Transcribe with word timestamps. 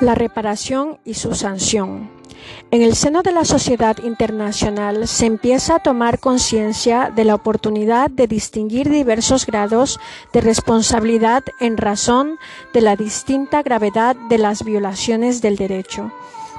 La 0.00 0.14
reparación 0.14 0.98
y 1.04 1.14
su 1.14 1.34
sanción. 1.34 2.10
En 2.70 2.80
el 2.80 2.94
seno 2.94 3.22
de 3.22 3.32
la 3.32 3.44
sociedad 3.44 3.98
internacional 4.02 5.06
se 5.06 5.26
empieza 5.26 5.74
a 5.74 5.78
tomar 5.80 6.18
conciencia 6.20 7.12
de 7.14 7.24
la 7.24 7.34
oportunidad 7.34 8.08
de 8.10 8.26
distinguir 8.26 8.88
diversos 8.88 9.44
grados 9.44 10.00
de 10.32 10.40
responsabilidad 10.40 11.44
en 11.60 11.76
razón 11.76 12.38
de 12.72 12.80
la 12.80 12.96
distinta 12.96 13.62
gravedad 13.62 14.16
de 14.30 14.38
las 14.38 14.64
violaciones 14.64 15.42
del 15.42 15.56
derecho. 15.56 16.10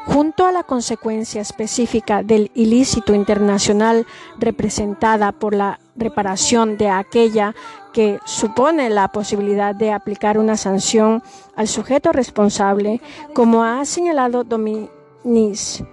Junto 0.06 0.46
a 0.48 0.52
la 0.52 0.64
consecuencia 0.64 1.42
específica 1.42 2.24
del 2.24 2.52
ilícito 2.56 3.14
internacional 3.14 4.08
representada 4.40 5.32
por 5.32 5.54
la 5.54 5.80
reparación 5.96 6.78
de 6.78 6.90
aquella 6.90 7.54
que 7.94 8.20
supone 8.26 8.90
la 8.90 9.10
posibilidad 9.10 9.76
de 9.76 9.92
aplicar 9.92 10.38
una 10.38 10.58
sanción 10.58 11.22
al 11.56 11.68
sujeto 11.68 12.12
responsable, 12.12 13.00
como 13.34 13.64
ha 13.64 13.86
señalado 13.86 14.44
Dominis. 14.44 15.84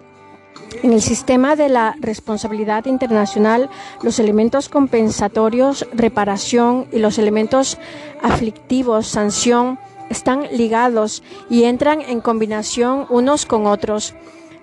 En 0.82 0.92
el 0.92 1.00
sistema 1.00 1.56
de 1.56 1.68
la 1.68 1.94
responsabilidad 1.98 2.86
internacional, 2.86 3.70
los 4.02 4.18
elementos 4.18 4.68
compensatorios, 4.68 5.86
reparación 5.92 6.86
y 6.92 6.98
los 6.98 7.18
elementos 7.18 7.78
aflictivos, 8.22 9.06
sanción, 9.06 9.78
están 10.10 10.46
ligados 10.52 11.22
y 11.50 11.64
entran 11.64 12.00
en 12.00 12.20
combinación 12.20 13.06
unos 13.10 13.46
con 13.46 13.66
otros. 13.66 14.14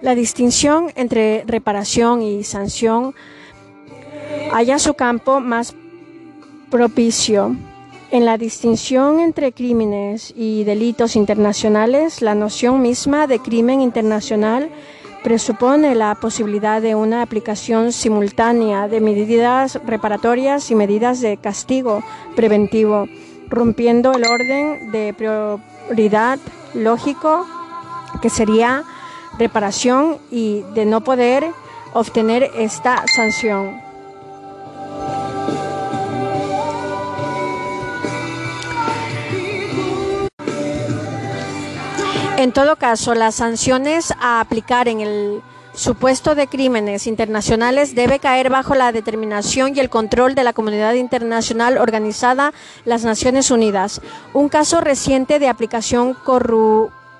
La 0.02 0.16
distinción 0.16 0.92
entre 0.96 1.44
reparación 1.48 2.22
y 2.22 2.44
sanción 2.44 3.16
haya 4.54 4.80
su 4.80 4.94
campo 4.94 5.40
más 5.40 5.76
propicio. 6.70 7.56
En 8.12 8.26
la 8.26 8.38
distinción 8.38 9.20
entre 9.20 9.52
crímenes 9.52 10.34
y 10.36 10.64
delitos 10.64 11.16
internacionales, 11.16 12.22
la 12.22 12.36
noción 12.36 12.82
misma 12.82 13.28
de 13.28 13.40
crimen 13.40 13.82
internacional 13.82 14.70
presupone 15.24 15.96
la 15.96 16.14
posibilidad 16.14 16.84
de 16.84 16.94
una 16.94 17.24
aplicación 17.24 17.92
simultánea 17.92 18.88
de 18.88 19.02
medidas 19.02 19.80
reparatorias 19.84 20.70
y 20.70 20.76
medidas 20.76 21.20
de 21.20 21.38
castigo 21.38 22.04
preventivo, 22.36 23.08
rompiendo 23.50 24.14
el 24.14 24.26
orden 24.26 24.92
de 24.92 25.14
prioridad 25.14 26.40
lógico 26.74 27.46
que 28.22 28.30
sería 28.30 28.84
reparación 29.38 30.18
y 30.32 30.62
de 30.74 30.86
no 30.86 31.02
poder 31.02 31.46
obtener 31.94 32.50
esta 32.56 33.04
sanción. 33.16 33.82
En 42.38 42.52
todo 42.52 42.76
caso, 42.76 43.16
las 43.16 43.36
sanciones 43.36 44.14
a 44.20 44.42
aplicar 44.42 44.88
en 44.88 45.00
el 45.00 45.42
supuesto 45.76 46.36
de 46.36 46.48
crímenes 46.48 47.08
internacionales 47.08 47.96
debe 47.96 48.20
caer 48.20 48.50
bajo 48.50 48.76
la 48.76 48.92
determinación 48.92 49.76
y 49.76 49.80
el 49.80 49.90
control 49.90 50.36
de 50.36 50.44
la 50.44 50.54
comunidad 50.54 50.94
internacional 50.94 51.78
organizada, 51.78 52.54
las 52.86 53.04
Naciones 53.04 53.52
Unidas. 53.52 54.02
Un 54.34 54.50
caso 54.50 54.82
reciente 54.82 55.40
de 55.40 55.48
aplicación 55.48 56.16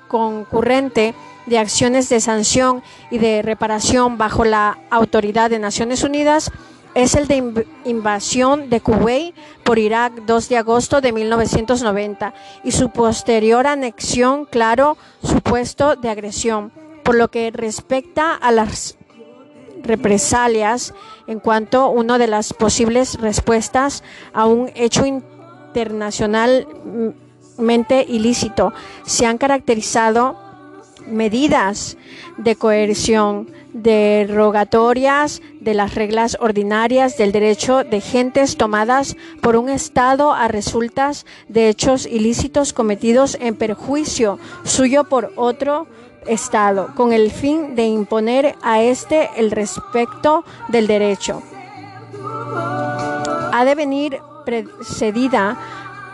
concurrente 0.08 1.14
de 1.46 1.58
acciones 1.58 2.08
de 2.08 2.20
sanción 2.20 2.82
y 3.10 3.18
de 3.18 3.42
reparación 3.42 4.18
bajo 4.18 4.44
la 4.44 4.78
autoridad 4.90 5.50
de 5.50 5.58
Naciones 5.58 6.02
Unidas 6.02 6.50
es 6.94 7.14
el 7.14 7.28
de 7.28 7.66
invasión 7.84 8.70
de 8.70 8.80
Kuwait 8.80 9.34
por 9.64 9.78
Irak 9.78 10.14
2 10.26 10.48
de 10.48 10.56
agosto 10.56 11.02
de 11.02 11.12
1990 11.12 12.32
y 12.64 12.72
su 12.72 12.88
posterior 12.88 13.66
anexión, 13.66 14.46
claro, 14.46 14.96
supuesto 15.22 15.94
de 15.94 16.08
agresión. 16.08 16.85
Por 17.06 17.14
lo 17.14 17.28
que 17.28 17.50
respecta 17.52 18.34
a 18.34 18.52
las 18.52 18.98
represalias 19.82 20.92
en 21.26 21.40
cuanto 21.40 21.80
a 21.80 21.88
una 21.88 22.18
de 22.18 22.26
las 22.26 22.52
posibles 22.52 23.18
respuestas 23.20 24.04
a 24.32 24.44
un 24.46 24.70
hecho 24.74 25.06
internacionalmente 25.06 28.04
ilícito, 28.08 28.74
se 29.06 29.24
han 29.24 29.38
caracterizado 29.38 30.36
medidas 31.06 31.96
de 32.38 32.56
coerción 32.56 33.52
derogatorias 33.72 35.40
de 35.60 35.74
las 35.74 35.94
reglas 35.94 36.36
ordinarias 36.40 37.16
del 37.16 37.30
derecho 37.30 37.84
de 37.84 38.00
gentes 38.00 38.56
tomadas 38.56 39.16
por 39.40 39.54
un 39.56 39.68
Estado 39.68 40.32
a 40.32 40.48
resultas 40.48 41.24
de 41.48 41.68
hechos 41.68 42.06
ilícitos 42.06 42.72
cometidos 42.72 43.38
en 43.40 43.54
perjuicio 43.54 44.40
suyo 44.64 45.04
por 45.04 45.32
otro 45.36 45.86
Estado, 46.28 46.90
con 46.94 47.12
el 47.12 47.30
fin 47.30 47.74
de 47.74 47.86
imponer 47.86 48.56
a 48.62 48.82
éste 48.82 49.30
el 49.36 49.50
respecto 49.50 50.44
del 50.68 50.86
derecho. 50.86 51.42
Ha 53.52 53.64
de 53.64 53.74
venir 53.74 54.20
precedida 54.44 55.58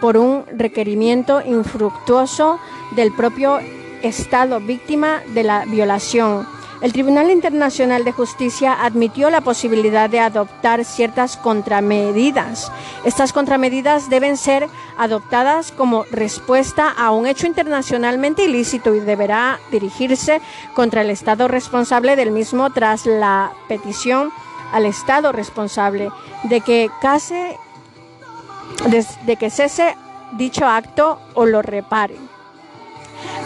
por 0.01 0.17
un 0.17 0.45
requerimiento 0.57 1.43
infructuoso 1.45 2.59
del 2.97 3.13
propio 3.15 3.59
Estado 4.03 4.59
víctima 4.61 5.23
de 5.35 5.45
la 5.45 5.65
violación 5.65 6.47
el 6.83 6.93
Tribunal 6.93 7.31
Internacional 7.31 8.05
de 8.05 8.11
Justicia 8.13 8.85
admitió 8.85 9.31
la 9.31 9.41
posibilidad 9.41 10.11
de 10.11 10.19
adoptar 10.19 10.85
ciertas 10.85 11.37
contramedidas. 11.37 12.73
Estas 13.05 13.33
contramedidas 13.33 14.11
deben 14.11 14.37
ser 14.37 14.69
adoptadas 14.99 15.71
como 15.71 16.05
respuesta 16.11 16.91
a 16.91 17.13
un 17.13 17.29
hecho 17.29 17.47
internacionalmente 17.47 18.45
ilícito 18.45 18.97
y 18.97 19.01
deberá 19.01 19.61
dirigirse 19.71 20.41
contra 20.75 21.03
el 21.03 21.11
Estado 21.11 21.47
responsable 21.47 22.17
del 22.17 22.33
mismo 22.33 22.71
tras 22.71 23.07
la 23.07 23.53
petición 23.69 24.33
al 24.73 24.85
Estado 24.85 25.31
responsable 25.31 26.11
de 26.45 26.61
que 26.63 26.91
case 27.01 27.57
de, 29.27 29.37
que 29.37 29.51
cese 29.51 29.97
dicho 30.33 30.67
acto 30.67 31.21
o 31.35 31.47
lo 31.47 31.63
repare. 31.63 32.17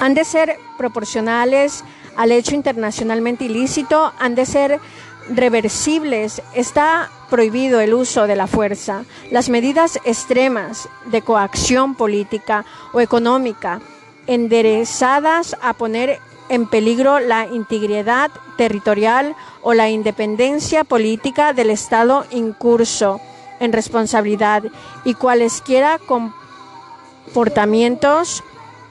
Han 0.01 0.15
de 0.15 0.25
ser 0.25 0.59
proporcionales 0.79 1.85
al 2.16 2.32
hecho 2.32 2.54
internacionalmente 2.54 3.44
ilícito 3.44 4.12
han 4.19 4.34
de 4.34 4.47
ser 4.47 4.81
reversibles. 5.28 6.43
Está 6.54 7.10
prohibido 7.31 7.81
el 7.81 7.94
uso 7.94 8.27
de 8.27 8.37
la 8.37 8.47
fuerza. 8.47 9.04
Las 9.31 9.49
medidas 9.49 9.99
extremas 10.04 10.88
de 11.06 11.22
coacción 11.22 11.94
política 11.94 12.66
o 12.93 13.00
económica 13.00 13.81
enderezadas 14.27 15.56
a 15.62 15.72
poner 15.75 16.21
en 16.49 16.69
peligro 16.69 17.21
la 17.21 17.47
integridad 17.47 18.33
territorial 18.56 19.37
o 19.62 19.75
la 19.75 19.91
independencia 19.91 20.83
política 20.84 21.53
del 21.53 21.71
Estado 21.71 22.25
incurso 22.31 23.21
en 23.60 23.72
responsabilidad 23.72 24.65
y 25.04 25.15
cualesquiera 25.15 25.98
comportamientos 25.98 28.43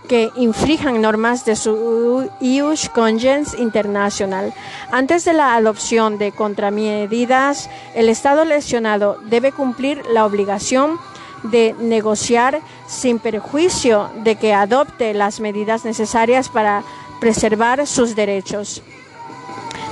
que 0.05 0.31
infrijan 0.35 1.01
normas 1.01 1.45
de 1.45 1.55
su 1.55 2.29
ius 2.39 2.89
congens 2.89 3.57
internacional. 3.57 4.53
Antes 4.91 5.25
de 5.25 5.33
la 5.33 5.55
adopción 5.55 6.17
de 6.17 6.31
contramedidas, 6.31 7.69
el 7.93 8.09
Estado 8.09 8.45
lesionado 8.45 9.17
debe 9.25 9.51
cumplir 9.51 10.05
la 10.07 10.25
obligación 10.25 10.99
de 11.43 11.75
negociar 11.79 12.59
sin 12.87 13.19
perjuicio 13.19 14.09
de 14.23 14.35
que 14.35 14.53
adopte 14.53 15.13
las 15.13 15.39
medidas 15.39 15.85
necesarias 15.85 16.49
para 16.49 16.83
preservar 17.19 17.85
sus 17.87 18.15
derechos. 18.15 18.81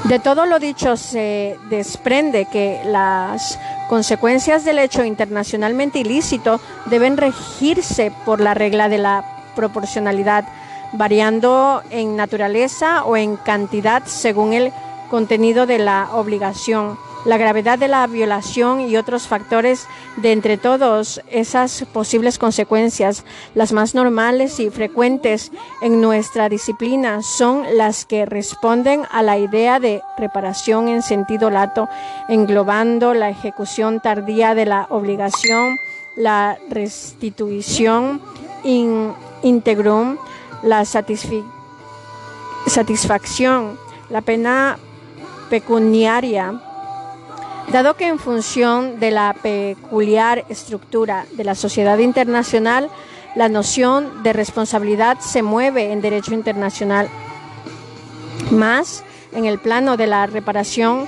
De 0.05 0.19
todo 0.19 0.45
lo 0.45 0.59
dicho 0.59 0.97
se 0.97 1.57
desprende 1.69 2.45
que 2.51 2.81
las 2.85 3.57
consecuencias 3.87 4.65
del 4.65 4.79
hecho 4.79 5.05
internacionalmente 5.05 5.99
ilícito 5.99 6.59
deben 6.87 7.15
regirse 7.15 8.11
por 8.25 8.41
la 8.41 8.53
regla 8.53 8.89
de 8.89 8.97
la 8.97 9.42
proporcionalidad, 9.55 10.45
variando 10.93 11.81
en 11.89 12.15
naturaleza 12.15 13.03
o 13.03 13.17
en 13.17 13.35
cantidad 13.37 14.03
según 14.05 14.53
el 14.53 14.71
contenido 15.09 15.65
de 15.65 15.79
la 15.79 16.09
obligación, 16.13 16.97
la 17.25 17.37
gravedad 17.37 17.77
de 17.79 17.87
la 17.87 18.05
violación 18.07 18.81
y 18.81 18.97
otros 18.97 19.27
factores 19.27 19.87
de 20.17 20.31
entre 20.31 20.57
todos 20.57 21.21
esas 21.29 21.85
posibles 21.93 22.37
consecuencias. 22.37 23.23
Las 23.55 23.71
más 23.71 23.95
normales 23.95 24.59
y 24.59 24.69
frecuentes 24.69 25.51
en 25.81 26.01
nuestra 26.01 26.49
disciplina 26.49 27.21
son 27.21 27.63
las 27.77 28.05
que 28.05 28.25
responden 28.25 29.03
a 29.11 29.21
la 29.21 29.37
idea 29.37 29.79
de 29.79 30.01
reparación 30.17 30.87
en 30.89 31.01
sentido 31.01 31.49
lato, 31.49 31.87
englobando 32.27 33.13
la 33.13 33.29
ejecución 33.29 33.99
tardía 33.99 34.55
de 34.55 34.65
la 34.65 34.87
obligación, 34.89 35.77
la 36.15 36.57
restitución 36.69 38.21
integrum 39.43 40.17
la 40.63 40.85
satisfacción, 40.85 43.77
la 44.09 44.21
pena 44.21 44.79
pecuniaria, 45.49 46.59
dado 47.71 47.95
que 47.95 48.07
en 48.07 48.17
función 48.17 48.99
de 48.99 49.11
la 49.11 49.35
peculiar 49.41 50.45
estructura 50.49 51.25
de 51.33 51.43
la 51.43 51.53
sociedad 51.55 51.99
internacional, 51.99 52.89
La 53.35 53.49
noción 53.49 54.21
de 54.21 54.31
responsabilidad 54.31 55.19
se 55.19 55.41
mueve 55.41 55.91
en 55.91 56.01
derecho 56.01 56.35
internacional 56.35 57.09
más 58.51 59.03
en 59.31 59.45
el 59.45 59.57
plano 59.57 59.97
de 59.97 60.05
la 60.05 60.27
reparación 60.27 61.07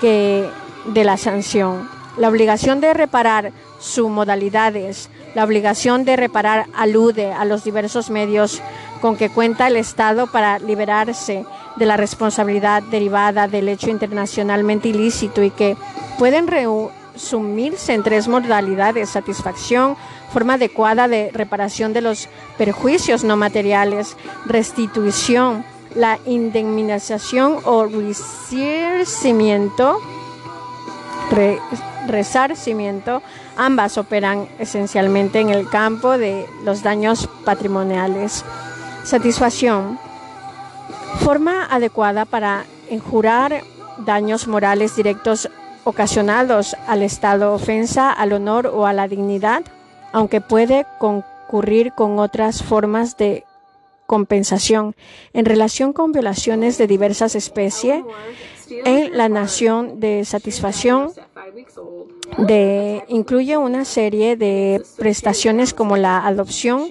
que 0.00 0.48
de 0.86 1.04
la 1.04 1.18
sanción. 1.18 1.86
La 2.16 2.30
obligación 2.30 2.80
de 2.80 2.94
reparar 2.94 3.52
sus 3.78 4.08
modalidades, 4.08 5.10
la 5.36 5.44
obligación 5.44 6.04
de 6.06 6.16
reparar 6.16 6.66
alude 6.74 7.30
a 7.30 7.44
los 7.44 7.62
diversos 7.62 8.08
medios 8.08 8.62
con 9.02 9.18
que 9.18 9.28
cuenta 9.28 9.66
el 9.66 9.76
Estado 9.76 10.28
para 10.28 10.58
liberarse 10.58 11.44
de 11.76 11.84
la 11.84 11.98
responsabilidad 11.98 12.82
derivada 12.84 13.46
del 13.46 13.68
hecho 13.68 13.90
internacionalmente 13.90 14.88
ilícito 14.88 15.42
y 15.42 15.50
que 15.50 15.76
pueden 16.18 16.46
resumirse 16.46 17.92
en 17.92 18.02
tres 18.02 18.28
modalidades, 18.28 19.10
satisfacción, 19.10 19.98
forma 20.32 20.54
adecuada 20.54 21.06
de 21.06 21.30
reparación 21.34 21.92
de 21.92 22.00
los 22.00 22.30
perjuicios 22.56 23.22
no 23.22 23.36
materiales, 23.36 24.16
restitución, 24.46 25.66
la 25.94 26.18
indemnización 26.24 27.58
o 27.64 27.84
resarcimiento, 27.84 30.00
resarcimiento, 32.06 33.20
ambas 33.56 33.98
operan 33.98 34.48
esencialmente 34.58 35.40
en 35.40 35.50
el 35.50 35.68
campo 35.68 36.18
de 36.18 36.46
los 36.64 36.82
daños 36.82 37.28
patrimoniales. 37.44 38.44
Satisfacción, 39.04 39.98
forma 41.20 41.64
adecuada 41.64 42.24
para 42.24 42.64
enjurar 42.90 43.62
daños 43.98 44.46
morales 44.46 44.96
directos 44.96 45.48
ocasionados 45.84 46.76
al 46.86 47.02
Estado, 47.02 47.54
ofensa 47.54 48.12
al 48.12 48.32
honor 48.32 48.66
o 48.66 48.86
a 48.86 48.92
la 48.92 49.08
dignidad, 49.08 49.62
aunque 50.12 50.40
puede 50.40 50.86
concurrir 50.98 51.92
con 51.92 52.18
otras 52.18 52.62
formas 52.62 53.16
de 53.16 53.44
compensación 54.06 54.94
en 55.32 55.44
relación 55.44 55.92
con 55.92 56.12
violaciones 56.12 56.78
de 56.78 56.86
diversas 56.86 57.34
especies 57.34 58.04
en 58.84 59.16
la 59.16 59.28
nación 59.28 60.00
de 60.00 60.24
satisfacción 60.24 61.10
de, 62.38 63.04
incluye 63.08 63.56
una 63.56 63.84
serie 63.84 64.36
de 64.36 64.82
prestaciones 64.96 65.72
como 65.74 65.96
la 65.96 66.26
adopción 66.26 66.88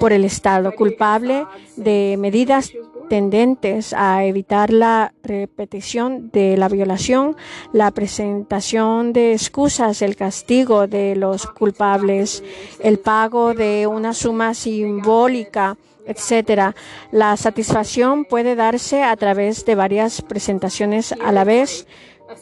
por 0.00 0.12
el 0.12 0.24
Estado 0.24 0.72
culpable 0.72 1.46
de 1.76 2.16
medidas 2.18 2.72
tendentes 3.08 3.94
a 3.94 4.24
evitar 4.24 4.72
la 4.72 5.14
repetición 5.22 6.30
de 6.30 6.56
la 6.56 6.68
violación, 6.68 7.36
la 7.72 7.90
presentación 7.90 9.12
de 9.12 9.32
excusas, 9.32 10.02
el 10.02 10.14
castigo 10.14 10.86
de 10.86 11.16
los 11.16 11.46
culpables, 11.46 12.44
el 12.80 12.98
pago 12.98 13.54
de 13.54 13.86
una 13.86 14.12
suma 14.12 14.54
simbólica, 14.54 15.76
etcétera. 16.06 16.74
La 17.10 17.36
satisfacción 17.36 18.24
puede 18.24 18.54
darse 18.54 19.02
a 19.02 19.16
través 19.16 19.64
de 19.64 19.74
varias 19.74 20.22
presentaciones 20.22 21.12
a 21.12 21.32
la 21.32 21.44
vez 21.44 21.86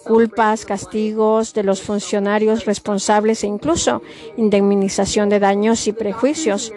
culpas, 0.05 0.65
castigos 0.65 1.55
de 1.55 1.62
los 1.62 1.83
funcionarios 1.83 2.65
responsables 2.65 3.44
e 3.44 3.47
incluso 3.47 4.03
indemnización 4.37 5.29
de 5.29 5.41
daños 5.41 5.87
y 5.87 5.93
prejuicios. 5.93 6.73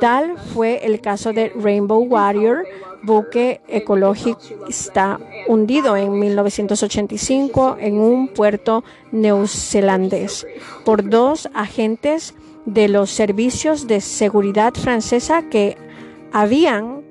Tal 0.00 0.38
fue 0.38 0.84
el 0.84 1.00
caso 1.00 1.32
de 1.32 1.52
Rainbow 1.54 2.02
Warrior, 2.02 2.66
buque 3.02 3.60
ecologista 3.68 5.18
hundido 5.46 5.96
en 5.96 6.18
1985 6.18 7.76
en 7.80 7.98
un 7.98 8.28
puerto 8.28 8.84
neozelandés 9.12 10.46
por 10.84 11.08
dos 11.08 11.48
agentes 11.54 12.34
de 12.66 12.88
los 12.88 13.10
servicios 13.10 13.86
de 13.86 14.00
seguridad 14.00 14.74
francesa 14.74 15.48
que 15.48 15.76
habían 16.32 17.02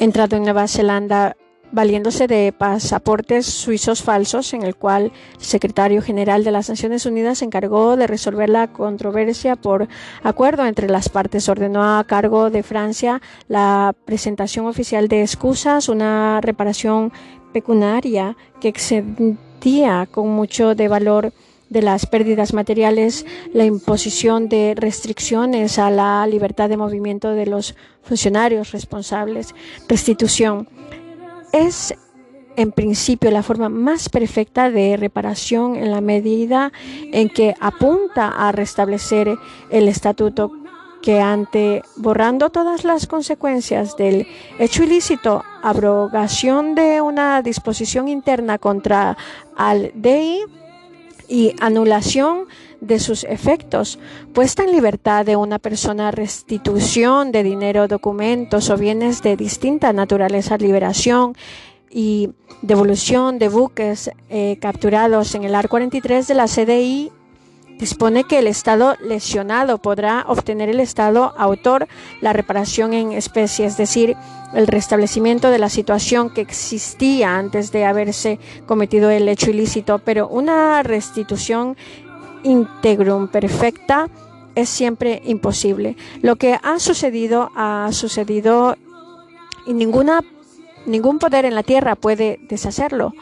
entrado 0.00 0.36
en 0.36 0.42
Nueva 0.42 0.66
Zelanda 0.68 1.36
valiéndose 1.72 2.26
de 2.26 2.52
pasaportes 2.56 3.46
suizos 3.46 4.02
falsos, 4.02 4.52
en 4.52 4.62
el 4.62 4.76
cual 4.76 5.12
el 5.34 5.44
secretario 5.44 6.02
general 6.02 6.44
de 6.44 6.52
las 6.52 6.68
Naciones 6.68 7.06
Unidas 7.06 7.38
se 7.38 7.46
encargó 7.46 7.96
de 7.96 8.06
resolver 8.06 8.48
la 8.48 8.68
controversia 8.68 9.56
por 9.56 9.88
acuerdo 10.22 10.66
entre 10.66 10.88
las 10.88 11.08
partes. 11.08 11.48
Ordenó 11.48 11.82
a 11.98 12.04
cargo 12.04 12.50
de 12.50 12.62
Francia 12.62 13.20
la 13.48 13.94
presentación 14.04 14.66
oficial 14.66 15.08
de 15.08 15.22
excusas, 15.22 15.88
una 15.88 16.40
reparación 16.40 17.12
pecuniaria 17.52 18.36
que 18.60 18.68
excedía 18.68 20.06
con 20.10 20.28
mucho 20.28 20.74
de 20.74 20.88
valor 20.88 21.32
de 21.70 21.80
las 21.80 22.04
pérdidas 22.04 22.52
materiales, 22.52 23.24
la 23.54 23.64
imposición 23.64 24.50
de 24.50 24.74
restricciones 24.76 25.78
a 25.78 25.90
la 25.90 26.26
libertad 26.26 26.68
de 26.68 26.76
movimiento 26.76 27.30
de 27.30 27.46
los 27.46 27.74
funcionarios 28.02 28.72
responsables, 28.72 29.54
restitución 29.88 30.68
es 31.52 31.94
en 32.56 32.72
principio 32.72 33.30
la 33.30 33.42
forma 33.42 33.68
más 33.68 34.08
perfecta 34.08 34.70
de 34.70 34.96
reparación 34.96 35.76
en 35.76 35.90
la 35.90 36.00
medida 36.00 36.72
en 37.12 37.28
que 37.28 37.54
apunta 37.60 38.28
a 38.28 38.52
restablecer 38.52 39.38
el 39.70 39.88
estatuto 39.88 40.52
que 41.02 41.20
ante 41.20 41.82
borrando 41.96 42.50
todas 42.50 42.84
las 42.84 43.06
consecuencias 43.06 43.96
del 43.96 44.26
hecho 44.58 44.84
ilícito, 44.84 45.44
abrogación 45.62 46.74
de 46.74 47.00
una 47.00 47.42
disposición 47.42 48.08
interna 48.08 48.58
contra 48.58 49.16
al 49.56 49.90
DI 49.94 50.42
y 51.28 51.54
anulación 51.60 52.46
de 52.82 52.98
sus 52.98 53.24
efectos, 53.24 53.98
puesta 54.34 54.64
en 54.64 54.72
libertad 54.72 55.24
de 55.24 55.36
una 55.36 55.58
persona, 55.58 56.10
restitución 56.10 57.30
de 57.30 57.44
dinero, 57.44 57.86
documentos 57.86 58.68
o 58.70 58.76
bienes 58.76 59.22
de 59.22 59.36
distinta 59.36 59.92
naturaleza, 59.92 60.58
liberación 60.58 61.34
y 61.90 62.30
devolución 62.60 63.38
de 63.38 63.48
buques 63.48 64.10
eh, 64.28 64.58
capturados 64.60 65.34
en 65.36 65.44
el 65.44 65.54
AR 65.54 65.68
43 65.68 66.26
de 66.26 66.34
la 66.34 66.46
CDI 66.46 67.12
dispone 67.78 68.24
que 68.24 68.38
el 68.38 68.46
Estado 68.46 68.96
lesionado 69.00 69.78
podrá 69.78 70.24
obtener 70.28 70.68
el 70.68 70.78
Estado 70.80 71.34
autor 71.36 71.88
la 72.20 72.32
reparación 72.32 72.94
en 72.94 73.12
especie, 73.12 73.66
es 73.66 73.76
decir, 73.76 74.16
el 74.54 74.66
restablecimiento 74.66 75.50
de 75.50 75.58
la 75.58 75.68
situación 75.68 76.30
que 76.30 76.42
existía 76.42 77.36
antes 77.36 77.72
de 77.72 77.84
haberse 77.84 78.38
cometido 78.66 79.10
el 79.10 79.28
hecho 79.28 79.50
ilícito, 79.50 79.98
pero 79.98 80.28
una 80.28 80.82
restitución 80.82 81.76
integrum 82.42 83.28
perfecta 83.28 84.08
es 84.54 84.68
siempre 84.68 85.22
imposible. 85.24 85.96
Lo 86.20 86.36
que 86.36 86.58
ha 86.62 86.78
sucedido 86.78 87.50
ha 87.56 87.88
sucedido 87.92 88.76
y 89.66 89.74
ninguna 89.74 90.22
ningún 90.86 91.18
poder 91.18 91.44
en 91.44 91.54
la 91.54 91.62
tierra 91.62 91.94
puede 91.96 92.40
deshacerlo. 92.48 93.12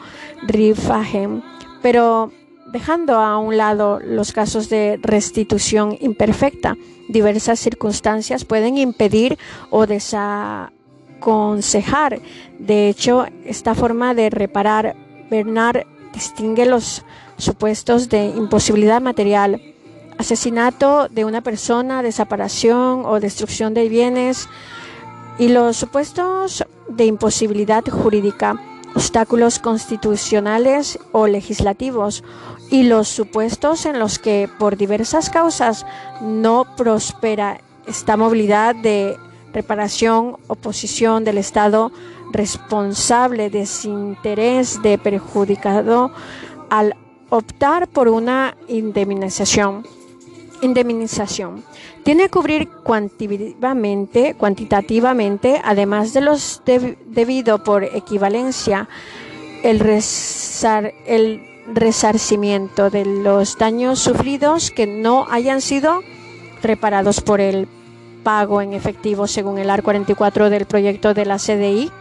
Rifahem. 0.43 1.41
Pero 1.81 2.31
dejando 2.71 3.15
a 3.15 3.37
un 3.37 3.57
lado 3.57 3.99
los 3.99 4.31
casos 4.31 4.69
de 4.69 4.97
restitución 5.01 5.97
imperfecta, 5.99 6.77
diversas 7.09 7.59
circunstancias 7.59 8.45
pueden 8.45 8.77
impedir 8.77 9.37
o 9.69 9.85
desaconsejar. 9.87 12.21
De 12.59 12.87
hecho, 12.89 13.25
esta 13.45 13.75
forma 13.75 14.13
de 14.13 14.29
reparar 14.29 14.95
Bernard 15.29 15.83
distingue 16.13 16.65
los 16.65 17.03
supuestos 17.41 18.09
de 18.09 18.25
imposibilidad 18.25 19.01
material, 19.01 19.61
asesinato 20.17 21.07
de 21.09 21.25
una 21.25 21.41
persona, 21.41 22.03
desaparición 22.03 23.03
o 23.05 23.19
destrucción 23.19 23.73
de 23.73 23.89
bienes 23.89 24.47
y 25.39 25.49
los 25.49 25.77
supuestos 25.77 26.63
de 26.87 27.05
imposibilidad 27.05 27.83
jurídica, 27.85 28.61
obstáculos 28.93 29.57
constitucionales 29.57 30.99
o 31.11 31.25
legislativos 31.25 32.23
y 32.69 32.83
los 32.83 33.07
supuestos 33.07 33.85
en 33.85 33.97
los 33.97 34.19
que 34.19 34.47
por 34.59 34.77
diversas 34.77 35.29
causas 35.29 35.85
no 36.21 36.65
prospera 36.77 37.59
esta 37.87 38.17
movilidad 38.17 38.75
de 38.75 39.17
reparación, 39.51 40.37
oposición 40.47 41.23
del 41.23 41.39
Estado 41.39 41.91
responsable, 42.31 43.49
desinterés 43.49 44.81
de 44.81 44.97
perjudicado 44.97 46.11
al 46.69 46.95
optar 47.31 47.87
por 47.87 48.09
una 48.09 48.55
indemnización. 48.67 49.87
Indemnización. 50.61 51.63
Tiene 52.03 52.23
que 52.23 52.29
cubrir 52.29 52.69
cuantitativamente, 52.69 54.35
cuantitativamente 54.35 55.59
además 55.63 56.13
de 56.13 56.21
los 56.21 56.61
debido 56.65 57.63
por 57.63 57.83
equivalencia, 57.83 58.87
el, 59.63 59.81
el 61.07 61.41
resarcimiento 61.73 62.89
de 62.89 63.05
los 63.05 63.57
daños 63.57 63.99
sufridos 63.99 64.69
que 64.69 64.85
no 64.85 65.25
hayan 65.31 65.61
sido 65.61 66.01
reparados 66.61 67.21
por 67.21 67.39
el 67.39 67.67
pago 68.23 68.61
en 68.61 68.73
efectivo 68.73 69.25
según 69.25 69.57
el 69.57 69.69
AR 69.69 69.81
44 69.81 70.49
del 70.49 70.65
proyecto 70.65 71.13
de 71.13 71.25
la 71.25 71.37
CDI. 71.37 71.91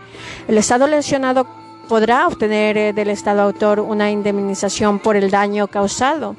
El 0.49 0.59
Estado 0.59 0.87
lesionado 0.87 1.47
podrá 1.91 2.27
obtener 2.29 2.79
eh, 2.79 2.93
del 2.93 3.11
Estado 3.11 3.43
autor 3.43 3.81
una 3.81 4.13
indemnización 4.13 5.01
por 5.01 5.17
el 5.17 5.29
daño 5.29 5.67
causado 5.67 6.37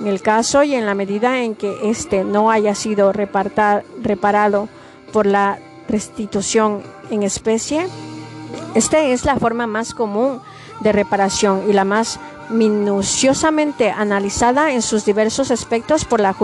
En 0.00 0.06
el 0.06 0.22
caso 0.22 0.62
y 0.62 0.74
en 0.74 0.86
la 0.86 0.94
medida 0.94 1.42
en 1.42 1.54
que 1.54 1.90
éste 1.90 2.24
no 2.24 2.50
haya 2.50 2.74
sido 2.74 3.12
reparado 3.12 4.70
por 5.12 5.26
la 5.26 5.58
restitución 5.88 6.82
en 7.10 7.22
especie, 7.22 7.86
esta 8.74 9.00
es 9.00 9.26
la 9.26 9.36
forma 9.36 9.66
más 9.66 9.92
común 9.92 10.40
de 10.80 10.92
reparación 10.92 11.64
y 11.68 11.74
la 11.74 11.84
más 11.84 12.18
minuciosamente 12.48 13.90
analizada 13.90 14.72
en 14.72 14.80
sus 14.80 15.04
diversos 15.04 15.50
aspectos 15.50 16.06
por 16.06 16.20
la 16.20 16.34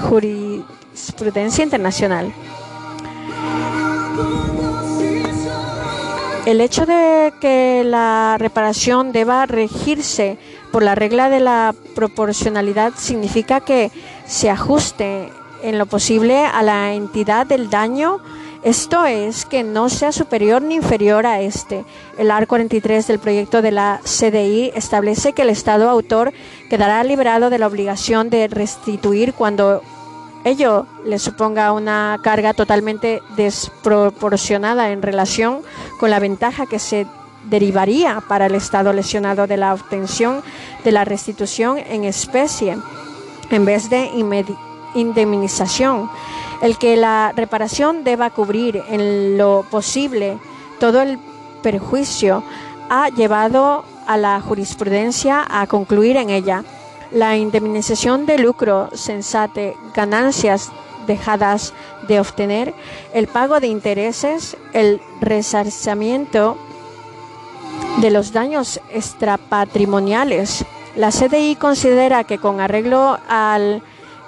jurisprudencia 0.00 1.64
internacional. 1.64 2.32
El 6.44 6.60
hecho 6.60 6.86
de 6.86 7.32
que 7.40 7.84
la 7.84 8.36
reparación 8.36 9.12
deba 9.12 9.46
regirse 9.46 10.38
por 10.72 10.82
la 10.82 10.96
regla 10.96 11.28
de 11.30 11.38
la 11.38 11.72
proporcionalidad 11.94 12.94
significa 12.96 13.60
que 13.60 13.92
se 14.26 14.50
ajuste 14.50 15.30
en 15.62 15.78
lo 15.78 15.86
posible 15.86 16.44
a 16.44 16.62
la 16.62 16.94
entidad 16.94 17.46
del 17.46 17.70
daño, 17.70 18.18
esto 18.64 19.04
es, 19.04 19.44
que 19.44 19.62
no 19.62 19.88
sea 19.88 20.10
superior 20.10 20.62
ni 20.62 20.74
inferior 20.74 21.26
a 21.26 21.40
este. 21.40 21.84
El 22.18 22.32
AR 22.32 22.48
43 22.48 23.06
del 23.06 23.20
proyecto 23.20 23.62
de 23.62 23.70
la 23.70 24.00
CDI 24.02 24.72
establece 24.74 25.34
que 25.34 25.42
el 25.42 25.50
Estado 25.50 25.88
autor 25.88 26.32
quedará 26.68 27.04
liberado 27.04 27.50
de 27.50 27.58
la 27.58 27.68
obligación 27.68 28.30
de 28.30 28.48
restituir 28.48 29.32
cuando 29.32 29.82
ello 30.44 30.86
le 31.04 31.18
suponga 31.18 31.72
una 31.72 32.18
carga 32.22 32.52
totalmente 32.52 33.22
desproporcionada 33.36 34.90
en 34.90 35.02
relación 35.02 35.62
con 36.00 36.10
la 36.10 36.18
ventaja 36.18 36.66
que 36.66 36.78
se 36.78 37.06
derivaría 37.48 38.22
para 38.28 38.46
el 38.46 38.54
Estado 38.54 38.92
lesionado 38.92 39.46
de 39.46 39.56
la 39.56 39.74
obtención 39.74 40.42
de 40.84 40.92
la 40.92 41.04
restitución 41.04 41.78
en 41.78 42.04
especie 42.04 42.76
en 43.50 43.64
vez 43.64 43.90
de 43.90 44.10
indemnización. 44.94 46.10
El 46.60 46.78
que 46.78 46.96
la 46.96 47.32
reparación 47.36 48.04
deba 48.04 48.30
cubrir 48.30 48.82
en 48.88 49.36
lo 49.36 49.64
posible 49.70 50.38
todo 50.78 51.02
el 51.02 51.18
perjuicio 51.62 52.42
ha 52.88 53.08
llevado 53.08 53.84
a 54.06 54.16
la 54.16 54.40
jurisprudencia 54.40 55.44
a 55.48 55.66
concluir 55.66 56.16
en 56.16 56.30
ella 56.30 56.64
la 57.12 57.36
indemnización 57.36 58.26
de 58.26 58.38
lucro 58.38 58.90
sensate, 58.94 59.76
ganancias 59.94 60.70
dejadas 61.06 61.74
de 62.08 62.20
obtener, 62.20 62.74
el 63.12 63.26
pago 63.26 63.60
de 63.60 63.66
intereses, 63.66 64.56
el 64.72 65.00
resarcimiento 65.20 66.56
de 67.98 68.10
los 68.10 68.32
daños 68.32 68.80
extrapatrimoniales. 68.90 70.64
La 70.96 71.10
CDI 71.10 71.56
considera 71.56 72.24
que 72.24 72.38
con 72.38 72.60
arreglo 72.60 73.18
al 73.28 73.82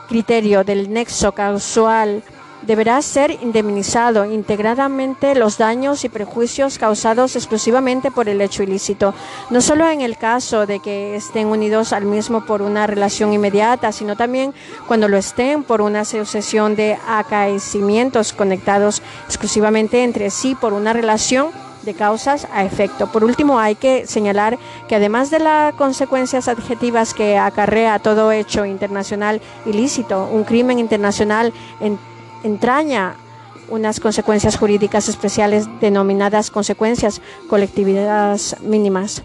criterio 0.09 0.65
del 0.65 0.93
nexo 0.93 1.33
causal 1.33 2.23
deberá 2.67 3.01
ser 3.03 3.31
indemnizado 3.43 4.25
integradamente 4.25 5.35
los 5.35 5.59
daños 5.59 6.05
y 6.05 6.09
prejuicios 6.09 6.79
causados 6.79 7.37
exclusivamente 7.37 8.11
por 8.11 8.29
el 8.29 8.41
hecho 8.41 8.63
ilícito, 8.63 9.15
no 9.51 9.61
solo 9.61 9.89
en 9.89 10.01
el 10.01 10.17
caso 10.17 10.67
de 10.67 10.81
que 10.81 11.17
estén 11.17 11.49
unidos 11.49 11.93
al 11.93 12.05
mismo 12.05 12.45
por 12.47 12.63
una 12.63 12.87
relación 12.87 13.33
inmediata, 13.33 13.93
sino 13.93 14.17
también 14.17 14.55
cuando 14.87 15.09
lo 15.09 15.17
estén 15.17 15.63
por 15.63 15.81
una 15.81 16.05
sucesión 16.05 16.77
de 16.77 16.99
acaecimientos 17.07 18.33
conectados 18.33 19.03
exclusivamente 19.27 20.03
entre 20.03 20.31
sí 20.31 20.55
por 20.55 20.73
una 20.73 20.93
relación 20.93 21.49
de 21.85 21.95
causas 21.95 22.49
a 22.53 22.65
efecto. 22.65 23.13
Por 23.13 23.25
último, 23.25 23.59
hay 23.59 23.75
que 23.75 24.07
señalar 24.07 24.59
que 24.89 24.97
además 24.97 25.31
de 25.31 25.39
las 25.39 25.75
consecuencias 25.75 26.49
adjetivas 26.49 27.15
que 27.15 27.37
acarrea 27.37 27.99
todo 27.99 28.33
hecho 28.33 28.65
internacional 28.65 29.41
ilícito, 29.67 30.29
un 30.33 30.45
crimen 30.45 30.79
internacional 30.79 31.53
en 31.81 31.99
entraña 32.45 33.17
unas 33.69 33.99
consecuencias 33.99 34.57
jurídicas 34.57 35.09
especiales 35.09 35.67
denominadas 35.81 36.51
consecuencias 36.51 37.21
colectividades 37.49 38.57
mínimas. 38.63 39.25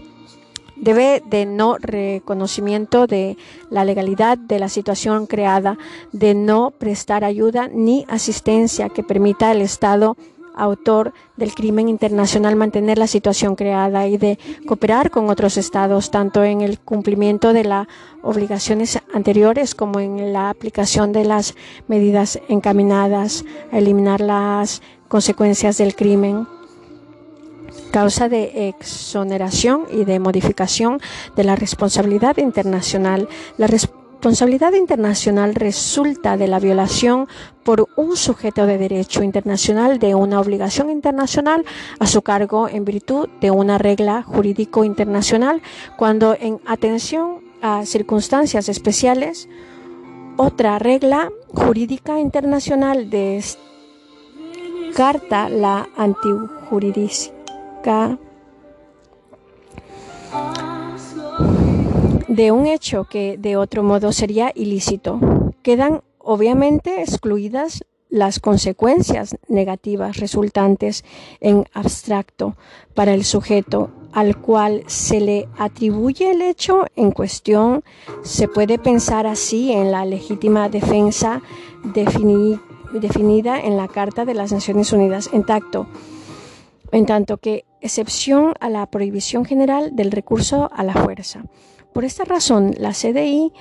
Debe 0.76 1.22
de 1.26 1.44
no 1.44 1.76
reconocimiento 1.76 3.06
de 3.06 3.36
la 3.68 3.84
legalidad 3.84 4.38
de 4.38 4.58
la 4.58 4.70
situación 4.70 5.26
creada, 5.26 5.76
de 6.12 6.34
no 6.34 6.70
prestar 6.70 7.22
ayuda 7.22 7.68
ni 7.68 8.06
asistencia 8.08 8.88
que 8.88 9.02
permita 9.02 9.50
al 9.50 9.60
Estado 9.60 10.16
autor 10.56 11.12
del 11.36 11.54
crimen 11.54 11.88
internacional 11.88 12.56
mantener 12.56 12.98
la 12.98 13.06
situación 13.06 13.56
creada 13.56 14.06
y 14.06 14.18
de 14.18 14.38
cooperar 14.66 15.10
con 15.10 15.30
otros 15.30 15.56
estados, 15.56 16.10
tanto 16.10 16.44
en 16.44 16.60
el 16.60 16.78
cumplimiento 16.78 17.52
de 17.52 17.64
las 17.64 17.86
obligaciones 18.22 18.98
anteriores 19.12 19.74
como 19.74 20.00
en 20.00 20.32
la 20.32 20.50
aplicación 20.50 21.12
de 21.12 21.24
las 21.24 21.54
medidas 21.88 22.40
encaminadas 22.48 23.44
a 23.72 23.78
eliminar 23.78 24.20
las 24.20 24.82
consecuencias 25.08 25.78
del 25.78 25.94
crimen 25.94 26.46
causa 27.90 28.28
de 28.28 28.68
exoneración 28.68 29.86
y 29.90 30.04
de 30.04 30.20
modificación 30.20 31.00
de 31.36 31.44
la 31.44 31.56
responsabilidad 31.56 32.38
internacional. 32.38 33.28
La 33.58 33.66
responsabilidad 34.20 34.74
internacional 34.74 35.54
resulta 35.54 36.36
de 36.36 36.46
la 36.46 36.60
violación 36.60 37.26
por 37.64 37.88
un 37.96 38.18
sujeto 38.18 38.66
de 38.66 38.76
derecho 38.76 39.22
internacional 39.22 39.98
de 39.98 40.14
una 40.14 40.40
obligación 40.40 40.90
internacional 40.90 41.64
a 41.98 42.06
su 42.06 42.20
cargo 42.20 42.68
en 42.68 42.84
virtud 42.84 43.30
de 43.40 43.50
una 43.50 43.78
regla 43.78 44.22
jurídico 44.22 44.84
internacional 44.84 45.62
cuando 45.96 46.36
en 46.38 46.60
atención 46.66 47.38
a 47.62 47.86
circunstancias 47.86 48.68
especiales 48.68 49.48
otra 50.36 50.78
regla 50.78 51.30
jurídica 51.54 52.20
internacional 52.20 53.08
descarta 54.90 55.48
la 55.48 55.88
antijurídica 55.96 58.18
de 62.40 62.52
un 62.52 62.66
hecho 62.66 63.04
que 63.04 63.36
de 63.36 63.58
otro 63.58 63.82
modo 63.82 64.12
sería 64.12 64.50
ilícito. 64.54 65.20
Quedan 65.62 66.00
obviamente 66.18 67.02
excluidas 67.02 67.84
las 68.08 68.40
consecuencias 68.40 69.36
negativas 69.46 70.16
resultantes 70.16 71.04
en 71.42 71.66
abstracto 71.74 72.56
para 72.94 73.12
el 73.12 73.24
sujeto 73.24 73.90
al 74.12 74.38
cual 74.38 74.84
se 74.86 75.20
le 75.20 75.48
atribuye 75.58 76.30
el 76.30 76.40
hecho 76.40 76.86
en 76.96 77.10
cuestión. 77.10 77.84
Se 78.22 78.48
puede 78.48 78.78
pensar 78.78 79.26
así 79.26 79.70
en 79.72 79.92
la 79.92 80.06
legítima 80.06 80.70
defensa 80.70 81.42
definida 81.84 83.60
en 83.60 83.76
la 83.76 83.88
Carta 83.88 84.24
de 84.24 84.32
las 84.32 84.50
Naciones 84.50 84.94
Unidas 84.94 85.28
en 85.34 85.44
tacto, 85.44 85.88
en 86.90 87.04
tanto 87.04 87.36
que 87.36 87.66
excepción 87.82 88.54
a 88.60 88.70
la 88.70 88.86
prohibición 88.86 89.44
general 89.44 89.94
del 89.94 90.10
recurso 90.10 90.70
a 90.72 90.82
la 90.84 90.94
fuerza. 90.94 91.44
Por 91.92 92.04
esta 92.04 92.24
razón, 92.24 92.74
la 92.78 92.92
CDI 92.92 93.52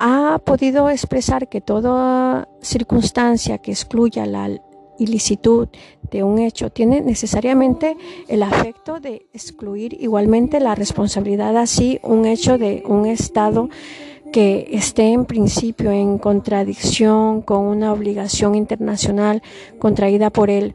ha 0.00 0.40
podido 0.44 0.90
expresar 0.90 1.48
que 1.48 1.60
toda 1.60 2.48
circunstancia 2.60 3.58
que 3.58 3.72
excluya 3.72 4.26
la 4.26 4.50
ilicitud 4.98 5.68
de 6.10 6.22
un 6.22 6.38
hecho 6.38 6.70
tiene 6.70 7.00
necesariamente 7.00 7.96
el 8.28 8.42
afecto 8.42 9.00
de 9.00 9.26
excluir 9.32 9.96
igualmente 10.00 10.60
la 10.60 10.74
responsabilidad 10.74 11.56
así 11.56 11.98
un 12.02 12.26
hecho 12.26 12.58
de 12.58 12.84
un 12.86 13.06
Estado 13.06 13.68
que 14.32 14.68
esté 14.72 15.12
en 15.12 15.26
principio 15.26 15.92
en 15.92 16.18
contradicción 16.18 17.40
con 17.40 17.64
una 17.66 17.92
obligación 17.92 18.54
internacional 18.56 19.42
contraída 19.78 20.30
por 20.30 20.50
él 20.50 20.74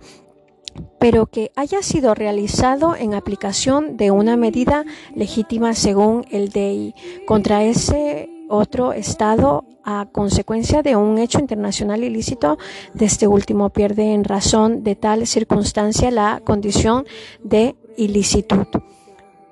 pero 1.00 1.26
que 1.26 1.52
haya 1.56 1.82
sido 1.82 2.14
realizado 2.14 2.96
en 2.96 3.14
aplicación 3.14 3.98
de 3.98 4.12
una 4.12 4.38
medida 4.38 4.86
legítima 5.16 5.74
según 5.74 6.26
el 6.32 6.50
DEI 6.50 6.94
contra 7.26 7.64
ese 7.64 8.30
otro 8.50 8.94
Estado 8.94 9.66
a 9.84 10.08
consecuencia 10.12 10.82
de 10.82 10.96
un 10.96 11.18
hecho 11.18 11.40
internacional 11.40 12.04
ilícito, 12.04 12.58
de 12.94 13.06
este 13.06 13.28
último 13.28 13.70
pierde 13.70 14.14
en 14.14 14.24
razón 14.24 14.84
de 14.84 14.96
tal 14.96 15.26
circunstancia 15.26 16.12
la 16.12 16.42
condición 16.44 17.06
de 17.44 17.76
ilicitud. 17.96 18.68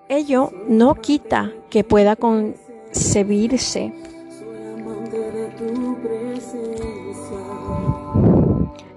Ello 0.10 0.52
no 0.68 0.96
quita 0.96 1.54
que 1.70 1.84
pueda 1.84 2.16
concebirse 2.16 3.94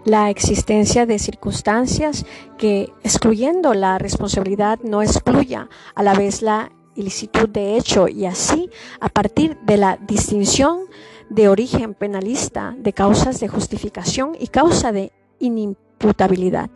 la 0.05 0.31
existencia 0.31 1.07
de 1.07 1.19
circunstancias 1.19 2.25
que, 2.59 2.93
excluyendo 3.03 3.75
la 3.75 3.99
responsabilidad, 3.99 4.79
no 4.83 5.03
excluya 5.03 5.69
a 5.95 6.03
la 6.03 6.15
vez 6.15 6.43
la 6.43 6.73
ilicitud 6.95 7.49
de 7.49 7.77
hecho 7.77 8.09
y 8.09 8.27
así, 8.27 8.71
a 9.01 9.09
partir 9.09 9.59
de 9.63 9.77
la 9.77 9.97
distinción 9.97 10.81
de 11.29 11.49
origen 11.49 11.95
penalista 11.95 12.75
de 12.77 12.93
causas 12.93 13.41
de 13.41 13.49
justificación 13.49 14.37
y 14.39 14.49
causa 14.49 14.93
de 14.93 15.13
inimputabilidad. 15.39 16.71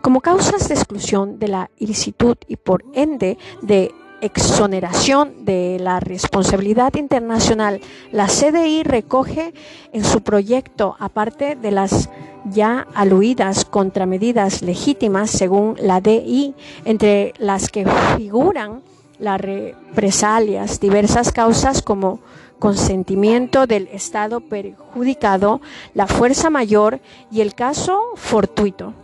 Como 0.00 0.20
causas 0.20 0.68
de 0.68 0.74
exclusión 0.74 1.38
de 1.38 1.48
la 1.48 1.70
ilicitud 1.78 2.36
y 2.48 2.56
por 2.56 2.84
ende 2.94 3.36
de 3.62 3.92
exoneración 4.20 5.44
de 5.44 5.78
la 5.80 6.00
responsabilidad 6.00 6.94
internacional, 6.94 7.80
la 8.12 8.26
CDI 8.26 8.82
recoge 8.82 9.54
en 9.92 10.04
su 10.04 10.22
proyecto, 10.22 10.96
aparte 10.98 11.56
de 11.56 11.70
las 11.70 12.10
ya 12.44 12.86
aluidas 12.94 13.64
contramedidas 13.64 14.62
legítimas 14.62 15.30
según 15.30 15.76
la 15.80 16.00
DI, 16.00 16.54
entre 16.84 17.34
las 17.38 17.68
que 17.68 17.86
figuran 18.16 18.82
las 19.18 19.40
represalias, 19.40 20.80
diversas 20.80 21.32
causas 21.32 21.82
como 21.82 22.20
consentimiento 22.58 23.66
del 23.66 23.88
Estado 23.88 24.40
perjudicado, 24.40 25.60
la 25.94 26.06
fuerza 26.06 26.50
mayor 26.50 27.00
y 27.30 27.40
el 27.40 27.54
caso 27.54 28.00
fortuito 28.16 28.94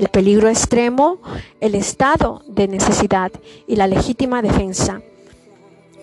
el 0.00 0.08
peligro 0.08 0.48
extremo, 0.48 1.18
el 1.60 1.74
estado 1.74 2.42
de 2.46 2.68
necesidad 2.68 3.30
y 3.66 3.76
la 3.76 3.86
legítima 3.86 4.40
defensa. 4.40 5.02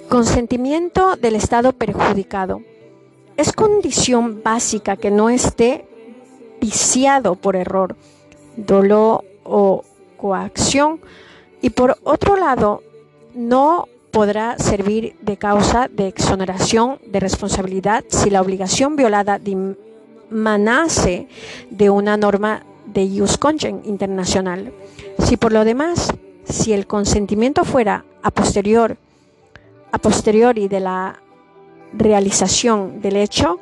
Consentimiento 0.08 1.16
del 1.16 1.36
estado 1.36 1.74
perjudicado. 1.74 2.62
Es 3.38 3.52
condición 3.54 4.42
básica 4.44 4.98
que 4.98 5.10
no 5.10 5.30
esté 5.30 5.88
viciado 6.60 7.36
por 7.36 7.56
error, 7.56 7.96
dolor 8.56 9.24
o 9.44 9.84
coacción 10.18 11.00
y 11.62 11.70
por 11.70 11.98
otro 12.04 12.36
lado 12.36 12.84
no 13.34 13.88
podrá 14.12 14.58
servir 14.58 15.16
de 15.22 15.38
causa 15.38 15.88
de 15.88 16.08
exoneración 16.08 17.00
de 17.06 17.20
responsabilidad 17.20 18.04
si 18.08 18.30
la 18.30 18.42
obligación 18.42 18.96
violada 18.96 19.40
dimanase 19.40 21.28
de 21.70 21.90
una 21.90 22.18
norma 22.18 22.64
de 22.86 23.08
Jus 23.08 23.38
internacional. 23.84 24.74
Si 25.24 25.38
por 25.38 25.54
lo 25.54 25.66
demás, 25.66 26.14
si 26.46 26.74
el 26.74 26.88
consentimiento 26.88 27.64
fuera 27.64 28.06
a 28.24 28.32
posterior, 28.32 28.98
a 29.92 29.98
posteriori 30.00 30.68
de 30.68 30.80
la 30.80 31.20
realización 31.94 33.02
del 33.02 33.18
hecho, 33.18 33.60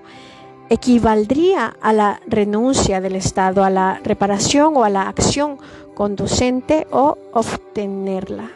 equivaldría 0.70 1.76
a 1.82 1.94
la 1.94 2.22
renuncia 2.28 3.02
del 3.02 3.16
Estado 3.16 3.64
a 3.64 3.70
la 3.70 4.00
reparación 4.04 4.76
o 4.78 4.84
a 4.84 4.90
la 4.90 5.04
acción 5.04 5.58
conducente 5.94 6.88
o 6.92 7.18
obtenerla. 7.34 8.50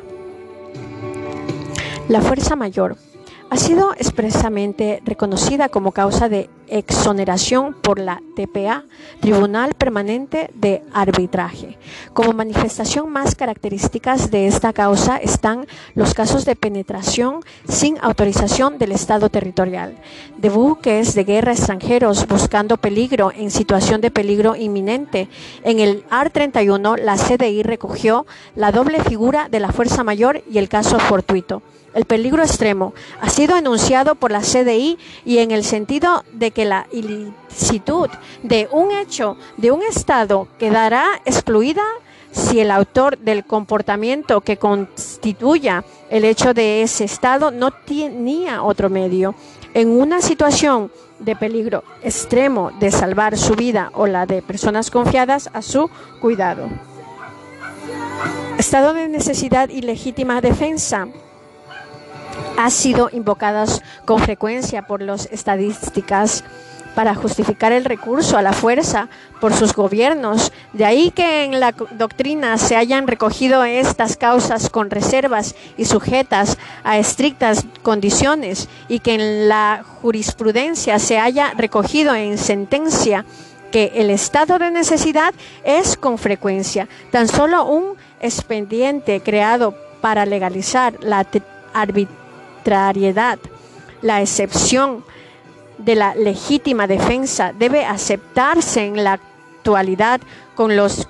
La 2.08 2.22
fuerza 2.22 2.56
mayor 2.56 2.98
ha 3.50 3.58
sido 3.58 3.94
expresamente 3.94 5.01
reconocida 5.06 5.70
como 5.70 5.92
causa 5.92 6.30
de 6.30 6.50
exoneración 6.69 7.73
por 7.73 7.99
la 7.99 8.21
TPA, 8.35 8.85
Tribunal 9.19 9.73
Permanente 9.73 10.49
de 10.53 10.83
Arbitraje. 10.93 11.77
Como 12.13 12.33
manifestación 12.33 13.11
más 13.11 13.35
características 13.35 14.31
de 14.31 14.47
esta 14.47 14.73
causa 14.73 15.17
están 15.17 15.67
los 15.95 16.13
casos 16.13 16.45
de 16.45 16.55
penetración 16.55 17.41
sin 17.67 17.97
autorización 18.01 18.77
del 18.77 18.91
Estado 18.91 19.29
territorial, 19.29 19.95
de 20.38 20.49
buques 20.49 21.13
de 21.15 21.23
guerra 21.23 21.51
extranjeros 21.51 22.27
buscando 22.27 22.77
peligro 22.77 23.31
en 23.35 23.51
situación 23.51 24.01
de 24.01 24.11
peligro 24.11 24.55
inminente. 24.55 25.27
En 25.63 25.79
el 25.79 26.03
AR-31, 26.09 26.97
la 26.97 27.15
CDI 27.17 27.63
recogió 27.63 28.25
la 28.55 28.71
doble 28.71 29.03
figura 29.03 29.49
de 29.49 29.59
la 29.59 29.71
fuerza 29.71 30.03
mayor 30.03 30.43
y 30.49 30.57
el 30.57 30.69
caso 30.69 30.99
fortuito. 30.99 31.61
El 31.93 32.05
peligro 32.05 32.43
extremo 32.43 32.93
ha 33.19 33.29
sido 33.29 33.57
enunciado 33.57 34.15
por 34.15 34.31
la 34.31 34.41
CDI 34.41 34.97
y 35.25 35.39
en 35.39 35.51
el 35.51 35.63
sentido 35.63 36.23
de 36.31 36.51
que 36.51 36.59
la 36.66 36.88
ilicitud 36.92 38.10
de 38.44 38.68
un 38.72 38.92
hecho 38.92 39.38
de 39.58 39.72
un 39.72 39.82
Estado 39.82 40.48
quedará 40.58 41.06
excluida 41.25 41.84
si 42.32 42.60
el 42.60 42.72
autor 42.72 43.18
del 43.18 43.46
comportamiento 43.46 44.42
que 44.42 44.58
constituya 44.58 45.84
el 46.10 46.25
hecho 46.25 46.54
de 46.54 46.84
ese 46.84 47.06
Estado 47.06 47.51
no 47.51 47.72
tenía 47.72 48.63
otro 48.63 48.89
medio. 48.89 49.36
En 49.74 49.89
una 49.89 50.22
situación 50.22 50.92
de 51.20 51.36
peligro 51.36 51.84
extremo 52.01 52.72
de 52.80 52.92
salvar 52.92 53.38
su 53.38 53.56
vida 53.56 53.92
o 53.94 54.08
la 54.08 54.25
de 54.25 54.42
personas 54.42 54.89
confiadas 54.89 55.50
a 55.54 55.62
su 55.62 55.89
cuidado. 56.22 56.70
Estado 58.58 58.94
de 58.94 59.08
necesidad 59.08 59.69
y 59.69 59.82
legítima 59.82 60.41
defensa 60.41 61.08
ha 62.58 62.69
sido 62.69 63.10
invocadas 63.12 63.82
con 64.06 64.19
frecuencia 64.19 64.86
por 64.86 65.02
las 65.02 65.28
estadísticas 65.28 66.43
para 66.95 67.15
justificar 67.15 67.71
el 67.71 67.86
recurso 67.86 68.38
a 68.38 68.41
la 68.41 68.54
fuerza 68.54 69.08
por 69.39 69.54
sus 69.54 69.73
gobiernos. 69.73 70.52
De 70.73 70.86
ahí 70.86 71.12
que 71.12 71.45
en 71.45 71.60
la 71.60 71.73
doctrina 71.91 72.58
se 72.58 72.75
hayan 72.75 73.08
recogido 73.08 73.63
estas 73.63 74.17
causas 74.17 74.69
con 74.69 74.89
reservas 74.89 75.56
y 75.78 75.86
sujetas 75.86 76.58
a 76.84 76.97
estrictas 76.97 77.65
condiciones 77.84 78.67
y 78.88 78.99
que 78.99 79.13
en 79.13 79.47
la 79.47 79.86
jurisprudencia 80.02 80.99
se 80.99 81.19
haya 81.19 81.54
recogido 81.56 82.15
en 82.15 82.38
sentencia 82.38 83.25
que 83.71 83.93
el 83.95 84.10
estado 84.10 84.58
de 84.58 84.71
necesidad 84.71 85.34
es 85.63 85.95
con 85.95 86.17
frecuencia 86.17 86.89
tan 87.12 87.28
solo 87.28 87.65
un 87.65 87.95
expediente 88.19 89.21
creado 89.21 89.75
para 90.02 90.25
legalizar 90.25 90.97
la 91.02 91.25
arbitrariedad 91.73 92.18
la 94.02 94.22
excepción 94.22 95.04
de 95.78 95.95
la 95.95 96.15
legítima 96.15 96.88
defensa 96.88 97.54
debe 97.58 97.86
aceptarse 97.86 98.86
en 98.86 99.04
la 99.04 99.13
actualidad 99.13 100.22
con 100.56 100.76
los 100.76 101.08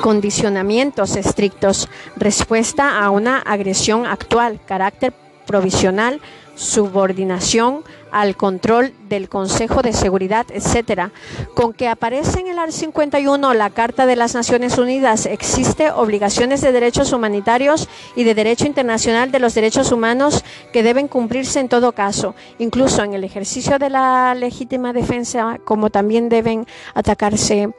condicionamientos 0.00 1.16
estrictos, 1.16 1.88
respuesta 2.16 3.02
a 3.02 3.10
una 3.10 3.38
agresión 3.38 4.06
actual, 4.06 4.60
carácter 4.66 5.12
provisional, 5.46 6.20
subordinación 6.60 7.84
al 8.12 8.36
control 8.36 8.92
del 9.08 9.30
Consejo 9.30 9.80
de 9.80 9.94
Seguridad, 9.94 10.46
etcétera. 10.52 11.10
Con 11.54 11.72
que 11.72 11.88
aparece 11.88 12.40
en 12.40 12.48
el 12.48 12.58
art 12.58 12.72
51 12.72 13.54
la 13.54 13.70
Carta 13.70 14.04
de 14.04 14.14
las 14.14 14.34
Naciones 14.34 14.76
Unidas, 14.76 15.24
existe 15.24 15.90
obligaciones 15.90 16.60
de 16.60 16.72
derechos 16.72 17.14
humanitarios 17.14 17.88
y 18.14 18.24
de 18.24 18.34
derecho 18.34 18.66
internacional 18.66 19.30
de 19.30 19.38
los 19.38 19.54
derechos 19.54 19.90
humanos 19.90 20.44
que 20.72 20.82
deben 20.82 21.08
cumplirse 21.08 21.60
en 21.60 21.70
todo 21.70 21.92
caso, 21.92 22.34
incluso 22.58 23.02
en 23.04 23.14
el 23.14 23.24
ejercicio 23.24 23.78
de 23.78 23.88
la 23.88 24.34
legítima 24.34 24.92
defensa, 24.92 25.58
como 25.64 25.88
también 25.88 26.28
deben 26.28 26.66
atacarse 26.94 27.70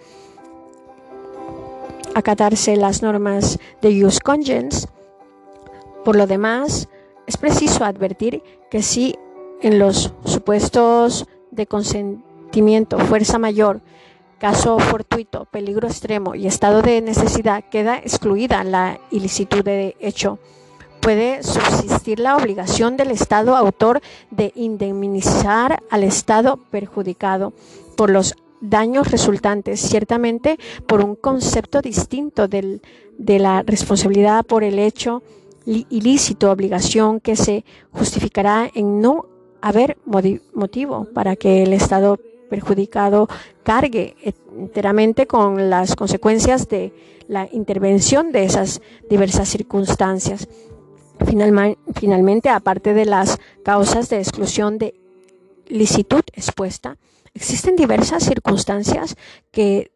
acatarse 2.15 2.75
las 2.75 3.03
normas 3.03 3.59
de 3.81 4.01
Jus 4.01 4.19
Congens. 4.19 4.87
Por 6.03 6.15
lo 6.15 6.25
demás, 6.27 6.89
es 7.27 7.37
preciso 7.37 7.85
advertir 7.85 8.43
que 8.69 8.81
si 8.81 9.15
en 9.61 9.79
los 9.79 10.13
supuestos 10.25 11.27
de 11.51 11.67
consentimiento, 11.67 12.97
fuerza 12.99 13.37
mayor, 13.37 13.81
caso 14.39 14.79
fortuito, 14.79 15.45
peligro 15.45 15.87
extremo 15.87 16.33
y 16.33 16.47
estado 16.47 16.81
de 16.81 17.01
necesidad 17.01 17.63
queda 17.69 17.97
excluida 17.97 18.63
la 18.63 18.99
ilicitud 19.11 19.63
de 19.63 19.95
hecho. 19.99 20.39
Puede 20.99 21.43
subsistir 21.43 22.19
la 22.19 22.37
obligación 22.37 22.95
del 22.95 23.09
Estado 23.09 23.55
autor 23.55 24.01
de 24.29 24.51
indemnizar 24.55 25.81
al 25.89 26.03
Estado 26.03 26.57
perjudicado 26.69 27.53
por 27.95 28.11
los 28.11 28.35
daños 28.61 29.09
resultantes, 29.09 29.79
ciertamente 29.79 30.57
por 30.87 31.03
un 31.03 31.15
concepto 31.15 31.81
distinto 31.81 32.47
del, 32.47 32.81
de 33.17 33.39
la 33.39 33.63
responsabilidad 33.63 34.45
por 34.45 34.63
el 34.63 34.79
hecho 34.79 35.23
ilícito, 35.65 36.51
obligación 36.51 37.19
que 37.19 37.35
se 37.35 37.65
justificará 37.91 38.69
en 38.73 38.99
no 39.01 39.27
haber 39.61 39.97
motivo 40.05 41.07
para 41.13 41.35
que 41.35 41.63
el 41.63 41.73
Estado 41.73 42.19
perjudicado 42.49 43.27
cargue 43.63 44.15
enteramente 44.57 45.25
con 45.25 45.69
las 45.69 45.95
consecuencias 45.95 46.67
de 46.67 46.93
la 47.27 47.47
intervención 47.51 48.31
de 48.31 48.43
esas 48.43 48.81
diversas 49.09 49.47
circunstancias. 49.47 50.49
Finalmente, 51.95 52.49
aparte 52.49 52.93
de 52.93 53.05
las 53.05 53.37
causas 53.63 54.09
de 54.09 54.17
exclusión 54.17 54.77
de 54.77 54.95
licitud 55.67 56.23
expuesta, 56.33 56.97
existen 57.33 57.75
diversas 57.75 58.23
circunstancias 58.23 59.15
que, 59.51 59.91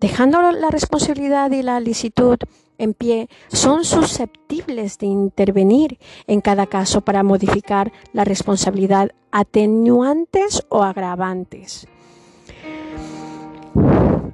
dejando 0.00 0.50
la 0.50 0.70
responsabilidad 0.70 1.52
y 1.52 1.62
la 1.62 1.78
licitud 1.78 2.38
en 2.78 2.94
pie 2.94 3.28
son 3.48 3.84
susceptibles 3.84 4.98
de 4.98 5.06
intervenir 5.06 5.98
en 6.26 6.40
cada 6.40 6.66
caso 6.66 7.00
para 7.00 7.22
modificar 7.22 7.92
la 8.12 8.24
responsabilidad 8.24 9.12
atenuantes 9.30 10.64
o 10.68 10.82
agravantes. 10.82 11.86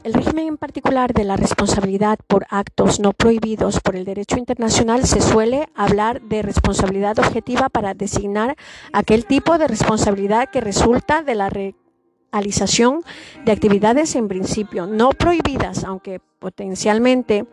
El 0.05 0.15
régimen 0.15 0.49
en 0.49 0.57
particular 0.57 1.13
de 1.13 1.25
la 1.25 1.37
responsabilidad 1.37 2.19
por 2.27 2.47
actos 2.51 2.99
no 2.99 3.13
prohibidos 3.13 3.81
por 3.81 3.97
el 3.97 4.05
derecho 4.05 4.39
internacional 4.39 5.05
se 5.05 5.21
suele 5.21 5.69
hablar 5.75 6.23
de 6.23 6.43
responsabilidad 6.43 7.19
objetiva 7.19 7.69
para 7.69 7.95
designar 7.95 8.57
aquel 8.93 9.27
tipo 9.27 9.59
de 9.59 9.69
responsabilidad 9.69 10.49
que 10.51 10.61
resulta 10.61 11.23
de 11.23 11.35
la 11.35 11.51
realización 11.51 13.03
de 13.45 13.53
actividades 13.53 14.17
en 14.17 14.29
principio 14.29 14.87
no 14.87 15.11
prohibidas, 15.11 15.85
aunque 15.85 16.21
potencialmente 16.39 17.47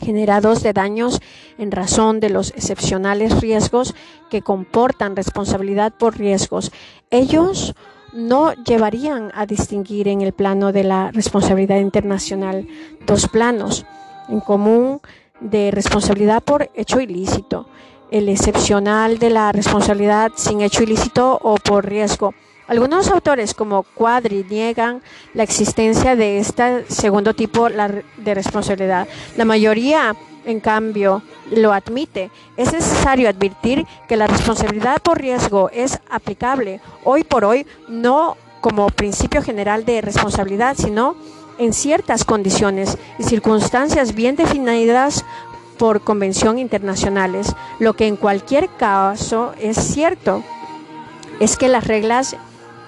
generados 0.00 0.62
de 0.62 0.72
daños 0.72 1.20
en 1.58 1.70
razón 1.70 2.20
de 2.20 2.30
los 2.30 2.50
excepcionales 2.50 3.40
riesgos 3.40 3.94
que 4.30 4.42
comportan 4.42 5.16
responsabilidad 5.16 5.92
por 5.96 6.18
riesgos. 6.18 6.72
Ellos 7.10 7.74
no 8.12 8.52
llevarían 8.54 9.30
a 9.34 9.46
distinguir 9.46 10.08
en 10.08 10.20
el 10.20 10.32
plano 10.32 10.72
de 10.72 10.84
la 10.84 11.10
responsabilidad 11.12 11.78
internacional 11.78 12.66
dos 13.06 13.28
planos 13.28 13.86
en 14.28 14.40
común 14.40 15.00
de 15.40 15.70
responsabilidad 15.70 16.42
por 16.42 16.70
hecho 16.74 17.00
ilícito, 17.00 17.66
el 18.10 18.28
excepcional 18.28 19.18
de 19.18 19.30
la 19.30 19.52
responsabilidad 19.52 20.32
sin 20.36 20.60
hecho 20.60 20.82
ilícito 20.82 21.38
o 21.42 21.56
por 21.56 21.86
riesgo. 21.86 22.34
Algunos 22.66 23.10
autores 23.10 23.54
como 23.54 23.82
Cuadri 23.82 24.46
niegan 24.48 25.02
la 25.34 25.42
existencia 25.42 26.14
de 26.14 26.38
este 26.38 26.84
segundo 26.88 27.34
tipo 27.34 27.68
de 27.68 28.34
responsabilidad. 28.34 29.08
La 29.36 29.44
mayoría 29.44 30.14
en 30.44 30.60
cambio, 30.60 31.22
lo 31.50 31.72
admite. 31.72 32.30
Es 32.56 32.72
necesario 32.72 33.28
advertir 33.28 33.86
que 34.08 34.16
la 34.16 34.26
responsabilidad 34.26 35.02
por 35.02 35.20
riesgo 35.20 35.70
es 35.70 35.98
aplicable 36.10 36.80
hoy 37.04 37.24
por 37.24 37.44
hoy 37.44 37.66
no 37.88 38.36
como 38.60 38.88
principio 38.88 39.42
general 39.42 39.84
de 39.84 40.00
responsabilidad, 40.00 40.76
sino 40.78 41.16
en 41.58 41.72
ciertas 41.72 42.24
condiciones 42.24 42.96
y 43.18 43.24
circunstancias 43.24 44.14
bien 44.14 44.36
definidas 44.36 45.24
por 45.80 46.02
convención 46.02 46.58
internacionales. 46.58 47.54
Lo 47.78 47.94
que 47.94 48.06
en 48.06 48.16
cualquier 48.16 48.68
caso 48.76 49.54
es 49.58 49.78
cierto 49.78 50.44
es 51.40 51.56
que 51.56 51.68
las 51.68 51.86
reglas 51.86 52.36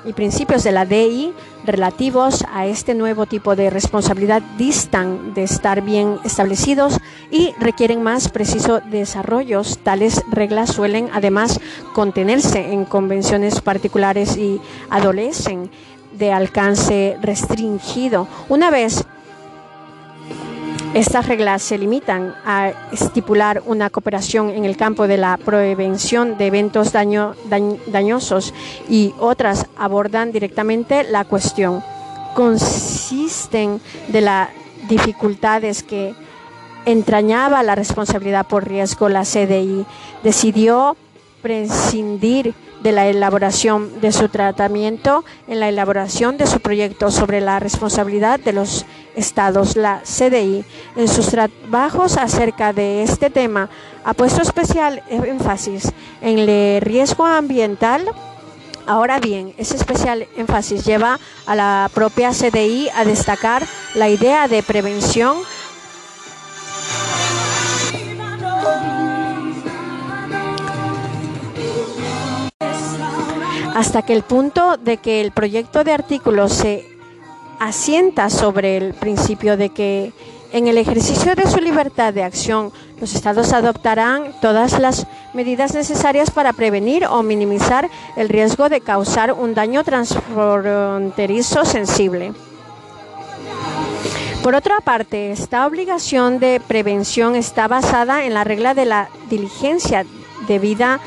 y 0.04 0.12
principios 0.12 0.62
de 0.62 0.72
la 0.72 0.84
DI 0.84 1.32
relativos 1.64 2.44
a 2.52 2.66
este 2.66 2.94
nuevo 2.94 3.24
tipo 3.24 3.56
de 3.56 3.70
responsabilidad 3.70 4.42
distan 4.58 5.32
de 5.32 5.44
estar 5.44 5.80
bien 5.80 6.18
establecidos 6.22 6.98
y 7.30 7.54
requieren 7.58 8.02
más 8.02 8.28
preciso 8.28 8.80
desarrollos. 8.80 9.78
Tales 9.78 10.22
reglas 10.30 10.70
suelen 10.70 11.08
además 11.14 11.60
contenerse 11.94 12.74
en 12.74 12.84
convenciones 12.84 13.62
particulares 13.62 14.36
y 14.36 14.60
adolecen 14.90 15.70
de 16.18 16.30
alcance 16.30 17.16
restringido. 17.22 18.28
Una 18.50 18.70
vez 18.70 19.06
estas 20.94 21.26
reglas 21.26 21.62
se 21.62 21.78
limitan 21.78 22.34
a 22.44 22.72
estipular 22.92 23.62
una 23.64 23.88
cooperación 23.88 24.50
en 24.50 24.66
el 24.66 24.76
campo 24.76 25.06
de 25.06 25.16
la 25.16 25.38
prevención 25.38 26.36
de 26.36 26.48
eventos 26.48 26.92
dañosos 26.92 28.52
y 28.90 29.14
otras 29.18 29.66
abordan 29.76 30.32
directamente 30.32 31.04
la 31.04 31.24
cuestión. 31.24 31.82
Consisten 32.34 33.80
de 34.08 34.20
las 34.20 34.50
dificultades 34.88 35.82
que 35.82 36.14
entrañaba 36.84 37.62
la 37.62 37.74
responsabilidad 37.74 38.46
por 38.46 38.68
riesgo. 38.68 39.08
La 39.08 39.22
CDI 39.22 39.86
decidió 40.22 40.96
prescindir 41.40 42.54
de 42.82 42.92
la 42.92 43.06
elaboración 43.06 44.00
de 44.00 44.12
su 44.12 44.28
tratamiento 44.28 45.24
en 45.46 45.60
la 45.60 45.68
elaboración 45.68 46.36
de 46.36 46.46
su 46.46 46.60
proyecto 46.60 47.10
sobre 47.10 47.40
la 47.40 47.58
responsabilidad 47.58 48.40
de 48.40 48.52
los 48.52 48.84
estados. 49.14 49.76
La 49.76 50.02
CDI, 50.04 50.64
en 50.96 51.08
sus 51.08 51.26
trabajos 51.26 52.16
acerca 52.16 52.72
de 52.72 53.02
este 53.02 53.30
tema, 53.30 53.68
ha 54.04 54.14
puesto 54.14 54.42
especial 54.42 55.02
énfasis 55.10 55.92
en 56.20 56.38
el 56.38 56.80
riesgo 56.80 57.24
ambiental. 57.24 58.04
Ahora 58.86 59.20
bien, 59.20 59.54
ese 59.58 59.76
especial 59.76 60.26
énfasis 60.36 60.84
lleva 60.84 61.20
a 61.46 61.54
la 61.54 61.90
propia 61.94 62.30
CDI 62.30 62.88
a 62.94 63.04
destacar 63.04 63.64
la 63.94 64.08
idea 64.08 64.48
de 64.48 64.62
prevención 64.62 65.36
hasta 73.74 74.02
que 74.02 74.12
el 74.12 74.22
punto 74.22 74.76
de 74.76 74.98
que 74.98 75.20
el 75.20 75.32
proyecto 75.32 75.84
de 75.84 75.92
artículo 75.92 76.48
se 76.48 76.86
asienta 77.58 78.28
sobre 78.30 78.76
el 78.76 78.94
principio 78.94 79.56
de 79.56 79.70
que 79.70 80.12
en 80.52 80.66
el 80.66 80.76
ejercicio 80.76 81.34
de 81.34 81.48
su 81.48 81.58
libertad 81.60 82.12
de 82.12 82.24
acción, 82.24 82.72
los 83.00 83.14
estados 83.14 83.52
adoptarán 83.52 84.34
todas 84.40 84.78
las 84.78 85.06
medidas 85.32 85.74
necesarias 85.74 86.30
para 86.30 86.52
prevenir 86.52 87.06
o 87.06 87.22
minimizar 87.22 87.88
el 88.16 88.28
riesgo 88.28 88.68
de 88.68 88.82
causar 88.82 89.32
un 89.32 89.54
daño 89.54 89.82
transfronterizo 89.82 91.64
sensible. 91.64 92.34
Por 94.42 94.54
otra 94.54 94.80
parte, 94.80 95.30
esta 95.30 95.66
obligación 95.66 96.38
de 96.38 96.60
prevención 96.66 97.36
está 97.36 97.68
basada 97.68 98.26
en 98.26 98.34
la 98.34 98.44
regla 98.44 98.74
de 98.74 98.84
la 98.84 99.08
diligencia 99.30 100.04
debida 100.48 101.00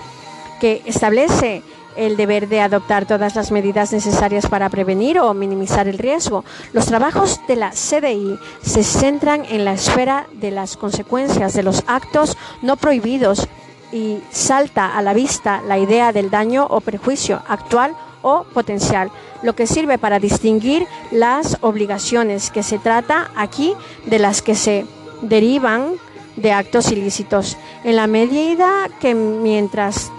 que 0.59 0.81
establece 0.85 1.61
el 1.95 2.17
deber 2.17 2.47
de 2.47 2.61
adoptar 2.61 3.05
todas 3.05 3.35
las 3.35 3.51
medidas 3.51 3.91
necesarias 3.91 4.47
para 4.47 4.69
prevenir 4.69 5.19
o 5.19 5.33
minimizar 5.33 5.87
el 5.87 5.97
riesgo. 5.97 6.43
Los 6.73 6.85
trabajos 6.85 7.41
de 7.47 7.55
la 7.55 7.71
CDI 7.71 8.37
se 8.61 8.83
centran 8.83 9.45
en 9.49 9.65
la 9.65 9.73
esfera 9.73 10.27
de 10.33 10.51
las 10.51 10.77
consecuencias 10.77 11.53
de 11.53 11.63
los 11.63 11.83
actos 11.87 12.37
no 12.61 12.77
prohibidos 12.77 13.47
y 13.91 14.19
salta 14.31 14.97
a 14.97 15.01
la 15.01 15.13
vista 15.13 15.61
la 15.67 15.77
idea 15.77 16.11
del 16.11 16.29
daño 16.29 16.67
o 16.69 16.81
perjuicio 16.81 17.41
actual 17.47 17.95
o 18.21 18.43
potencial, 18.43 19.11
lo 19.43 19.53
que 19.53 19.67
sirve 19.67 19.97
para 19.97 20.19
distinguir 20.19 20.87
las 21.11 21.57
obligaciones 21.61 22.49
que 22.49 22.63
se 22.63 22.79
trata 22.79 23.29
aquí 23.35 23.73
de 24.05 24.19
las 24.19 24.41
que 24.41 24.55
se 24.55 24.85
derivan 25.21 25.93
de 26.35 26.51
actos 26.51 26.91
ilícitos. 26.91 27.57
En 27.83 27.95
la 27.95 28.07
medida 28.07 28.89
que 28.99 29.13
mientras 29.13 30.11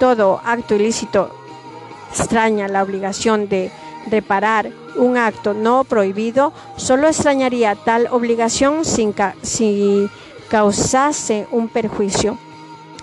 todo 0.00 0.40
acto 0.44 0.74
ilícito 0.74 1.30
extraña 2.10 2.66
la 2.66 2.82
obligación 2.82 3.48
de 3.48 3.70
reparar 4.10 4.72
un 4.96 5.16
acto 5.16 5.54
no 5.54 5.84
prohibido, 5.84 6.52
solo 6.76 7.06
extrañaría 7.06 7.76
tal 7.76 8.08
obligación 8.10 8.84
sin 8.84 9.14
si 9.42 10.08
causase 10.48 11.46
un 11.52 11.68
perjuicio. 11.68 12.38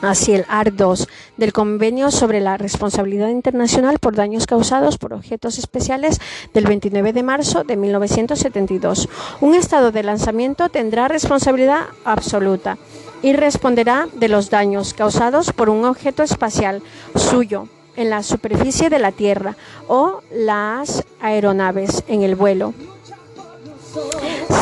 Así 0.02 0.34
el 0.34 0.46
AR2 0.46 1.08
del 1.38 1.54
Convenio 1.54 2.12
sobre 2.12 2.40
la 2.40 2.58
Responsabilidad 2.58 3.30
Internacional 3.30 3.98
por 3.98 4.16
Daños 4.16 4.46
Causados 4.46 4.98
por 4.98 5.14
Objetos 5.14 5.58
Especiales 5.58 6.20
del 6.54 6.66
29 6.66 7.14
de 7.14 7.24
marzo 7.24 7.64
de 7.64 7.78
1972. 7.78 9.10
Un 9.42 9.56
estado 9.56 9.92
de 9.92 10.04
lanzamiento 10.04 10.70
tendrá 10.70 11.08
responsabilidad 11.08 11.86
absoluta 12.06 12.78
y 13.24 13.34
responderá 13.34 14.08
de 14.14 14.28
los 14.28 14.52
daños 14.52 14.94
causados 14.94 15.52
por 15.52 15.70
un 15.70 15.86
objeto 15.86 16.22
espacial 16.22 16.84
suyo 17.16 17.68
en 17.96 18.12
la 18.12 18.22
superficie 18.22 18.92
de 18.92 19.00
la 19.00 19.12
Tierra 19.12 19.58
o 19.88 20.22
las 20.32 21.04
aeronaves 21.20 22.04
en 22.08 22.22
el 22.22 22.36
vuelo. 22.36 22.76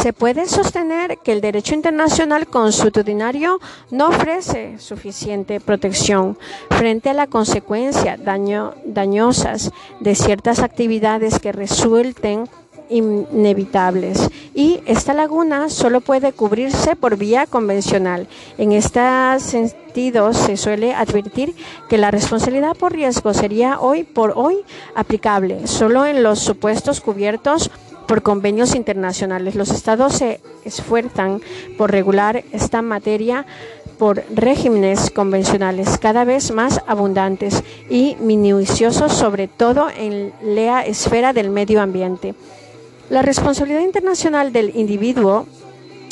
Se 0.05 0.13
puede 0.13 0.45
sostener 0.45 1.17
que 1.23 1.31
el 1.31 1.41
derecho 1.41 1.73
internacional 1.73 2.45
consuetudinario 2.45 3.59
no 3.89 4.09
ofrece 4.09 4.77
suficiente 4.77 5.59
protección 5.59 6.37
frente 6.69 7.09
a 7.09 7.15
la 7.15 7.25
consecuencia 7.25 8.15
dañosas 8.15 9.71
de 9.99 10.13
ciertas 10.13 10.59
actividades 10.59 11.39
que 11.39 11.51
resulten 11.51 12.47
inevitables 12.87 14.29
y 14.53 14.79
esta 14.85 15.15
laguna 15.15 15.71
solo 15.71 16.01
puede 16.01 16.33
cubrirse 16.33 16.95
por 16.95 17.17
vía 17.17 17.47
convencional. 17.47 18.27
En 18.59 18.73
este 18.73 19.01
sentido, 19.39 20.33
se 20.33 20.55
suele 20.55 20.93
advertir 20.93 21.55
que 21.89 21.97
la 21.97 22.11
responsabilidad 22.11 22.75
por 22.77 22.93
riesgo 22.93 23.33
sería 23.33 23.79
hoy 23.79 24.03
por 24.03 24.33
hoy 24.35 24.57
aplicable 24.93 25.65
solo 25.65 26.05
en 26.05 26.21
los 26.21 26.39
supuestos 26.39 27.01
cubiertos 27.01 27.71
por 28.07 28.21
convenios 28.21 28.75
internacionales. 28.75 29.55
Los 29.55 29.71
estados 29.71 30.13
se 30.13 30.39
esfuerzan 30.63 31.41
por 31.77 31.91
regular 31.91 32.43
esta 32.51 32.81
materia 32.81 33.45
por 33.97 34.23
regímenes 34.33 35.09
convencionales 35.09 35.97
cada 35.97 36.25
vez 36.25 36.51
más 36.51 36.81
abundantes 36.87 37.63
y 37.89 38.17
minuciosos, 38.19 39.13
sobre 39.13 39.47
todo 39.47 39.87
en 39.95 40.33
la 40.41 40.85
esfera 40.85 41.33
del 41.33 41.49
medio 41.49 41.81
ambiente. 41.81 42.35
La 43.09 43.21
responsabilidad 43.21 43.81
internacional 43.81 44.51
del 44.51 44.75
individuo, 44.75 45.45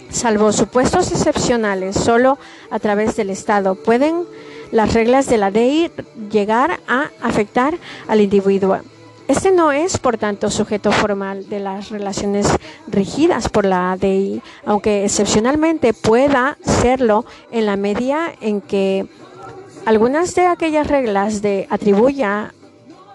salvo 0.09 0.51
supuestos 0.51 1.11
excepcionales, 1.11 1.95
solo 1.95 2.37
a 2.69 2.79
través 2.79 3.15
del 3.15 3.29
Estado 3.29 3.75
pueden 3.75 4.23
las 4.71 4.93
reglas 4.93 5.27
de 5.27 5.37
la 5.37 5.51
DI 5.51 5.91
llegar 6.31 6.79
a 6.87 7.09
afectar 7.21 7.77
al 8.07 8.21
individuo. 8.21 8.79
Este 9.27 9.51
no 9.51 9.71
es, 9.71 9.97
por 9.97 10.17
tanto, 10.17 10.51
sujeto 10.51 10.91
formal 10.91 11.47
de 11.47 11.59
las 11.59 11.89
relaciones 11.89 12.47
regidas 12.87 13.47
por 13.47 13.65
la 13.65 13.97
DI, 13.99 14.41
aunque 14.65 15.05
excepcionalmente 15.05 15.93
pueda 15.93 16.57
serlo 16.63 17.25
en 17.51 17.65
la 17.65 17.77
medida 17.77 18.33
en 18.41 18.59
que 18.59 19.05
algunas 19.85 20.35
de 20.35 20.47
aquellas 20.47 20.87
reglas 20.87 21.41
de 21.41 21.67
atribuya 21.69 22.53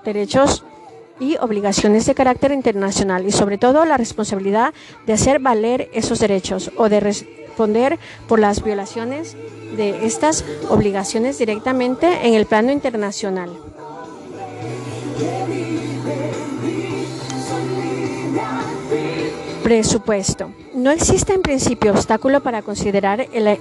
derechos 0.04 0.64
y 1.20 1.36
obligaciones 1.38 2.06
de 2.06 2.14
carácter 2.14 2.52
internacional 2.52 3.26
y 3.26 3.32
sobre 3.32 3.58
todo 3.58 3.84
la 3.84 3.96
responsabilidad 3.96 4.72
de 5.06 5.12
hacer 5.12 5.40
valer 5.40 5.90
esos 5.92 6.20
derechos 6.20 6.70
o 6.76 6.88
de 6.88 7.00
responder 7.00 7.98
por 8.28 8.38
las 8.38 8.62
violaciones 8.62 9.36
de 9.76 10.06
estas 10.06 10.44
obligaciones 10.70 11.38
directamente 11.38 12.26
en 12.26 12.34
el 12.34 12.46
plano 12.46 12.72
internacional. 12.72 13.50
Presupuesto. 19.62 20.50
No 20.74 20.90
existe 20.90 21.34
en 21.34 21.42
principio 21.42 21.92
obstáculo 21.92 22.42
para 22.42 22.62
considerar 22.62 23.26
el 23.32 23.58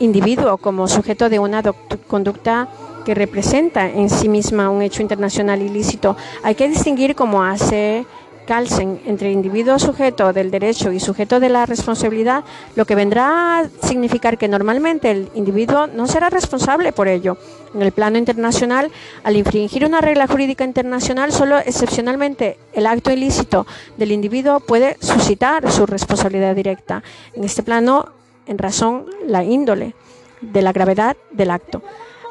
individuo 0.00 0.56
como 0.56 0.88
sujeto 0.88 1.28
de 1.28 1.38
una 1.38 1.62
conducta 2.08 2.68
que 3.04 3.14
representa 3.14 3.88
en 3.88 4.10
sí 4.10 4.28
misma 4.28 4.68
un 4.68 4.82
hecho 4.82 5.00
internacional 5.00 5.62
ilícito. 5.62 6.16
Hay 6.42 6.54
que 6.54 6.68
distinguir, 6.68 7.14
como 7.14 7.42
hace 7.42 8.04
calcen 8.48 8.98
entre 9.04 9.30
individuo 9.30 9.78
sujeto 9.78 10.32
del 10.32 10.50
derecho 10.50 10.90
y 10.90 11.00
sujeto 11.00 11.38
de 11.38 11.50
la 11.50 11.66
responsabilidad, 11.66 12.44
lo 12.76 12.86
que 12.86 12.94
vendrá 12.94 13.58
a 13.58 13.68
significar 13.82 14.38
que 14.38 14.48
normalmente 14.48 15.10
el 15.10 15.28
individuo 15.34 15.86
no 15.86 16.06
será 16.06 16.30
responsable 16.30 16.92
por 16.92 17.08
ello. 17.08 17.36
En 17.74 17.82
el 17.82 17.92
plano 17.92 18.16
internacional, 18.16 18.90
al 19.22 19.36
infringir 19.36 19.84
una 19.84 20.00
regla 20.00 20.26
jurídica 20.26 20.64
internacional, 20.64 21.30
solo 21.30 21.58
excepcionalmente 21.58 22.56
el 22.72 22.86
acto 22.86 23.10
ilícito 23.10 23.66
del 23.98 24.12
individuo 24.12 24.60
puede 24.60 24.96
suscitar 25.00 25.70
su 25.70 25.84
responsabilidad 25.84 26.56
directa. 26.56 27.02
En 27.34 27.44
este 27.44 27.62
plano, 27.62 28.06
en 28.46 28.56
razón 28.56 29.04
la 29.26 29.44
índole 29.44 29.94
de 30.40 30.62
la 30.62 30.72
gravedad 30.72 31.18
del 31.32 31.50
acto. 31.50 31.82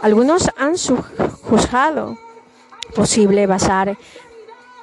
Algunos 0.01 0.49
han 0.58 0.73
juzgado 1.43 2.17
posible 2.95 3.45
basar 3.45 3.95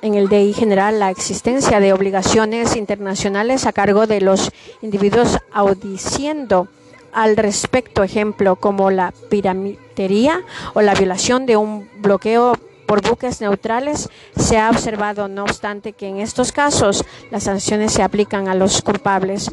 en 0.05 0.17
el 0.17 0.29
DI 0.29 0.53
general 0.53 0.99
la 1.01 1.09
existencia 1.09 1.81
de 1.81 1.95
obligaciones 1.95 2.77
internacionales 2.77 3.65
a 3.65 3.73
cargo 3.73 4.07
de 4.07 4.21
los 4.21 4.51
individuos 4.83 5.39
audiciendo 5.51 6.69
al 7.15 7.39
respecto, 7.39 8.03
ejemplo 8.03 8.57
como 8.57 8.91
la 8.91 9.15
piramitería 9.31 10.43
o 10.75 10.83
la 10.83 10.93
violación 10.93 11.47
de 11.47 11.57
un 11.57 11.89
bloqueo 12.01 12.53
por 12.85 13.01
buques 13.01 13.41
neutrales, 13.41 14.11
se 14.37 14.59
ha 14.59 14.69
observado, 14.69 15.27
no 15.29 15.45
obstante, 15.45 15.95
que 15.95 16.09
en 16.09 16.19
estos 16.19 16.53
casos 16.53 17.03
las 17.31 17.45
sanciones 17.45 17.91
se 17.91 18.03
aplican 18.03 18.49
a 18.49 18.55
los 18.55 18.83
culpables 18.83 19.51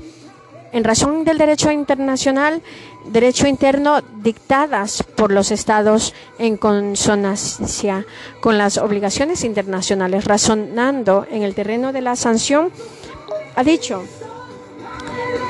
en 0.72 0.84
razón 0.84 1.24
del 1.24 1.38
derecho 1.38 1.72
internacional, 1.72 2.62
derecho 3.06 3.48
interno 3.48 4.02
dictadas 4.02 5.04
por 5.16 5.32
los 5.32 5.52
estados 5.52 6.14
en 6.38 6.58
consonancia 6.58 8.06
con 8.40 8.58
las 8.58 8.78
obligaciones 8.78 9.44
internacionales, 9.44 10.26
razonando 10.26 11.26
en 11.30 11.44
el 11.44 11.56
terreno 11.56 11.94
de 11.94 12.02
la 12.02 12.16
sanción, 12.16 12.72
ha 13.56 13.64
dicho 13.64 14.04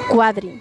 Cuadri 0.10 0.61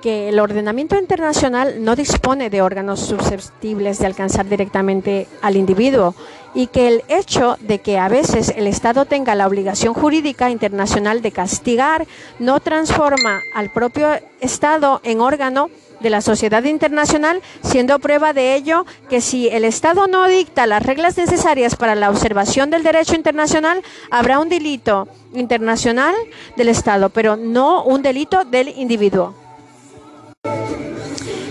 que 0.00 0.28
el 0.28 0.40
ordenamiento 0.40 0.98
internacional 0.98 1.84
no 1.84 1.96
dispone 1.96 2.50
de 2.50 2.62
órganos 2.62 3.00
susceptibles 3.00 3.98
de 3.98 4.06
alcanzar 4.06 4.48
directamente 4.48 5.26
al 5.42 5.56
individuo 5.56 6.14
y 6.54 6.66
que 6.66 6.88
el 6.88 7.04
hecho 7.08 7.56
de 7.60 7.78
que 7.80 7.98
a 7.98 8.08
veces 8.08 8.52
el 8.56 8.66
Estado 8.66 9.04
tenga 9.04 9.34
la 9.34 9.46
obligación 9.46 9.94
jurídica 9.94 10.50
internacional 10.50 11.22
de 11.22 11.32
castigar 11.32 12.06
no 12.38 12.60
transforma 12.60 13.40
al 13.54 13.70
propio 13.70 14.08
Estado 14.40 15.00
en 15.04 15.20
órgano 15.20 15.70
de 16.00 16.10
la 16.10 16.22
sociedad 16.22 16.64
internacional, 16.64 17.42
siendo 17.62 17.98
prueba 17.98 18.32
de 18.32 18.54
ello 18.54 18.86
que 19.10 19.20
si 19.20 19.48
el 19.48 19.64
Estado 19.64 20.06
no 20.06 20.26
dicta 20.26 20.66
las 20.66 20.82
reglas 20.82 21.18
necesarias 21.18 21.76
para 21.76 21.94
la 21.94 22.08
observación 22.08 22.70
del 22.70 22.82
derecho 22.82 23.14
internacional, 23.14 23.82
habrá 24.10 24.38
un 24.40 24.48
delito 24.48 25.08
internacional 25.34 26.14
del 26.56 26.70
Estado, 26.70 27.10
pero 27.10 27.36
no 27.36 27.84
un 27.84 28.02
delito 28.02 28.44
del 28.44 28.68
individuo 28.68 29.34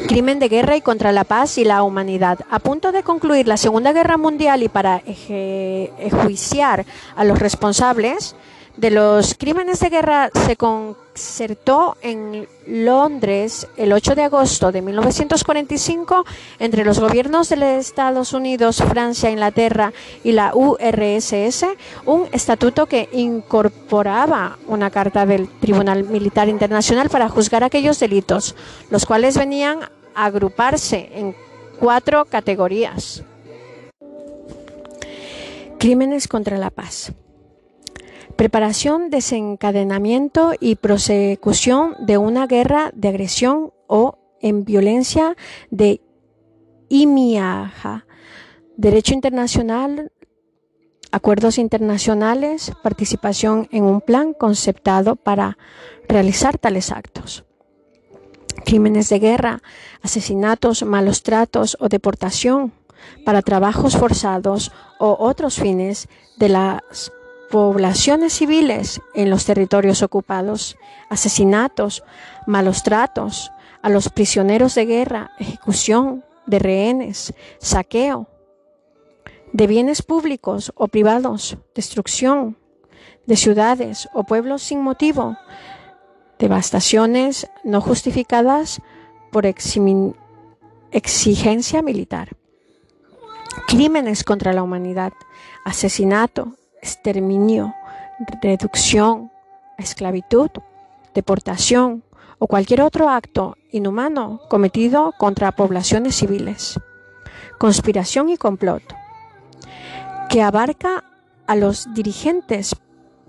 crimen 0.10 0.40
de 0.40 0.50
guerra 0.50 0.76
y 0.76 0.82
contra 0.82 1.12
la 1.12 1.24
paz 1.24 1.60
y 1.60 1.64
la 1.64 1.84
humanidad. 1.84 2.40
A 2.50 2.58
punto 2.58 2.92
de 2.92 3.04
concluir 3.04 3.48
la 3.48 3.58
Segunda 3.58 3.94
Guerra 3.94 4.18
Mundial 4.18 4.64
y 4.64 4.68
para 4.68 5.04
enjuiciar 5.06 6.84
a 7.16 7.24
los 7.24 7.38
responsables 7.38 8.36
de 8.76 8.90
los 8.90 9.36
crímenes 9.36 9.80
de 9.82 9.90
guerra 9.90 10.32
se 10.34 10.56
concertó 10.56 11.96
en 12.02 12.48
Londres 12.66 13.68
el 13.78 13.94
8 13.94 14.16
de 14.16 14.24
agosto 14.24 14.72
de 14.72 14.82
1945 14.82 16.26
entre 16.58 16.86
los 16.86 17.00
gobiernos 17.00 17.50
de 17.50 17.58
los 17.58 17.68
Estados 17.68 18.34
Unidos, 18.34 18.78
Francia, 18.78 19.30
Inglaterra 19.30 19.94
y 20.24 20.32
la 20.32 20.56
URSS 20.56 21.66
un 22.06 22.28
estatuto 22.32 22.88
que 22.88 23.10
incorporaba 23.12 24.58
una 24.66 24.90
carta 24.90 25.28
del 25.28 25.50
Tribunal 25.60 26.06
Militar 26.06 26.50
Internacional 26.50 27.10
para 27.10 27.30
juzgar 27.30 27.64
aquellos 27.64 28.00
delitos, 28.00 28.56
los 28.90 29.06
cuales 29.06 29.38
venían 29.38 29.82
agruparse 30.26 31.10
en 31.14 31.36
cuatro 31.80 32.26
categorías. 32.26 33.24
Crímenes 35.80 36.28
contra 36.28 36.58
la 36.58 36.70
paz. 36.70 37.14
Preparación, 38.36 39.10
desencadenamiento 39.10 40.54
y 40.60 40.76
prosecución 40.76 41.96
de 42.00 42.18
una 42.18 42.48
guerra 42.48 42.92
de 42.94 43.08
agresión 43.10 43.72
o 43.88 44.18
en 44.42 44.66
violencia 44.66 45.36
de 45.72 46.02
IMIAJA. 46.90 48.06
Derecho 48.78 49.14
internacional, 49.14 50.12
acuerdos 51.12 51.58
internacionales, 51.58 52.72
participación 52.82 53.68
en 53.72 53.84
un 53.84 54.00
plan 54.02 54.34
conceptado 54.34 55.16
para 55.16 55.58
realizar 56.08 56.58
tales 56.58 56.92
actos 56.92 57.46
crímenes 58.60 59.10
de 59.10 59.20
guerra, 59.20 59.62
asesinatos, 60.02 60.84
malos 60.84 61.24
tratos 61.24 61.78
o 61.80 61.90
deportación 61.90 62.74
para 63.26 63.42
trabajos 63.42 63.98
forzados 63.98 64.72
o 65.00 65.16
otros 65.20 65.56
fines 65.56 66.08
de 66.38 66.50
las 66.50 67.12
poblaciones 67.50 68.34
civiles 68.34 69.02
en 69.16 69.30
los 69.30 69.46
territorios 69.46 70.04
ocupados, 70.04 70.78
asesinatos, 71.10 72.04
malos 72.46 72.84
tratos 72.84 73.52
a 73.82 73.90
los 73.90 74.10
prisioneros 74.10 74.76
de 74.76 74.86
guerra, 74.86 75.32
ejecución 75.40 76.24
de 76.46 76.60
rehenes, 76.60 77.34
saqueo 77.60 78.28
de 79.52 79.68
bienes 79.68 80.02
públicos 80.02 80.72
o 80.76 80.88
privados, 80.88 81.58
destrucción 81.74 82.58
de 83.26 83.36
ciudades 83.36 84.10
o 84.14 84.24
pueblos 84.24 84.62
sin 84.62 84.82
motivo, 84.82 85.38
devastaciones 86.40 87.48
no 87.64 87.82
justificadas 87.82 88.82
por 89.32 89.46
exigencia 90.92 91.82
militar, 91.82 92.30
crímenes 93.68 94.24
contra 94.24 94.54
la 94.54 94.64
humanidad, 94.64 95.14
asesinato, 95.66 96.56
exterminio, 96.82 97.76
reducción 98.42 99.32
esclavitud, 99.80 100.50
deportación 101.14 102.04
o 102.38 102.48
cualquier 102.48 102.82
otro 102.82 103.10
acto 103.10 103.58
inhumano 103.72 104.42
cometido 104.50 105.14
contra 105.18 105.52
poblaciones 105.54 106.16
civiles, 106.16 106.80
conspiración 107.58 108.30
y 108.30 108.38
complot, 108.38 108.84
que 110.30 110.42
abarca 110.42 111.04
a 111.48 111.56
los 111.56 111.94
dirigentes, 111.94 112.76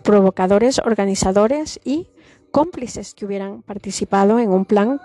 provocadores, 0.03 0.81
organizadores 0.85 1.81
y 1.85 2.09
cómplices 2.51 3.15
que 3.15 3.27
hubieran 3.27 3.63
participado 3.63 4.39
en 4.39 4.51
un 4.51 4.65
plan 4.65 5.01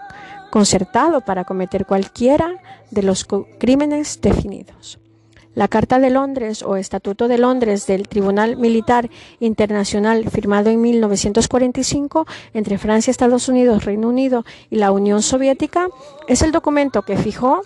concertado 0.51 1.21
para 1.21 1.43
cometer 1.43 1.85
cualquiera 1.85 2.61
de 2.91 3.03
los 3.03 3.25
crímenes 3.59 4.21
definidos. 4.21 4.99
La 5.53 5.69
Carta 5.69 5.99
de 5.99 6.09
Londres 6.09 6.63
o 6.63 6.75
Estatuto 6.75 7.29
de 7.29 7.37
Londres 7.37 7.87
del 7.87 8.09
Tribunal 8.09 8.57
Militar 8.57 9.09
Internacional 9.39 10.29
firmado 10.29 10.69
en 10.69 10.81
1945 10.81 12.27
entre 12.53 12.77
Francia, 12.77 13.09
Estados 13.09 13.47
Unidos, 13.47 13.85
Reino 13.85 14.09
Unido 14.09 14.43
y 14.69 14.75
la 14.75 14.91
Unión 14.91 15.21
Soviética 15.21 15.87
es 16.27 16.41
el 16.41 16.51
documento 16.51 17.03
que 17.03 17.15
fijó 17.15 17.61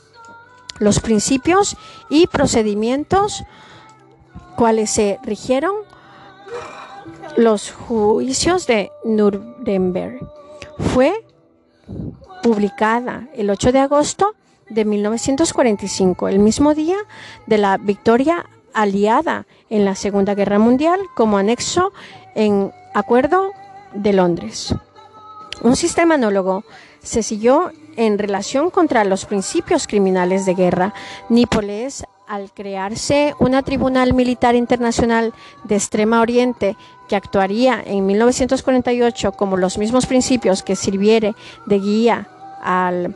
los 0.78 1.00
principios 1.00 1.76
y 2.12 2.28
procedimientos 2.28 3.44
cuales 4.56 4.92
se 4.92 5.20
rigieron 5.24 5.74
los 7.38 7.72
juicios 7.72 8.68
de 8.68 8.92
Nuremberg. 9.04 10.20
Fue 10.78 11.14
publicada 12.44 13.28
el 13.34 13.50
8 13.50 13.72
de 13.72 13.80
agosto 13.80 14.36
de 14.70 14.86
1945, 14.86 16.28
el 16.28 16.40
mismo 16.40 16.74
día 16.74 16.98
de 17.48 17.58
la 17.58 17.78
victoria 17.78 18.46
aliada 18.74 19.48
en 19.70 19.86
la 19.86 19.96
Segunda 19.96 20.36
Guerra 20.36 20.60
Mundial 20.60 21.00
como 21.16 21.38
anexo 21.38 21.92
en 22.36 22.72
Acuerdo 22.94 23.52
de 23.94 24.14
Londres. 24.14 24.76
Un 25.62 25.76
sistema 25.76 26.16
anólogo 26.16 26.64
se 27.02 27.24
siguió 27.24 27.72
en 27.98 28.18
relación 28.18 28.70
contra 28.70 29.04
los 29.04 29.26
principios 29.26 29.88
criminales 29.88 30.46
de 30.46 30.54
guerra. 30.54 30.94
Nípoles, 31.28 32.06
al 32.28 32.52
crearse 32.54 33.34
una 33.40 33.64
tribunal 33.64 34.14
militar 34.14 34.56
internacional 34.56 35.34
de 35.64 35.76
Extrema 35.76 36.22
Oriente 36.22 36.78
que 37.10 37.18
actuaría 37.18 37.84
en 37.86 38.06
1948 38.06 39.34
como 39.34 39.58
los 39.58 39.78
mismos 39.78 40.06
principios 40.06 40.64
que 40.64 40.78
sirviere 40.78 41.36
de 41.66 41.80
guía 41.80 42.28
al 42.62 43.16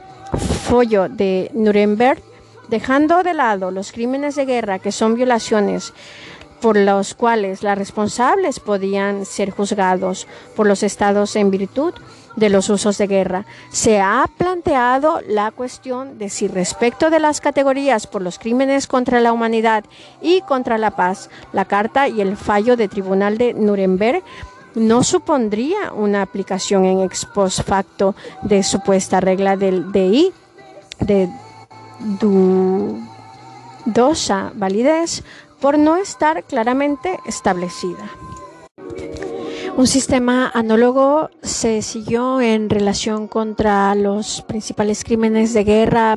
follo 0.64 1.08
de 1.08 1.52
Nuremberg, 1.54 2.22
dejando 2.68 3.24
de 3.24 3.34
lado 3.34 3.72
los 3.72 3.92
crímenes 3.92 4.36
de 4.36 4.46
guerra 4.46 4.80
que 4.80 4.92
son 4.92 5.16
violaciones 5.16 5.94
por 6.60 6.78
los 6.78 7.14
cuales 7.14 7.62
las 7.62 7.78
responsables 7.78 8.60
podían 8.60 9.26
ser 9.26 9.52
juzgados 9.52 10.28
por 10.56 10.66
los 10.66 10.82
estados 10.82 11.36
en 11.36 11.52
virtud 11.52 11.94
de 12.36 12.50
los 12.50 12.70
usos 12.70 12.98
de 12.98 13.08
guerra. 13.08 13.46
Se 13.70 14.00
ha 14.00 14.26
planteado 14.38 15.22
la 15.28 15.52
cuestión 15.52 16.18
de 16.18 16.30
si 16.30 16.48
respecto 16.48 17.10
de 17.10 17.20
las 17.20 17.42
categorías 17.42 18.08
por 18.08 18.22
los 18.22 18.40
crímenes 18.40 18.88
contra 18.88 19.20
la 19.20 19.34
humanidad 19.34 19.84
y 20.22 20.42
contra 20.42 20.78
la 20.78 20.92
paz, 20.92 21.30
la 21.52 21.66
carta 21.66 22.08
y 22.08 22.22
el 22.22 22.38
fallo 22.38 22.78
de 22.78 22.88
tribunal 22.88 23.38
de 23.38 23.54
Nuremberg 23.54 24.24
no 24.76 25.04
supondría 25.04 25.94
una 25.94 26.22
aplicación 26.22 26.86
en 26.86 27.02
ex 27.02 27.26
post 27.26 27.62
facto 27.62 28.16
de 28.42 28.64
supuesta 28.64 29.20
regla 29.20 29.56
del 29.56 29.92
DI 29.92 30.34
de 31.00 31.30
dudosa 33.86 34.52
validez 34.56 35.24
por 35.60 35.78
no 35.78 35.96
estar 35.98 36.44
claramente 36.44 37.20
establecida. 37.26 38.10
Un 39.76 39.88
sistema 39.88 40.52
análogo 40.54 41.32
se 41.42 41.82
siguió 41.82 42.40
en 42.42 42.70
relación 42.70 43.28
contra 43.28 43.96
los 43.96 44.44
principales 44.44 45.04
crímenes 45.04 45.54
de 45.54 45.64
guerra. 45.64 46.16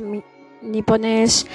Nipones 0.61 1.47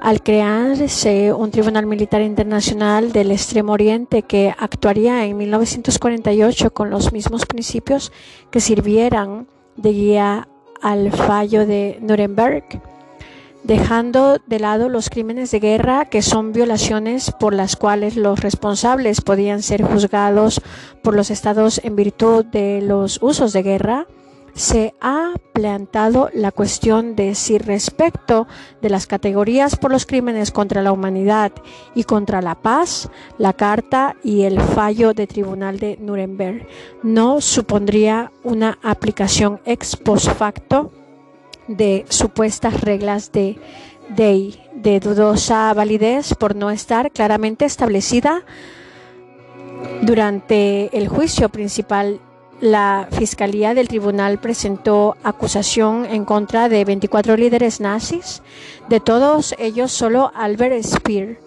al 0.00 0.22
crearse 0.22 1.32
un 1.32 1.50
Tribunal 1.50 1.86
Militar 1.86 2.22
Internacional 2.22 3.10
del 3.10 3.32
Extremo 3.32 3.72
Oriente 3.72 4.22
que 4.22 4.54
actuaría 4.56 5.24
en 5.24 5.36
1948 5.38 6.72
con 6.72 6.88
los 6.88 7.12
mismos 7.12 7.46
principios 7.46 8.12
que 8.52 8.60
sirvieran 8.60 9.48
de 9.76 9.92
guía 9.92 10.48
al 10.80 11.10
fallo 11.10 11.66
de 11.66 11.98
Nuremberg 12.00 12.80
dejando 13.62 14.38
de 14.46 14.58
lado 14.58 14.88
los 14.88 15.10
crímenes 15.10 15.50
de 15.50 15.60
guerra 15.60 16.06
que 16.06 16.22
son 16.22 16.52
violaciones 16.52 17.32
por 17.38 17.54
las 17.54 17.76
cuales 17.76 18.16
los 18.16 18.40
responsables 18.40 19.20
podían 19.20 19.62
ser 19.62 19.82
juzgados 19.82 20.60
por 21.02 21.14
los 21.14 21.30
estados 21.30 21.80
en 21.84 21.96
virtud 21.96 22.44
de 22.44 22.80
los 22.82 23.18
usos 23.22 23.52
de 23.52 23.62
guerra, 23.62 24.06
se 24.54 24.94
ha 25.00 25.32
planteado 25.52 26.28
la 26.34 26.52
cuestión 26.52 27.14
de 27.14 27.34
si 27.34 27.58
respecto 27.58 28.46
de 28.82 28.90
las 28.90 29.06
categorías 29.06 29.76
por 29.76 29.90
los 29.90 30.06
crímenes 30.06 30.50
contra 30.50 30.82
la 30.82 30.92
humanidad 30.92 31.52
y 31.94 32.04
contra 32.04 32.42
la 32.42 32.56
paz, 32.56 33.08
la 33.38 33.52
carta 33.52 34.16
y 34.24 34.42
el 34.42 34.60
fallo 34.60 35.14
de 35.14 35.26
tribunal 35.26 35.78
de 35.78 35.96
Nuremberg 36.00 36.66
no 37.02 37.40
supondría 37.40 38.32
una 38.42 38.78
aplicación 38.82 39.60
ex 39.64 39.96
post 39.96 40.30
facto 40.32 40.92
de 41.76 42.04
supuestas 42.08 42.80
reglas 42.80 43.30
de 43.32 43.56
DEI 44.16 44.60
de 44.74 44.98
dudosa 44.98 45.72
validez 45.72 46.34
por 46.34 46.56
no 46.56 46.70
estar 46.70 47.12
claramente 47.12 47.64
establecida 47.64 48.42
durante 50.02 50.96
el 50.96 51.08
juicio 51.08 51.48
principal. 51.48 52.20
La 52.60 53.08
Fiscalía 53.12 53.72
del 53.72 53.88
Tribunal 53.88 54.38
presentó 54.38 55.16
acusación 55.22 56.04
en 56.04 56.26
contra 56.26 56.68
de 56.68 56.84
24 56.84 57.36
líderes 57.36 57.80
nazis. 57.80 58.42
De 58.88 59.00
todos 59.00 59.54
ellos, 59.58 59.92
solo 59.92 60.30
Albert 60.34 60.82
Speer, 60.82 61.38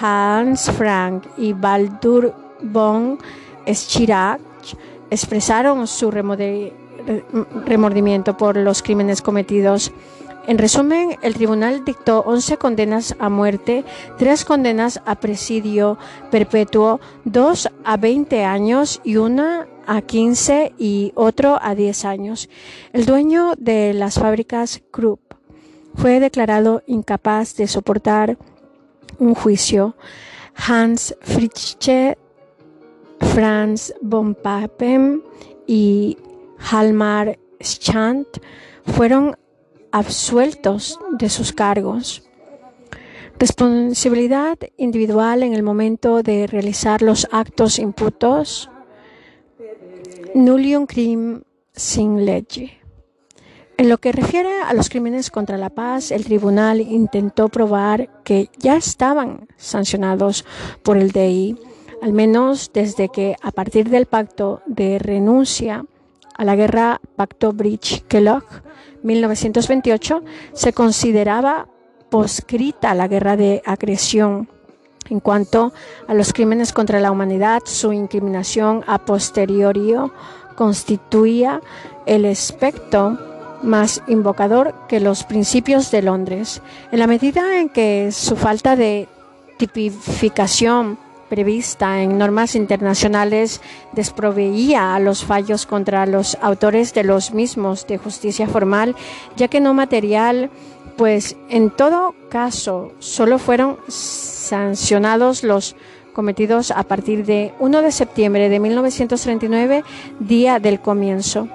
Hans 0.00 0.70
Frank 0.72 1.24
y 1.36 1.52
Baldur 1.52 2.34
von 2.60 3.18
Schirach 3.66 4.40
expresaron 5.10 5.86
su 5.86 6.10
remodelación 6.10 6.87
remordimiento 7.66 8.36
por 8.36 8.56
los 8.56 8.82
crímenes 8.82 9.22
cometidos. 9.22 9.92
En 10.46 10.56
resumen, 10.56 11.18
el 11.20 11.34
tribunal 11.34 11.84
dictó 11.84 12.20
11 12.20 12.56
condenas 12.56 13.14
a 13.18 13.28
muerte, 13.28 13.84
3 14.18 14.44
condenas 14.46 15.00
a 15.04 15.16
presidio 15.16 15.98
perpetuo, 16.30 17.00
2 17.24 17.68
a 17.84 17.96
20 17.98 18.44
años 18.44 19.00
y 19.04 19.16
una 19.16 19.68
a 19.86 20.00
15 20.00 20.72
y 20.78 21.12
otro 21.16 21.58
a 21.60 21.74
10 21.74 22.04
años. 22.06 22.48
El 22.94 23.04
dueño 23.04 23.52
de 23.58 23.92
las 23.92 24.14
fábricas 24.14 24.80
Krupp 24.90 25.34
fue 25.94 26.18
declarado 26.18 26.82
incapaz 26.86 27.54
de 27.56 27.66
soportar 27.68 28.38
un 29.18 29.34
juicio. 29.34 29.96
Hans 30.54 31.14
Fritzsche, 31.20 32.16
Franz 33.20 33.92
von 34.00 34.34
Papen 34.34 35.22
y 35.66 36.16
Halmar 36.58 37.38
Schant 37.60 38.28
fueron 38.84 39.36
absueltos 39.92 40.98
de 41.18 41.28
sus 41.28 41.52
cargos. 41.52 42.22
Responsabilidad 43.38 44.58
individual 44.76 45.42
en 45.42 45.54
el 45.54 45.62
momento 45.62 46.22
de 46.22 46.46
realizar 46.46 47.02
los 47.02 47.28
actos 47.30 47.78
imputos. 47.78 48.70
Nullium 50.34 50.86
crim 50.86 51.42
sin 51.72 52.24
legge. 52.24 52.78
En 53.76 53.88
lo 53.88 53.98
que 53.98 54.10
refiere 54.10 54.60
a 54.62 54.74
los 54.74 54.88
crímenes 54.88 55.30
contra 55.30 55.56
la 55.56 55.70
paz, 55.70 56.10
el 56.10 56.24
tribunal 56.24 56.80
intentó 56.80 57.48
probar 57.48 58.22
que 58.24 58.50
ya 58.58 58.76
estaban 58.76 59.46
sancionados 59.56 60.44
por 60.82 60.96
el 60.96 61.12
DI, 61.12 61.56
al 62.02 62.12
menos 62.12 62.72
desde 62.74 63.08
que 63.08 63.36
a 63.40 63.52
partir 63.52 63.88
del 63.88 64.06
pacto 64.06 64.62
de 64.66 64.98
renuncia 64.98 65.84
a 66.38 66.44
la 66.44 66.56
guerra 66.56 67.00
Pacto 67.16 67.52
Bridge-Kellogg 67.52 68.44
1928 69.02 70.22
se 70.52 70.72
consideraba 70.72 71.66
poscrita 72.10 72.94
la 72.94 73.08
guerra 73.08 73.36
de 73.36 73.60
agresión. 73.66 74.48
En 75.10 75.20
cuanto 75.20 75.72
a 76.06 76.14
los 76.14 76.32
crímenes 76.32 76.72
contra 76.72 77.00
la 77.00 77.10
humanidad, 77.10 77.62
su 77.64 77.92
incriminación 77.92 78.84
a 78.86 78.98
posteriori 78.98 79.94
constituía 80.54 81.60
el 82.06 82.24
aspecto 82.24 83.18
más 83.62 84.02
invocador 84.06 84.74
que 84.86 85.00
los 85.00 85.24
principios 85.24 85.90
de 85.90 86.02
Londres, 86.02 86.62
en 86.92 87.00
la 87.00 87.06
medida 87.06 87.58
en 87.58 87.68
que 87.68 88.10
su 88.12 88.36
falta 88.36 88.76
de 88.76 89.08
tipificación 89.56 90.98
prevista 91.28 92.02
en 92.02 92.18
normas 92.18 92.54
internacionales 92.54 93.60
desproveía 93.92 94.94
a 94.94 95.00
los 95.00 95.24
fallos 95.24 95.66
contra 95.66 96.06
los 96.06 96.36
autores 96.40 96.94
de 96.94 97.04
los 97.04 97.32
mismos 97.32 97.86
de 97.86 97.98
justicia 97.98 98.48
formal, 98.48 98.96
ya 99.36 99.48
que 99.48 99.60
no 99.60 99.74
material, 99.74 100.50
pues 100.96 101.36
en 101.48 101.70
todo 101.70 102.14
caso 102.28 102.92
solo 102.98 103.38
fueron 103.38 103.78
sancionados 103.88 105.44
los 105.44 105.76
cometidos 106.12 106.72
a 106.72 106.82
partir 106.82 107.24
de 107.24 107.54
1 107.60 107.82
de 107.82 107.92
septiembre 107.92 108.48
de 108.48 108.58
1939, 108.58 109.84
día 110.18 110.58
del 110.58 110.80
comienzo. 110.80 111.48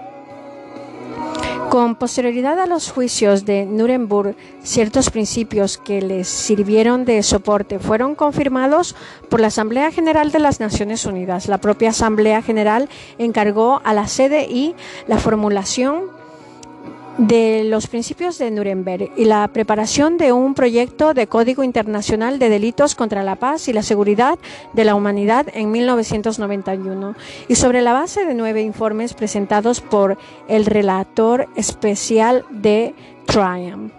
Con 1.69 1.95
posterioridad 1.95 2.59
a 2.59 2.67
los 2.67 2.91
juicios 2.91 3.45
de 3.45 3.65
Nuremberg, 3.65 4.35
ciertos 4.61 5.09
principios 5.09 5.77
que 5.77 6.01
les 6.01 6.27
sirvieron 6.27 7.03
de 7.03 7.23
soporte 7.23 7.79
fueron 7.79 8.15
confirmados 8.15 8.95
por 9.29 9.39
la 9.39 9.47
Asamblea 9.47 9.91
General 9.91 10.31
de 10.31 10.39
las 10.39 10.59
Naciones 10.59 11.05
Unidas. 11.05 11.47
La 11.47 11.57
propia 11.57 11.89
Asamblea 11.89 12.41
General 12.41 12.89
encargó 13.17 13.81
a 13.83 13.93
la 13.93 14.05
CDI 14.05 14.75
la 15.07 15.17
formulación 15.17 16.22
de 17.17 17.63
los 17.63 17.87
principios 17.87 18.37
de 18.37 18.49
Nuremberg 18.49 19.11
y 19.15 19.25
la 19.25 19.47
preparación 19.47 20.17
de 20.17 20.31
un 20.31 20.53
proyecto 20.55 21.13
de 21.13 21.27
Código 21.27 21.63
Internacional 21.63 22.39
de 22.39 22.49
Delitos 22.49 22.95
contra 22.95 23.23
la 23.23 23.35
Paz 23.35 23.67
y 23.67 23.73
la 23.73 23.83
Seguridad 23.83 24.39
de 24.73 24.83
la 24.83 24.95
Humanidad 24.95 25.47
en 25.53 25.71
1991 25.71 27.15
y 27.47 27.55
sobre 27.55 27.81
la 27.81 27.93
base 27.93 28.25
de 28.25 28.33
nueve 28.33 28.61
informes 28.61 29.13
presentados 29.13 29.81
por 29.81 30.17
el 30.47 30.65
relator 30.65 31.47
especial 31.55 32.45
de 32.49 32.95
Triumph. 33.25 33.91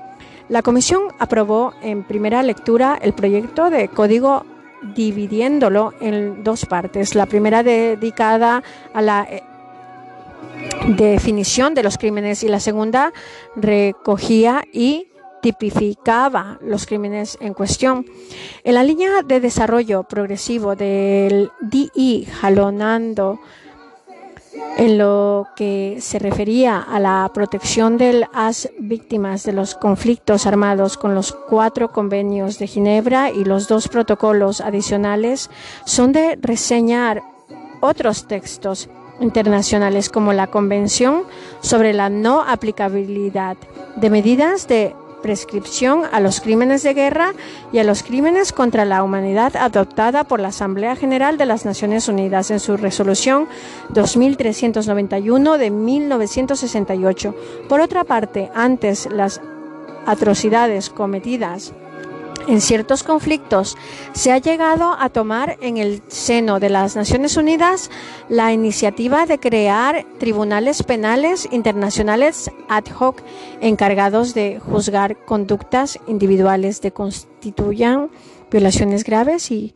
La 0.49 0.63
Comisión 0.63 1.05
aprobó 1.19 1.73
en 1.83 2.03
primera 2.03 2.43
lectura 2.43 2.99
el 3.01 3.13
proyecto 3.13 3.71
de 3.71 3.89
código 3.89 4.45
dividiéndolo 4.95 5.95
en 6.01 6.45
dos 6.45 6.67
partes. 6.67 7.15
La 7.15 7.27
primera 7.27 7.63
dedicada 7.63 8.63
a 8.93 9.01
la 9.01 9.27
definición 10.89 11.75
de 11.75 11.83
los 11.83 11.99
crímenes 11.99 12.43
y 12.43 12.49
la 12.49 12.61
segunda 12.61 13.13
recogía 13.57 14.65
y 14.73 15.09
tipificaba 15.43 16.59
los 16.63 16.87
crímenes 16.87 17.37
en 17.41 17.53
cuestión. 17.53 18.07
En 18.63 18.75
la 18.75 18.83
línea 18.83 19.23
de 19.23 19.41
desarrollo 19.41 20.05
progresivo 20.05 20.75
del 20.75 21.51
DI 21.61 22.27
jalonando 22.41 23.41
en 24.77 24.99
lo 24.99 25.47
que 25.55 25.99
se 26.01 26.19
refería 26.19 26.81
a 26.81 26.99
la 26.99 27.31
protección 27.33 27.99
de 27.99 28.27
las 28.33 28.71
víctimas 28.79 29.45
de 29.45 29.53
los 29.53 29.75
conflictos 29.75 30.47
armados 30.47 30.97
con 30.97 31.15
los 31.15 31.33
cuatro 31.33 31.93
convenios 31.93 32.59
de 32.59 32.67
Ginebra 32.67 33.31
y 33.31 33.45
los 33.45 33.69
dos 33.69 33.89
protocolos 33.89 34.61
adicionales, 34.61 35.51
son 35.85 36.13
de 36.13 36.39
reseñar 36.41 37.23
otros 37.81 38.27
textos 38.27 38.89
internacionales 39.21 40.09
como 40.11 40.33
la 40.33 40.49
Convención 40.49 41.23
sobre 41.61 41.93
la 41.93 42.09
no 42.09 42.43
aplicabilidad 42.43 43.57
de 43.97 44.11
medidas 44.11 44.67
de 44.69 44.95
prescripción 45.25 46.03
a 46.13 46.21
los 46.21 46.43
crímenes 46.43 46.83
de 46.83 46.93
guerra 46.93 47.33
y 47.73 47.79
a 47.79 47.85
los 47.85 48.03
crímenes 48.03 48.53
contra 48.53 48.85
la 48.85 49.03
humanidad 49.03 49.57
adoptada 49.57 50.25
por 50.25 50.39
la 50.39 50.49
Asamblea 50.49 50.97
General 50.97 51.39
de 51.39 51.47
las 51.47 51.65
Naciones 51.65 52.09
Unidas 52.09 52.51
en 52.51 52.61
su 52.61 52.77
resolución 52.77 53.49
2391 53.89 55.57
de 55.57 55.71
1968. 55.71 57.35
Por 57.71 57.81
otra 57.81 58.05
parte, 58.05 58.51
antes 58.55 59.09
las 59.11 59.41
atrocidades 60.05 60.91
cometidas 60.91 61.73
en 62.49 62.61
ciertos 62.61 63.03
conflictos, 63.03 63.77
se 64.13 64.33
ha 64.33 64.39
llegado 64.39 64.97
a 64.99 65.09
tomar 65.09 65.57
en 65.61 65.77
el 65.79 66.03
seno 66.09 66.61
de 66.61 66.71
las 66.71 66.97
Naciones 66.97 67.37
Unidas 67.37 67.91
la 68.29 68.53
iniciativa 68.53 69.27
de 69.27 69.39
crear 69.39 70.07
tribunales 70.19 70.83
penales 70.83 71.49
internacionales 71.51 72.51
ad 72.69 72.85
hoc 72.99 73.23
encargados 73.61 74.35
de 74.35 74.61
juzgar 74.61 75.25
conductas 75.25 75.99
individuales 76.07 76.81
que 76.81 76.93
constituyan 76.93 78.11
violaciones 78.51 79.05
graves 79.05 79.51
y 79.51 79.75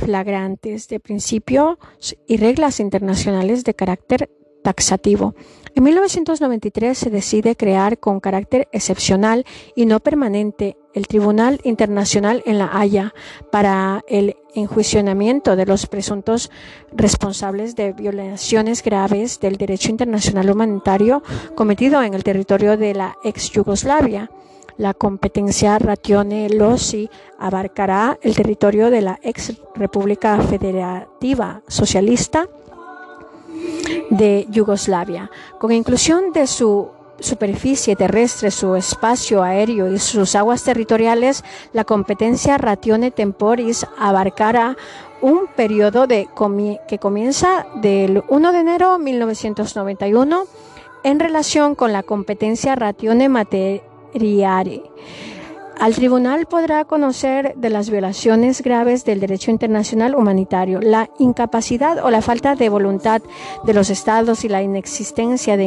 flagrantes 0.00 0.88
de 0.88 1.00
principios 1.00 1.78
y 2.26 2.36
reglas 2.36 2.80
internacionales 2.80 3.64
de 3.64 3.74
carácter 3.74 4.30
taxativo. 4.62 5.34
En 5.76 5.84
1993 5.84 6.96
se 6.98 7.10
decide 7.10 7.54
crear 7.54 7.98
con 7.98 8.18
carácter 8.18 8.66
excepcional 8.72 9.44
y 9.76 9.86
no 9.86 10.00
permanente 10.00 10.76
el 10.96 11.06
Tribunal 11.06 11.60
Internacional 11.62 12.42
en 12.46 12.56
La 12.56 12.70
Haya 12.72 13.12
para 13.52 14.02
el 14.08 14.34
enjuiciamiento 14.54 15.54
de 15.54 15.66
los 15.66 15.86
presuntos 15.86 16.50
responsables 16.90 17.76
de 17.76 17.92
violaciones 17.92 18.82
graves 18.82 19.38
del 19.38 19.58
derecho 19.58 19.90
internacional 19.90 20.50
humanitario 20.50 21.22
cometido 21.54 22.02
en 22.02 22.14
el 22.14 22.24
territorio 22.24 22.78
de 22.78 22.94
la 22.94 23.18
ex 23.24 23.50
Yugoslavia. 23.50 24.30
La 24.78 24.94
competencia 24.94 25.78
Ratione 25.78 26.48
Lossi 26.48 27.10
abarcará 27.38 28.18
el 28.22 28.34
territorio 28.34 28.90
de 28.90 29.02
la 29.02 29.18
ex 29.22 29.52
República 29.74 30.40
Federativa 30.40 31.60
Socialista 31.68 32.48
de 34.08 34.46
Yugoslavia. 34.48 35.30
Con 35.58 35.72
inclusión 35.72 36.32
de 36.32 36.46
su 36.46 36.95
superficie 37.20 37.96
terrestre, 37.96 38.50
su 38.50 38.76
espacio 38.76 39.42
aéreo 39.42 39.90
y 39.90 39.98
sus 39.98 40.34
aguas 40.34 40.62
territoriales, 40.64 41.44
la 41.72 41.84
competencia 41.84 42.58
Ratione 42.58 43.10
Temporis 43.10 43.86
abarcará 43.98 44.76
un 45.20 45.46
periodo 45.56 46.06
que 46.08 46.98
comienza 46.98 47.66
del 47.76 48.22
1 48.28 48.52
de 48.52 48.58
enero 48.58 48.98
de 48.98 49.04
1991 49.04 50.44
en 51.04 51.20
relación 51.20 51.74
con 51.74 51.92
la 51.92 52.02
competencia 52.02 52.74
Ratione 52.74 53.28
Materiare. 53.28 54.82
Al 55.78 55.94
tribunal 55.94 56.46
podrá 56.46 56.86
conocer 56.86 57.54
de 57.56 57.68
las 57.68 57.90
violaciones 57.90 58.62
graves 58.62 59.04
del 59.04 59.20
derecho 59.20 59.50
internacional 59.50 60.14
humanitario, 60.14 60.80
la 60.80 61.10
incapacidad 61.18 62.02
o 62.02 62.10
la 62.10 62.22
falta 62.22 62.54
de 62.54 62.70
voluntad 62.70 63.20
de 63.64 63.74
los 63.74 63.90
estados 63.90 64.44
y 64.44 64.48
la 64.48 64.62
inexistencia 64.62 65.58
de 65.58 65.64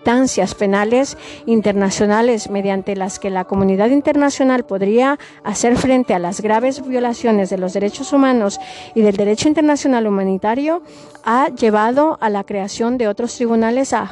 instancias 0.00 0.54
penales 0.54 1.18
internacionales 1.44 2.48
mediante 2.48 2.96
las 2.96 3.18
que 3.18 3.28
la 3.28 3.44
comunidad 3.44 3.90
internacional 3.90 4.64
podría 4.64 5.18
hacer 5.44 5.76
frente 5.76 6.14
a 6.14 6.18
las 6.18 6.40
graves 6.40 6.86
violaciones 6.86 7.50
de 7.50 7.58
los 7.58 7.74
derechos 7.74 8.14
humanos 8.14 8.58
y 8.94 9.02
del 9.02 9.16
derecho 9.16 9.48
internacional 9.48 10.06
humanitario, 10.06 10.82
ha 11.22 11.48
llevado 11.50 12.16
a 12.22 12.30
la 12.30 12.44
creación 12.44 12.96
de 12.96 13.08
otros 13.08 13.36
tribunales 13.36 13.92
a 13.92 14.08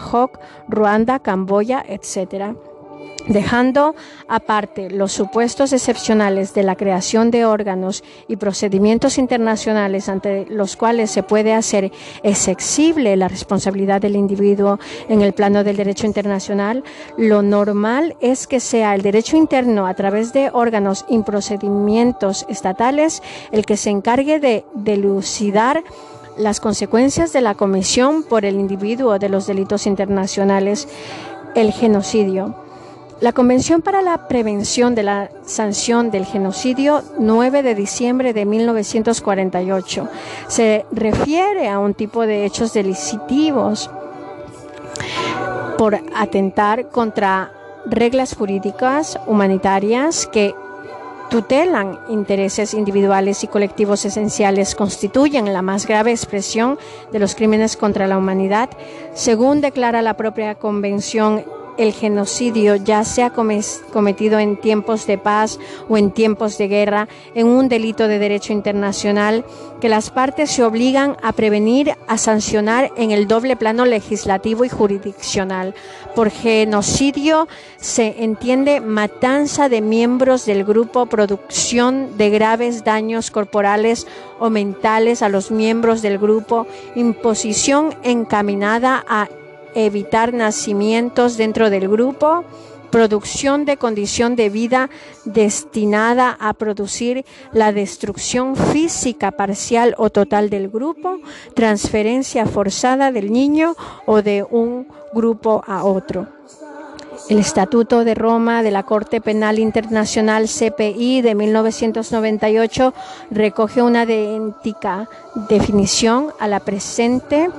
Ruanda, 0.69 1.21
Camboya, 1.21 1.83
etc 1.89 2.68
dejando 3.29 3.95
aparte 4.27 4.91
los 4.91 5.13
supuestos 5.13 5.73
excepcionales 5.73 6.55
de 6.55 6.63
la 6.63 6.77
creación 6.77 7.31
de 7.31 7.45
órganos 7.45 8.03
y 8.27 8.37
procedimientos 8.37 9.19
internacionales 9.19 10.09
ante 10.09 10.47
los 10.49 10.77
cuales 10.77 11.11
se 11.11 11.23
puede 11.23 11.55
hacer 11.55 11.93
exigible 12.23 13.17
la 13.17 13.29
responsabilidad 13.29 14.01
del 14.01 14.17
individuo 14.17 14.79
en 15.09 15.21
el 15.21 15.35
plano 15.35 15.63
del 15.63 15.77
derecho 15.77 16.07
internacional, 16.07 16.85
lo 17.17 17.43
normal 17.43 18.17
es 18.21 18.47
que 18.47 18.61
sea 18.61 18.95
el 18.95 19.03
derecho 19.03 19.37
interno 19.37 19.87
a 19.87 19.95
través 19.95 20.33
de 20.33 20.51
órganos 20.53 21.05
y 21.09 21.19
procedimientos 21.19 22.47
estatales 22.49 23.23
el 23.53 23.67
que 23.67 23.77
se 23.77 23.91
encargue 23.91 24.41
de 24.41 24.65
delucidar 24.75 25.83
las 26.39 26.61
consecuencias 26.61 27.33
de 27.33 27.41
la 27.41 27.55
comisión 27.55 28.23
por 28.23 28.45
el 28.45 28.55
individuo 28.55 29.19
de 29.19 29.29
los 29.29 29.47
delitos 29.47 29.87
internacionales, 29.87 30.89
el 31.55 31.73
genocidio 31.73 32.68
la 33.21 33.33
Convención 33.33 33.83
para 33.83 34.01
la 34.01 34.29
Prevención 34.29 34.95
de 34.95 35.03
la 35.03 35.31
Sanción 35.45 36.11
del 36.11 36.25
Genocidio, 36.25 37.03
9 37.19 37.63
de 37.65 37.75
diciembre 37.75 38.33
de 38.33 38.45
1948, 38.45 40.09
se 40.47 40.87
refiere 40.93 41.69
a 41.69 41.81
un 41.81 41.95
tipo 41.95 42.27
de 42.27 42.45
hechos 42.45 42.73
delicitivos 42.73 43.91
por 45.77 45.99
atentar 46.15 46.91
contra 46.91 47.53
reglas 47.87 48.37
jurídicas 48.37 49.19
humanitarias 49.27 50.27
que 50.27 50.55
tutelan 51.29 51.99
intereses 52.09 52.73
individuales 52.73 53.43
y 53.45 53.49
colectivos 53.49 54.05
esenciales, 54.05 54.75
constituyen 54.75 55.53
la 55.53 55.63
más 55.63 55.87
grave 55.87 56.13
expresión 56.13 56.79
de 57.13 57.19
los 57.19 57.35
crímenes 57.35 57.77
contra 57.77 58.07
la 58.07 58.17
humanidad, 58.17 58.71
según 59.13 59.61
declara 59.61 60.03
la 60.03 60.15
propia 60.15 60.55
Convención 60.55 61.45
el 61.79 61.93
genocidio, 61.93 62.77
ya 62.77 63.05
sea 63.05 63.31
cometido 63.31 64.39
en 64.39 64.57
tiempos 64.57 65.07
de 65.07 65.17
paz 65.17 65.59
o 65.89 65.97
en 65.97 66.11
tiempos 66.11 66.59
de 66.59 66.69
guerra, 66.69 67.09
en 67.35 67.47
un 67.47 67.69
delito 67.69 68.09
de 68.09 68.19
derecho 68.19 68.53
internacional 68.53 69.45
que 69.81 69.89
las 69.89 70.11
partes 70.11 70.51
se 70.51 70.65
obligan 70.65 71.17
a 71.23 71.33
prevenir, 71.33 71.95
a 72.09 72.19
sancionar 72.19 72.91
en 72.97 73.13
el 73.13 73.29
doble 73.29 73.57
plano 73.57 73.85
legislativo 73.85 74.65
y 74.65 74.69
jurisdiccional. 74.69 75.75
Por 76.15 76.31
genocidio 76.31 77.47
se 77.77 78.25
entiende 78.25 78.81
matanza 78.81 79.69
de 79.69 79.81
miembros 79.81 80.47
del 80.47 80.65
grupo, 80.65 81.07
producción 81.07 82.19
de 82.19 82.31
graves 82.31 82.83
daños 82.83 83.31
corporales 83.31 84.07
o 84.41 84.51
mentales 84.51 85.23
a 85.23 85.29
los 85.29 85.53
miembros 85.53 86.03
del 86.03 86.19
grupo, 86.19 86.67
imposición 86.97 87.95
encaminada 88.03 89.05
a 89.09 89.29
evitar 89.75 90.33
nacimientos 90.33 91.37
dentro 91.37 91.71
del 91.71 91.89
grupo, 91.89 92.45
producción 92.91 93.65
de 93.65 93.77
condición 93.77 94.37
de 94.37 94.51
vida 94.51 94.91
destinada 95.25 96.37
a 96.41 96.55
producir 96.55 97.25
la 97.53 97.73
destrucción 97.73 98.57
física 98.57 99.31
parcial 99.31 99.95
o 99.99 100.11
total 100.11 100.51
del 100.51 100.69
grupo, 100.69 101.19
transferencia 101.55 102.47
forzada 102.47 103.13
del 103.13 103.33
niño 103.33 103.77
o 104.07 104.23
de 104.23 104.45
un 104.49 104.89
grupo 105.13 105.63
a 105.67 105.85
otro. 105.85 106.29
El 107.29 107.39
Estatuto 107.39 108.05
de 108.05 108.15
Roma 108.15 108.63
de 108.63 108.71
la 108.71 108.85
Corte 108.85 109.21
Penal 109.21 109.59
Internacional 109.59 110.47
CPI 110.47 111.21
de 111.21 111.35
1998 111.35 112.95
recoge 113.31 113.83
una 113.83 114.05
idéntica 114.05 115.11
definición 115.49 116.29
a 116.41 116.49
la 116.49 116.61
presente 116.61 117.51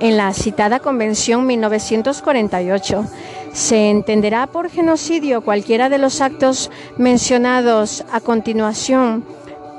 en 0.00 0.16
la 0.16 0.32
citada 0.32 0.80
Convención 0.80 1.46
1948. 1.46 3.04
Se 3.52 3.90
entenderá 3.90 4.46
por 4.46 4.70
genocidio 4.70 5.40
cualquiera 5.40 5.88
de 5.88 5.98
los 5.98 6.20
actos 6.20 6.70
mencionados 6.98 8.04
a 8.12 8.20
continuación 8.20 9.24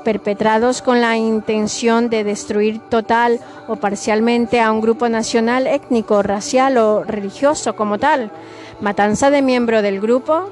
perpetrados 0.08 0.80
con 0.80 1.02
la 1.02 1.18
intención 1.18 2.08
de 2.08 2.24
destruir 2.24 2.80
total 2.88 3.40
o 3.66 3.76
parcialmente 3.76 4.58
a 4.58 4.72
un 4.72 4.80
grupo 4.80 5.08
nacional, 5.10 5.66
étnico, 5.66 6.22
racial 6.22 6.78
o 6.78 7.04
religioso 7.04 7.76
como 7.76 7.98
tal, 7.98 8.30
matanza 8.80 9.30
de 9.30 9.42
miembro 9.42 9.82
del 9.82 10.00
grupo, 10.00 10.50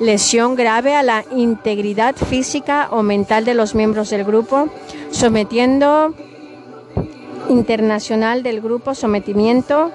lesión 0.00 0.56
grave 0.56 0.96
a 0.96 1.04
la 1.04 1.24
integridad 1.30 2.16
física 2.16 2.88
o 2.90 3.04
mental 3.04 3.44
de 3.44 3.54
los 3.54 3.76
miembros 3.76 4.10
del 4.10 4.24
grupo, 4.24 4.68
sometiendo 5.12 6.12
internacional 7.48 8.42
del 8.42 8.60
grupo 8.60 8.94
sometimiento 8.94 9.90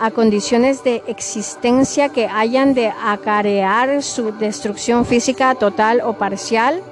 a 0.00 0.10
condiciones 0.10 0.82
de 0.82 1.02
existencia 1.06 2.08
que 2.08 2.26
hayan 2.26 2.72
de 2.72 2.92
acarear 3.04 4.02
su 4.02 4.32
destrucción 4.32 5.04
física 5.04 5.54
total 5.54 6.00
o 6.00 6.14
parcial, 6.14 6.82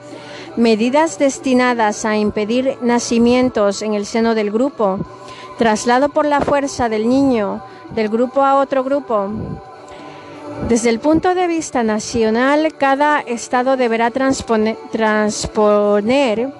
medidas 0.56 1.18
destinadas 1.18 2.04
a 2.04 2.18
impedir 2.18 2.76
nacimientos 2.82 3.80
en 3.80 3.94
el 3.94 4.04
seno 4.04 4.34
del 4.34 4.50
grupo, 4.50 4.98
traslado 5.56 6.10
por 6.10 6.26
la 6.26 6.40
fuerza 6.40 6.88
del 6.88 7.08
niño 7.08 7.62
del 7.94 8.10
grupo 8.10 8.42
a 8.42 8.56
otro 8.56 8.84
grupo. 8.84 9.28
Desde 10.68 10.90
el 10.90 10.98
punto 10.98 11.34
de 11.34 11.46
vista 11.46 11.82
nacional, 11.82 12.74
cada 12.76 13.20
Estado 13.20 13.76
deberá 13.78 14.10
transponer, 14.10 14.76
transponer 14.90 16.52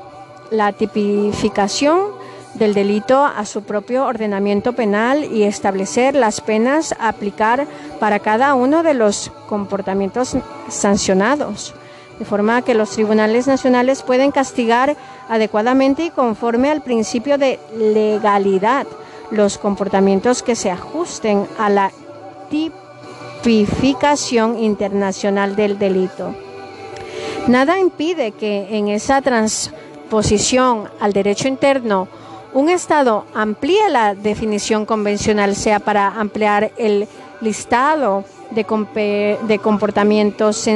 la 0.51 0.73
tipificación 0.73 2.18
del 2.59 2.75
delito 2.75 3.25
a 3.25 3.45
su 3.45 3.63
propio 3.63 4.07
ordenamiento 4.07 4.73
penal 4.73 5.25
y 5.25 5.45
establecer 5.45 6.15
las 6.15 6.41
penas 6.41 6.95
a 6.99 7.09
aplicar 7.09 7.67
para 8.01 8.19
cada 8.19 8.55
uno 8.55 8.83
de 8.83 8.95
los 8.95 9.31
comportamientos 9.49 10.37
sancionados, 10.69 11.75
de 12.19 12.25
forma 12.25 12.63
que 12.63 12.75
los 12.75 12.91
tribunales 12.91 13.47
nacionales 13.47 14.03
pueden 14.03 14.33
castigar 14.33 14.97
adecuadamente 15.29 16.05
y 16.05 16.11
conforme 16.11 16.71
al 16.71 16.83
principio 16.83 17.39
de 17.39 17.61
legalidad 17.77 18.87
los 19.31 19.59
comportamientos 19.59 20.43
que 20.43 20.57
se 20.57 20.71
ajusten 20.71 21.47
a 21.59 21.69
la 21.69 21.93
tipificación 22.51 24.59
internacional 24.59 25.55
del 25.55 25.79
delito. 25.79 26.35
Nada 27.47 27.79
impide 27.79 28.33
que 28.33 28.77
en 28.77 28.89
esa 28.89 29.23
transposición 29.23 30.89
al 31.01 31.13
derecho 31.13 31.47
interno 31.49 32.09
un 32.55 32.69
Estado 32.69 33.27
amplíe 33.35 33.89
la 33.91 34.15
definición 34.15 34.87
convencional, 34.87 35.55
sea 35.55 35.81
para 35.81 36.09
ampliar 36.09 36.73
el 36.77 37.07
listado 37.41 38.25
de, 38.51 39.39
de 39.47 39.59
comportamientos 39.59 40.67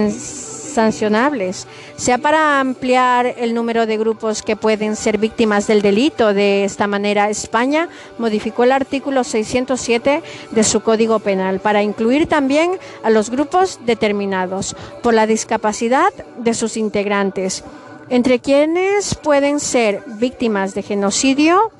sancionables, 0.72 1.66
sea 1.96 2.18
para 2.18 2.60
ampliar 2.60 3.26
el 3.38 3.54
número 3.54 3.86
de 3.86 3.98
grupos 3.98 4.42
que 4.42 4.56
pueden 4.56 4.96
ser 4.96 5.18
víctimas 5.18 5.66
del 5.66 5.82
delito. 5.82 6.34
De 6.34 6.64
esta 6.64 6.86
manera, 6.86 7.30
España 7.30 7.88
modificó 8.18 8.64
el 8.64 8.72
artículo 8.72 9.24
607 9.24 10.22
de 10.50 10.64
su 10.64 10.80
Código 10.82 11.18
Penal 11.18 11.60
para 11.60 11.82
incluir 11.82 12.26
también 12.26 12.78
a 13.02 13.10
los 13.10 13.30
grupos 13.30 13.80
determinados 13.84 14.74
por 15.02 15.14
la 15.14 15.26
discapacidad 15.26 16.12
de 16.38 16.54
sus 16.54 16.76
integrantes, 16.76 17.64
entre 18.08 18.40
quienes 18.40 19.14
pueden 19.14 19.60
ser 19.60 20.02
víctimas 20.18 20.74
de 20.74 20.82
genocidio. 20.82 21.72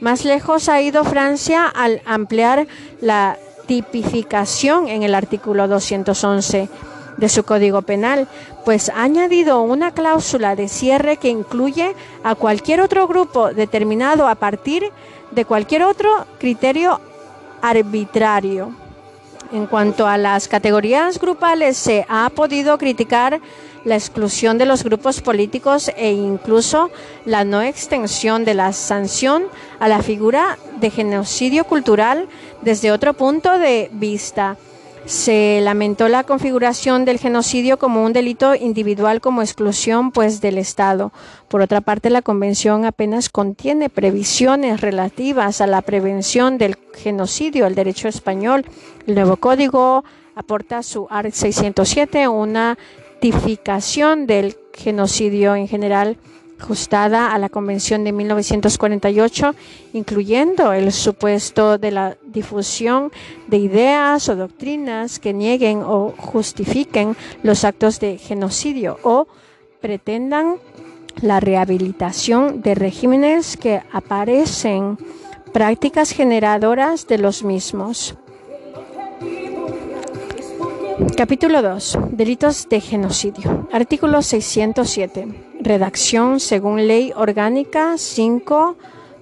Más 0.00 0.24
lejos 0.24 0.68
ha 0.68 0.80
ido 0.80 1.04
Francia 1.04 1.66
al 1.66 2.02
ampliar 2.06 2.66
la 3.00 3.36
tipificación 3.66 4.88
en 4.88 5.02
el 5.02 5.14
artículo 5.14 5.68
211 5.68 6.68
de 7.16 7.28
su 7.28 7.44
Código 7.44 7.82
Penal, 7.82 8.26
pues 8.64 8.88
ha 8.88 9.02
añadido 9.02 9.62
una 9.62 9.92
cláusula 9.92 10.56
de 10.56 10.68
cierre 10.68 11.18
que 11.18 11.28
incluye 11.28 11.94
a 12.24 12.34
cualquier 12.34 12.80
otro 12.80 13.06
grupo 13.06 13.52
determinado 13.52 14.26
a 14.26 14.34
partir 14.34 14.90
de 15.30 15.44
cualquier 15.44 15.84
otro 15.84 16.10
criterio 16.38 17.00
arbitrario. 17.62 18.72
En 19.52 19.66
cuanto 19.66 20.06
a 20.06 20.16
las 20.16 20.48
categorías 20.48 21.18
grupales, 21.18 21.76
se 21.76 22.06
ha 22.08 22.30
podido 22.30 22.78
criticar 22.78 23.40
la 23.84 23.96
exclusión 23.96 24.58
de 24.58 24.66
los 24.66 24.84
grupos 24.84 25.20
políticos 25.20 25.90
e 25.96 26.12
incluso 26.12 26.90
la 27.24 27.44
no 27.44 27.62
extensión 27.62 28.44
de 28.44 28.54
la 28.54 28.72
sanción 28.72 29.44
a 29.78 29.88
la 29.88 30.02
figura 30.02 30.58
de 30.80 30.90
genocidio 30.90 31.64
cultural 31.64 32.28
desde 32.62 32.92
otro 32.92 33.14
punto 33.14 33.58
de 33.58 33.90
vista 33.92 34.56
se 35.06 35.60
lamentó 35.62 36.08
la 36.08 36.24
configuración 36.24 37.04
del 37.04 37.18
genocidio 37.18 37.78
como 37.78 38.04
un 38.04 38.12
delito 38.12 38.54
individual 38.54 39.20
como 39.20 39.42
exclusión 39.42 40.12
pues 40.12 40.40
del 40.40 40.58
Estado. 40.58 41.12
Por 41.48 41.62
otra 41.62 41.80
parte, 41.80 42.10
la 42.10 42.22
convención 42.22 42.84
apenas 42.84 43.28
contiene 43.28 43.88
previsiones 43.88 44.80
relativas 44.80 45.60
a 45.60 45.66
la 45.66 45.82
prevención 45.82 46.58
del 46.58 46.76
genocidio, 46.94 47.66
el 47.66 47.74
derecho 47.74 48.08
español. 48.08 48.64
El 49.06 49.14
nuevo 49.14 49.36
código 49.36 50.04
aporta 50.34 50.82
su 50.82 51.06
art 51.10 51.32
607 51.32 52.28
una 52.28 52.78
tipificación 53.20 54.26
del 54.26 54.56
genocidio 54.72 55.54
en 55.54 55.68
general 55.68 56.16
ajustada 56.60 57.32
a 57.32 57.38
la 57.38 57.48
Convención 57.48 58.04
de 58.04 58.12
1948, 58.12 59.54
incluyendo 59.94 60.72
el 60.72 60.92
supuesto 60.92 61.78
de 61.78 61.90
la 61.90 62.16
difusión 62.22 63.10
de 63.46 63.56
ideas 63.56 64.28
o 64.28 64.36
doctrinas 64.36 65.18
que 65.18 65.32
nieguen 65.32 65.82
o 65.82 66.12
justifiquen 66.16 67.16
los 67.42 67.64
actos 67.64 67.98
de 67.98 68.18
genocidio 68.18 68.98
o 69.02 69.26
pretendan 69.80 70.56
la 71.22 71.40
rehabilitación 71.40 72.62
de 72.62 72.74
regímenes 72.74 73.56
que 73.56 73.82
aparecen 73.92 74.98
prácticas 75.52 76.10
generadoras 76.12 77.06
de 77.06 77.18
los 77.18 77.42
mismos. 77.42 78.14
Capítulo 81.08 81.62
2. 81.62 81.98
Delitos 82.10 82.68
de 82.68 82.80
genocidio. 82.80 83.66
Artículo 83.72 84.20
607. 84.20 85.28
Redacción 85.60 86.40
según 86.40 86.86
Ley 86.86 87.12
Orgánica 87.16 87.96
5 87.96 88.76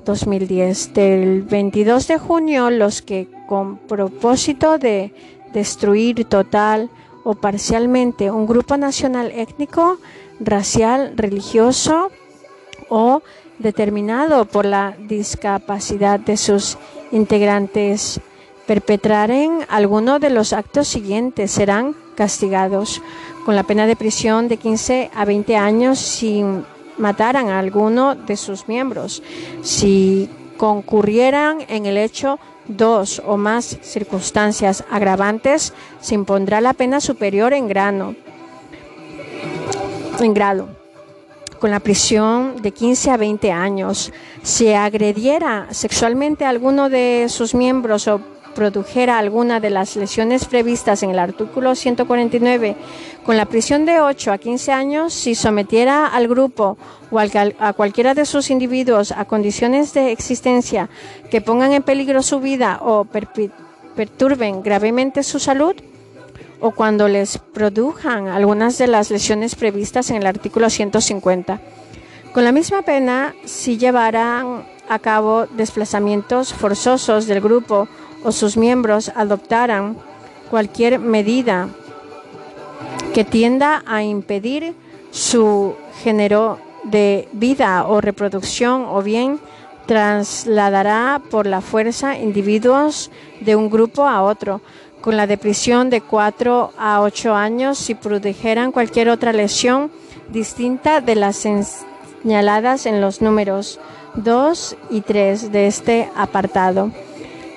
2010 0.04 0.94
del 0.94 1.42
22 1.42 2.08
de 2.08 2.18
junio 2.18 2.70
los 2.70 3.00
que 3.00 3.28
con 3.46 3.78
propósito 3.78 4.78
de 4.78 5.12
destruir 5.52 6.24
total 6.24 6.90
o 7.22 7.34
parcialmente 7.34 8.30
un 8.30 8.46
grupo 8.46 8.76
nacional 8.76 9.30
étnico, 9.32 9.98
racial, 10.40 11.12
religioso 11.16 12.10
o 12.88 13.22
determinado 13.58 14.46
por 14.46 14.64
la 14.64 14.96
discapacidad 15.08 16.18
de 16.18 16.36
sus 16.36 16.76
integrantes 17.12 18.20
perpetraren 18.68 19.64
alguno 19.70 20.18
de 20.18 20.28
los 20.28 20.52
actos 20.52 20.88
siguientes 20.88 21.50
serán 21.50 21.96
castigados 22.14 23.00
con 23.46 23.56
la 23.56 23.62
pena 23.62 23.86
de 23.86 23.96
prisión 23.96 24.46
de 24.46 24.58
15 24.58 25.10
a 25.14 25.24
20 25.24 25.56
años 25.56 25.98
si 25.98 26.44
mataran 26.98 27.48
a 27.48 27.58
alguno 27.58 28.14
de 28.14 28.36
sus 28.36 28.68
miembros, 28.68 29.22
si 29.62 30.28
concurrieran 30.58 31.64
en 31.68 31.86
el 31.86 31.96
hecho 31.96 32.38
dos 32.66 33.22
o 33.24 33.38
más 33.38 33.78
circunstancias 33.80 34.84
agravantes, 34.90 35.72
se 36.02 36.14
impondrá 36.14 36.60
la 36.60 36.74
pena 36.74 37.00
superior 37.00 37.54
en 37.54 37.68
grano, 37.68 38.16
en 40.20 40.34
grado 40.34 40.68
con 41.58 41.70
la 41.70 41.80
prisión 41.80 42.60
de 42.62 42.70
15 42.72 43.10
a 43.12 43.16
20 43.16 43.50
años. 43.50 44.12
Si 44.42 44.72
agrediera 44.72 45.68
sexualmente 45.70 46.44
a 46.44 46.50
alguno 46.50 46.88
de 46.88 47.26
sus 47.28 47.54
miembros 47.54 48.06
o 48.06 48.20
produjera 48.58 49.18
alguna 49.18 49.60
de 49.60 49.70
las 49.70 49.94
lesiones 49.94 50.44
previstas 50.46 51.04
en 51.04 51.10
el 51.10 51.20
artículo 51.20 51.76
149 51.76 52.74
con 53.24 53.36
la 53.36 53.46
prisión 53.46 53.86
de 53.86 54.00
8 54.00 54.32
a 54.32 54.38
15 54.38 54.72
años 54.72 55.14
si 55.14 55.36
sometiera 55.36 56.08
al 56.08 56.26
grupo 56.26 56.76
o 57.12 57.20
a 57.20 57.72
cualquiera 57.74 58.14
de 58.14 58.26
sus 58.26 58.50
individuos 58.50 59.12
a 59.12 59.26
condiciones 59.26 59.94
de 59.94 60.10
existencia 60.10 60.90
que 61.30 61.40
pongan 61.40 61.72
en 61.72 61.84
peligro 61.84 62.20
su 62.20 62.40
vida 62.40 62.80
o 62.82 63.06
perturben 63.94 64.60
gravemente 64.64 65.22
su 65.22 65.38
salud 65.38 65.76
o 66.58 66.72
cuando 66.72 67.06
les 67.06 67.38
produjan 67.38 68.26
algunas 68.26 68.76
de 68.76 68.88
las 68.88 69.12
lesiones 69.12 69.54
previstas 69.54 70.10
en 70.10 70.16
el 70.16 70.26
artículo 70.26 70.68
150. 70.68 71.60
Con 72.32 72.42
la 72.42 72.50
misma 72.50 72.82
pena, 72.82 73.36
si 73.44 73.78
llevaran 73.78 74.66
a 74.88 74.98
cabo 74.98 75.46
desplazamientos 75.46 76.52
forzosos 76.52 77.28
del 77.28 77.40
grupo 77.40 77.86
o 78.24 78.32
sus 78.32 78.56
miembros 78.56 79.10
adoptaran 79.14 79.96
cualquier 80.50 80.98
medida 80.98 81.68
que 83.14 83.24
tienda 83.24 83.82
a 83.86 84.02
impedir 84.02 84.74
su 85.10 85.74
género 86.02 86.58
de 86.84 87.28
vida 87.32 87.86
o 87.86 88.00
reproducción 88.00 88.86
o 88.88 89.02
bien 89.02 89.40
trasladará 89.86 91.20
por 91.30 91.46
la 91.46 91.60
fuerza 91.60 92.18
individuos 92.18 93.10
de 93.40 93.56
un 93.56 93.70
grupo 93.70 94.06
a 94.06 94.22
otro, 94.22 94.60
con 95.00 95.16
la 95.16 95.26
depresión 95.26 95.88
de 95.88 96.02
4 96.02 96.72
a 96.78 97.00
8 97.00 97.34
años 97.34 97.78
si 97.78 97.94
produjeran 97.94 98.72
cualquier 98.72 99.08
otra 99.08 99.32
lesión 99.32 99.90
distinta 100.28 101.00
de 101.00 101.14
las 101.14 101.36
señaladas 102.22 102.84
en 102.84 103.00
los 103.00 103.22
números 103.22 103.80
2 104.14 104.76
y 104.90 105.00
3 105.00 105.52
de 105.52 105.66
este 105.66 106.10
apartado. 106.16 106.90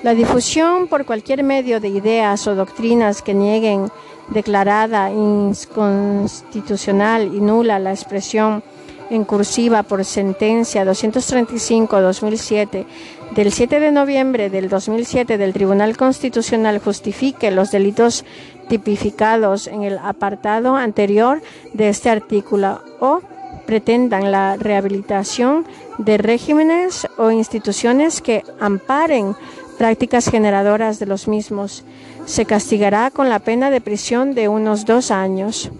La 0.02 0.14
difusión 0.14 0.88
por 0.88 1.04
cualquier 1.04 1.44
medio 1.44 1.78
de 1.78 1.88
ideas 1.88 2.48
o 2.48 2.56
doctrinas 2.56 3.22
que 3.22 3.34
nieguen 3.34 3.92
declarada 4.30 5.12
inconstitucional 5.12 7.32
y 7.32 7.40
nula 7.40 7.78
la 7.78 7.92
expresión 7.92 8.64
en 9.10 9.24
cursiva 9.24 9.84
por 9.84 10.04
sentencia 10.04 10.84
235-2007 10.84 12.84
del 13.36 13.52
7 13.52 13.78
de 13.78 13.92
noviembre 13.92 14.50
del 14.50 14.68
2007 14.68 15.38
del 15.38 15.52
Tribunal 15.52 15.96
Constitucional 15.96 16.80
justifique 16.80 17.52
los 17.52 17.70
delitos 17.70 18.24
tipificados 18.68 19.68
en 19.68 19.84
el 19.84 19.98
apartado 19.98 20.74
anterior 20.74 21.40
de 21.74 21.90
este 21.90 22.10
artículo 22.10 22.80
o 22.98 23.20
pretendan 23.66 24.32
la 24.32 24.56
rehabilitación 24.56 25.64
de 25.98 26.16
regímenes 26.18 27.06
o 27.16 27.30
instituciones 27.30 28.20
que 28.20 28.42
amparen 28.60 29.36
prácticas 29.82 30.30
generadoras 30.30 31.00
de 31.00 31.06
los 31.06 31.26
mismos. 31.26 31.82
Se 32.24 32.44
castigará 32.44 33.10
con 33.10 33.28
la 33.28 33.40
pena 33.40 33.68
de 33.68 33.80
prisión 33.80 34.32
de 34.32 34.46
unos 34.46 34.84
dos 34.84 35.10
años. 35.10 35.72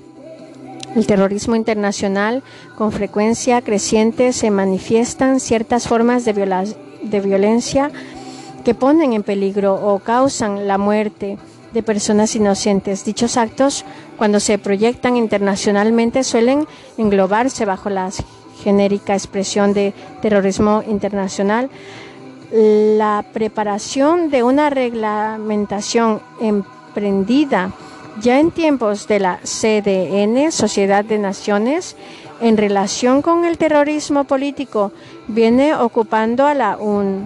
El 0.96 1.06
terrorismo 1.06 1.54
internacional, 1.54 2.42
con 2.76 2.90
frecuencia 2.90 3.62
creciente, 3.62 4.32
se 4.32 4.50
manifiestan 4.50 5.38
ciertas 5.38 5.86
formas 5.86 6.24
de 6.24 7.20
violencia 7.20 7.92
que 8.64 8.74
ponen 8.74 9.12
en 9.12 9.22
peligro 9.22 9.74
o 9.76 10.00
causan 10.00 10.66
la 10.66 10.78
muerte 10.78 11.38
de 11.72 11.82
personas 11.84 12.34
inocentes. 12.34 13.04
Dichos 13.04 13.36
actos, 13.36 13.84
cuando 14.18 14.40
se 14.40 14.58
proyectan 14.58 15.16
internacionalmente, 15.16 16.24
suelen 16.24 16.66
englobarse 16.98 17.64
bajo 17.66 17.88
la 17.88 18.10
genérica 18.64 19.14
expresión 19.14 19.72
de 19.74 19.94
terrorismo 20.20 20.82
internacional. 20.88 21.70
La 22.52 23.24
preparación 23.32 24.28
de 24.28 24.42
una 24.42 24.68
reglamentación 24.68 26.20
emprendida 26.40 27.72
ya 28.20 28.38
en 28.38 28.50
tiempos 28.50 29.08
de 29.08 29.20
la 29.20 29.38
CDN, 29.38 30.52
Sociedad 30.52 31.02
de 31.02 31.18
Naciones, 31.18 31.96
en 32.42 32.58
relación 32.58 33.22
con 33.22 33.46
el 33.46 33.56
terrorismo 33.56 34.24
político, 34.24 34.92
viene 35.28 35.74
ocupando 35.74 36.46
a 36.46 36.52
la 36.52 36.76
UN 36.76 37.24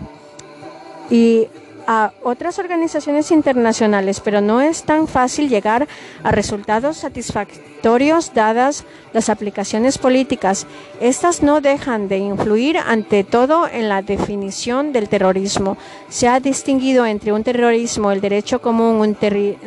y 1.10 1.48
a 1.86 2.12
otras 2.22 2.58
organizaciones 2.58 3.30
internacionales, 3.30 4.20
pero 4.20 4.40
no 4.40 4.60
es 4.60 4.82
tan 4.82 5.06
fácil 5.06 5.48
llegar 5.48 5.86
a 6.22 6.30
resultados 6.32 6.98
satisfactorios 6.98 8.34
dadas 8.34 8.84
las 9.12 9.28
aplicaciones 9.28 9.98
políticas. 9.98 10.66
Estas 11.00 11.42
no 11.42 11.60
dejan 11.60 12.08
de 12.08 12.18
influir 12.18 12.78
ante 12.78 13.24
todo 13.24 13.68
en 13.68 13.88
la 13.88 14.02
definición 14.02 14.92
del 14.92 15.08
terrorismo. 15.08 15.76
Se 16.08 16.28
ha 16.28 16.40
distinguido 16.40 17.06
entre 17.06 17.32
un 17.32 17.44
terrorismo, 17.44 18.10
el 18.10 18.20
derecho 18.20 18.60
común, 18.60 18.96
un, 18.96 19.16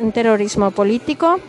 un 0.00 0.12
terrorismo 0.12 0.70
político 0.70 1.40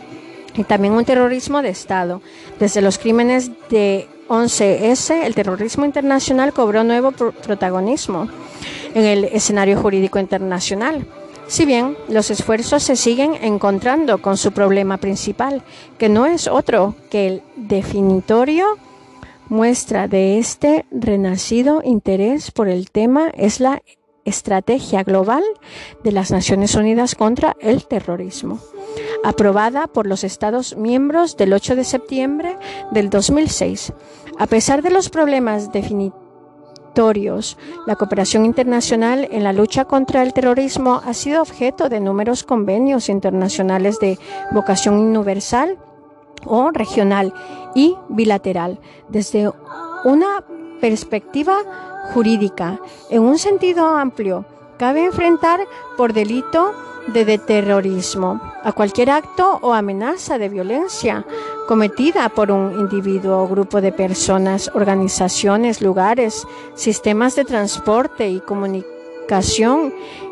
y 0.56 0.64
también 0.64 0.94
un 0.94 1.04
terrorismo 1.04 1.62
de 1.62 1.70
Estado. 1.70 2.22
Desde 2.58 2.82
los 2.82 2.98
crímenes 2.98 3.50
de 3.68 4.08
11S, 4.32 5.24
el 5.24 5.34
terrorismo 5.34 5.84
internacional 5.84 6.54
cobró 6.54 6.84
nuevo 6.84 7.12
protagonismo 7.12 8.28
en 8.94 9.04
el 9.04 9.24
escenario 9.24 9.78
jurídico 9.78 10.18
internacional. 10.18 11.06
Si 11.48 11.66
bien 11.66 11.98
los 12.08 12.30
esfuerzos 12.30 12.82
se 12.82 12.96
siguen 12.96 13.34
encontrando 13.42 14.22
con 14.22 14.38
su 14.38 14.52
problema 14.52 14.96
principal, 14.96 15.62
que 15.98 16.08
no 16.08 16.24
es 16.24 16.48
otro 16.48 16.94
que 17.10 17.26
el 17.26 17.42
definitorio 17.56 18.78
muestra 19.50 20.08
de 20.08 20.38
este 20.38 20.86
renacido 20.90 21.82
interés 21.84 22.50
por 22.50 22.68
el 22.68 22.90
tema 22.90 23.28
es 23.34 23.60
la 23.60 23.82
Estrategia 24.24 25.02
Global 25.02 25.42
de 26.04 26.12
las 26.12 26.30
Naciones 26.30 26.74
Unidas 26.74 27.14
contra 27.14 27.56
el 27.60 27.86
Terrorismo, 27.86 28.60
aprobada 29.24 29.86
por 29.86 30.06
los 30.06 30.24
Estados 30.24 30.76
miembros 30.76 31.36
del 31.36 31.52
8 31.52 31.76
de 31.76 31.84
septiembre 31.84 32.56
del 32.90 33.10
2006. 33.10 33.92
A 34.38 34.46
pesar 34.46 34.82
de 34.82 34.90
los 34.90 35.08
problemas 35.08 35.72
definitorios, 35.72 37.58
la 37.86 37.96
cooperación 37.96 38.44
internacional 38.44 39.26
en 39.30 39.44
la 39.44 39.52
lucha 39.52 39.86
contra 39.86 40.22
el 40.22 40.32
terrorismo 40.32 41.00
ha 41.04 41.14
sido 41.14 41.40
objeto 41.42 41.88
de 41.88 42.00
numerosos 42.00 42.44
convenios 42.44 43.08
internacionales 43.08 43.98
de 43.98 44.18
vocación 44.52 44.94
universal 44.94 45.78
o 46.44 46.70
regional 46.70 47.32
y 47.74 47.96
bilateral. 48.08 48.78
Desde 49.08 49.50
una 50.04 50.44
perspectiva 50.80 51.91
jurídica, 52.12 52.80
en 53.10 53.22
un 53.22 53.38
sentido 53.38 53.86
amplio, 53.86 54.44
cabe 54.78 55.04
enfrentar 55.04 55.60
por 55.96 56.12
delito 56.12 56.72
de 57.08 57.38
terrorismo 57.38 58.40
a 58.62 58.72
cualquier 58.72 59.10
acto 59.10 59.58
o 59.62 59.72
amenaza 59.72 60.38
de 60.38 60.48
violencia 60.48 61.26
cometida 61.66 62.28
por 62.28 62.50
un 62.50 62.78
individuo 62.78 63.42
o 63.42 63.48
grupo 63.48 63.80
de 63.80 63.92
personas, 63.92 64.70
organizaciones, 64.74 65.80
lugares, 65.80 66.46
sistemas 66.74 67.34
de 67.34 67.44
transporte 67.44 68.28
y 68.28 68.40
comunicación 68.40 68.91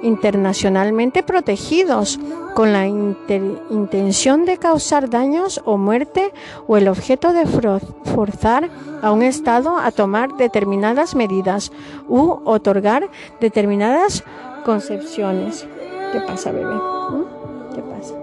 internacionalmente 0.02 1.22
protegidos 1.22 2.18
con 2.54 2.72
la 2.72 2.86
intención 2.86 4.44
de 4.44 4.58
causar 4.58 5.08
daños 5.08 5.60
o 5.64 5.78
muerte 5.78 6.32
o 6.66 6.76
el 6.76 6.88
objeto 6.88 7.32
de 7.32 7.46
forzar 7.46 8.68
a 9.02 9.12
un 9.12 9.22
Estado 9.22 9.78
a 9.78 9.90
tomar 9.90 10.36
determinadas 10.36 11.14
medidas 11.14 11.72
u 12.08 12.40
otorgar 12.44 13.08
determinadas 13.40 14.24
concepciones. 14.64 15.66
¿Qué 16.12 16.20
pasa, 16.20 16.52
bebé? 16.52 16.74
¿Mm? 16.74 17.74
¿Qué 17.74 17.82
pasa? 17.82 18.14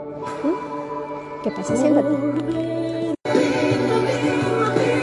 ¿Mm? 0.44 1.44
¿Qué 1.44 1.52
pasa? 1.52 1.76
Siéntate. 1.76 2.67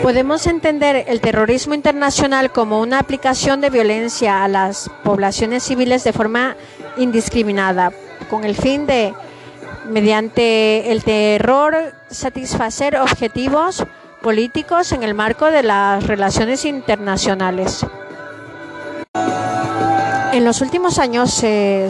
Podemos 0.05 0.46
entender 0.46 1.07
el 1.09 1.22
terrorismo 1.22 1.72
internacional 1.72 2.52
como 2.52 2.78
una 2.82 2.98
aplicación 2.98 3.62
de 3.62 3.70
violencia 3.70 4.44
a 4.44 4.48
las 4.48 4.90
poblaciones 5.02 5.62
civiles 5.62 6.05
de 6.05 6.12
forma 6.12 6.57
indiscriminada, 6.98 7.90
con 8.28 8.44
el 8.44 8.55
fin 8.55 8.84
de, 8.84 9.14
mediante 9.88 10.92
el 10.92 11.02
terror, 11.02 11.94
satisfacer 12.11 12.98
objetivos 12.98 13.82
políticos 14.20 14.92
en 14.92 15.05
el 15.05 15.14
marco 15.14 15.46
de 15.46 15.62
las 15.62 16.07
relaciones 16.07 16.66
internacionales. 16.66 17.86
En 20.34 20.44
los 20.44 20.61
últimos 20.61 20.98
años 20.98 21.32
se 21.32 21.88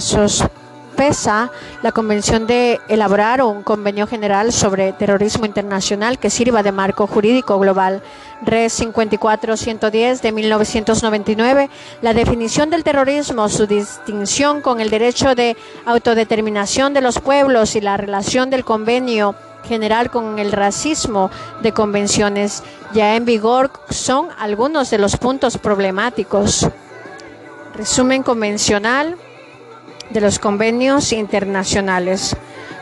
pesa 0.95 1.51
la 1.83 1.93
convención 1.93 2.47
de 2.47 2.81
elaborar 2.89 3.43
un 3.43 3.63
convenio 3.63 4.07
general 4.07 4.53
sobre 4.53 4.93
terrorismo 4.93 5.47
internacional 5.47 6.19
que 6.19 6.31
sirva 6.31 6.63
de 6.63 6.73
marco 6.73 7.07
jurídico 7.07 7.59
global. 7.59 8.03
Res 8.43 8.81
54-110 8.81 10.21
de 10.21 10.33
1999, 10.33 11.71
la 12.03 12.15
definición 12.15 12.71
del 12.71 12.85
terrorismo, 12.85 13.49
su 13.49 13.67
distinción 13.67 14.61
con 14.61 14.81
el 14.81 14.91
derecho 14.91 15.35
de 15.35 15.57
autodeterminación 15.85 16.95
de 16.95 17.01
los 17.01 17.21
pueblos 17.21 17.77
y 17.77 17.81
la 17.81 17.97
relación 17.97 18.51
del 18.51 18.65
convenio 18.65 19.35
general 19.65 20.11
con 20.11 20.39
el 20.39 20.53
racismo 20.53 21.31
de 21.63 21.73
convenciones 21.73 22.63
ya 22.93 23.17
en 23.17 23.25
vigor 23.25 23.71
son 23.91 24.29
algunos 24.39 24.91
de 24.91 24.99
los 24.99 25.17
puntos 25.17 25.59
problemáticos. 25.59 26.69
Resumen 27.75 28.23
convencional 28.23 29.17
de 30.11 30.21
los 30.21 30.39
convenios 30.39 31.13
internacionales. 31.13 32.37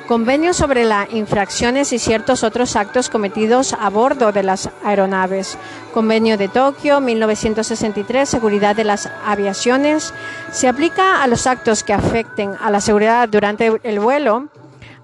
Convenio 0.07 0.53
sobre 0.53 0.85
las 0.85 1.11
infracciones 1.13 1.93
y 1.93 1.99
ciertos 1.99 2.43
otros 2.43 2.77
actos 2.77 3.09
cometidos 3.09 3.73
a 3.73 3.89
bordo 3.89 4.33
de 4.33 4.43
las 4.43 4.69
aeronaves. 4.85 5.57
Convenio 5.95 6.37
de 6.37 6.49
Tokio, 6.49 7.01
1963, 7.01 8.29
seguridad 8.29 8.75
de 8.75 8.85
las 8.85 9.09
aviaciones. 9.25 10.13
Se 10.51 10.69
aplica 10.69 11.23
a 11.23 11.27
los 11.29 11.47
actos 11.47 11.83
que 11.85 11.93
afecten 11.93 12.51
a 12.61 12.71
la 12.71 12.81
seguridad 12.81 13.29
durante 13.29 13.73
el 13.85 14.01
vuelo. 14.01 14.49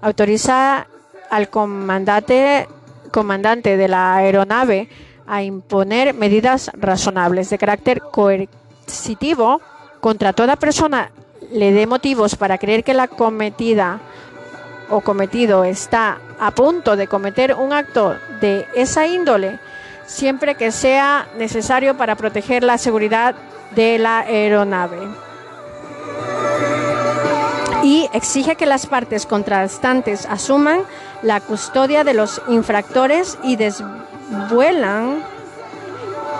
Autoriza 0.01 0.85
al 1.29 1.49
comandante, 1.49 2.67
comandante 3.11 3.77
de 3.77 3.87
la 3.87 4.15
aeronave 4.15 4.89
a 5.25 5.43
imponer 5.43 6.13
medidas 6.13 6.71
razonables 6.73 7.49
de 7.49 7.57
carácter 7.57 8.01
coercitivo 8.01 9.61
contra 10.01 10.33
toda 10.33 10.55
persona 10.55 11.11
le 11.51 11.71
dé 11.71 11.87
motivos 11.87 12.35
para 12.35 12.57
creer 12.57 12.83
que 12.83 12.93
la 12.93 13.07
cometida 13.07 13.99
o 14.89 15.01
cometido 15.01 15.63
está 15.63 16.19
a 16.39 16.51
punto 16.51 16.95
de 16.95 17.07
cometer 17.07 17.53
un 17.55 17.73
acto 17.73 18.15
de 18.41 18.67
esa 18.73 19.07
índole, 19.07 19.59
siempre 20.05 20.55
que 20.55 20.71
sea 20.71 21.27
necesario 21.37 21.95
para 21.97 22.15
proteger 22.15 22.63
la 22.63 22.77
seguridad 22.77 23.35
de 23.75 23.99
la 23.99 24.19
aeronave. 24.19 24.97
Y 27.83 28.09
exige 28.13 28.55
que 28.55 28.65
las 28.65 28.87
partes 28.87 29.25
contrastantes 29.25 30.25
asuman 30.25 30.81
la 31.21 31.39
custodia 31.39 32.03
de 32.03 32.13
los 32.13 32.41
infractores 32.49 33.37
y 33.43 33.55
desvuelan 33.55 35.23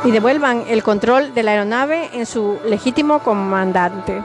y 0.03 0.12
devuelvan 0.12 0.64
el 0.68 0.84
control 0.84 1.34
de 1.34 1.43
la 1.43 1.51
aeronave 1.51 2.10
en 2.14 2.26
su 2.26 2.60
legítimo 2.66 3.20
comandante. 3.20 4.22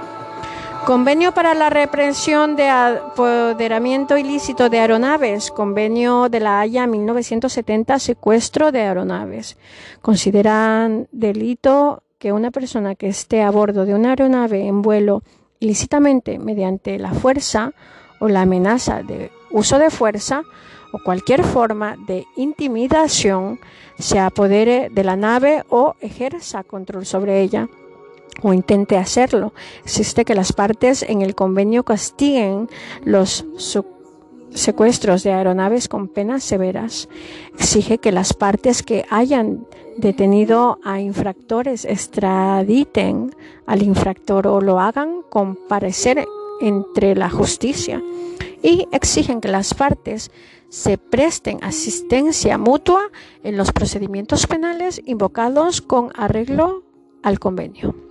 Convenio 0.87 1.33
para 1.33 1.55
la 1.55 1.71
represión 1.71 2.57
de 2.57 2.69
apoderamiento 2.69 4.19
ilícito 4.19 4.69
de 4.69 4.81
aeronaves. 4.81 5.51
Convenio 5.51 6.29
de 6.29 6.41
la 6.41 6.61
Haya 6.61 6.87
1970, 6.87 7.99
secuestro 7.99 8.71
de 8.71 8.83
aeronaves. 8.83 9.57
Consideran 10.03 11.09
delito 11.11 12.03
que 12.19 12.33
una 12.33 12.51
persona 12.51 12.97
que 12.97 13.09
esté 13.09 13.41
a 13.41 13.51
bordo 13.51 13.87
de 13.87 13.95
una 13.95 14.11
aeronave 14.11 14.67
en 14.67 14.83
vuelo 14.83 15.23
ilícitamente 15.59 16.39
mediante 16.39 16.99
la 16.99 17.15
fuerza 17.15 17.73
o 18.21 18.29
la 18.29 18.43
amenaza 18.43 19.03
de 19.03 19.33
uso 19.51 19.79
de 19.79 19.89
fuerza 19.89 20.43
o 20.93 20.99
cualquier 21.03 21.45
forma 21.45 21.97
de 22.07 22.27
intimidación 22.37 23.59
se 23.99 24.19
apodere 24.19 24.91
de 24.91 25.03
la 25.03 25.17
nave 25.17 25.65
o 25.71 25.95
ejerza 26.03 26.63
control 26.63 27.07
sobre 27.07 27.41
ella 27.41 27.71
o 28.43 28.53
intente 28.53 28.97
hacerlo. 28.97 29.53
Existe 29.85 30.25
que 30.25 30.35
las 30.35 30.53
partes 30.53 31.03
en 31.03 31.23
el 31.23 31.35
convenio 31.35 31.85
castiguen 31.85 32.69
los 33.05 33.45
secuestros 34.55 35.23
de 35.23 35.33
aeronaves 35.33 35.89
con 35.89 36.09
penas 36.09 36.45
severas. 36.45 37.09
Exige 37.59 37.99
que 37.99 38.13
las 38.13 38.33
partes 38.33 38.83
que 38.83 39.05
hayan 39.11 39.67
detenido 39.97 40.79
a 40.85 41.01
infractores 41.01 41.85
extraditen 41.85 43.35
al 43.67 43.83
infractor 43.83 44.47
o 44.47 44.61
lo 44.61 44.81
hagan 44.81 45.23
comparecer 45.29 46.27
entre 46.61 47.15
la 47.15 47.31
justicia. 47.31 48.03
Y 48.63 48.89
exigen 48.93 49.41
que 49.41 49.49
las 49.49 49.75
partes 49.75 50.31
se 50.71 50.99
presten 50.99 51.63
asistencia 51.63 52.59
mutua 52.59 53.11
en 53.43 53.57
los 53.57 53.73
procedimientos 53.73 54.47
penales 54.47 55.01
invocados 55.05 55.83
con 55.83 56.11
arreglo 56.17 56.83
al 57.23 57.39
convenio. 57.39 58.04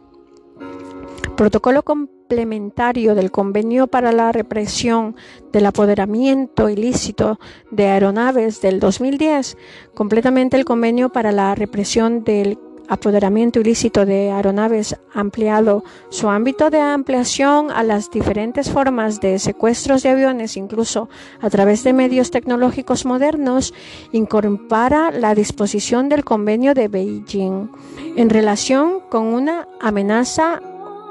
Protocolo 1.36 1.82
complementario 1.82 3.16
del 3.16 3.32
Convenio 3.32 3.88
para 3.88 4.12
la 4.12 4.32
Represión 4.32 5.16
del 5.52 5.66
Apoderamiento 5.66 6.70
Ilícito 6.70 7.40
de 7.72 7.88
Aeronaves 7.88 8.62
del 8.62 8.80
2010, 8.80 9.58
completamente 9.96 10.58
el 10.58 10.64
Convenio 10.64 11.10
para 11.10 11.32
la 11.32 11.56
Represión 11.56 12.24
del 12.24 12.60
apoderamiento 12.88 13.60
ilícito 13.62 14.06
de 14.06 14.30
aeronaves 14.32 14.98
ampliado 15.14 15.84
su 16.10 16.30
ámbito 16.30 16.70
de 16.70 16.82
ampliación 16.82 17.72
a 17.72 17.82
las 17.82 18.12
diferentes 18.12 18.70
formas 18.70 19.22
de 19.22 19.40
secuestros 19.40 20.04
de 20.04 20.10
aviones, 20.10 20.58
incluso 20.58 21.10
a 21.42 21.50
través 21.50 21.84
de 21.84 21.94
medios 21.94 22.30
tecnológicos 22.30 23.06
modernos, 23.06 23.74
incorpora 24.12 25.12
la 25.12 25.34
disposición 25.34 26.10
del 26.10 26.24
convenio 26.24 26.74
de 26.74 26.90
Beijing 26.90 27.70
en 28.16 28.30
relación 28.30 29.00
con 29.10 29.28
una 29.28 29.68
amenaza 29.80 30.62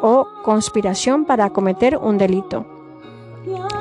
o 0.03 0.27
conspiración 0.43 1.25
para 1.25 1.51
cometer 1.51 1.97
un 1.97 2.19
delito. 2.19 2.67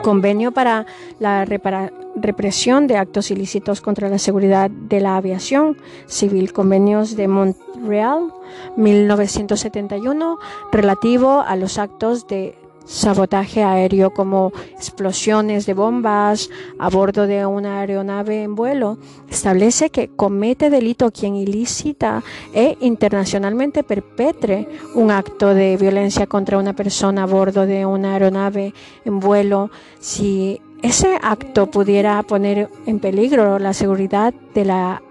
Convenio 0.04 0.52
para 0.52 0.86
la 1.20 1.46
represión 1.46 2.88
de 2.88 2.98
actos 2.98 3.30
ilícitos 3.30 3.82
contra 3.82 4.10
la 4.10 4.18
seguridad 4.18 4.70
de 4.70 5.02
la 5.02 5.18
aviación 5.18 5.78
civil. 6.08 6.54
Convenios 6.54 7.16
de 7.16 7.28
Montreal 7.28 8.34
1971 8.78 10.38
relativo 10.72 11.42
a 11.42 11.56
los 11.56 11.78
actos 11.78 12.28
de 12.28 12.56
sabotaje 12.86 13.64
aéreo 13.64 14.12
como 14.12 14.52
explosiones 14.74 15.66
de 15.66 15.74
bombas 15.74 16.50
a 16.80 16.90
bordo 16.90 17.28
de 17.28 17.46
una 17.46 17.80
aeronave 17.80 18.44
en 18.44 18.56
vuelo. 18.56 18.98
Establece 19.30 19.90
que 19.90 20.10
comete 20.10 20.70
delito 20.70 21.12
quien 21.12 21.36
ilícita 21.36 22.24
e 22.54 22.78
internacionalmente 22.82 23.84
perpetre 23.84 24.68
un 24.96 25.12
acto 25.12 25.54
de 25.54 25.78
violencia 25.78 26.28
contra 26.28 26.58
una 26.58 26.74
persona 26.74 27.24
a 27.24 27.28
bordo 27.28 27.66
de 27.66 27.86
una 27.86 28.14
aeronave 28.14 28.74
en 29.06 29.20
vuelo 29.20 29.72
si 30.00 30.62
ese 30.82 31.18
acto 31.22 31.68
pudiera 31.68 32.22
poner 32.24 32.70
en 32.86 33.00
peligro 33.00 33.60
la 33.60 33.74
seguridad 33.74 34.34
de 34.54 34.66
la 34.66 35.02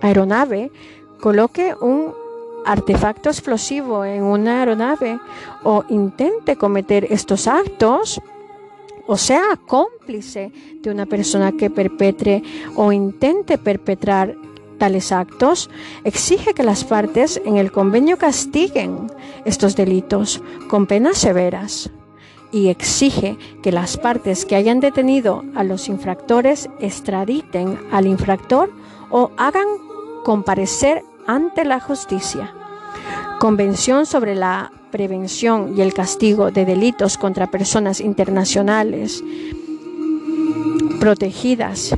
aeronave, 0.00 0.70
coloque 1.20 1.74
un 1.80 2.14
artefacto 2.66 3.30
explosivo 3.30 4.04
en 4.04 4.22
una 4.24 4.60
aeronave 4.60 5.18
o 5.62 5.84
intente 5.88 6.56
cometer 6.56 7.06
estos 7.10 7.46
actos, 7.46 8.20
o 9.06 9.16
sea, 9.16 9.56
cómplice 9.66 10.52
de 10.82 10.90
una 10.90 11.06
persona 11.06 11.52
que 11.52 11.70
perpetre 11.70 12.42
o 12.74 12.92
intente 12.92 13.56
perpetrar 13.56 14.34
tales 14.78 15.12
actos, 15.12 15.70
exige 16.04 16.52
que 16.52 16.62
las 16.62 16.84
partes 16.84 17.40
en 17.46 17.56
el 17.56 17.72
convenio 17.72 18.18
castiguen 18.18 19.10
estos 19.44 19.76
delitos 19.76 20.42
con 20.68 20.86
penas 20.86 21.16
severas 21.16 21.90
y 22.52 22.68
exige 22.68 23.38
que 23.62 23.72
las 23.72 23.96
partes 23.96 24.44
que 24.44 24.56
hayan 24.56 24.80
detenido 24.80 25.44
a 25.54 25.64
los 25.64 25.88
infractores 25.88 26.68
extraditen 26.80 27.78
al 27.90 28.06
infractor 28.06 28.70
o 29.10 29.30
hagan 29.36 29.66
comparecer 30.24 31.02
ante 31.26 31.64
la 31.64 31.80
justicia. 31.80 32.52
Convención 33.38 34.06
sobre 34.06 34.34
la 34.34 34.72
prevención 34.90 35.74
y 35.76 35.82
el 35.82 35.92
castigo 35.92 36.50
de 36.50 36.64
delitos 36.64 37.18
contra 37.18 37.50
personas 37.50 38.00
internacionales 38.00 39.22
protegidas 41.00 41.94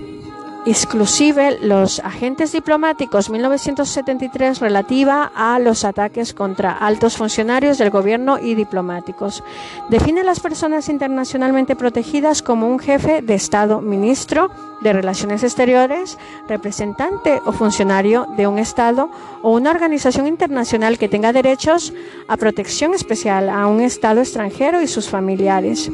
exclusive 0.70 1.58
los 1.60 2.00
agentes 2.00 2.52
diplomáticos 2.52 3.30
1973 3.30 4.58
relativa 4.58 5.30
a 5.34 5.58
los 5.58 5.84
ataques 5.84 6.34
contra 6.34 6.72
altos 6.72 7.16
funcionarios 7.16 7.78
del 7.78 7.90
gobierno 7.90 8.38
y 8.38 8.54
diplomáticos. 8.54 9.44
Define 9.88 10.22
a 10.22 10.24
las 10.24 10.40
personas 10.40 10.88
internacionalmente 10.88 11.76
protegidas 11.76 12.42
como 12.42 12.68
un 12.68 12.78
jefe 12.78 13.22
de 13.22 13.34
Estado, 13.34 13.80
ministro 13.80 14.50
de 14.80 14.92
Relaciones 14.92 15.42
Exteriores, 15.42 16.18
representante 16.48 17.40
o 17.44 17.52
funcionario 17.52 18.26
de 18.36 18.46
un 18.46 18.58
Estado 18.58 19.10
o 19.42 19.52
una 19.52 19.70
organización 19.70 20.26
internacional 20.26 20.98
que 20.98 21.08
tenga 21.08 21.32
derechos 21.32 21.92
a 22.26 22.36
protección 22.36 22.94
especial 22.94 23.48
a 23.48 23.66
un 23.66 23.80
Estado 23.80 24.20
extranjero 24.20 24.82
y 24.82 24.88
sus 24.88 25.08
familiares. 25.08 25.90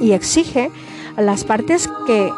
Y 0.00 0.12
exige 0.12 0.70
a 1.16 1.22
las 1.22 1.44
partes 1.44 1.88
que 2.06 2.30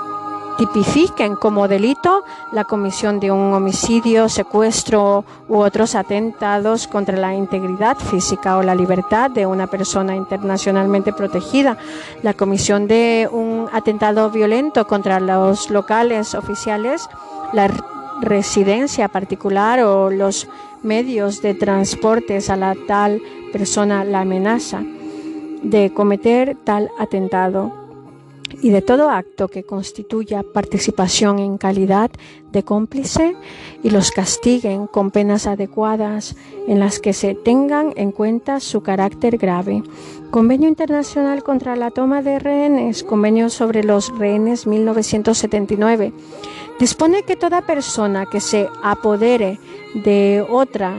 tipifiquen 0.58 1.36
como 1.36 1.68
delito 1.68 2.24
la 2.52 2.64
comisión 2.64 3.20
de 3.20 3.30
un 3.30 3.54
homicidio, 3.54 4.28
secuestro 4.28 5.24
u 5.48 5.58
otros 5.58 5.94
atentados 5.94 6.88
contra 6.88 7.16
la 7.16 7.32
integridad 7.32 7.96
física 7.96 8.58
o 8.58 8.62
la 8.62 8.74
libertad 8.74 9.30
de 9.30 9.46
una 9.46 9.68
persona 9.68 10.16
internacionalmente 10.16 11.12
protegida, 11.12 11.78
la 12.22 12.34
comisión 12.34 12.88
de 12.88 13.28
un 13.30 13.68
atentado 13.72 14.30
violento 14.30 14.86
contra 14.88 15.20
los 15.20 15.70
locales 15.70 16.34
oficiales, 16.34 17.08
la 17.52 17.70
residencia 18.20 19.06
particular 19.06 19.80
o 19.84 20.10
los 20.10 20.48
medios 20.82 21.40
de 21.40 21.54
transportes 21.54 22.50
a 22.50 22.56
la 22.56 22.74
tal 22.88 23.22
persona 23.52 24.02
la 24.02 24.20
amenaza 24.20 24.82
de 25.62 25.92
cometer 25.92 26.56
tal 26.64 26.90
atentado 26.98 27.77
y 28.62 28.70
de 28.70 28.82
todo 28.82 29.10
acto 29.10 29.48
que 29.48 29.64
constituya 29.64 30.42
participación 30.42 31.38
en 31.38 31.58
calidad 31.58 32.10
de 32.50 32.62
cómplice 32.62 33.36
y 33.82 33.90
los 33.90 34.10
castiguen 34.10 34.86
con 34.86 35.10
penas 35.10 35.46
adecuadas 35.46 36.36
en 36.66 36.80
las 36.80 36.98
que 36.98 37.12
se 37.12 37.34
tengan 37.34 37.92
en 37.96 38.12
cuenta 38.12 38.60
su 38.60 38.82
carácter 38.82 39.38
grave. 39.38 39.82
Convenio 40.30 40.68
Internacional 40.68 41.42
contra 41.42 41.76
la 41.76 41.90
Toma 41.90 42.22
de 42.22 42.38
Rehenes, 42.38 43.02
Convenio 43.02 43.50
sobre 43.50 43.84
los 43.84 44.16
Rehenes 44.18 44.66
1979, 44.66 46.12
dispone 46.78 47.22
que 47.22 47.36
toda 47.36 47.62
persona 47.62 48.26
que 48.26 48.40
se 48.40 48.68
apodere 48.82 49.58
de 49.94 50.44
otra 50.48 50.94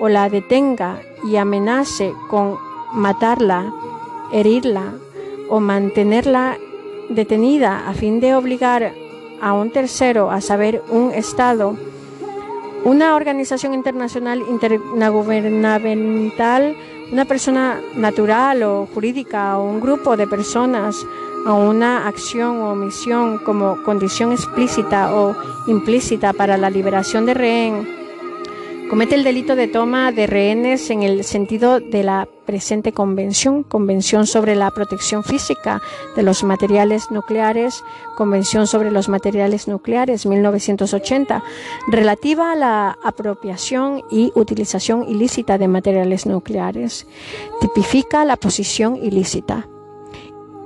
o 0.00 0.08
la 0.08 0.28
detenga 0.28 1.00
y 1.24 1.36
amenace 1.36 2.12
con 2.28 2.56
matarla, 2.92 3.72
herirla 4.32 4.92
o 5.48 5.60
mantenerla 5.60 6.58
detenida 7.08 7.88
a 7.88 7.94
fin 7.94 8.20
de 8.20 8.34
obligar 8.34 8.92
a 9.40 9.52
un 9.52 9.70
tercero, 9.70 10.30
a 10.30 10.40
saber, 10.40 10.82
un 10.90 11.12
Estado, 11.12 11.76
una 12.84 13.16
organización 13.16 13.74
internacional 13.74 14.42
intergubernamental, 14.48 16.76
una 17.12 17.24
persona 17.24 17.80
natural 17.96 18.62
o 18.62 18.86
jurídica 18.92 19.58
o 19.58 19.64
un 19.64 19.80
grupo 19.80 20.16
de 20.16 20.26
personas 20.26 21.04
a 21.46 21.54
una 21.54 22.06
acción 22.06 22.60
o 22.60 22.72
omisión 22.72 23.38
como 23.38 23.82
condición 23.82 24.32
explícita 24.32 25.14
o 25.14 25.34
implícita 25.66 26.32
para 26.32 26.56
la 26.56 26.70
liberación 26.70 27.26
de 27.26 27.34
rehén 27.34 28.07
comete 28.88 29.14
el 29.14 29.24
delito 29.24 29.54
de 29.54 29.68
toma 29.68 30.12
de 30.12 30.26
rehenes 30.26 30.90
en 30.90 31.02
el 31.02 31.22
sentido 31.24 31.78
de 31.78 32.02
la 32.02 32.28
presente 32.46 32.92
convención, 32.92 33.62
Convención 33.62 34.26
sobre 34.26 34.56
la 34.56 34.70
protección 34.70 35.22
física 35.22 35.82
de 36.16 36.22
los 36.22 36.42
materiales 36.42 37.10
nucleares, 37.10 37.84
Convención 38.16 38.66
sobre 38.66 38.90
los 38.90 39.08
materiales 39.08 39.68
nucleares 39.68 40.24
1980, 40.24 41.42
relativa 41.88 42.52
a 42.52 42.56
la 42.56 42.98
apropiación 43.04 44.02
y 44.10 44.32
utilización 44.34 45.06
ilícita 45.08 45.58
de 45.58 45.68
materiales 45.68 46.24
nucleares. 46.24 47.06
Tipifica 47.60 48.24
la 48.24 48.36
posición 48.36 48.96
ilícita. 48.96 49.68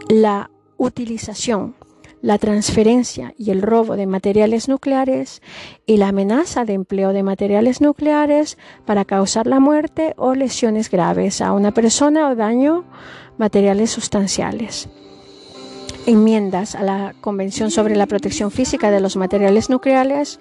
La 0.09 0.51
utilización 0.77 1.75
la 2.23 2.39
transferencia 2.39 3.35
y 3.37 3.51
el 3.51 3.61
robo 3.61 3.97
de 3.97 4.07
materiales 4.07 4.68
nucleares 4.68 5.43
y 5.85 5.97
la 5.99 6.09
amenaza 6.09 6.64
de 6.64 6.73
empleo 6.73 7.12
de 7.12 7.23
materiales 7.23 7.81
nucleares 7.81 8.57
para 8.87 9.05
causar 9.05 9.47
la 9.47 9.61
muerte 9.61 10.14
o 10.16 10.35
lesiones 10.35 10.89
graves 10.89 11.41
a 11.41 11.53
una 11.53 11.73
persona 11.73 12.31
o 12.31 12.37
daño 12.37 12.85
materiales 13.37 13.91
sustanciales. 13.91 14.89
Enmiendas 16.07 16.75
a 16.75 16.83
la 16.83 17.14
Convención 17.20 17.70
sobre 17.70 17.97
la 17.97 18.07
Protección 18.07 18.51
Física 18.51 18.91
de 18.91 19.01
los 19.01 19.16
Materiales 19.16 19.68
Nucleares 19.68 20.39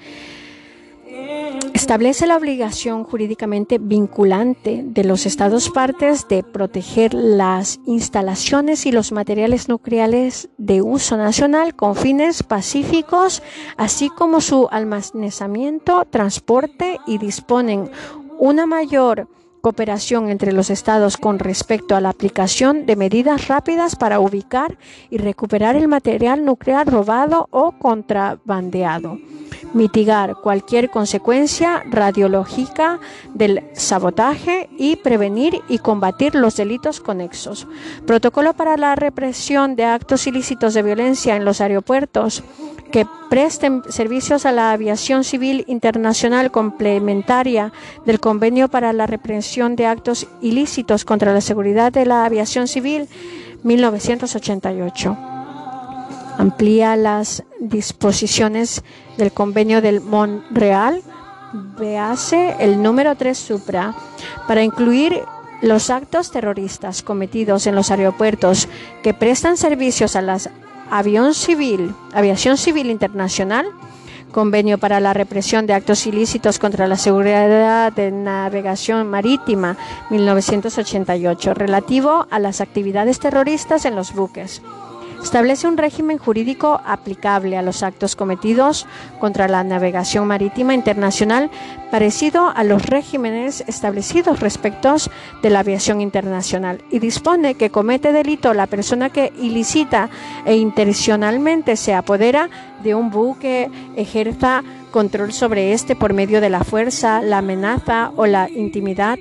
Establece 1.73 2.27
la 2.27 2.37
obligación 2.37 3.03
jurídicamente 3.03 3.77
vinculante 3.77 4.83
de 4.85 5.03
los 5.03 5.25
Estados 5.25 5.69
partes 5.69 6.27
de 6.27 6.43
proteger 6.43 7.13
las 7.13 7.79
instalaciones 7.85 8.85
y 8.85 8.91
los 8.91 9.11
materiales 9.11 9.67
nucleares 9.67 10.49
de 10.57 10.81
uso 10.81 11.17
nacional 11.17 11.75
con 11.75 11.95
fines 11.95 12.43
pacíficos, 12.43 13.41
así 13.77 14.09
como 14.09 14.41
su 14.41 14.67
almacenamiento, 14.71 16.05
transporte 16.05 16.99
y 17.07 17.17
disponen 17.17 17.89
una 18.37 18.65
mayor 18.65 19.27
cooperación 19.61 20.29
entre 20.29 20.51
los 20.51 20.69
estados 20.69 21.17
con 21.17 21.39
respecto 21.39 21.95
a 21.95 22.01
la 22.01 22.09
aplicación 22.09 22.85
de 22.85 22.95
medidas 22.95 23.47
rápidas 23.47 23.95
para 23.95 24.19
ubicar 24.19 24.77
y 25.09 25.17
recuperar 25.17 25.75
el 25.75 25.87
material 25.87 26.45
nuclear 26.45 26.87
robado 26.87 27.47
o 27.51 27.73
contrabandeado 27.73 29.19
mitigar 29.73 30.35
cualquier 30.35 30.89
consecuencia 30.89 31.83
radiológica 31.89 32.99
del 33.33 33.63
sabotaje 33.73 34.69
y 34.77 34.95
prevenir 34.97 35.61
y 35.67 35.79
combatir 35.79 36.35
los 36.35 36.55
delitos 36.55 36.99
conexos. 36.99 37.67
Protocolo 38.05 38.53
para 38.53 38.77
la 38.77 38.95
represión 38.95 39.75
de 39.75 39.85
actos 39.85 40.27
ilícitos 40.27 40.73
de 40.73 40.83
violencia 40.83 41.35
en 41.35 41.45
los 41.45 41.61
aeropuertos 41.61 42.43
que 42.91 43.07
presten 43.29 43.81
servicios 43.89 44.45
a 44.45 44.51
la 44.51 44.71
aviación 44.71 45.23
civil 45.23 45.63
internacional 45.67 46.51
complementaria 46.51 47.71
del 48.05 48.19
Convenio 48.19 48.67
para 48.67 48.91
la 48.91 49.07
represión 49.07 49.75
de 49.75 49.85
actos 49.85 50.27
ilícitos 50.41 51.05
contra 51.05 51.33
la 51.33 51.41
seguridad 51.41 51.91
de 51.91 52.05
la 52.05 52.25
aviación 52.25 52.67
civil 52.67 53.07
1988 53.63 55.30
amplía 56.37 56.95
las 56.95 57.43
disposiciones 57.59 58.83
del 59.17 59.31
convenio 59.31 59.81
del 59.81 60.01
Montreal, 60.01 61.01
véase 61.77 62.55
el 62.59 62.81
número 62.81 63.15
3 63.15 63.37
supra, 63.37 63.95
para 64.47 64.63
incluir 64.63 65.21
los 65.61 65.89
actos 65.89 66.31
terroristas 66.31 67.03
cometidos 67.03 67.67
en 67.67 67.75
los 67.75 67.91
aeropuertos 67.91 68.67
que 69.03 69.13
prestan 69.13 69.57
servicios 69.57 70.15
a 70.15 70.21
la 70.21 70.39
aviación 70.89 71.33
civil, 71.33 71.93
aviación 72.13 72.57
civil 72.57 72.89
internacional, 72.89 73.67
convenio 74.31 74.77
para 74.77 74.99
la 74.99 75.13
represión 75.13 75.67
de 75.67 75.73
actos 75.73 76.07
ilícitos 76.07 76.57
contra 76.57 76.87
la 76.87 76.97
seguridad 76.97 77.91
de 77.91 78.11
navegación 78.11 79.07
marítima 79.09 79.77
1988, 80.09 81.53
relativo 81.53 82.27
a 82.31 82.39
las 82.39 82.61
actividades 82.61 83.19
terroristas 83.19 83.85
en 83.85 83.95
los 83.95 84.13
buques 84.13 84.61
Establece 85.23 85.67
un 85.67 85.77
régimen 85.77 86.17
jurídico 86.17 86.81
aplicable 86.85 87.57
a 87.57 87.61
los 87.61 87.83
actos 87.83 88.15
cometidos 88.15 88.87
contra 89.19 89.47
la 89.47 89.63
navegación 89.63 90.27
marítima 90.27 90.73
internacional 90.73 91.49
parecido 91.91 92.49
a 92.49 92.63
los 92.63 92.85
regímenes 92.85 93.63
establecidos 93.67 94.39
respecto 94.39 94.81
de 95.41 95.49
la 95.49 95.59
aviación 95.59 96.01
internacional 96.01 96.83
y 96.89 96.99
dispone 96.99 97.55
que 97.55 97.69
comete 97.69 98.11
delito 98.11 98.53
la 98.53 98.67
persona 98.67 99.09
que 99.09 99.31
ilicita 99.39 100.09
e 100.45 100.55
intencionalmente 100.55 101.75
se 101.75 101.93
apodera 101.93 102.49
de 102.83 102.95
un 102.95 103.11
buque, 103.11 103.69
ejerza 103.95 104.63
control 104.91 105.31
sobre 105.33 105.73
este 105.73 105.95
por 105.95 106.13
medio 106.13 106.41
de 106.41 106.49
la 106.49 106.63
fuerza, 106.63 107.21
la 107.21 107.37
amenaza 107.37 108.11
o 108.15 108.25
la 108.25 108.49
intimidad. 108.49 109.19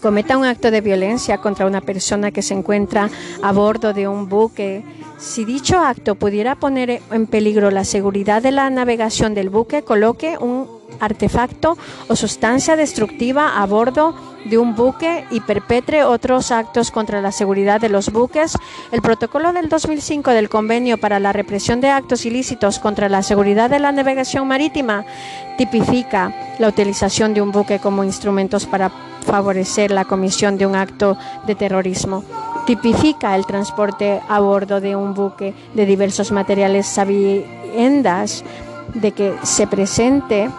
Cometa 0.00 0.38
un 0.38 0.46
acto 0.46 0.70
de 0.70 0.80
violencia 0.80 1.38
contra 1.38 1.66
una 1.66 1.80
persona 1.80 2.30
que 2.30 2.42
se 2.42 2.54
encuentra 2.54 3.10
a 3.42 3.52
bordo 3.52 3.92
de 3.92 4.08
un 4.08 4.28
buque, 4.28 4.82
si 5.20 5.44
dicho 5.44 5.78
acto 5.78 6.14
pudiera 6.14 6.54
poner 6.54 7.02
en 7.10 7.26
peligro 7.26 7.70
la 7.70 7.84
seguridad 7.84 8.42
de 8.42 8.52
la 8.52 8.70
navegación 8.70 9.34
del 9.34 9.50
buque, 9.50 9.82
coloque 9.82 10.38
un 10.38 10.66
artefacto 10.98 11.76
o 12.08 12.16
sustancia 12.16 12.74
destructiva 12.74 13.62
a 13.62 13.66
bordo 13.66 14.14
de 14.46 14.56
un 14.56 14.74
buque 14.74 15.26
y 15.30 15.40
perpetre 15.40 16.04
otros 16.04 16.50
actos 16.50 16.90
contra 16.90 17.20
la 17.20 17.32
seguridad 17.32 17.80
de 17.80 17.90
los 17.90 18.10
buques, 18.10 18.56
el 18.90 19.02
protocolo 19.02 19.52
del 19.52 19.68
2005 19.68 20.30
del 20.30 20.48
Convenio 20.48 20.98
para 20.98 21.20
la 21.20 21.34
represión 21.34 21.82
de 21.82 21.90
actos 21.90 22.24
ilícitos 22.24 22.78
contra 22.78 23.10
la 23.10 23.22
seguridad 23.22 23.68
de 23.68 23.78
la 23.78 23.92
navegación 23.92 24.48
marítima 24.48 25.04
tipifica 25.58 26.34
la 26.58 26.68
utilización 26.68 27.34
de 27.34 27.42
un 27.42 27.52
buque 27.52 27.78
como 27.78 28.04
instrumentos 28.04 28.64
para 28.64 28.90
favorecer 29.26 29.90
la 29.90 30.06
comisión 30.06 30.56
de 30.56 30.64
un 30.64 30.74
acto 30.74 31.18
de 31.46 31.54
terrorismo 31.54 32.24
tipifica 32.66 33.36
el 33.36 33.46
transporte 33.46 34.20
a 34.28 34.40
bordo 34.40 34.80
de 34.80 34.96
un 34.96 35.14
buque 35.14 35.54
de 35.74 35.86
diversos 35.86 36.32
materiales 36.32 36.86
sabiendas 36.86 38.44
de 38.94 39.12
que 39.12 39.34
se 39.42 39.66
presente 39.66 40.50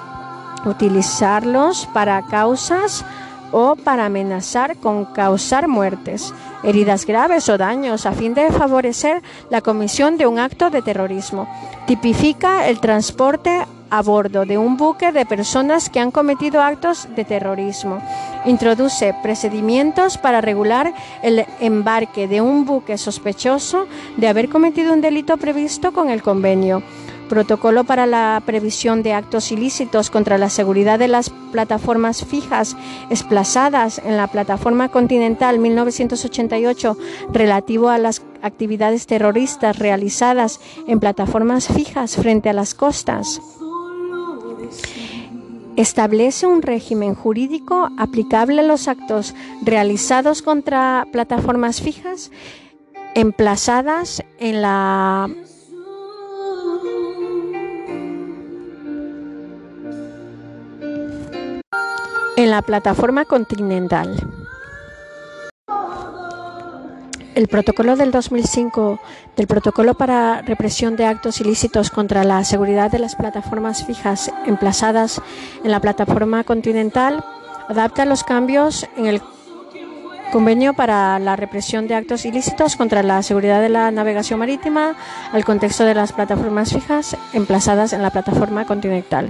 utilizarlos 0.65 1.87
para 1.93 2.21
causas 2.27 3.03
o 3.51 3.75
para 3.75 4.05
amenazar 4.05 4.77
con 4.77 5.05
causar 5.05 5.67
muertes, 5.67 6.33
heridas 6.63 7.05
graves 7.05 7.49
o 7.49 7.57
daños 7.57 8.05
a 8.05 8.13
fin 8.13 8.33
de 8.33 8.51
favorecer 8.51 9.21
la 9.49 9.61
comisión 9.61 10.17
de 10.17 10.27
un 10.27 10.39
acto 10.39 10.69
de 10.69 10.81
terrorismo. 10.81 11.47
Tipifica 11.85 12.67
el 12.69 12.79
transporte 12.79 13.65
a 13.91 14.01
bordo 14.01 14.45
de 14.45 14.57
un 14.57 14.77
buque 14.77 15.11
de 15.11 15.25
personas 15.25 15.89
que 15.89 15.99
han 15.99 16.11
cometido 16.11 16.61
actos 16.61 17.07
de 17.15 17.25
terrorismo. 17.25 18.01
Introduce 18.45 19.13
procedimientos 19.21 20.17
para 20.17 20.41
regular 20.41 20.93
el 21.21 21.45
embarque 21.59 22.27
de 22.27 22.41
un 22.41 22.65
buque 22.65 22.97
sospechoso 22.97 23.85
de 24.17 24.27
haber 24.27 24.49
cometido 24.49 24.93
un 24.93 25.01
delito 25.01 25.37
previsto 25.37 25.91
con 25.91 26.09
el 26.09 26.23
convenio. 26.23 26.81
Protocolo 27.29 27.85
para 27.85 28.05
la 28.07 28.41
previsión 28.45 29.03
de 29.03 29.13
actos 29.13 29.51
ilícitos 29.51 30.09
contra 30.09 30.37
la 30.37 30.49
seguridad 30.49 30.99
de 30.99 31.07
las 31.07 31.29
plataformas 31.29 32.25
fijas 32.25 32.75
desplazadas 33.09 34.01
en 34.03 34.17
la 34.17 34.27
plataforma 34.27 34.89
continental 34.89 35.59
1988 35.59 36.97
relativo 37.31 37.89
a 37.89 37.97
las 37.97 38.21
actividades 38.41 39.05
terroristas 39.07 39.79
realizadas 39.79 40.59
en 40.87 40.99
plataformas 40.99 41.67
fijas 41.67 42.17
frente 42.17 42.49
a 42.49 42.53
las 42.53 42.73
costas 42.73 43.39
establece 45.75 46.47
un 46.47 46.61
régimen 46.61 47.15
jurídico 47.15 47.89
aplicable 47.97 48.61
a 48.61 48.63
los 48.65 48.87
actos 48.87 49.33
realizados 49.61 50.41
contra 50.41 51.07
plataformas 51.11 51.81
fijas 51.81 52.31
emplazadas 53.15 54.23
en 54.39 54.61
la 54.61 55.29
en 62.37 62.49
la 62.49 62.61
plataforma 62.61 63.25
continental. 63.25 64.40
El 67.33 67.47
protocolo 67.47 67.95
del 67.95 68.11
2005 68.11 68.99
del 69.37 69.47
protocolo 69.47 69.93
para 69.93 70.41
represión 70.41 70.97
de 70.97 71.05
actos 71.05 71.39
ilícitos 71.39 71.89
contra 71.89 72.25
la 72.25 72.43
seguridad 72.43 72.91
de 72.91 72.99
las 72.99 73.15
plataformas 73.15 73.85
fijas 73.85 74.31
emplazadas 74.45 75.21
en 75.63 75.71
la 75.71 75.79
plataforma 75.79 76.43
continental 76.43 77.23
adapta 77.69 78.03
los 78.03 78.25
cambios 78.25 78.85
en 78.97 79.05
el 79.05 79.21
convenio 80.33 80.73
para 80.73 81.19
la 81.19 81.37
represión 81.37 81.87
de 81.87 81.95
actos 81.95 82.25
ilícitos 82.25 82.75
contra 82.75 83.01
la 83.01 83.23
seguridad 83.23 83.61
de 83.61 83.69
la 83.69 83.91
navegación 83.91 84.39
marítima 84.39 84.95
al 85.31 85.45
contexto 85.45 85.85
de 85.85 85.95
las 85.95 86.11
plataformas 86.11 86.73
fijas 86.73 87.15
emplazadas 87.31 87.93
en 87.93 88.01
la 88.01 88.11
plataforma 88.11 88.65
continental. 88.65 89.29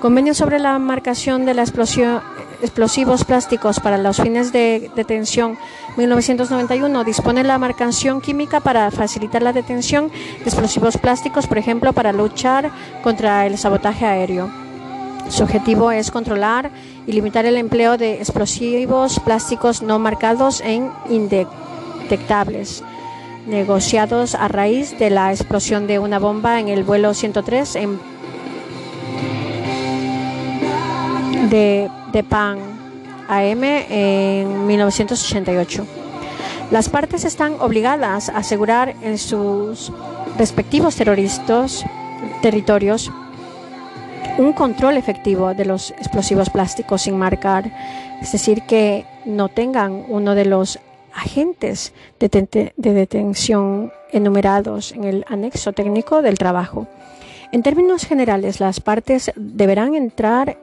Convenio 0.00 0.34
sobre 0.34 0.58
la 0.58 0.78
marcación 0.78 1.46
de 1.46 1.54
la 1.54 1.62
explosión 1.62 2.20
explosivos 2.64 3.24
plásticos 3.24 3.78
para 3.78 3.98
los 3.98 4.16
fines 4.16 4.52
de 4.52 4.90
detención 4.96 5.58
1991 5.96 7.04
dispone 7.04 7.44
la 7.44 7.58
marcación 7.58 8.20
química 8.20 8.60
para 8.60 8.90
facilitar 8.90 9.42
la 9.42 9.52
detención 9.52 10.10
de 10.10 10.44
explosivos 10.44 10.96
plásticos, 10.96 11.46
por 11.46 11.58
ejemplo, 11.58 11.92
para 11.92 12.12
luchar 12.12 12.70
contra 13.02 13.46
el 13.46 13.58
sabotaje 13.58 14.06
aéreo. 14.06 14.50
Su 15.28 15.44
objetivo 15.44 15.90
es 15.90 16.10
controlar 16.10 16.70
y 17.06 17.12
limitar 17.12 17.46
el 17.46 17.56
empleo 17.56 17.96
de 17.96 18.14
explosivos 18.14 19.20
plásticos 19.20 19.82
no 19.82 19.98
marcados 19.98 20.60
e 20.60 20.82
indetectables, 21.08 22.82
negociados 23.46 24.34
a 24.34 24.48
raíz 24.48 24.98
de 24.98 25.10
la 25.10 25.32
explosión 25.32 25.86
de 25.86 25.98
una 25.98 26.18
bomba 26.18 26.60
en 26.60 26.68
el 26.68 26.82
vuelo 26.82 27.14
103 27.14 27.76
en 27.76 27.98
de, 31.50 31.90
de 32.12 32.22
Pan 32.22 32.58
AM 33.28 33.64
en 33.64 34.66
1988. 34.66 35.86
Las 36.70 36.88
partes 36.88 37.24
están 37.24 37.54
obligadas 37.60 38.28
a 38.28 38.38
asegurar 38.38 38.94
en 39.02 39.18
sus 39.18 39.92
respectivos 40.38 40.96
terroristas, 40.96 41.84
territorios 42.42 43.10
un 44.38 44.52
control 44.52 44.96
efectivo 44.96 45.54
de 45.54 45.64
los 45.64 45.92
explosivos 45.92 46.50
plásticos 46.50 47.02
sin 47.02 47.16
marcar, 47.16 47.70
es 48.20 48.32
decir, 48.32 48.62
que 48.62 49.06
no 49.24 49.48
tengan 49.48 50.04
uno 50.08 50.34
de 50.34 50.44
los 50.44 50.80
agentes 51.12 51.92
de, 52.18 52.72
de 52.76 52.92
detención 52.92 53.92
enumerados 54.10 54.92
en 54.92 55.04
el 55.04 55.24
anexo 55.28 55.72
técnico 55.72 56.22
del 56.22 56.38
trabajo. 56.38 56.88
En 57.52 57.62
términos 57.62 58.04
generales, 58.04 58.58
las 58.58 58.80
partes 58.80 59.30
deberán 59.36 59.94
entrar 59.94 60.58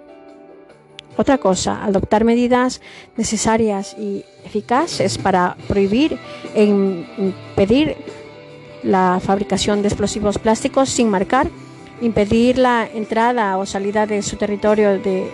otra 1.18 1.38
cosa, 1.38 1.84
adoptar 1.84 2.24
medidas 2.24 2.82
necesarias 3.18 3.96
y 3.98 4.24
eficaces 4.46 5.18
para 5.18 5.56
prohibir 5.68 6.18
e 6.56 6.64
impedir 6.64 7.98
la 8.84 9.20
fabricación 9.24 9.82
de 9.82 9.90
explosivos 9.90 10.40
plásticos 10.40 10.90
sin 10.90 11.10
marcar, 11.10 11.50
impedir 12.02 12.58
la 12.58 12.88
entrada 12.88 13.58
o 13.58 13.66
salida 13.66 14.06
de 14.06 14.22
su 14.22 14.38
territorio 14.38 15.00
de 15.00 15.30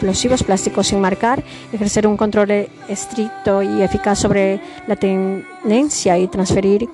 explosivos 0.00 0.42
plásticos 0.42 0.86
sin 0.86 1.00
marcar, 1.00 1.44
ejercer 1.72 2.06
un 2.06 2.16
control 2.16 2.68
estricto 2.88 3.62
y 3.62 3.82
eficaz 3.82 4.18
sobre 4.18 4.60
la 4.86 4.96
tenencia 4.96 6.16
y 6.16 6.26
transferir 6.28 6.88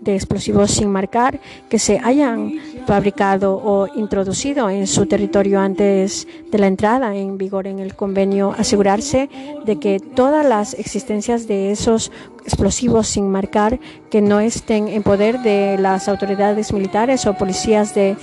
de 0.00 0.14
explosivos 0.14 0.70
sin 0.70 0.90
marcar 0.90 1.40
que 1.68 1.78
se 1.78 1.98
hayan 2.02 2.54
fabricado 2.86 3.54
o 3.56 3.88
introducido 3.96 4.70
en 4.70 4.86
su 4.86 5.06
territorio 5.06 5.60
antes 5.60 6.26
de 6.50 6.58
la 6.58 6.66
entrada 6.66 7.14
en 7.14 7.38
vigor 7.38 7.66
en 7.66 7.78
el 7.78 7.94
convenio, 7.94 8.54
asegurarse 8.56 9.28
de 9.64 9.78
que 9.78 10.00
todas 10.00 10.44
las 10.44 10.74
existencias 10.74 11.46
de 11.46 11.70
esos 11.70 12.10
explosivos 12.44 13.06
sin 13.08 13.30
marcar 13.30 13.78
que 14.10 14.22
no 14.22 14.40
estén 14.40 14.88
en 14.88 15.02
poder 15.02 15.40
de 15.40 15.76
las 15.78 16.08
autoridades 16.08 16.72
militares 16.72 17.26
o 17.26 17.34
policías 17.34 17.94
de 17.94 18.16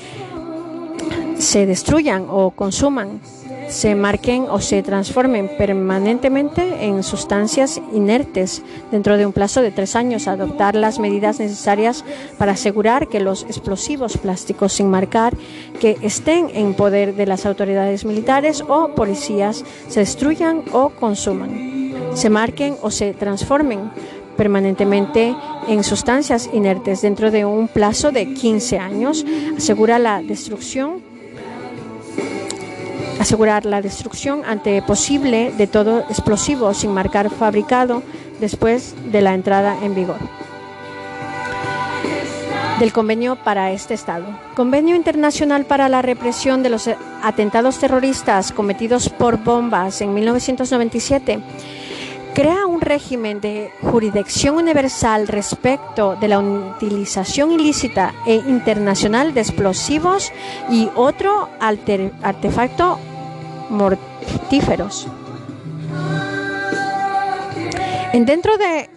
se 1.38 1.66
destruyan 1.66 2.26
o 2.30 2.52
consuman 2.52 3.22
se 3.70 3.95
marquen 3.95 4.45
o 4.49 4.59
se 4.59 4.82
transformen 4.84 5.49
permanentemente 5.57 6.86
en 6.86 7.03
sustancias 7.03 7.82
inertes 7.93 8.63
dentro 8.91 9.18
de 9.18 9.26
un 9.26 9.34
plazo 9.34 9.61
de 9.61 9.72
tres 9.72 9.95
años. 9.95 10.28
Adoptar 10.28 10.76
las 10.76 10.99
medidas 10.99 11.39
necesarias 11.39 12.03
para 12.38 12.53
asegurar 12.53 13.07
que 13.07 13.20
los 13.20 13.43
explosivos 13.43 14.18
plásticos 14.18 14.74
sin 14.74 14.89
marcar 14.89 15.36
que 15.80 15.97
estén 16.01 16.49
en 16.53 16.74
poder 16.74 17.15
de 17.15 17.26
las 17.26 17.45
autoridades 17.45 18.05
militares 18.05 18.63
o 18.68 18.89
policías 18.89 19.63
se 19.88 19.99
destruyan 19.99 20.63
o 20.72 20.89
consuman, 20.89 21.93
se 22.13 22.30
marquen 22.30 22.76
o 22.82 22.91
se 22.91 23.13
transformen 23.13 23.91
permanentemente 24.38 25.36
en 25.68 25.84
sustancias 25.84 26.49
inertes 26.53 27.01
dentro 27.01 27.32
de 27.32 27.43
un 27.43 27.68
plazo 27.68 28.11
de 28.11 28.34
15 28.34 28.78
años. 28.78 29.26
Asegura 29.57 29.99
la 29.99 30.22
destrucción 30.22 31.07
asegurar 33.28 33.66
la 33.66 33.82
destrucción 33.82 34.44
ante 34.46 34.82
posible 34.82 35.52
de 35.58 35.68
todo 35.68 36.00
explosivo 36.08 36.74
sin 36.74 36.94
marcar 36.94 37.30
fabricado 37.30 38.02
después 38.40 38.96
de 39.12 39.22
la 39.22 39.34
entrada 39.34 39.78
en 39.84 39.96
vigor 39.96 40.16
del 42.80 42.94
convenio 42.94 43.36
para 43.36 43.72
este 43.72 43.96
Estado. 43.96 44.28
Convenio 44.56 44.96
Internacional 44.96 45.66
para 45.66 45.90
la 45.90 46.02
Represión 46.02 46.64
de 46.64 46.70
los 46.70 46.90
Atentados 47.22 47.80
Terroristas 47.80 48.54
cometidos 48.54 49.10
por 49.10 49.44
bombas 49.44 50.00
en 50.00 50.14
1997 50.14 51.42
crea 52.34 52.66
un 52.68 52.80
régimen 52.80 53.42
de 53.42 53.72
jurisdicción 53.82 54.56
universal 54.56 55.28
respecto 55.28 56.16
de 56.16 56.28
la 56.30 56.40
utilización 56.40 57.52
ilícita 57.52 58.14
e 58.26 58.36
internacional 58.36 59.34
de 59.34 59.42
explosivos 59.42 60.32
y 60.70 60.88
otro 60.96 61.50
artefacto 61.60 63.00
mortíferos. 63.70 65.07
En 68.13 68.26
dentro 68.26 68.57
de 68.57 68.89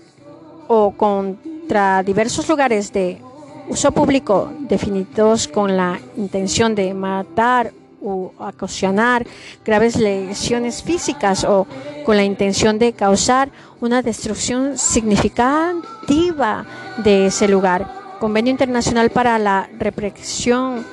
o 0.68 0.92
contra 0.92 2.02
diversos 2.02 2.48
lugares 2.48 2.92
de 2.92 3.20
uso 3.68 3.92
público 3.92 4.52
definidos 4.60 5.48
con 5.48 5.76
la 5.76 6.00
intención 6.16 6.74
de 6.74 6.94
matar 6.94 7.72
o 8.02 8.32
ocasionar 8.38 9.26
graves 9.64 9.96
lesiones 9.96 10.82
físicas 10.82 11.44
o 11.44 11.66
con 12.04 12.16
la 12.16 12.24
intención 12.24 12.78
de 12.78 12.92
causar 12.92 13.50
una 13.80 14.02
destrucción 14.02 14.78
significativa 14.78 16.64
de 16.98 17.26
ese 17.26 17.46
lugar. 17.48 18.16
Convenio 18.18 18.50
Internacional 18.50 19.10
para 19.10 19.38
la 19.38 19.68
Represión 19.78 20.84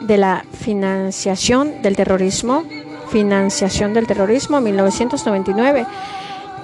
de 0.00 0.18
la 0.18 0.44
Financiación 0.52 1.82
del 1.82 1.96
Terrorismo 1.96 2.64
financiación 3.08 3.94
del 3.94 4.06
terrorismo, 4.06 4.60
1999. 4.60 5.86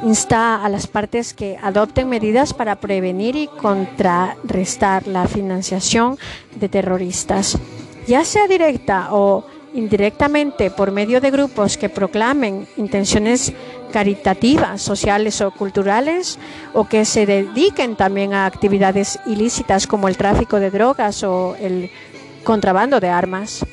Insta 0.02 0.64
a 0.64 0.68
las 0.68 0.86
partes 0.86 1.34
que 1.34 1.58
adopten 1.62 2.08
medidas 2.08 2.54
para 2.54 2.76
prevenir 2.76 3.36
y 3.36 3.48
contrarrestar 3.48 5.06
la 5.06 5.28
financiación 5.28 6.18
de 6.54 6.68
terroristas, 6.68 7.58
ya 8.06 8.24
sea 8.24 8.48
directa 8.48 9.08
o 9.10 9.44
indirectamente 9.74 10.70
por 10.70 10.90
medio 10.90 11.20
de 11.20 11.30
grupos 11.30 11.76
que 11.76 11.88
proclamen 11.88 12.66
intenciones 12.76 13.52
caritativas, 13.92 14.80
sociales 14.80 15.40
o 15.40 15.50
culturales, 15.50 16.38
o 16.72 16.88
que 16.88 17.04
se 17.04 17.26
dediquen 17.26 17.94
también 17.94 18.32
a 18.32 18.46
actividades 18.46 19.18
ilícitas 19.26 19.86
como 19.86 20.08
el 20.08 20.16
tráfico 20.16 20.58
de 20.60 20.70
drogas 20.70 21.22
o 21.24 21.56
el 21.60 21.90
contrabando 22.42 23.00
de 23.00 23.10
armas 23.10 23.64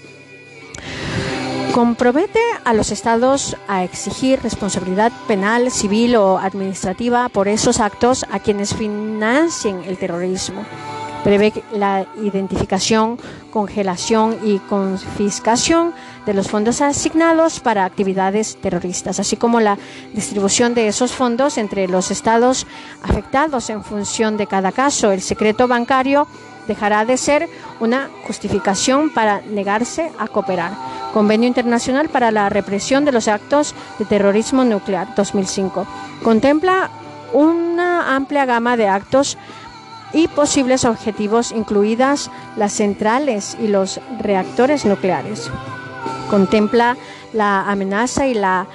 compromete 1.77 2.39
a 2.65 2.73
los 2.73 2.89
estados 2.89 3.55
a 3.67 3.83
exigir 3.83 4.41
responsabilidad 4.41 5.11
penal, 5.27 5.69
civil 5.69 6.15
o 6.15 6.39
administrativa 6.39 7.29
por 7.29 7.47
esos 7.47 7.79
actos 7.79 8.25
a 8.31 8.39
quienes 8.39 8.73
financien 8.73 9.83
el 9.83 9.95
terrorismo. 9.99 10.65
Prevé 11.23 11.53
la 11.71 12.07
identificación, 12.19 13.19
congelación 13.51 14.39
y 14.43 14.57
confiscación 14.57 15.93
de 16.25 16.33
los 16.33 16.49
fondos 16.49 16.81
asignados 16.81 17.59
para 17.59 17.85
actividades 17.85 18.57
terroristas, 18.59 19.19
así 19.19 19.37
como 19.37 19.59
la 19.59 19.77
distribución 20.15 20.73
de 20.73 20.87
esos 20.87 21.11
fondos 21.11 21.59
entre 21.59 21.87
los 21.87 22.09
estados 22.09 22.65
afectados 23.03 23.69
en 23.69 23.83
función 23.83 24.35
de 24.35 24.47
cada 24.47 24.71
caso. 24.71 25.11
El 25.11 25.21
secreto 25.21 25.67
bancario 25.67 26.27
dejará 26.67 27.05
de 27.05 27.17
ser 27.17 27.49
una 27.79 28.09
justificación 28.25 29.13
para 29.13 29.41
negarse 29.41 30.11
a 30.19 30.27
cooperar. 30.27 30.71
Convenio 31.13 31.47
Internacional 31.47 32.09
para 32.09 32.31
la 32.31 32.49
Represión 32.49 33.05
de 33.05 33.11
los 33.11 33.27
Actos 33.27 33.73
de 33.97 34.05
Terrorismo 34.05 34.63
Nuclear 34.63 35.15
2005. 35.15 35.87
Contempla 36.23 36.91
una 37.33 38.15
amplia 38.15 38.45
gama 38.45 38.77
de 38.77 38.87
actos 38.87 39.37
y 40.13 40.27
posibles 40.27 40.85
objetivos, 40.85 41.51
incluidas 41.51 42.31
las 42.55 42.73
centrales 42.73 43.57
y 43.59 43.67
los 43.67 43.99
reactores 44.19 44.85
nucleares. 44.85 45.49
Contempla 46.29 46.97
la 47.33 47.69
amenaza 47.69 48.27
y 48.27 48.33
la 48.33 48.67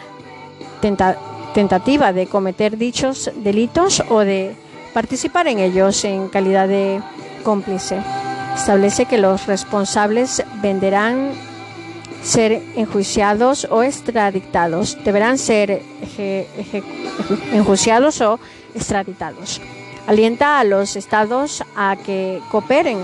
tentativa 1.55 2.13
de 2.13 2.27
cometer 2.27 2.77
dichos 2.77 3.31
delitos 3.37 4.03
o 4.09 4.21
de 4.21 4.57
participar 4.93 5.49
en 5.49 5.59
ellos 5.59 6.05
en 6.05 6.29
calidad 6.29 6.69
de 6.69 7.01
cómplice. 7.43 8.01
Establece 8.55 9.07
que 9.07 9.19
los 9.19 9.47
responsables 9.47 10.45
venderán 10.61 11.33
ser 12.23 12.63
enjuiciados 12.77 13.67
o 13.71 13.83
extraditados. 13.83 15.03
Deberán 15.05 15.39
ser 15.39 15.83
enjuiciados 17.53 18.21
o 18.21 18.39
extraditados. 18.75 19.61
Alienta 20.07 20.59
a 20.59 20.65
los 20.65 20.97
estados 20.97 21.63
a 21.77 21.97
que 22.05 22.41
cooperen 22.51 22.99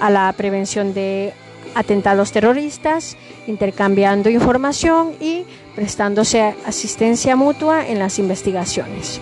a 0.00 0.10
la 0.10 0.32
prevención 0.32 0.94
de 0.94 1.32
atentados 1.74 2.32
terroristas, 2.32 3.16
intercambiando 3.46 4.28
información 4.28 5.12
y 5.20 5.44
prestándose 5.76 6.54
asistencia 6.66 7.36
mutua 7.36 7.86
en 7.86 7.98
las 7.98 8.18
investigaciones 8.18 9.20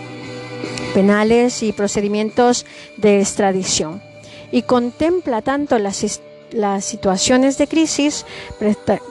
penales 0.95 1.63
y 1.63 1.73
procedimientos 1.73 2.67
de 2.97 3.21
extradición. 3.21 4.03
Y 4.51 4.63
contempla 4.63 5.43
tanto 5.43 5.79
las, 5.79 6.21
las 6.51 6.85
situaciones 6.85 7.59
de 7.59 7.69
crisis, 7.69 8.25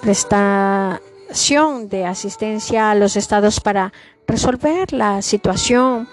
prestación 0.01 1.89
de 1.89 2.05
asistencia 2.05 2.91
a 2.91 2.95
los 2.95 3.15
estados 3.15 3.59
para 3.59 3.93
resolver 4.27 4.91
la 4.93 5.21
situación, 5.21 6.07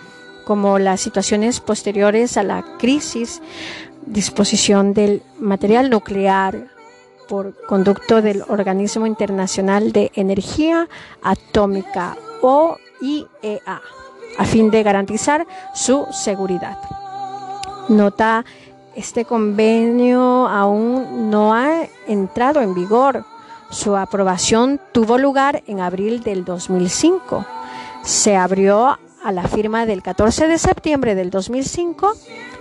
como 0.44 0.78
las 0.78 1.00
situaciones 1.00 1.60
posteriores 1.60 2.36
a 2.36 2.42
la 2.42 2.64
crisis, 2.78 3.40
disposición 4.06 4.92
del 4.92 5.22
material 5.38 5.90
nuclear 5.90 6.68
por 7.28 7.54
conducto 7.66 8.20
del 8.20 8.42
Organismo 8.48 9.06
Internacional 9.06 9.92
de 9.92 10.12
Energía 10.14 10.88
Atómica 11.22 12.16
o 12.42 12.76
IEA, 13.00 13.80
a 14.38 14.44
fin 14.44 14.70
de 14.70 14.82
garantizar 14.82 15.46
su 15.74 16.06
seguridad. 16.10 16.78
Nota 17.88 18.44
este 18.94 19.24
convenio 19.24 20.46
aún 20.46 21.30
no 21.30 21.52
ha 21.52 21.86
entrado 22.06 22.60
en 22.60 22.74
vigor. 22.74 23.24
Su 23.70 23.96
aprobación 23.96 24.80
tuvo 24.92 25.18
lugar 25.18 25.64
en 25.66 25.80
abril 25.80 26.22
del 26.22 26.44
2005. 26.44 27.44
Se 28.04 28.36
abrió 28.36 28.96
a 29.24 29.32
la 29.32 29.48
firma 29.48 29.84
del 29.84 30.02
14 30.02 30.46
de 30.46 30.58
septiembre 30.58 31.14
del 31.14 31.30
2005 31.30 32.12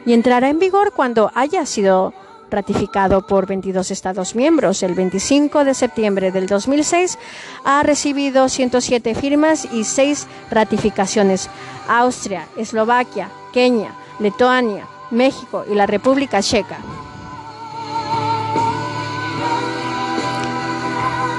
y 0.06 0.14
entrará 0.14 0.50
en 0.50 0.60
vigor 0.60 0.94
cuando 0.94 1.32
haya 1.36 1.66
sido 1.66 2.14
ratificado 2.54 3.28
por 3.28 3.46
22 3.46 3.92
Estados 3.92 4.36
miembros. 4.36 4.84
El 4.84 4.94
25 4.94 5.66
de 5.66 5.74
septiembre 5.74 6.32
del 6.32 6.48
2006 6.48 7.20
ha 7.66 7.84
recibido 7.84 8.48
107 8.48 9.16
firmas 9.16 9.68
y 9.74 9.84
6 9.84 10.28
ratificaciones. 10.50 11.50
Austria, 11.90 12.48
Eslovaquia, 12.56 13.30
Kenia, 13.52 13.94
Letonia, 14.20 14.88
México 15.12 15.66
y 15.70 15.76
la 15.76 15.86
República 15.86 16.42
Checa. 16.42 16.78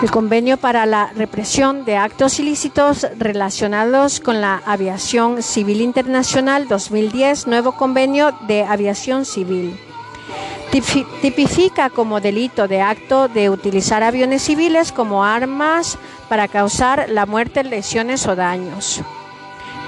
El 0.03 0.11
convenio 0.11 0.59
para 0.59 0.85
la 0.85 1.11
represión 1.17 1.87
de 1.87 1.97
actos 1.97 2.39
ilícitos 2.39 3.07
relacionados 3.17 4.21
con 4.21 4.43
la 4.43 4.61
aviación 4.67 5.43
civil 5.43 5.81
internacional 5.81 6.69
2010, 6.69 7.47
nuevo 7.47 7.73
convenio 7.73 8.33
de 8.47 8.65
aviación 8.65 9.25
civil. 9.25 9.79
Tipifica 10.75 11.89
como 11.89 12.21
delito 12.21 12.67
de 12.67 12.81
acto 12.83 13.29
de 13.29 13.49
utilizar 13.49 14.03
aviones 14.03 14.43
civiles 14.43 14.91
como 14.91 15.23
armas 15.23 15.99
para 16.29 16.49
causar 16.49 17.09
la 17.11 17.27
muerte, 17.27 17.63
lesiones 17.63 18.27
o 18.27 18.35
daños. 18.35 19.01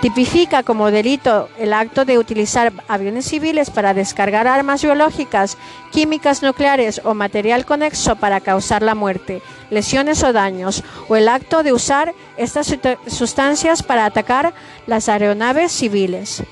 Tipifica 0.01 0.63
como 0.63 0.93
delito 0.93 1.49
el 1.59 1.73
acto 1.73 2.05
de 2.05 2.19
utilizar 2.19 2.73
aviones 2.87 3.25
civiles 3.25 3.69
para 3.69 3.95
descargar 3.95 4.47
armas 4.47 4.85
biológicas, 4.85 5.59
químicas 5.91 6.45
nucleares 6.45 7.01
o 7.03 7.15
material 7.15 7.67
conexo 7.67 8.15
para 8.15 8.41
causar 8.41 8.83
la 8.83 8.95
muerte, 8.95 9.43
lesiones 9.71 10.23
o 10.23 10.33
daños, 10.33 10.85
o 11.09 11.17
el 11.17 11.29
acto 11.29 11.65
de 11.65 11.73
usar 11.73 12.15
estas 12.37 12.73
sustancias 13.09 13.83
para 13.83 14.05
atacar 14.05 14.55
las 14.87 15.09
aeronaves 15.09 15.73
civiles. 15.73 16.45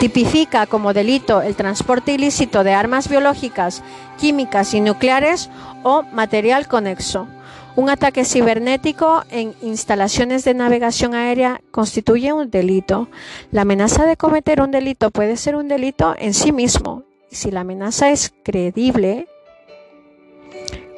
Tipifica 0.00 0.66
como 0.66 0.92
delito 0.92 1.40
el 1.40 1.56
transporte 1.56 2.12
ilícito 2.12 2.64
de 2.64 2.74
armas 2.74 3.08
biológicas, 3.08 3.82
químicas 4.18 4.74
y 4.74 4.80
nucleares 4.80 5.50
o 5.82 6.02
material 6.02 6.68
conexo. 6.68 7.26
Un 7.76 7.90
ataque 7.90 8.24
cibernético 8.24 9.24
en 9.30 9.54
instalaciones 9.62 10.44
de 10.44 10.54
navegación 10.54 11.14
aérea 11.14 11.60
constituye 11.70 12.32
un 12.32 12.50
delito. 12.50 13.08
La 13.50 13.62
amenaza 13.62 14.06
de 14.06 14.16
cometer 14.16 14.62
un 14.62 14.70
delito 14.70 15.10
puede 15.10 15.36
ser 15.36 15.56
un 15.56 15.68
delito 15.68 16.14
en 16.18 16.32
sí 16.32 16.52
mismo. 16.52 17.04
Si 17.30 17.50
la 17.50 17.60
amenaza 17.60 18.10
es 18.10 18.32
credible, 18.42 19.28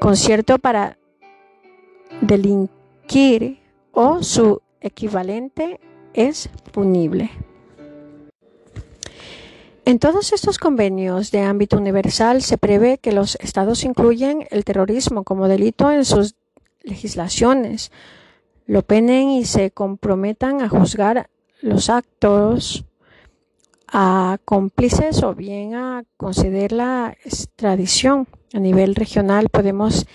concierto 0.00 0.58
para 0.58 0.98
delinquir 2.20 3.60
o 3.92 4.22
su 4.22 4.62
equivalente 4.80 5.80
es 6.14 6.48
punible. 6.72 7.30
En 9.88 9.98
todos 9.98 10.34
estos 10.34 10.58
convenios 10.58 11.30
de 11.30 11.40
ámbito 11.40 11.78
universal 11.78 12.42
se 12.42 12.58
prevé 12.58 12.98
que 12.98 13.10
los 13.10 13.36
estados 13.36 13.84
incluyen 13.84 14.46
el 14.50 14.62
terrorismo 14.66 15.24
como 15.24 15.48
delito 15.48 15.90
en 15.90 16.04
sus 16.04 16.34
legislaciones, 16.82 17.90
lo 18.66 18.82
penen 18.82 19.30
y 19.30 19.46
se 19.46 19.70
comprometan 19.70 20.60
a 20.60 20.68
juzgar 20.68 21.30
los 21.62 21.88
actos 21.88 22.84
a 23.90 24.36
cómplices 24.44 25.22
o 25.22 25.34
bien 25.34 25.74
a 25.74 26.04
conceder 26.18 26.72
la 26.72 27.16
extradición. 27.24 28.28
A 28.52 28.58
nivel 28.58 28.94
regional 28.94 29.48
podemos 29.48 30.06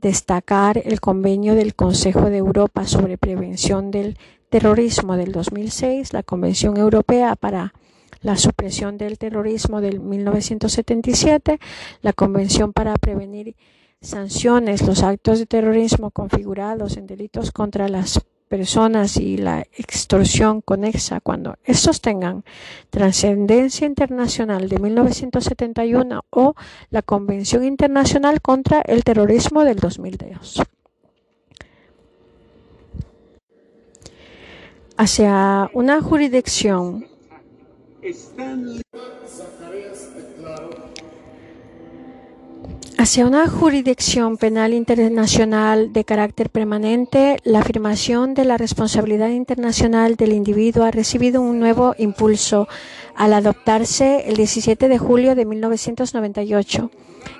destacar 0.00 0.80
el 0.82 1.02
convenio 1.02 1.54
del 1.54 1.74
Consejo 1.74 2.30
de 2.30 2.38
Europa 2.38 2.86
sobre 2.86 3.18
prevención 3.18 3.90
del 3.90 4.16
terrorismo 4.48 5.18
del 5.18 5.32
2006, 5.32 6.14
la 6.14 6.22
Convención 6.22 6.78
Europea 6.78 7.36
para 7.36 7.74
la 8.22 8.36
supresión 8.36 8.98
del 8.98 9.18
terrorismo 9.18 9.80
del 9.80 10.00
1977, 10.00 11.58
la 12.02 12.12
Convención 12.12 12.72
para 12.72 12.94
prevenir 12.96 13.56
sanciones 14.00 14.86
los 14.86 15.02
actos 15.02 15.38
de 15.38 15.46
terrorismo 15.46 16.10
configurados 16.10 16.96
en 16.96 17.06
delitos 17.06 17.50
contra 17.52 17.88
las 17.88 18.20
personas 18.48 19.18
y 19.18 19.36
la 19.36 19.60
extorsión 19.76 20.62
conexa 20.62 21.20
cuando 21.20 21.56
estos 21.64 22.00
tengan 22.00 22.44
trascendencia 22.90 23.86
internacional 23.86 24.68
de 24.68 24.78
1971 24.78 26.24
o 26.30 26.54
la 26.90 27.02
Convención 27.02 27.64
Internacional 27.64 28.40
contra 28.40 28.80
el 28.80 29.04
Terrorismo 29.04 29.64
del 29.64 29.76
2002. 29.76 30.62
Hacia 34.96 35.70
una 35.74 36.00
jurisdicción 36.02 37.07
Hacia 42.96 43.26
una 43.26 43.48
jurisdicción 43.48 44.36
penal 44.36 44.72
internacional 44.72 45.92
de 45.92 46.04
carácter 46.04 46.50
permanente, 46.50 47.38
la 47.42 47.60
afirmación 47.60 48.34
de 48.34 48.44
la 48.44 48.56
responsabilidad 48.56 49.30
internacional 49.30 50.16
del 50.16 50.32
individuo 50.32 50.84
ha 50.84 50.90
recibido 50.90 51.40
un 51.40 51.58
nuevo 51.58 51.94
impulso 51.98 52.68
al 53.16 53.32
adoptarse 53.32 54.28
el 54.28 54.36
17 54.36 54.88
de 54.88 54.98
julio 54.98 55.34
de 55.34 55.44
1998. 55.44 56.90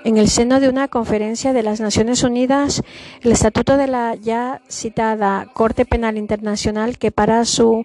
En 0.05 0.17
el 0.17 0.29
seno 0.29 0.59
de 0.59 0.69
una 0.69 0.89
conferencia 0.89 1.53
de 1.53 1.63
las 1.63 1.81
Naciones 1.81 2.25
Unidas, 2.25 2.83
el 3.23 3.31
estatuto 3.31 3.77
de 3.77 3.87
la 3.87 4.17
ya 4.17 4.61
citada 4.69 5.51
Corte 5.55 5.85
Penal 5.85 6.17
Internacional, 6.17 6.99
que 6.99 7.13
para 7.13 7.45
su 7.45 7.85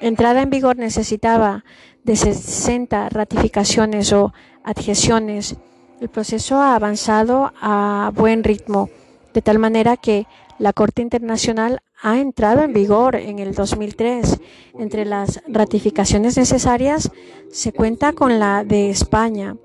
entrada 0.00 0.42
en 0.42 0.50
vigor 0.50 0.76
necesitaba 0.76 1.64
de 2.04 2.16
60 2.16 3.08
ratificaciones 3.08 4.12
o 4.12 4.32
adhesiones, 4.62 5.56
el 6.00 6.08
proceso 6.08 6.56
ha 6.56 6.74
avanzado 6.74 7.52
a 7.60 8.12
buen 8.14 8.44
ritmo, 8.44 8.90
de 9.32 9.42
tal 9.42 9.58
manera 9.58 9.96
que 9.96 10.26
la 10.58 10.72
Corte 10.72 11.02
Internacional 11.02 11.80
ha 12.02 12.18
entrado 12.18 12.62
en 12.62 12.72
vigor 12.72 13.16
en 13.16 13.38
el 13.38 13.54
2003. 13.54 14.38
Entre 14.78 15.04
las 15.04 15.42
ratificaciones 15.48 16.36
necesarias 16.36 17.10
se 17.50 17.72
cuenta 17.72 18.12
con 18.12 18.38
la 18.38 18.64
de 18.64 18.90
España, 18.90 19.56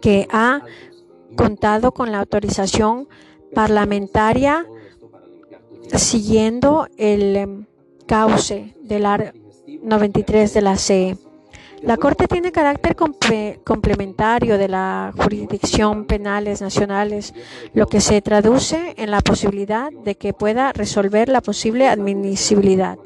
que 0.00 0.28
ha 0.30 0.62
contado 1.36 1.92
con 1.92 2.12
la 2.12 2.20
autorización 2.20 3.08
parlamentaria 3.54 4.66
siguiendo 5.94 6.86
el 6.96 7.66
cauce 8.06 8.74
del 8.82 9.06
AR 9.06 9.34
93 9.82 10.54
de 10.54 10.62
la 10.62 10.76
CE. 10.76 11.16
La 11.82 11.98
Corte 11.98 12.26
tiene 12.26 12.52
carácter 12.52 12.96
complementario 12.96 14.56
de 14.58 14.68
la 14.68 15.12
jurisdicción 15.16 16.06
penales 16.06 16.62
nacionales, 16.62 17.34
lo 17.74 17.86
que 17.86 18.00
se 18.00 18.22
traduce 18.22 18.94
en 18.96 19.10
la 19.10 19.20
posibilidad 19.20 19.92
de 19.92 20.16
que 20.16 20.32
pueda 20.32 20.72
resolver 20.72 21.28
la 21.28 21.42
posible 21.42 21.86
admisibilidad. 21.86 22.98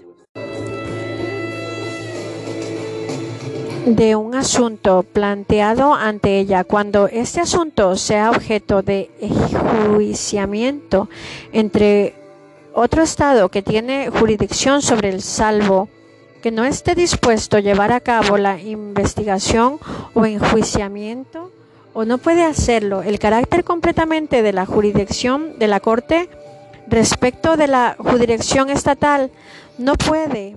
De 3.87 4.14
un 4.14 4.35
asunto 4.35 5.03
planteado 5.03 5.95
ante 5.95 6.39
ella 6.39 6.64
cuando 6.64 7.09
este 7.09 7.41
asunto 7.41 7.97
sea 7.97 8.31
objeto 8.31 8.83
de 8.83 9.11
enjuiciamiento 9.21 11.09
entre 11.53 12.14
otro 12.73 13.03
Estado 13.03 13.49
que 13.49 13.62
tiene 13.62 14.11
jurisdicción 14.11 14.81
sobre 14.81 15.09
el 15.09 15.23
salvo 15.23 15.89
que 16.41 16.51
no 16.51 16.64
esté 16.64 16.95
dispuesto 16.95 17.57
a 17.57 17.61
llevar 17.61 17.93
a 17.93 18.01
cabo 18.01 18.36
la 18.38 18.59
investigación 18.59 19.78
o 20.14 20.24
enjuiciamiento 20.24 21.51
o 21.93 22.05
no 22.05 22.18
puede 22.18 22.45
hacerlo. 22.45 23.03
El 23.03 23.18
carácter 23.18 23.64
completamente 23.64 24.43
de 24.43 24.52
la 24.52 24.66
jurisdicción 24.66 25.59
de 25.59 25.69
la 25.69 25.81
Corte 25.81 26.28
respecto 26.86 27.56
de 27.56 27.66
la 27.66 27.97
jurisdicción 27.98 28.70
estatal 28.70 29.31
no 29.78 29.94
puede, 29.94 30.56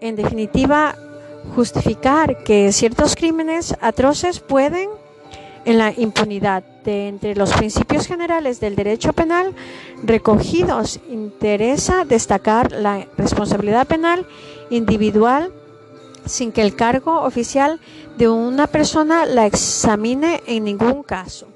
en 0.00 0.16
definitiva, 0.16 0.96
justificar 1.54 2.42
que 2.44 2.72
ciertos 2.72 3.16
crímenes 3.16 3.76
atroces 3.80 4.40
pueden 4.40 4.88
en 5.64 5.78
la 5.78 5.92
impunidad. 5.96 6.62
De 6.84 7.08
entre 7.08 7.34
los 7.34 7.52
principios 7.52 8.06
generales 8.06 8.60
del 8.60 8.74
derecho 8.74 9.12
penal 9.12 9.54
recogidos, 10.02 11.00
interesa 11.10 12.06
destacar 12.06 12.72
la 12.72 13.06
responsabilidad 13.18 13.86
penal 13.86 14.26
individual 14.70 15.52
sin 16.24 16.52
que 16.52 16.62
el 16.62 16.74
cargo 16.74 17.22
oficial 17.22 17.80
de 18.16 18.28
una 18.28 18.66
persona 18.66 19.26
la 19.26 19.46
examine 19.46 20.42
en 20.46 20.64
ningún 20.64 21.02
caso. 21.02 21.48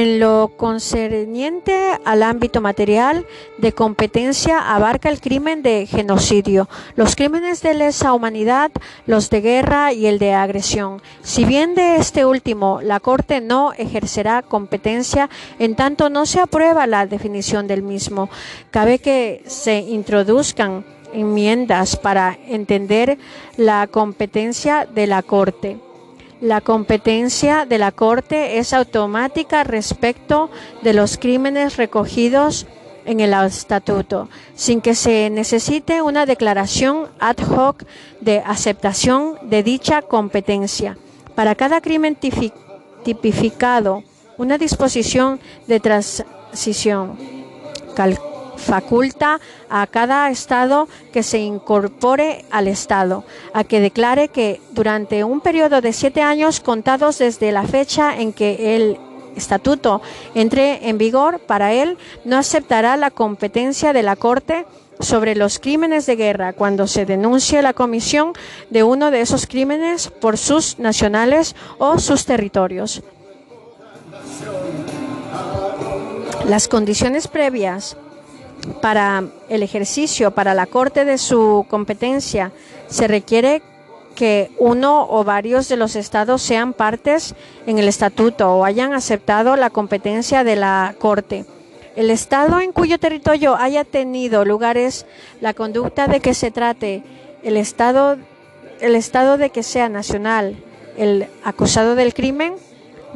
En 0.00 0.20
lo 0.20 0.52
concerniente 0.56 1.98
al 2.04 2.22
ámbito 2.22 2.60
material 2.60 3.26
de 3.56 3.72
competencia 3.72 4.72
abarca 4.72 5.08
el 5.08 5.20
crimen 5.20 5.64
de 5.64 5.86
genocidio, 5.86 6.68
los 6.94 7.16
crímenes 7.16 7.62
de 7.62 7.74
lesa 7.74 8.12
humanidad, 8.12 8.70
los 9.06 9.28
de 9.28 9.40
guerra 9.40 9.92
y 9.92 10.06
el 10.06 10.20
de 10.20 10.34
agresión. 10.34 11.02
Si 11.22 11.44
bien 11.44 11.74
de 11.74 11.96
este 11.96 12.24
último 12.24 12.78
la 12.80 13.00
Corte 13.00 13.40
no 13.40 13.72
ejercerá 13.72 14.42
competencia 14.42 15.28
en 15.58 15.74
tanto 15.74 16.10
no 16.10 16.26
se 16.26 16.38
aprueba 16.38 16.86
la 16.86 17.06
definición 17.06 17.66
del 17.66 17.82
mismo, 17.82 18.30
cabe 18.70 19.00
que 19.00 19.42
se 19.48 19.80
introduzcan 19.80 20.84
enmiendas 21.12 21.96
para 21.96 22.38
entender 22.46 23.18
la 23.56 23.88
competencia 23.88 24.86
de 24.86 25.08
la 25.08 25.24
Corte. 25.24 25.87
La 26.40 26.60
competencia 26.60 27.66
de 27.66 27.78
la 27.78 27.90
Corte 27.90 28.58
es 28.58 28.72
automática 28.72 29.64
respecto 29.64 30.50
de 30.82 30.92
los 30.92 31.18
crímenes 31.18 31.76
recogidos 31.76 32.66
en 33.06 33.18
el 33.18 33.32
estatuto, 33.32 34.28
sin 34.54 34.80
que 34.80 34.94
se 34.94 35.30
necesite 35.30 36.00
una 36.00 36.26
declaración 36.26 37.08
ad 37.18 37.38
hoc 37.38 37.82
de 38.20 38.38
aceptación 38.38 39.34
de 39.42 39.64
dicha 39.64 40.02
competencia. 40.02 40.96
Para 41.34 41.56
cada 41.56 41.80
crimen 41.80 42.16
tipificado, 43.02 44.04
una 44.36 44.58
disposición 44.58 45.40
de 45.66 45.80
transición 45.80 47.18
faculta 48.58 49.40
a 49.70 49.86
cada 49.86 50.28
Estado 50.30 50.88
que 51.12 51.22
se 51.22 51.38
incorpore 51.38 52.44
al 52.50 52.68
Estado 52.68 53.24
a 53.54 53.64
que 53.64 53.80
declare 53.80 54.28
que 54.28 54.60
durante 54.72 55.24
un 55.24 55.40
periodo 55.40 55.80
de 55.80 55.92
siete 55.92 56.20
años 56.20 56.60
contados 56.60 57.18
desde 57.18 57.52
la 57.52 57.62
fecha 57.62 58.18
en 58.18 58.32
que 58.32 58.76
el 58.76 58.98
estatuto 59.36 60.02
entre 60.34 60.88
en 60.88 60.98
vigor, 60.98 61.38
para 61.40 61.72
él 61.72 61.96
no 62.24 62.36
aceptará 62.36 62.96
la 62.96 63.10
competencia 63.10 63.92
de 63.92 64.02
la 64.02 64.16
Corte 64.16 64.66
sobre 65.00 65.36
los 65.36 65.58
crímenes 65.58 66.06
de 66.06 66.16
guerra 66.16 66.52
cuando 66.52 66.86
se 66.86 67.06
denuncie 67.06 67.62
la 67.62 67.72
comisión 67.72 68.32
de 68.68 68.82
uno 68.82 69.10
de 69.10 69.20
esos 69.20 69.46
crímenes 69.46 70.08
por 70.08 70.36
sus 70.36 70.78
nacionales 70.78 71.54
o 71.78 71.98
sus 71.98 72.26
territorios. 72.26 73.02
Las 76.46 76.66
condiciones 76.66 77.28
previas 77.28 77.96
para 78.80 79.24
el 79.48 79.62
ejercicio, 79.62 80.30
para 80.30 80.54
la 80.54 80.66
Corte 80.66 81.04
de 81.04 81.18
su 81.18 81.66
competencia, 81.68 82.52
se 82.88 83.08
requiere 83.08 83.62
que 84.14 84.50
uno 84.58 85.06
o 85.08 85.22
varios 85.22 85.68
de 85.68 85.76
los 85.76 85.94
estados 85.94 86.42
sean 86.42 86.72
partes 86.72 87.36
en 87.66 87.78
el 87.78 87.86
estatuto 87.86 88.52
o 88.52 88.64
hayan 88.64 88.92
aceptado 88.92 89.54
la 89.54 89.70
competencia 89.70 90.42
de 90.42 90.56
la 90.56 90.96
Corte. 90.98 91.44
El 91.94 92.10
estado 92.10 92.60
en 92.60 92.72
cuyo 92.72 92.98
territorio 92.98 93.56
haya 93.56 93.84
tenido 93.84 94.44
lugares 94.44 95.06
la 95.40 95.54
conducta 95.54 96.08
de 96.08 96.20
que 96.20 96.34
se 96.34 96.50
trate, 96.50 97.02
el 97.42 97.56
estado, 97.56 98.16
el 98.80 98.96
estado 98.96 99.38
de 99.38 99.50
que 99.50 99.62
sea 99.62 99.88
nacional, 99.88 100.56
el 100.96 101.28
acusado 101.44 101.94
del 101.94 102.12
crimen, 102.12 102.54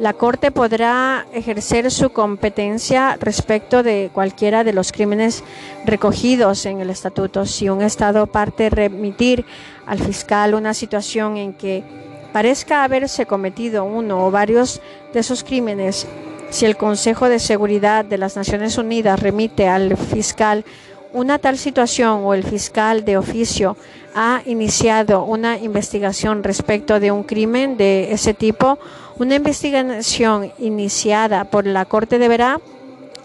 la 0.03 0.11
Corte 0.11 0.51
podrá 0.51 1.25
ejercer 1.31 1.89
su 1.89 2.09
competencia 2.09 3.15
respecto 3.21 3.83
de 3.83 4.09
cualquiera 4.11 4.65
de 4.65 4.73
los 4.73 4.91
crímenes 4.91 5.45
recogidos 5.85 6.65
en 6.65 6.81
el 6.81 6.89
estatuto. 6.89 7.45
Si 7.45 7.69
un 7.69 7.81
Estado 7.81 8.27
parte 8.27 8.69
remitir 8.69 9.45
al 9.85 9.99
fiscal 9.99 10.55
una 10.55 10.73
situación 10.73 11.37
en 11.37 11.53
que 11.53 11.85
parezca 12.33 12.83
haberse 12.83 13.25
cometido 13.25 13.85
uno 13.85 14.25
o 14.25 14.29
varios 14.29 14.81
de 15.13 15.21
esos 15.21 15.41
crímenes, 15.45 16.05
si 16.49 16.65
el 16.65 16.75
Consejo 16.75 17.29
de 17.29 17.39
Seguridad 17.39 18.03
de 18.03 18.17
las 18.17 18.35
Naciones 18.35 18.77
Unidas 18.77 19.21
remite 19.21 19.69
al 19.69 19.95
fiscal 19.95 20.65
una 21.13 21.37
tal 21.39 21.57
situación 21.57 22.21
o 22.25 22.33
el 22.33 22.43
fiscal 22.43 23.05
de 23.05 23.17
oficio 23.17 23.77
ha 24.15 24.41
iniciado 24.45 25.23
una 25.23 25.57
investigación 25.59 26.43
respecto 26.43 26.99
de 26.99 27.11
un 27.11 27.23
crimen 27.23 27.77
de 27.77 28.11
ese 28.11 28.33
tipo, 28.33 28.79
una 29.19 29.35
investigación 29.35 30.51
iniciada 30.57 31.45
por 31.45 31.65
la 31.65 31.85
Corte 31.85 32.17
deberá 32.17 32.59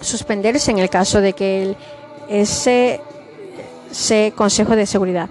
suspenderse 0.01 0.70
en 0.70 0.78
el 0.78 0.90
caso 0.90 1.20
de 1.20 1.32
que 1.32 1.62
el, 1.62 1.77
ese, 2.28 3.01
Consejo 4.36 4.77
de 4.77 4.86
Seguridad 4.86 5.31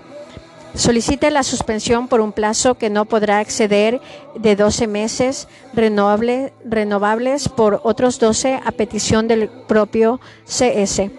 solicite 0.74 1.32
la 1.32 1.44
suspensión 1.44 2.08
por 2.08 2.22
un 2.22 2.32
plazo 2.32 2.76
que 2.76 2.90
no 2.90 3.06
podrá 3.06 3.42
exceder 3.42 4.02
de 4.36 4.56
12 4.56 4.88
meses 4.88 5.48
renovable, 5.74 6.54
renovables 6.66 7.50
por 7.50 7.82
otros 7.84 8.20
12 8.20 8.60
a 8.64 8.72
petición 8.72 9.28
del 9.28 9.50
propio 9.50 10.20
CS. 10.46 11.10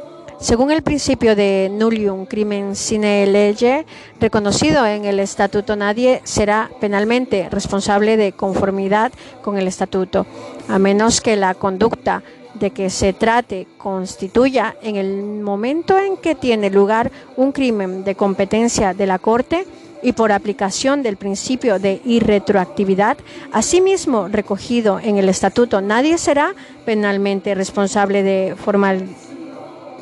Según 0.41 0.71
el 0.71 0.83
principio 0.83 1.35
de 1.35 1.69
nullium 1.69 2.25
crimen 2.25 2.77
sine 2.77 3.27
lege, 3.27 3.85
reconocido 4.21 4.87
en 4.87 5.05
el 5.05 5.19
estatuto, 5.19 5.75
nadie 5.75 6.21
será 6.23 6.71
penalmente 6.81 7.49
responsable 7.51 8.17
de 8.17 8.31
conformidad 8.31 9.11
con 9.43 9.59
el 9.59 9.67
estatuto, 9.67 10.27
a 10.69 10.79
menos 10.79 11.21
que 11.21 11.35
la 11.35 11.55
conducta 11.55 12.23
de 12.55 12.71
que 12.71 12.89
se 12.89 13.13
trate 13.13 13.67
constituya 13.79 14.77
en 14.81 14.95
el 14.95 15.43
momento 15.43 15.99
en 15.99 16.17
que 16.17 16.37
tiene 16.37 16.71
lugar 16.71 17.11
un 17.37 17.51
crimen 17.51 18.05
de 18.05 18.15
competencia 18.15 18.95
de 18.95 19.07
la 19.07 19.19
Corte 19.19 19.67
y 20.05 20.13
por 20.13 20.31
aplicación 20.31 21.03
del 21.03 21.17
principio 21.17 21.81
de 21.81 22.01
irretroactividad, 22.05 23.19
asimismo 23.51 24.29
recogido 24.29 25.01
en 25.01 25.17
el 25.17 25.29
estatuto, 25.29 25.81
nadie 25.81 26.17
será 26.17 26.55
penalmente 26.85 27.57
responsable 27.57 28.23
de 28.23 28.55
formal 28.57 29.09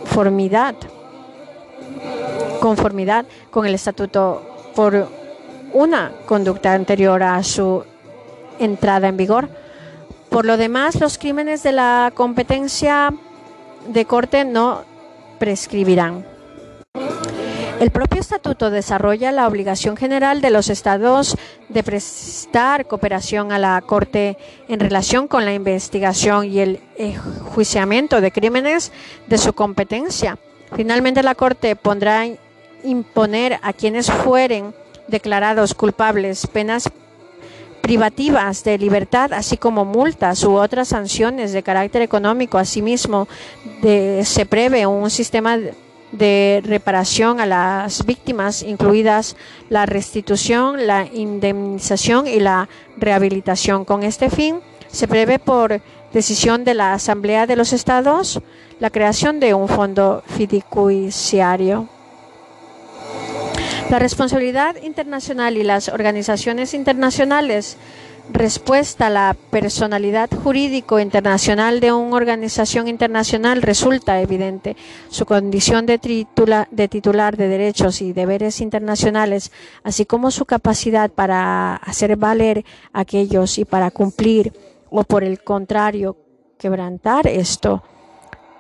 conformidad, 0.07 0.77
conformidad 2.61 3.27
con 3.51 3.67
el 3.67 3.75
estatuto 3.75 4.41
por 4.75 5.09
una 5.73 6.13
conducta 6.27 6.73
anterior 6.73 7.23
a 7.23 7.43
su 7.43 7.85
entrada 8.59 9.09
en 9.09 9.17
vigor. 9.17 9.49
Por 10.31 10.47
lo 10.47 10.57
demás, 10.57 11.01
los 11.01 11.19
crímenes 11.19 11.63
de 11.63 11.73
la 11.73 12.13
competencia 12.15 13.13
de 13.89 14.05
corte 14.05 14.45
no 14.45 14.85
prescribirán. 15.39 16.36
El 17.81 17.91
propio 17.91 18.21
estatuto 18.21 18.71
desarrolla 18.71 19.33
la 19.33 19.47
obligación 19.47 19.99
general 19.99 20.41
de 20.41 20.51
los 20.51 20.71
estados 20.71 21.37
de 21.69 21.83
prestar 21.83 22.87
cooperación 22.87 23.53
a 23.53 23.59
la 23.59 23.81
Corte 23.83 24.39
en 24.69 24.81
relación 24.81 25.29
con 25.29 25.45
la 25.45 25.53
investigación 25.53 26.47
y 26.47 26.61
el 26.61 26.81
juiciamiento 27.53 28.23
de 28.23 28.33
crímenes 28.33 28.93
de 29.27 29.37
su 29.37 29.53
competencia. 29.53 30.39
Finalmente, 30.75 31.23
la 31.23 31.35
Corte 31.35 31.77
pondrá 31.77 32.25
imponer 32.83 33.59
a 33.63 33.75
quienes 33.75 34.11
fueren 34.11 34.75
declarados 35.07 35.75
culpables 35.75 36.47
penas 36.47 36.91
privativas 37.83 38.65
de 38.65 38.79
libertad, 38.79 39.35
así 39.35 39.59
como 39.59 39.85
multas 39.85 40.43
u 40.45 40.55
otras 40.55 40.89
sanciones 40.89 41.53
de 41.53 41.63
carácter 41.63 42.01
económico. 42.01 42.57
Asimismo, 42.57 43.29
se 43.83 44.47
prevé 44.47 44.87
un 44.87 45.11
sistema 45.11 45.59
de 45.59 45.75
reparación 46.13 47.41
a 47.41 47.47
las 47.47 48.05
víctimas, 48.07 48.63
incluidas 48.63 49.37
la 49.69 49.87
restitución, 49.87 50.87
la 50.87 51.07
indemnización 51.13 52.27
y 52.27 52.41
la 52.41 52.69
rehabilitación. 52.97 53.85
Con 53.85 54.03
este 54.03 54.31
fin, 54.31 54.61
se 54.89 55.09
prevé 55.09 55.39
por 55.39 55.81
decisión 56.13 56.65
de 56.65 56.75
la 56.75 56.95
Asamblea 56.95 57.47
de 57.47 57.57
los 57.57 57.73
Estados 57.73 58.41
la 58.81 58.91
creación 58.91 59.41
de 59.41 59.55
un 59.55 59.69
fondo 59.69 60.23
fiduciario. 60.27 61.89
La 63.91 63.99
responsabilidad 64.01 64.77
internacional 64.83 65.57
y 65.57 65.63
las 65.63 65.89
organizaciones 65.89 66.75
internacionales 66.75 67.77
respuesta 68.31 69.07
a 69.07 69.11
la 69.11 69.37
personalidad 69.51 70.31
jurídico 70.31 70.99
internacional 70.99 71.81
de 71.81 71.93
una 71.93 72.17
organización 72.17 72.89
internacional 72.89 73.63
resulta 73.63 74.21
evidente. 74.21 74.77
Su 75.09 75.27
condición 75.27 75.87
de, 75.87 75.99
de, 76.71 76.89
titular 76.89 77.37
de 77.37 77.49
derechos 77.49 78.03
y 78.03 78.13
deberes 78.13 78.61
internacionales, 78.61 79.53
así 79.85 80.07
como 80.07 80.31
su 80.31 80.45
capacidad 80.45 81.11
para 81.11 81.77
hacer 81.77 82.17
valer 82.17 82.65
aquellos 82.93 83.59
y 83.59 83.65
para 83.65 83.91
cumplir 83.91 84.53
o 84.91 85.05
por 85.05 85.25
el 85.25 85.43
contrario 85.43 86.17
quebrantar 86.59 87.27
esto. 87.27 87.83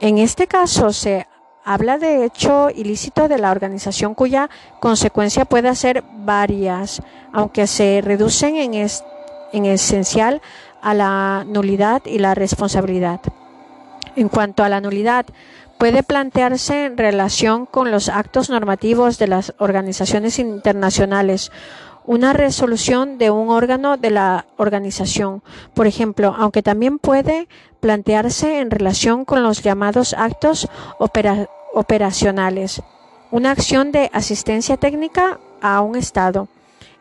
En 0.00 0.18
este 0.18 0.46
caso 0.46 0.92
se 0.92 1.26
habla 1.64 1.98
de 1.98 2.24
hecho 2.24 2.70
ilícito 2.70 3.28
de 3.28 3.38
la 3.38 3.50
organización 3.50 4.14
cuya 4.14 4.48
consecuencia 4.80 5.44
puede 5.44 5.74
ser 5.74 6.04
varias, 6.18 7.02
aunque 7.32 7.66
se 7.66 8.00
reducen 8.04 8.56
en 8.56 8.74
este 8.74 9.15
en 9.52 9.64
esencial 9.66 10.40
a 10.82 10.94
la 10.94 11.44
nulidad 11.46 12.02
y 12.06 12.18
la 12.18 12.34
responsabilidad. 12.34 13.20
En 14.14 14.28
cuanto 14.28 14.62
a 14.64 14.68
la 14.68 14.80
nulidad, 14.80 15.26
puede 15.78 16.02
plantearse 16.02 16.86
en 16.86 16.96
relación 16.96 17.66
con 17.66 17.90
los 17.90 18.08
actos 18.08 18.48
normativos 18.50 19.18
de 19.18 19.28
las 19.28 19.54
organizaciones 19.58 20.38
internacionales 20.38 21.50
una 22.06 22.32
resolución 22.32 23.18
de 23.18 23.30
un 23.30 23.50
órgano 23.50 23.96
de 23.96 24.10
la 24.10 24.46
organización, 24.56 25.42
por 25.74 25.86
ejemplo, 25.86 26.34
aunque 26.38 26.62
también 26.62 26.98
puede 26.98 27.48
plantearse 27.80 28.60
en 28.60 28.70
relación 28.70 29.24
con 29.24 29.42
los 29.42 29.62
llamados 29.62 30.14
actos 30.14 30.68
operacionales, 30.98 32.80
una 33.32 33.50
acción 33.50 33.90
de 33.90 34.08
asistencia 34.12 34.76
técnica 34.76 35.40
a 35.60 35.80
un 35.80 35.96
Estado 35.96 36.48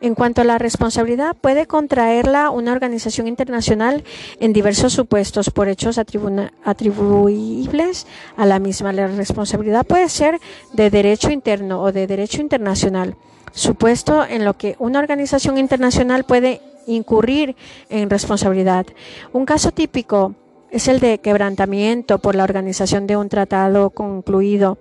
en 0.00 0.14
cuanto 0.14 0.42
a 0.42 0.44
la 0.44 0.58
responsabilidad, 0.58 1.36
puede 1.40 1.66
contraerla 1.66 2.50
una 2.50 2.72
organización 2.72 3.28
internacional 3.28 4.04
en 4.40 4.52
diversos 4.52 4.92
supuestos 4.92 5.50
por 5.50 5.68
hechos 5.68 5.98
atribuibles 5.98 8.06
a 8.36 8.46
la 8.46 8.58
misma. 8.58 8.92
La 8.92 9.06
responsabilidad 9.06 9.86
puede 9.86 10.08
ser 10.08 10.40
de 10.72 10.90
derecho 10.90 11.30
interno 11.30 11.82
o 11.82 11.92
de 11.92 12.06
derecho 12.06 12.40
internacional, 12.40 13.16
supuesto 13.52 14.24
en 14.26 14.44
lo 14.44 14.54
que 14.54 14.76
una 14.78 14.98
organización 14.98 15.58
internacional 15.58 16.24
puede 16.24 16.60
incurrir 16.86 17.56
en 17.88 18.10
responsabilidad. 18.10 18.86
Un 19.32 19.46
caso 19.46 19.72
típico 19.72 20.34
es 20.70 20.88
el 20.88 21.00
de 21.00 21.18
quebrantamiento 21.18 22.18
por 22.18 22.34
la 22.34 22.44
organización 22.44 23.06
de 23.06 23.16
un 23.16 23.28
tratado 23.28 23.90
concluido 23.90 24.78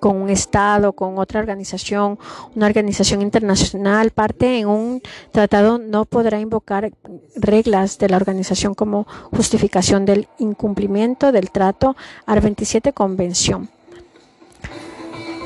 con 0.00 0.16
un 0.16 0.30
Estado, 0.30 0.92
con 0.92 1.18
otra 1.18 1.40
organización, 1.40 2.18
una 2.54 2.66
organización 2.66 3.22
internacional, 3.22 4.10
parte 4.10 4.58
en 4.58 4.68
un 4.68 5.02
tratado 5.32 5.78
no 5.78 6.04
podrá 6.04 6.40
invocar 6.40 6.92
reglas 7.34 7.98
de 7.98 8.08
la 8.08 8.16
organización 8.16 8.74
como 8.74 9.06
justificación 9.32 10.04
del 10.04 10.28
incumplimiento 10.38 11.32
del 11.32 11.50
trato 11.50 11.96
AR 12.26 12.40
27 12.40 12.92
Convención. 12.92 13.68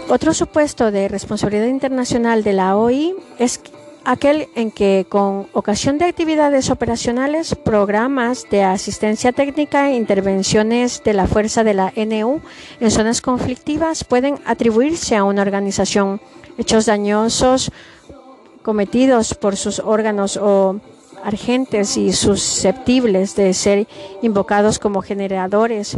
Otro 0.08 0.34
supuesto 0.34 0.90
de 0.90 1.06
responsabilidad 1.06 1.66
internacional 1.66 2.42
de 2.42 2.52
la 2.52 2.76
OI 2.76 3.14
es 3.38 3.60
aquel 4.04 4.48
en 4.54 4.70
que 4.70 5.06
con 5.08 5.46
ocasión 5.52 5.98
de 5.98 6.06
actividades 6.06 6.70
operacionales, 6.70 7.54
programas 7.54 8.46
de 8.50 8.62
asistencia 8.62 9.32
técnica 9.32 9.90
e 9.90 9.96
intervenciones 9.96 11.02
de 11.04 11.14
la 11.14 11.26
fuerza 11.26 11.64
de 11.64 11.74
la 11.74 11.92
NU 11.96 12.40
en 12.80 12.90
zonas 12.90 13.20
conflictivas 13.20 14.04
pueden 14.04 14.38
atribuirse 14.44 15.16
a 15.16 15.24
una 15.24 15.42
organización 15.42 16.20
hechos 16.58 16.86
dañosos 16.86 17.70
cometidos 18.62 19.34
por 19.34 19.56
sus 19.56 19.78
órganos 19.78 20.36
o 20.36 20.80
agentes 21.24 21.96
y 21.96 22.12
susceptibles 22.12 23.36
de 23.36 23.52
ser 23.54 23.86
invocados 24.22 24.78
como 24.78 25.02
generadores 25.02 25.96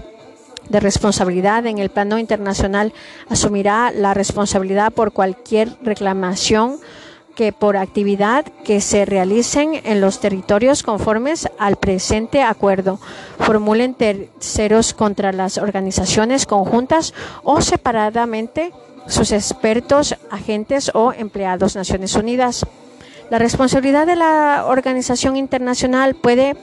de 0.68 0.80
responsabilidad 0.80 1.66
en 1.66 1.78
el 1.78 1.90
plano 1.90 2.18
internacional 2.18 2.92
asumirá 3.28 3.90
la 3.90 4.14
responsabilidad 4.14 4.92
por 4.92 5.12
cualquier 5.12 5.76
reclamación 5.82 6.78
que 7.34 7.52
por 7.52 7.76
actividad 7.76 8.44
que 8.64 8.80
se 8.80 9.04
realicen 9.04 9.80
en 9.84 10.00
los 10.00 10.20
territorios 10.20 10.82
conformes 10.82 11.48
al 11.58 11.76
presente 11.76 12.42
acuerdo, 12.42 12.98
formulen 13.38 13.94
terceros 13.94 14.94
contra 14.94 15.32
las 15.32 15.58
organizaciones 15.58 16.46
conjuntas 16.46 17.14
o 17.42 17.60
separadamente 17.60 18.72
sus 19.06 19.32
expertos, 19.32 20.16
agentes 20.30 20.90
o 20.94 21.12
empleados 21.12 21.74
Naciones 21.74 22.14
Unidas. 22.14 22.64
La 23.30 23.38
responsabilidad 23.38 24.06
de 24.06 24.16
la 24.16 24.64
organización 24.68 25.36
internacional 25.36 26.14
puede 26.14 26.56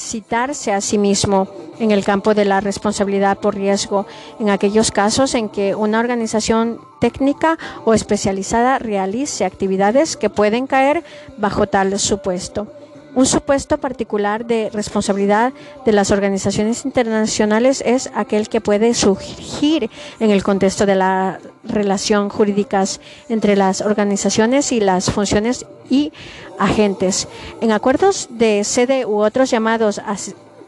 citarse 0.00 0.72
a 0.72 0.80
sí 0.80 0.98
mismo 0.98 1.48
en 1.78 1.90
el 1.90 2.04
campo 2.04 2.34
de 2.34 2.44
la 2.44 2.60
responsabilidad 2.60 3.38
por 3.38 3.54
riesgo 3.54 4.06
en 4.38 4.50
aquellos 4.50 4.90
casos 4.90 5.34
en 5.34 5.48
que 5.48 5.74
una 5.74 6.00
organización 6.00 6.80
técnica 7.00 7.58
o 7.84 7.94
especializada 7.94 8.78
realice 8.78 9.44
actividades 9.44 10.16
que 10.16 10.30
pueden 10.30 10.66
caer 10.66 11.04
bajo 11.36 11.66
tal 11.66 11.98
supuesto. 11.98 12.66
Un 13.14 13.26
supuesto 13.26 13.78
particular 13.78 14.46
de 14.46 14.70
responsabilidad 14.72 15.52
de 15.84 15.92
las 15.92 16.12
organizaciones 16.12 16.84
internacionales 16.84 17.82
es 17.84 18.10
aquel 18.14 18.48
que 18.48 18.60
puede 18.60 18.94
surgir 18.94 19.90
en 20.20 20.30
el 20.30 20.44
contexto 20.44 20.86
de 20.86 20.94
la 20.94 21.40
relación 21.64 22.28
jurídicas 22.28 23.00
entre 23.28 23.56
las 23.56 23.80
organizaciones 23.80 24.70
y 24.70 24.80
las 24.80 25.10
funciones 25.10 25.66
y 25.88 26.12
agentes. 26.58 27.26
En 27.60 27.72
acuerdos 27.72 28.28
de 28.30 28.62
sede 28.62 29.04
u 29.04 29.22
otros 29.22 29.50
llamados 29.50 29.98
a 29.98 30.16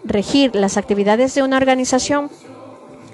regir 0.05 0.55
las 0.57 0.77
actividades 0.77 1.35
de 1.35 1.45
una 1.45 1.59
organización, 1.59 2.29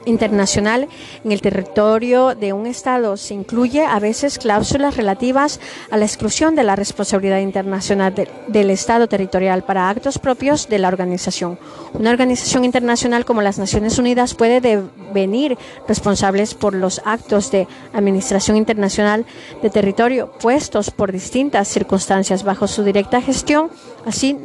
internacional 0.04 0.88
en 1.24 1.32
el 1.32 1.40
territorio 1.40 2.34
de 2.34 2.52
un 2.52 2.66
Estado. 2.66 3.16
Se 3.16 3.34
incluye 3.34 3.84
a 3.84 3.98
veces 3.98 4.38
cláusulas 4.38 4.96
relativas 4.96 5.60
a 5.90 5.96
la 5.96 6.04
exclusión 6.04 6.54
de 6.54 6.64
la 6.64 6.76
responsabilidad 6.76 7.38
internacional 7.38 8.14
del 8.48 8.70
Estado 8.70 9.08
territorial 9.08 9.64
para 9.64 9.88
actos 9.88 10.18
propios 10.18 10.68
de 10.68 10.78
la 10.78 10.88
organización. 10.88 11.58
Una 11.92 12.10
organización 12.10 12.64
internacional 12.64 13.24
como 13.24 13.42
las 13.42 13.58
Naciones 13.58 13.98
Unidas 13.98 14.34
puede 14.34 14.60
devenir 14.60 15.56
responsables 15.86 16.54
por 16.54 16.74
los 16.74 17.00
actos 17.04 17.50
de 17.50 17.66
administración 17.92 18.56
internacional 18.56 19.26
de 19.62 19.70
territorio 19.70 20.32
puestos 20.40 20.90
por 20.90 21.12
distintas 21.12 21.68
circunstancias 21.68 22.42
bajo 22.44 22.66
su 22.66 22.84
directa 22.84 23.20
gestión. 23.20 23.70
Así, 24.06 24.36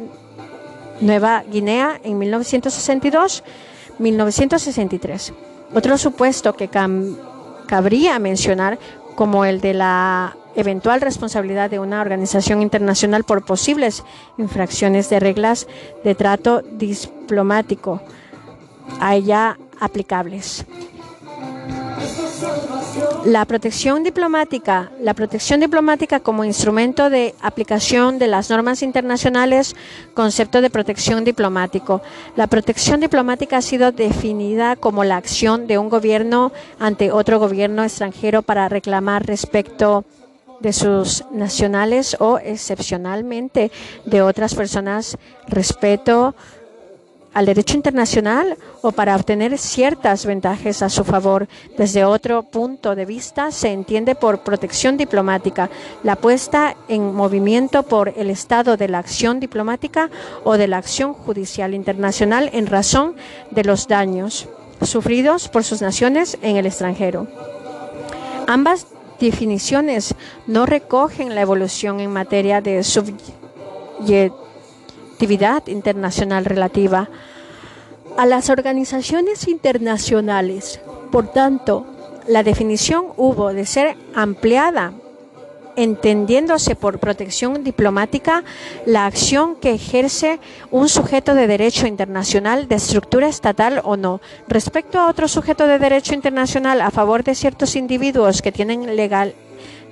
Nueva 1.00 1.44
Guinea 1.50 2.00
en 2.02 2.18
1962 2.18 3.42
1963. 3.98 5.32
Otro 5.74 5.98
supuesto 5.98 6.54
que 6.54 6.68
cabría 7.66 8.18
mencionar 8.18 8.78
como 9.14 9.44
el 9.44 9.60
de 9.60 9.74
la 9.74 10.36
eventual 10.56 11.00
responsabilidad 11.00 11.70
de 11.70 11.78
una 11.78 12.00
organización 12.00 12.62
internacional 12.62 13.24
por 13.24 13.44
posibles 13.44 14.04
infracciones 14.38 15.10
de 15.10 15.20
reglas 15.20 15.66
de 16.04 16.14
trato 16.14 16.62
diplomático 16.62 18.00
a 19.00 19.16
ella 19.16 19.58
aplicables. 19.80 20.64
La 23.24 23.46
protección 23.46 24.02
diplomática, 24.02 24.90
la 25.00 25.14
protección 25.14 25.60
diplomática 25.60 26.20
como 26.20 26.44
instrumento 26.44 27.08
de 27.08 27.34
aplicación 27.40 28.18
de 28.18 28.26
las 28.26 28.50
normas 28.50 28.82
internacionales, 28.82 29.74
concepto 30.12 30.60
de 30.60 30.68
protección 30.68 31.24
diplomático. 31.24 32.02
La 32.36 32.48
protección 32.48 33.00
diplomática 33.00 33.56
ha 33.56 33.62
sido 33.62 33.92
definida 33.92 34.76
como 34.76 35.04
la 35.04 35.16
acción 35.16 35.66
de 35.66 35.78
un 35.78 35.88
gobierno 35.88 36.52
ante 36.78 37.12
otro 37.12 37.38
gobierno 37.38 37.82
extranjero 37.82 38.42
para 38.42 38.68
reclamar 38.68 39.24
respecto 39.24 40.04
de 40.60 40.74
sus 40.74 41.24
nacionales 41.30 42.16
o 42.20 42.38
excepcionalmente 42.38 43.70
de 44.04 44.22
otras 44.22 44.54
personas 44.54 45.16
respeto 45.48 46.34
al 47.34 47.46
derecho 47.46 47.76
internacional 47.76 48.56
o 48.80 48.92
para 48.92 49.16
obtener 49.16 49.58
ciertas 49.58 50.24
ventajas 50.24 50.82
a 50.82 50.88
su 50.88 51.04
favor. 51.04 51.48
Desde 51.76 52.04
otro 52.04 52.44
punto 52.44 52.94
de 52.94 53.04
vista, 53.04 53.50
se 53.50 53.72
entiende 53.72 54.14
por 54.14 54.40
protección 54.40 54.96
diplomática 54.96 55.68
la 56.02 56.16
puesta 56.16 56.76
en 56.88 57.12
movimiento 57.14 57.82
por 57.82 58.14
el 58.16 58.30
estado 58.30 58.76
de 58.76 58.88
la 58.88 58.98
acción 58.98 59.40
diplomática 59.40 60.10
o 60.44 60.56
de 60.56 60.68
la 60.68 60.78
acción 60.78 61.12
judicial 61.12 61.74
internacional 61.74 62.50
en 62.52 62.66
razón 62.66 63.16
de 63.50 63.64
los 63.64 63.88
daños 63.88 64.48
sufridos 64.82 65.48
por 65.48 65.64
sus 65.64 65.82
naciones 65.82 66.38
en 66.42 66.56
el 66.56 66.66
extranjero. 66.66 67.26
Ambas 68.46 68.86
definiciones 69.18 70.14
no 70.46 70.66
recogen 70.66 71.34
la 71.34 71.40
evolución 71.40 72.00
en 72.00 72.10
materia 72.10 72.60
de 72.60 72.84
actividad 75.24 75.68
internacional 75.68 76.44
relativa 76.44 77.08
a 78.18 78.26
las 78.26 78.50
organizaciones 78.50 79.48
internacionales. 79.48 80.80
Por 81.10 81.32
tanto, 81.32 81.86
la 82.28 82.42
definición 82.42 83.06
hubo 83.16 83.54
de 83.54 83.64
ser 83.64 83.96
ampliada, 84.14 84.92
entendiéndose 85.76 86.76
por 86.76 86.98
protección 86.98 87.64
diplomática 87.64 88.44
la 88.84 89.06
acción 89.06 89.56
que 89.56 89.72
ejerce 89.72 90.40
un 90.70 90.90
sujeto 90.90 91.34
de 91.34 91.46
derecho 91.46 91.86
internacional 91.86 92.68
de 92.68 92.74
estructura 92.74 93.26
estatal 93.26 93.80
o 93.82 93.96
no 93.96 94.20
respecto 94.46 95.00
a 95.00 95.08
otro 95.08 95.26
sujeto 95.26 95.66
de 95.66 95.78
derecho 95.78 96.12
internacional 96.12 96.82
a 96.82 96.90
favor 96.90 97.24
de 97.24 97.34
ciertos 97.34 97.76
individuos 97.76 98.42
que 98.42 98.52
tienen 98.52 98.94
legal, 98.94 99.32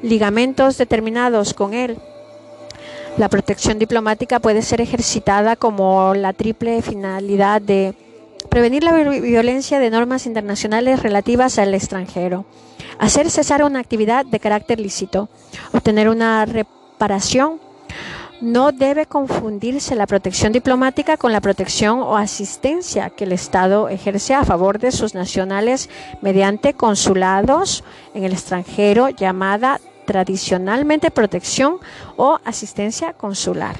ligamentos 0.03 0.77
determinados 0.77 1.55
con 1.55 1.73
él 1.73 1.97
la 3.19 3.29
protección 3.29 3.79
diplomática 3.79 4.41
puede 4.41 4.63
ser 4.63 4.81
ejercitada 4.81 5.57
como 5.57 6.15
la 6.15 6.33
triple 6.33 6.81
finalidad 6.83 7.61
de 7.61 7.95
prevenir 8.49 8.85
la 8.85 8.93
violencia 8.93 9.79
de 9.79 9.91
normas 9.91 10.27
internacionales 10.27 11.03
relativas 11.03 11.59
al 11.59 11.75
extranjero, 11.75 12.47
hacer 12.99 13.31
cesar 13.31 13.65
una 13.65 13.81
actividad 13.81 14.25
de 14.25 14.41
carácter 14.41 14.81
lícito, 14.81 15.29
obtener 15.73 16.09
una 16.09 16.45
reparación. 16.47 17.61
No 18.41 18.73
debe 18.73 19.07
confundirse 19.07 19.95
la 19.95 20.09
protección 20.09 20.53
diplomática 20.53 21.17
con 21.17 21.31
la 21.31 21.41
protección 21.41 22.01
o 22.01 22.17
asistencia 22.17 23.11
que 23.11 23.23
el 23.23 23.31
Estado 23.31 23.89
ejerce 23.89 24.35
a 24.35 24.45
favor 24.45 24.81
de 24.81 24.91
sus 24.91 25.15
nacionales 25.15 25.89
mediante 26.23 26.75
consulados 26.75 27.85
en 28.15 28.25
el 28.25 28.33
extranjero 28.33 29.11
llamada 29.11 29.81
tradicionalmente 30.05 31.11
protección 31.11 31.79
o 32.17 32.39
asistencia 32.45 33.13
consular. 33.13 33.77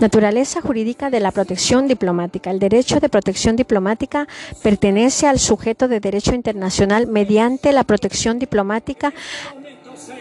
Naturaleza 0.00 0.60
jurídica 0.60 1.10
de 1.10 1.18
la 1.18 1.32
protección 1.32 1.88
diplomática. 1.88 2.52
El 2.52 2.60
derecho 2.60 3.00
de 3.00 3.08
protección 3.08 3.56
diplomática 3.56 4.28
pertenece 4.62 5.26
al 5.26 5.40
sujeto 5.40 5.88
de 5.88 5.98
derecho 5.98 6.34
internacional 6.34 7.08
mediante 7.08 7.72
la 7.72 7.82
protección 7.82 8.38
diplomática 8.38 9.12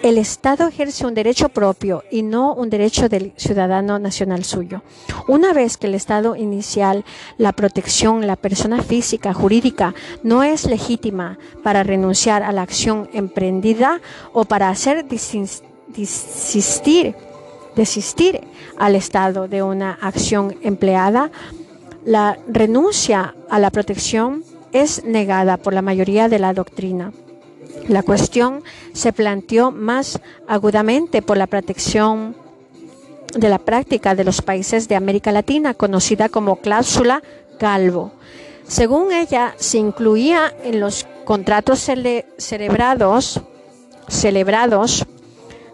el 0.04 0.18
Estado 0.18 0.68
ejerce 0.68 1.06
un 1.06 1.14
derecho 1.14 1.50
propio 1.50 2.04
y 2.12 2.22
no 2.22 2.54
un 2.54 2.70
derecho 2.70 3.10
del 3.10 3.34
ciudadano 3.36 4.00
nacional 4.00 4.44
suyo. 4.44 4.82
Una 5.28 5.54
vez 5.54 5.78
que 5.78 5.88
el 5.88 5.96
Estado 5.96 6.36
inicial, 6.36 7.04
la 7.38 7.52
protección, 7.52 8.28
la 8.28 8.36
persona 8.36 8.84
física, 8.84 9.34
jurídica, 9.34 9.94
no 10.24 10.44
es 10.44 10.66
legítima 10.66 11.38
para 11.64 11.84
renunciar 11.84 12.44
a 12.44 12.52
la 12.52 12.62
acción 12.62 13.10
emprendida 13.14 14.02
o 14.34 14.46
para 14.46 14.70
hacer 14.70 15.06
desistir 15.06 17.16
al 18.78 18.96
Estado 18.96 19.48
de 19.48 19.64
una 19.64 19.98
acción 20.02 20.56
empleada, 20.62 21.32
la 22.06 22.38
renuncia 22.48 23.36
a 23.50 23.60
la 23.60 23.72
protección 23.72 24.44
es 24.72 25.04
negada 25.04 25.58
por 25.58 25.74
la 25.74 25.82
mayoría 25.82 26.30
de 26.30 26.40
la 26.40 26.54
doctrina. 26.54 27.12
La 27.88 28.04
cuestión 28.04 28.64
se 28.94 29.14
planteó 29.14 29.72
más 29.72 30.20
agudamente 30.48 31.22
por 31.22 31.38
la 31.38 31.48
protección 31.48 32.36
de 33.36 33.50
la 33.50 33.60
práctica 33.60 34.16
de 34.16 34.24
los 34.24 34.42
países 34.42 34.88
de 34.88 34.96
América 34.96 35.32
Latina, 35.32 35.74
conocida 35.74 36.30
como 36.30 36.58
cláusula 36.58 37.22
Calvo. 37.60 38.12
Según 38.68 39.12
ella, 39.12 39.54
se 39.58 39.78
incluía 39.78 40.54
en 40.64 40.80
los 40.80 41.06
contratos 41.26 41.80
celebrados, 42.38 43.42
celebrados 44.08 45.06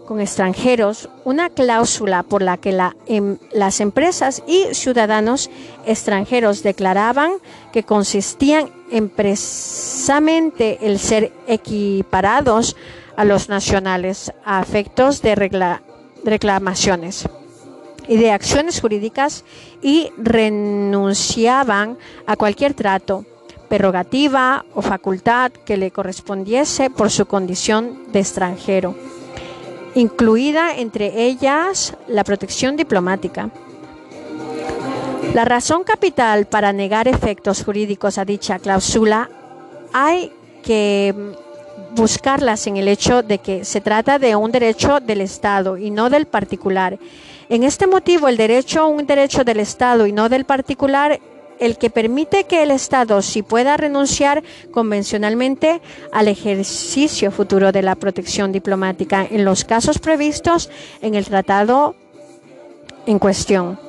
con 0.06 0.20
extranjeros 0.20 1.10
una 1.24 1.50
cláusula 1.50 2.24
por 2.24 2.42
la 2.42 2.58
que 2.58 2.78
em, 3.08 3.38
las 3.52 3.80
empresas 3.80 4.44
y 4.48 4.74
ciudadanos 4.74 5.50
extranjeros 5.86 6.64
declaraban 6.64 7.34
que 7.72 7.84
consistían 7.84 8.70
en 8.92 9.12
el 10.82 11.00
ser 11.00 11.32
equiparados 11.48 12.76
a 13.16 13.26
los 13.26 13.50
nacionales 13.50 14.32
a 14.46 14.62
efectos 14.62 15.22
de 15.22 15.36
reclamaciones 16.24 17.28
y 18.08 18.18
de 18.18 18.32
acciones 18.32 18.82
jurídicas 18.82 19.46
y 19.82 20.12
renunciaban 20.18 21.98
a 22.26 22.36
cualquier 22.36 22.74
trato, 22.74 23.26
prerrogativa 23.70 24.66
o 24.76 24.82
facultad 24.82 25.52
que 25.52 25.78
le 25.78 25.92
correspondiese 25.92 26.90
por 26.90 27.10
su 27.10 27.26
condición 27.26 28.12
de 28.12 28.20
extranjero, 28.20 28.96
incluida 29.96 30.76
entre 30.76 31.24
ellas 31.24 31.96
la 32.08 32.24
protección 32.24 32.76
diplomática. 32.76 33.50
La 35.34 35.46
razón 35.46 35.84
capital 35.84 36.46
para 36.46 36.74
negar 36.74 37.08
efectos 37.08 37.64
jurídicos 37.64 38.18
a 38.18 38.26
dicha 38.26 38.60
cláusula 38.60 39.30
hay 39.94 40.32
que 40.64 41.14
buscarlas 41.96 42.68
en 42.68 42.78
el 42.78 42.88
hecho 42.88 43.24
de 43.24 43.40
que 43.40 43.66
se 43.66 43.82
trata 43.82 44.20
de 44.20 44.36
un 44.36 44.52
derecho 44.52 45.00
del 45.00 45.22
Estado 45.22 45.78
y 45.78 45.92
no 45.92 46.10
del 46.10 46.26
particular 46.26 46.98
en 47.50 47.64
este 47.64 47.88
motivo, 47.88 48.28
el 48.28 48.38
derecho 48.38 48.88
un 48.88 49.06
derecho 49.06 49.44
del 49.44 49.60
Estado 49.60 50.08
y 50.08 50.12
no 50.12 50.30
del 50.30 50.46
particular, 50.46 51.20
el 51.60 51.78
que 51.78 51.90
permite 51.90 52.46
que 52.46 52.64
el 52.64 52.72
Estado 52.72 53.22
sí 53.22 53.42
pueda 53.42 53.78
renunciar 53.78 54.44
convencionalmente 54.72 55.82
al 56.12 56.28
ejercicio 56.28 57.32
futuro 57.32 57.72
de 57.72 57.82
la 57.82 57.96
protección 57.96 58.52
diplomática 58.52 59.26
en 59.30 59.46
los 59.46 59.66
casos 59.66 60.00
previstos 60.00 60.70
en 61.02 61.16
el 61.16 61.26
tratado 61.26 61.96
en 63.06 63.20
cuestión. 63.20 63.80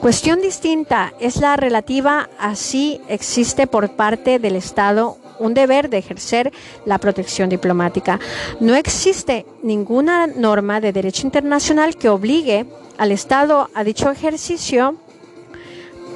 Cuestión 0.00 0.40
distinta 0.40 1.12
es 1.20 1.36
la 1.36 1.56
relativa 1.56 2.30
a 2.38 2.56
si 2.56 3.02
existe 3.08 3.66
por 3.66 3.90
parte 3.96 4.38
del 4.38 4.56
Estado 4.56 5.18
un 5.38 5.52
deber 5.52 5.90
de 5.90 5.98
ejercer 5.98 6.52
la 6.86 6.98
protección 6.98 7.50
diplomática. 7.50 8.18
No 8.60 8.74
existe 8.76 9.44
ninguna 9.62 10.26
norma 10.26 10.80
de 10.80 10.92
derecho 10.92 11.26
internacional 11.26 11.96
que 11.96 12.08
obligue 12.08 12.64
al 12.96 13.12
Estado 13.12 13.68
a 13.74 13.84
dicho 13.84 14.10
ejercicio. 14.10 14.96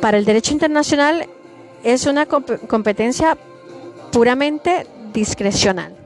Para 0.05 0.19
el 0.19 0.27
derecho 0.27 0.53
internacional 0.53 1.27
es 1.83 2.05
una 2.05 2.27
competencia 2.27 3.39
puramente 4.13 4.87
discrecional. 5.15 5.97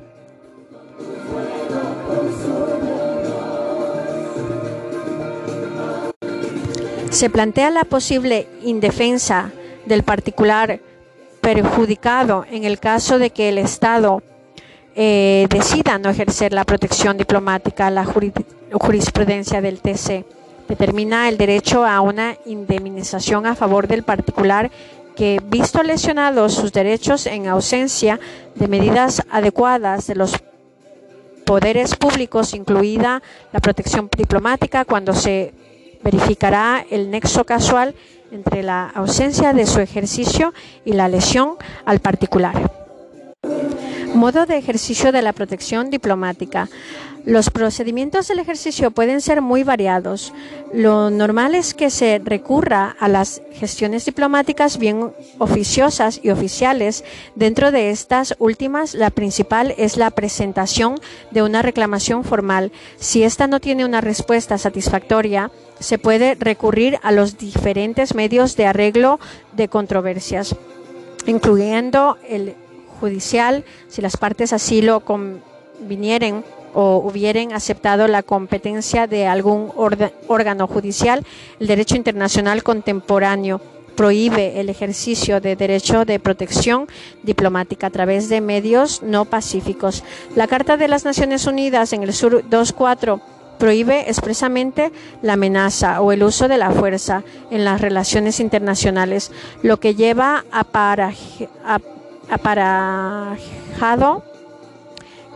Se 7.11 7.29
plantea 7.29 7.70
la 7.70 7.83
posible 7.83 8.47
indefensa 8.62 9.51
del 9.85 10.05
particular 10.05 10.79
perjudicado 11.41 12.47
en 12.49 12.62
el 12.62 12.79
caso 12.79 13.19
de 13.19 13.31
que 13.31 13.49
el 13.49 13.59
Estado 13.59 14.23
eh, 14.95 15.49
decida 15.51 15.99
no 15.99 16.09
ejercer 16.09 16.53
la 16.53 16.62
protección 16.62 17.16
diplomática. 17.16 17.91
La 17.91 18.05
jurisprudencia 18.05 19.61
del 19.61 19.81
TC 19.81 20.38
determina 20.69 21.28
el 21.28 21.39
derecho 21.39 21.85
a 21.85 22.01
una 22.01 22.36
indemnización 22.47 23.47
a 23.47 23.55
favor 23.55 23.89
del 23.89 24.03
particular 24.03 24.70
que, 25.16 25.40
visto 25.45 25.82
lesionados 25.82 26.55
sus 26.55 26.73
derechos 26.73 27.27
en 27.27 27.49
ausencia 27.49 28.20
de 28.55 28.69
medidas 28.69 29.23
adecuadas 29.31 30.07
de 30.07 30.15
los 30.15 30.32
poderes 31.45 31.97
públicos, 31.97 32.55
incluida 32.55 33.23
la 33.53 33.61
protección 33.61 34.09
diplomática, 34.16 34.85
cuando 34.85 35.15
se 35.15 35.55
verificará 36.05 36.85
el 36.90 37.11
nexo 37.11 37.45
casual 37.45 37.95
entre 38.31 38.62
la 38.62 38.86
ausencia 38.89 39.53
de 39.55 39.66
su 39.66 39.81
ejercicio 39.81 40.53
y 40.85 40.93
la 40.93 41.09
lesión 41.09 41.57
al 41.85 42.01
particular. 42.01 42.70
Modo 44.15 44.47
de 44.47 44.57
ejercicio 44.57 45.13
de 45.13 45.23
la 45.23 45.33
protección 45.33 45.91
diplomática. 45.91 46.69
Los 47.25 47.51
procedimientos 47.51 48.29
del 48.29 48.39
ejercicio 48.39 48.91
pueden 48.91 49.21
ser 49.21 49.43
muy 49.43 49.63
variados. 49.63 50.33
Lo 50.73 51.11
normal 51.11 51.55
es 51.55 51.75
que 51.75 51.91
se 51.91 52.21
recurra 52.25 52.97
a 52.99 53.07
las 53.07 53.43
gestiones 53.53 54.07
diplomáticas 54.07 54.79
bien 54.79 55.13
oficiosas 55.39 56.21
y 56.23 56.31
oficiales. 56.31 57.05
Dentro 57.35 57.71
de 57.71 57.91
estas 57.91 58.35
últimas, 58.39 58.95
la 58.95 59.11
principal 59.11 59.75
es 59.77 59.97
la 59.97 60.11
presentación 60.11 60.99
de 61.31 61.43
una 61.43 61.63
reclamación 61.63 62.25
formal. 62.25 62.73
Si 62.97 63.23
ésta 63.23 63.47
no 63.47 63.61
tiene 63.61 63.85
una 63.85 64.01
respuesta 64.01 64.57
satisfactoria, 64.57 65.51
se 65.81 65.99
puede 65.99 66.35
recurrir 66.35 66.99
a 67.03 67.13
los 67.13 67.37
diferentes 67.37 68.15
medios 68.15 68.57
de 68.57 68.67
arreglo 68.67 69.21
de 69.53 69.69
controversias, 69.69 70.57
incluyendo 71.27 72.17
el 72.27 72.55
judicial, 73.01 73.65
si 73.89 74.03
las 74.03 74.16
partes 74.16 74.53
así 74.53 74.83
lo 74.83 75.01
convinieren 75.01 76.45
o 76.75 76.99
hubieren 76.99 77.53
aceptado 77.53 78.09
la 78.09 78.23
competencia 78.23 79.07
de 79.07 79.27
algún 79.27 79.73
órgano 79.77 80.66
judicial, 80.66 81.25
el 81.61 81.66
derecho 81.66 81.97
internacional 81.97 82.62
contemporáneo 82.62 83.61
prohíbe 83.97 84.61
el 84.61 84.69
ejercicio 84.69 85.41
de 85.41 85.57
derecho 85.57 86.05
de 86.05 86.20
protección 86.20 86.87
diplomática 87.25 87.89
a 87.89 87.91
través 87.91 88.29
de 88.29 88.41
medios 88.41 89.03
no 89.03 89.25
pacíficos. 89.25 90.05
La 90.37 90.47
Carta 90.47 90.77
de 90.77 90.87
las 90.87 91.05
Naciones 91.05 91.47
Unidas 91.47 91.93
en 91.93 92.05
el 92.05 92.12
Sur 92.12 92.45
2.4 92.49 93.20
prohíbe 93.59 94.09
expresamente 94.09 94.93
la 95.20 95.33
amenaza 95.33 96.01
o 96.01 96.12
el 96.12 96.23
uso 96.23 96.47
de 96.47 96.59
la 96.59 96.70
fuerza 96.70 97.25
en 97.51 97.65
las 97.65 97.81
relaciones 97.81 98.39
internacionales, 98.39 99.33
lo 99.62 99.81
que 99.81 99.97
lleva 99.97 100.45
a 100.53 100.62
aparejado 102.31 104.23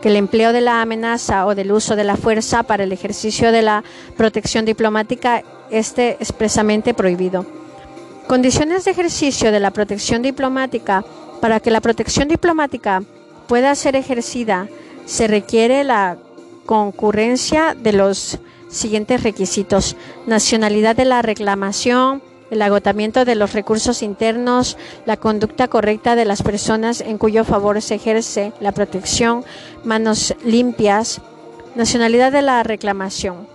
que 0.01 0.09
el 0.09 0.17
empleo 0.17 0.51
de 0.51 0.59
la 0.61 0.81
amenaza 0.81 1.45
o 1.45 1.55
del 1.55 1.71
uso 1.71 1.95
de 1.95 2.03
la 2.03 2.17
fuerza 2.17 2.63
para 2.63 2.83
el 2.83 2.91
ejercicio 2.91 3.53
de 3.53 3.61
la 3.61 3.85
protección 4.17 4.65
diplomática 4.65 5.43
esté 5.71 6.17
expresamente 6.19 6.93
prohibido. 6.93 7.45
Condiciones 8.27 8.83
de 8.85 8.91
ejercicio 8.91 9.51
de 9.51 9.59
la 9.59 9.71
protección 9.71 10.21
diplomática. 10.21 11.03
Para 11.41 11.59
que 11.59 11.71
la 11.71 11.81
protección 11.81 12.29
diplomática 12.29 13.03
pueda 13.47 13.75
ser 13.75 13.97
ejercida, 13.97 14.69
se 15.05 15.27
requiere 15.27 15.83
la 15.83 16.17
concurrencia 16.65 17.75
de 17.75 17.91
los 17.91 18.39
siguientes 18.69 19.23
requisitos. 19.23 19.95
Nacionalidad 20.25 20.95
de 20.95 21.05
la 21.05 21.21
reclamación, 21.21 22.21
el 22.53 22.61
agotamiento 22.61 23.25
de 23.25 23.33
los 23.33 23.53
recursos 23.53 24.03
internos, 24.03 24.77
la 25.05 25.17
conducta 25.17 25.67
correcta 25.67 26.15
de 26.15 26.25
las 26.25 26.43
personas 26.43 27.01
en 27.01 27.17
cuyo 27.17 27.43
favor 27.43 27.81
se 27.81 27.95
ejerce 27.95 28.53
la 28.59 28.71
protección, 28.71 29.43
manos 29.83 30.35
limpias, 30.45 31.19
nacionalidad 31.75 32.31
de 32.31 32.43
la 32.43 32.61
reclamación. 32.61 33.47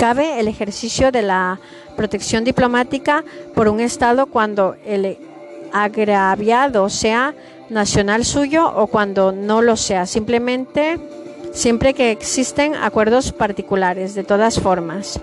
Cabe 0.00 0.40
el 0.40 0.48
ejercicio 0.48 1.12
de 1.12 1.22
la 1.22 1.60
protección 1.96 2.42
diplomática 2.42 3.24
por 3.54 3.68
un 3.68 3.78
Estado 3.78 4.26
cuando 4.26 4.74
el 4.84 5.16
agraviado 5.72 6.88
sea 6.88 7.34
nacional 7.70 8.24
suyo 8.24 8.66
o 8.66 8.88
cuando 8.88 9.30
no 9.30 9.62
lo 9.62 9.76
sea, 9.76 10.06
simplemente 10.06 10.98
siempre 11.52 11.94
que 11.94 12.10
existen 12.10 12.74
acuerdos 12.74 13.30
particulares, 13.30 14.16
de 14.16 14.24
todas 14.24 14.58
formas. 14.58 15.20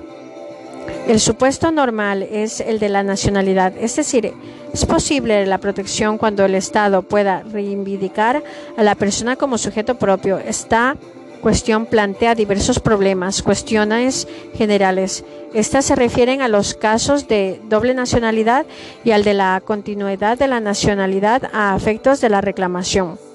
El 1.08 1.20
supuesto 1.20 1.72
normal 1.72 2.24
es 2.24 2.60
el 2.60 2.80
de 2.80 2.90
la 2.90 3.04
nacionalidad, 3.04 3.74
es 3.78 3.96
decir, 3.96 4.34
es 4.74 4.86
posible 4.86 5.46
la 5.46 5.58
protección 5.58 6.18
cuando 6.18 6.46
el 6.46 6.56
Estado 6.56 7.02
pueda 7.02 7.44
reivindicar 7.44 8.44
a 8.78 8.84
la 8.84 8.96
persona 8.96 9.36
como 9.36 9.58
sujeto 9.58 9.96
propio. 9.96 10.38
Esta 10.38 10.96
cuestión 11.42 11.86
plantea 11.88 12.36
diversos 12.36 12.80
problemas, 12.80 13.42
cuestiones 13.42 14.28
generales. 14.54 15.26
Estas 15.54 15.86
se 15.86 15.96
refieren 15.96 16.42
a 16.42 16.48
los 16.48 16.76
casos 16.76 17.28
de 17.28 17.60
doble 17.68 17.94
nacionalidad 17.94 18.66
y 19.04 19.12
al 19.12 19.24
de 19.24 19.34
la 19.34 19.62
continuidad 19.66 20.38
de 20.38 20.48
la 20.48 20.60
nacionalidad 20.60 21.50
a 21.52 21.76
efectos 21.76 22.22
de 22.22 22.30
la 22.30 22.40
reclamación. 22.42 23.31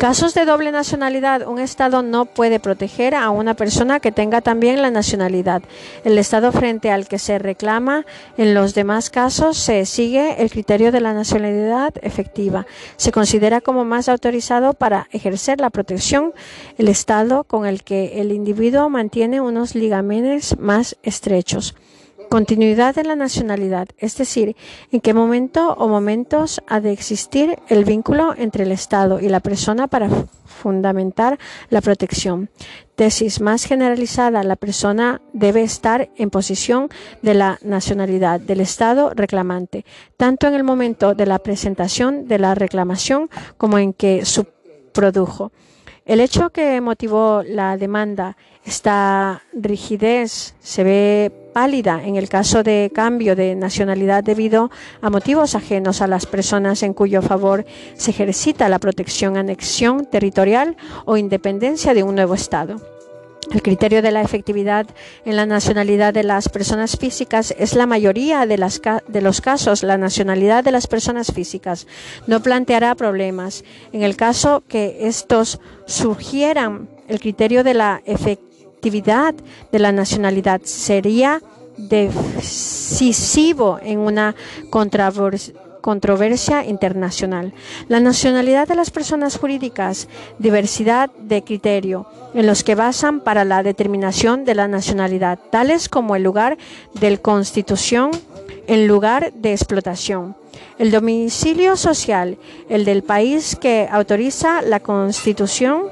Casos 0.00 0.34
de 0.34 0.44
doble 0.44 0.70
nacionalidad, 0.70 1.46
un 1.46 1.58
Estado 1.58 2.02
no 2.02 2.26
puede 2.26 2.60
proteger 2.60 3.14
a 3.14 3.30
una 3.30 3.54
persona 3.54 4.00
que 4.00 4.12
tenga 4.12 4.40
también 4.40 4.82
la 4.82 4.90
nacionalidad. 4.90 5.62
El 6.04 6.18
Estado 6.18 6.52
frente 6.52 6.90
al 6.90 7.08
que 7.08 7.18
se 7.18 7.38
reclama 7.38 8.04
en 8.36 8.54
los 8.54 8.74
demás 8.74 9.08
casos 9.08 9.56
se 9.56 9.86
sigue 9.86 10.42
el 10.42 10.50
criterio 10.50 10.92
de 10.92 11.00
la 11.00 11.14
nacionalidad 11.14 11.94
efectiva. 12.02 12.66
Se 12.96 13.12
considera 13.12 13.60
como 13.60 13.84
más 13.84 14.08
autorizado 14.08 14.74
para 14.74 15.08
ejercer 15.10 15.60
la 15.60 15.70
protección 15.70 16.34
el 16.76 16.88
Estado 16.88 17.44
con 17.44 17.64
el 17.64 17.82
que 17.82 18.20
el 18.20 18.32
individuo 18.32 18.88
mantiene 18.90 19.40
unos 19.40 19.74
ligamenes 19.74 20.58
más 20.58 20.96
estrechos. 21.02 21.74
Continuidad 22.28 22.94
de 22.94 23.04
la 23.04 23.16
nacionalidad, 23.16 23.88
es 23.98 24.16
decir, 24.16 24.56
en 24.90 25.00
qué 25.00 25.14
momento 25.14 25.74
o 25.78 25.88
momentos 25.88 26.60
ha 26.66 26.80
de 26.80 26.92
existir 26.92 27.58
el 27.68 27.84
vínculo 27.84 28.34
entre 28.36 28.64
el 28.64 28.72
Estado 28.72 29.20
y 29.20 29.28
la 29.28 29.40
persona 29.40 29.86
para 29.86 30.08
fundamentar 30.44 31.38
la 31.70 31.80
protección. 31.80 32.50
Tesis 32.96 33.40
más 33.40 33.64
generalizada, 33.64 34.42
la 34.42 34.56
persona 34.56 35.20
debe 35.32 35.62
estar 35.62 36.10
en 36.16 36.30
posición 36.30 36.88
de 37.22 37.34
la 37.34 37.58
nacionalidad 37.62 38.40
del 38.40 38.60
Estado 38.60 39.12
reclamante, 39.14 39.84
tanto 40.16 40.46
en 40.46 40.54
el 40.54 40.64
momento 40.64 41.14
de 41.14 41.26
la 41.26 41.38
presentación 41.38 42.26
de 42.26 42.38
la 42.38 42.54
reclamación 42.54 43.30
como 43.56 43.78
en 43.78 43.92
que 43.92 44.24
su 44.24 44.46
produjo. 44.92 45.52
El 46.06 46.20
hecho 46.20 46.50
que 46.50 46.82
motivó 46.82 47.42
la 47.46 47.78
demanda, 47.78 48.36
esta 48.66 49.42
rigidez, 49.54 50.54
se 50.60 50.84
ve 50.84 51.32
pálida 51.54 52.02
en 52.04 52.16
el 52.16 52.28
caso 52.28 52.62
de 52.62 52.90
cambio 52.94 53.34
de 53.34 53.54
nacionalidad 53.54 54.22
debido 54.22 54.70
a 55.00 55.08
motivos 55.08 55.54
ajenos 55.54 56.02
a 56.02 56.06
las 56.06 56.26
personas 56.26 56.82
en 56.82 56.92
cuyo 56.92 57.22
favor 57.22 57.64
se 57.96 58.10
ejercita 58.10 58.68
la 58.68 58.80
protección, 58.80 59.38
anexión 59.38 60.04
territorial 60.04 60.76
o 61.06 61.16
independencia 61.16 61.94
de 61.94 62.02
un 62.02 62.16
nuevo 62.16 62.34
Estado. 62.34 62.93
El 63.52 63.62
criterio 63.62 64.02
de 64.02 64.10
la 64.10 64.22
efectividad 64.22 64.86
en 65.24 65.36
la 65.36 65.46
nacionalidad 65.46 66.14
de 66.14 66.22
las 66.22 66.48
personas 66.48 66.96
físicas 66.96 67.54
es 67.58 67.74
la 67.74 67.86
mayoría 67.86 68.46
de, 68.46 68.58
las, 68.58 68.80
de, 69.08 69.20
los 69.20 69.40
casos. 69.40 69.82
La 69.82 69.98
nacionalidad 69.98 70.64
de 70.64 70.72
las 70.72 70.86
personas 70.86 71.32
físicas 71.32 71.86
no 72.26 72.40
planteará 72.40 72.94
problemas. 72.94 73.64
En 73.92 74.02
el 74.02 74.16
caso 74.16 74.62
que 74.66 75.06
estos 75.06 75.60
surgieran, 75.86 76.88
el 77.08 77.20
criterio 77.20 77.64
de 77.64 77.74
la 77.74 78.02
efectividad 78.04 79.34
de 79.70 79.78
la 79.78 79.92
nacionalidad 79.92 80.62
sería 80.64 81.40
decisivo 81.76 83.78
en 83.82 83.98
una 83.98 84.34
controversia 84.70 85.54
controversia 85.84 86.64
internacional. 86.64 87.52
La 87.88 88.00
nacionalidad 88.00 88.66
de 88.66 88.74
las 88.74 88.90
personas 88.90 89.36
jurídicas, 89.36 90.08
diversidad 90.38 91.10
de 91.18 91.44
criterio 91.44 92.06
en 92.32 92.46
los 92.46 92.64
que 92.64 92.74
basan 92.74 93.20
para 93.20 93.44
la 93.44 93.62
determinación 93.62 94.46
de 94.46 94.54
la 94.54 94.66
nacionalidad, 94.66 95.38
tales 95.50 95.90
como 95.90 96.16
el 96.16 96.22
lugar 96.22 96.56
de 96.94 97.18
constitución, 97.18 98.12
el 98.66 98.86
lugar 98.86 99.34
de 99.34 99.52
explotación, 99.52 100.34
el 100.78 100.90
domicilio 100.90 101.76
social, 101.76 102.38
el 102.70 102.86
del 102.86 103.02
país 103.02 103.54
que 103.54 103.86
autoriza 103.92 104.62
la 104.62 104.80
constitución 104.80 105.82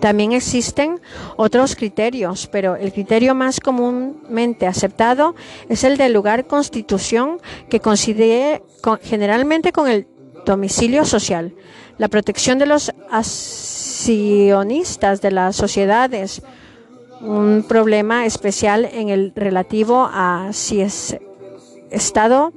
también 0.00 0.32
existen 0.32 1.00
otros 1.36 1.76
criterios, 1.76 2.46
pero 2.46 2.76
el 2.76 2.92
criterio 2.92 3.34
más 3.34 3.60
comúnmente 3.60 4.66
aceptado 4.66 5.34
es 5.68 5.84
el 5.84 5.96
del 5.96 6.12
lugar 6.12 6.46
constitución 6.46 7.40
que 7.68 7.80
coincide 7.80 8.62
generalmente 9.02 9.72
con 9.72 9.88
el 9.88 10.06
domicilio 10.44 11.04
social. 11.04 11.54
La 11.98 12.08
protección 12.08 12.58
de 12.58 12.66
los 12.66 12.92
accionistas 13.10 15.20
de 15.20 15.30
las 15.30 15.56
sociedades, 15.56 16.42
un 17.20 17.64
problema 17.66 18.26
especial 18.26 18.84
en 18.84 19.08
el 19.08 19.32
relativo 19.34 20.08
a 20.12 20.50
si 20.52 20.80
es 20.80 21.16
Estado 21.90 22.52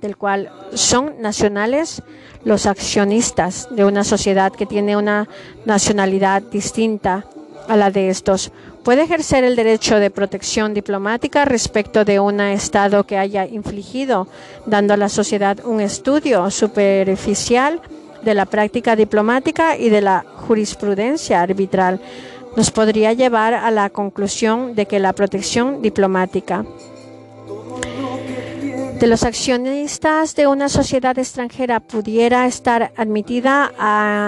del 0.00 0.16
cual 0.16 0.52
son 0.72 1.20
nacionales 1.20 2.02
los 2.44 2.66
accionistas 2.66 3.68
de 3.70 3.84
una 3.84 4.04
sociedad 4.04 4.52
que 4.52 4.66
tiene 4.66 4.96
una 4.96 5.28
nacionalidad 5.64 6.42
distinta 6.42 7.24
a 7.68 7.76
la 7.76 7.90
de 7.90 8.08
estos. 8.08 8.50
Puede 8.82 9.02
ejercer 9.02 9.44
el 9.44 9.56
derecho 9.56 9.98
de 9.98 10.10
protección 10.10 10.72
diplomática 10.72 11.44
respecto 11.44 12.04
de 12.04 12.20
un 12.20 12.40
Estado 12.40 13.04
que 13.04 13.18
haya 13.18 13.46
infligido, 13.46 14.28
dando 14.64 14.94
a 14.94 14.96
la 14.96 15.08
sociedad 15.08 15.58
un 15.64 15.80
estudio 15.80 16.50
superficial 16.50 17.80
de 18.22 18.34
la 18.34 18.46
práctica 18.46 18.96
diplomática 18.96 19.76
y 19.76 19.90
de 19.90 20.00
la 20.00 20.24
jurisprudencia 20.46 21.42
arbitral. 21.42 22.00
Nos 22.56 22.70
podría 22.70 23.12
llevar 23.12 23.54
a 23.54 23.70
la 23.70 23.90
conclusión 23.90 24.74
de 24.74 24.86
que 24.86 24.98
la 24.98 25.12
protección 25.12 25.82
diplomática 25.82 26.64
de 29.00 29.06
los 29.06 29.22
accionistas 29.22 30.34
de 30.34 30.48
una 30.48 30.68
sociedad 30.68 31.16
extranjera 31.18 31.78
pudiera 31.78 32.46
estar 32.46 32.92
admitida 32.96 33.70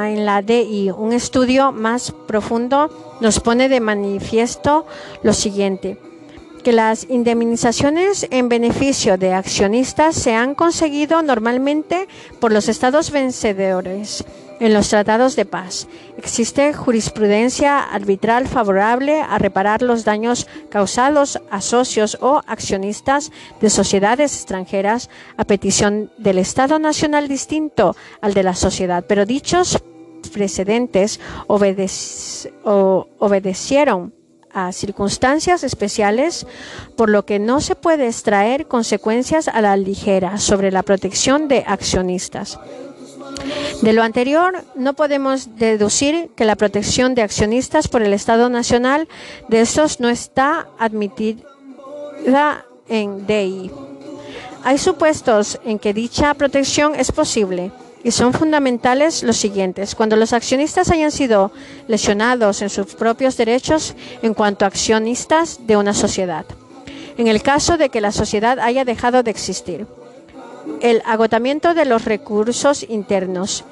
en 0.08 0.24
la 0.24 0.42
DI. 0.42 0.90
Un 0.90 1.12
estudio 1.12 1.72
más 1.72 2.12
profundo 2.28 3.18
nos 3.20 3.40
pone 3.40 3.68
de 3.68 3.80
manifiesto 3.80 4.86
lo 5.22 5.32
siguiente 5.32 5.98
que 6.62 6.72
las 6.72 7.06
indemnizaciones 7.08 8.26
en 8.30 8.50
beneficio 8.50 9.16
de 9.16 9.32
accionistas 9.32 10.14
se 10.14 10.34
han 10.34 10.54
conseguido 10.54 11.22
normalmente 11.22 12.06
por 12.38 12.52
los 12.52 12.68
estados 12.68 13.10
vencedores 13.10 14.24
en 14.60 14.74
los 14.74 14.88
tratados 14.88 15.34
de 15.34 15.46
paz. 15.46 15.88
Existe 16.16 16.72
jurisprudencia 16.72 17.80
arbitral 17.80 18.46
favorable 18.46 19.20
a 19.20 19.38
reparar 19.38 19.82
los 19.82 20.04
daños 20.04 20.46
causados 20.68 21.40
a 21.50 21.60
socios 21.60 22.18
o 22.20 22.42
accionistas 22.46 23.32
de 23.60 23.70
sociedades 23.70 24.36
extranjeras 24.36 25.10
a 25.36 25.44
petición 25.44 26.12
del 26.18 26.38
Estado 26.38 26.78
nacional 26.78 27.26
distinto 27.26 27.96
al 28.20 28.34
de 28.34 28.42
la 28.42 28.54
sociedad, 28.54 29.04
pero 29.08 29.26
dichos 29.26 29.82
precedentes 30.32 31.18
obedecieron 31.48 34.12
a 34.52 34.72
circunstancias 34.72 35.64
especiales, 35.64 36.46
por 36.96 37.08
lo 37.08 37.24
que 37.24 37.38
no 37.38 37.60
se 37.60 37.76
puede 37.76 38.06
extraer 38.06 38.66
consecuencias 38.66 39.48
a 39.48 39.60
la 39.60 39.76
ligera 39.76 40.38
sobre 40.38 40.72
la 40.72 40.82
protección 40.82 41.48
de 41.48 41.64
accionistas. 41.66 42.58
De 43.82 43.92
lo 43.94 44.02
anterior, 44.02 44.64
no 44.74 44.92
podemos 44.92 45.56
deducir 45.56 46.30
que 46.36 46.44
la 46.44 46.56
protección 46.56 47.14
de 47.14 47.22
accionistas 47.22 47.88
por 47.88 48.02
el 48.02 48.12
Estado 48.12 48.50
Nacional 48.50 49.08
de 49.48 49.62
estos 49.62 50.00
no 50.00 50.10
está 50.10 50.68
admitida 50.78 52.66
en 52.88 53.26
DEI. 53.26 53.70
Hay 54.64 54.76
supuestos 54.76 55.58
en 55.64 55.78
que 55.78 55.94
dicha 55.94 56.34
protección 56.34 56.94
es 56.94 57.10
posible 57.10 57.72
y 58.04 58.10
son 58.10 58.34
fundamentales 58.34 59.22
los 59.22 59.38
siguientes. 59.38 59.94
Cuando 59.94 60.16
los 60.16 60.34
accionistas 60.34 60.90
hayan 60.90 61.10
sido 61.10 61.50
lesionados 61.88 62.60
en 62.60 62.68
sus 62.68 62.94
propios 62.94 63.38
derechos 63.38 63.94
en 64.22 64.34
cuanto 64.34 64.64
a 64.64 64.68
accionistas 64.68 65.66
de 65.66 65.76
una 65.76 65.94
sociedad. 65.94 66.44
En 67.16 67.28
el 67.28 67.42
caso 67.42 67.78
de 67.78 67.88
que 67.88 68.00
la 68.02 68.12
sociedad 68.12 68.58
haya 68.58 68.84
dejado 68.84 69.22
de 69.22 69.30
existir 69.30 69.86
el 70.80 71.02
agotamiento 71.04 71.74
de 71.74 71.84
los 71.84 72.04
recursos 72.04 72.84
internos. 72.88 73.64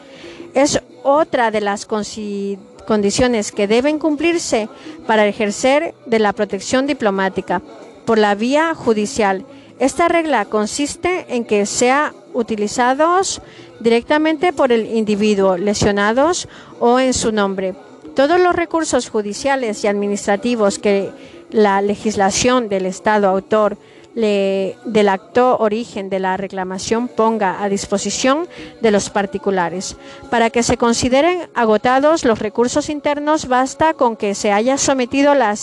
Es 0.55 0.80
otra 1.02 1.51
de 1.51 1.60
las 1.60 1.86
condiciones 1.86 3.52
que 3.52 3.66
deben 3.66 3.98
cumplirse 3.98 4.68
para 5.06 5.26
ejercer 5.26 5.94
de 6.06 6.18
la 6.18 6.32
protección 6.32 6.86
diplomática 6.86 7.62
por 8.05 8.18
la 8.18 8.35
vía 8.35 8.74
judicial. 8.74 9.44
Esta 9.78 10.09
regla 10.09 10.44
consiste 10.47 11.26
en 11.28 11.44
que 11.44 11.66
sea 11.66 12.14
utilizados 12.35 13.40
directamente 13.80 14.52
por 14.52 14.72
el 14.72 14.86
individuo, 14.86 15.56
lesionados 15.56 16.48
o 16.80 16.98
en 16.98 17.14
su 17.14 17.32
nombre. 17.32 17.74
Todos 18.14 18.40
los 18.40 18.56
recursos 18.56 19.09
judiciales 19.09 19.85
y 19.85 19.86
administrativos 19.86 20.78
que 20.78 21.10
la 21.51 21.80
legislación 21.80 22.68
del 22.68 22.86
Estado 22.86 23.28
autor 23.28 23.78
del 24.19 25.09
acto 25.09 25.59
origen 25.59 26.11
de 26.11 26.19
la 26.19 26.36
reclamación 26.36 27.07
ponga 27.07 27.62
a 27.62 27.69
disposición 27.69 28.49
de 28.81 28.90
los 28.90 29.11
particulares. 29.11 29.97
Para 30.28 30.51
que 30.51 30.65
se 30.65 30.77
consideren 30.77 31.49
agotados 31.55 32.24
los 32.24 32.40
recursos 32.40 32.89
internos, 32.89 33.47
basta 33.47 33.95
con 33.95 34.16
que 34.16 34.35
se 34.35 34.51
haya 34.51 34.77
sometido 34.77 35.35
la 35.35 35.55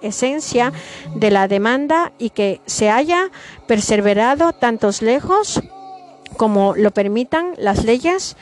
esencia 0.00 0.72
de 1.14 1.30
la 1.30 1.46
demanda 1.46 2.12
y 2.18 2.30
que 2.30 2.60
se 2.66 2.90
haya 2.90 3.30
perseverado 3.68 4.52
tantos 4.52 5.00
lejos 5.00 5.62
como 6.36 6.74
lo 6.74 6.90
permitan 6.90 7.54
las 7.56 7.84
leyes, 7.84 8.36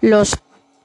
los 0.00 0.38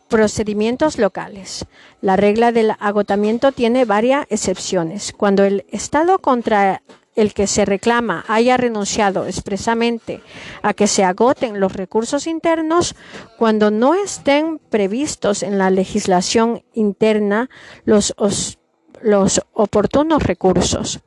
procedimientos 0.07 0.97
locales. 0.97 1.65
La 2.02 2.15
regla 2.15 2.52
del 2.52 2.72
agotamiento 2.80 3.52
tiene 3.52 3.85
varias 3.85 4.26
excepciones. 4.30 5.14
Cuando 5.14 5.43
el 5.43 5.65
Estado 5.69 6.19
contra 6.19 6.81
el 7.15 7.33
que 7.33 7.47
se 7.47 7.65
reclama 7.65 8.25
haya 8.27 8.57
renunciado 8.57 9.25
expresamente 9.25 10.21
a 10.61 10.73
que 10.73 10.87
se 10.87 11.03
agoten 11.03 11.59
los 11.59 11.73
recursos 11.73 12.27
internos, 12.27 12.95
cuando 13.37 13.71
no 13.71 13.95
estén 13.95 14.59
previstos 14.69 15.41
en 15.43 15.57
la 15.57 15.69
legislación 15.69 16.63
interna 16.73 17.49
los, 17.85 18.13
los 19.01 19.41
oportunos 19.53 20.23
recursos. 20.23 20.99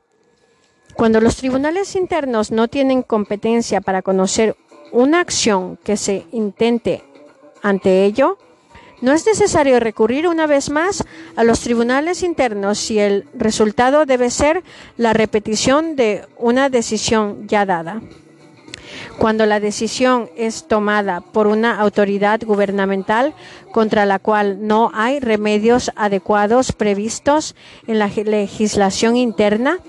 Cuando 0.95 1.21
los 1.21 1.37
tribunales 1.37 1.95
internos 1.95 2.51
no 2.51 2.67
tienen 2.67 3.03
competencia 3.03 3.79
para 3.79 4.01
conocer 4.01 4.57
una 4.91 5.21
acción 5.21 5.77
que 5.83 5.95
se 5.95 6.25
intente 6.31 7.03
ante 7.61 8.03
ello, 8.03 8.37
no 9.01 9.13
es 9.13 9.25
necesario 9.25 9.79
recurrir 9.79 10.27
una 10.27 10.45
vez 10.45 10.69
más 10.69 11.05
a 11.35 11.43
los 11.43 11.61
tribunales 11.61 12.21
internos 12.21 12.79
si 12.79 12.99
el 12.99 13.25
resultado 13.33 14.05
debe 14.05 14.29
ser 14.29 14.63
la 14.97 15.13
repetición 15.13 15.95
de 15.95 16.25
una 16.37 16.69
decisión 16.69 17.47
ya 17.47 17.65
dada. 17.65 18.01
Cuando 19.17 19.45
la 19.45 19.59
decisión 19.59 20.29
es 20.35 20.67
tomada 20.67 21.21
por 21.21 21.47
una 21.47 21.79
autoridad 21.79 22.41
gubernamental 22.43 23.33
contra 23.71 24.05
la 24.05 24.19
cual 24.19 24.65
no 24.67 24.91
hay 24.93 25.19
remedios 25.19 25.91
adecuados 25.95 26.71
previstos 26.71 27.55
en 27.87 27.99
la 27.99 28.07
legislación 28.07 29.15
interna, 29.15 29.79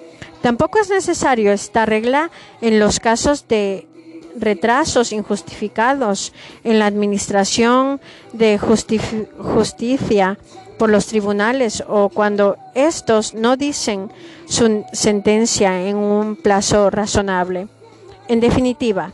tampoco 0.43 0.78
es 0.78 0.91
necesario 0.91 1.53
esta 1.53 1.87
regla 1.87 2.31
en 2.61 2.78
los 2.78 3.01
casos 3.01 3.49
de 3.49 3.87
retrasos 4.36 5.12
injustificados 5.12 6.32
en 6.65 6.78
la 6.78 6.86
administración 6.86 8.01
de 8.32 8.59
justicia 8.59 10.39
por 10.78 10.89
los 10.89 11.07
tribunales 11.07 11.85
o 11.86 12.09
cuando 12.09 12.57
estos 12.74 13.35
no 13.35 13.57
dicen 13.57 14.11
su 14.47 14.85
sentencia 14.93 15.86
en 15.86 15.97
un 15.97 16.36
plazo 16.36 16.89
razonable. 16.89 17.69
En 18.28 18.40
definitiva, 18.40 19.12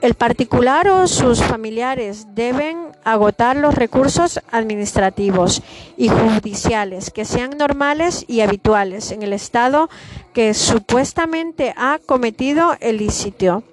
el 0.00 0.14
particular 0.14 0.88
o 0.88 1.06
sus 1.06 1.42
familiares 1.42 2.26
deben 2.34 2.88
agotar 3.04 3.56
los 3.56 3.74
recursos 3.74 4.40
administrativos 4.50 5.62
y 5.96 6.08
judiciales 6.08 7.10
que 7.10 7.24
sean 7.24 7.56
normales 7.58 8.24
y 8.28 8.40
habituales 8.40 9.10
en 9.10 9.22
el 9.22 9.32
Estado 9.32 9.88
que 10.32 10.54
supuestamente 10.54 11.74
ha 11.76 11.98
cometido 12.04 12.76
el 12.80 13.00
ilícito 13.00 13.64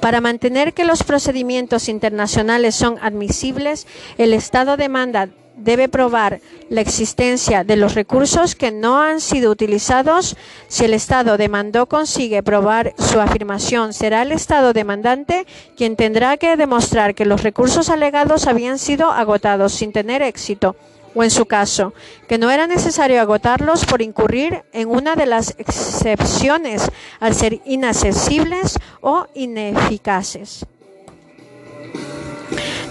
para 0.00 0.20
mantener 0.20 0.74
que 0.74 0.84
los 0.84 1.02
procedimientos 1.02 1.88
internacionales 1.88 2.74
son 2.74 2.98
admisibles, 3.00 3.86
el 4.18 4.34
Estado 4.34 4.76
demanda 4.76 5.28
debe 5.56 5.88
probar 5.88 6.40
la 6.68 6.80
existencia 6.80 7.64
de 7.64 7.76
los 7.76 7.94
recursos 7.94 8.54
que 8.54 8.70
no 8.70 9.00
han 9.00 9.20
sido 9.20 9.50
utilizados. 9.50 10.36
Si 10.68 10.84
el 10.84 10.94
Estado 10.94 11.36
demandó 11.36 11.86
consigue 11.86 12.42
probar 12.42 12.92
su 12.98 13.20
afirmación, 13.20 13.92
será 13.92 14.22
el 14.22 14.32
Estado 14.32 14.72
demandante 14.72 15.46
quien 15.76 15.96
tendrá 15.96 16.36
que 16.36 16.56
demostrar 16.56 17.14
que 17.14 17.24
los 17.24 17.42
recursos 17.42 17.88
alegados 17.88 18.46
habían 18.46 18.78
sido 18.78 19.10
agotados 19.10 19.72
sin 19.72 19.92
tener 19.92 20.22
éxito 20.22 20.76
o 21.14 21.22
en 21.22 21.30
su 21.30 21.46
caso, 21.46 21.94
que 22.28 22.38
no 22.38 22.50
era 22.50 22.66
necesario 22.66 23.20
agotarlos 23.20 23.84
por 23.84 24.02
incurrir 24.02 24.64
en 24.72 24.88
una 24.88 25.16
de 25.16 25.26
las 25.26 25.54
excepciones 25.58 26.90
al 27.20 27.34
ser 27.34 27.60
inaccesibles 27.64 28.78
o 29.00 29.26
ineficaces. 29.34 30.66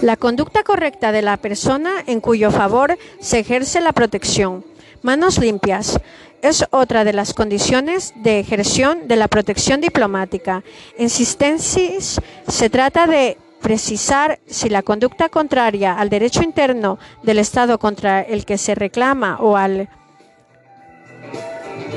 La 0.02 0.16
conducta 0.16 0.62
correcta 0.64 1.12
de 1.12 1.22
la 1.22 1.36
persona 1.36 1.92
en 2.06 2.20
cuyo 2.20 2.50
favor 2.50 2.98
se 3.20 3.38
ejerce 3.38 3.80
la 3.80 3.92
protección. 3.92 4.64
Manos 5.02 5.38
limpias 5.38 5.98
es 6.42 6.66
otra 6.70 7.04
de 7.04 7.14
las 7.14 7.32
condiciones 7.32 8.12
de 8.16 8.38
ejerción 8.38 9.08
de 9.08 9.16
la 9.16 9.28
protección 9.28 9.80
diplomática. 9.80 10.62
En 10.98 11.08
Sistensis 11.08 12.20
se 12.46 12.70
trata 12.70 13.06
de 13.06 13.38
precisar 13.64 14.40
si 14.46 14.68
la 14.68 14.82
conducta 14.82 15.30
contraria 15.30 15.94
al 15.98 16.10
derecho 16.10 16.42
interno 16.42 16.98
del 17.22 17.38
Estado 17.38 17.78
contra 17.78 18.20
el 18.20 18.44
que 18.44 18.58
se 18.58 18.74
reclama 18.74 19.38
o 19.40 19.56
al 19.56 19.88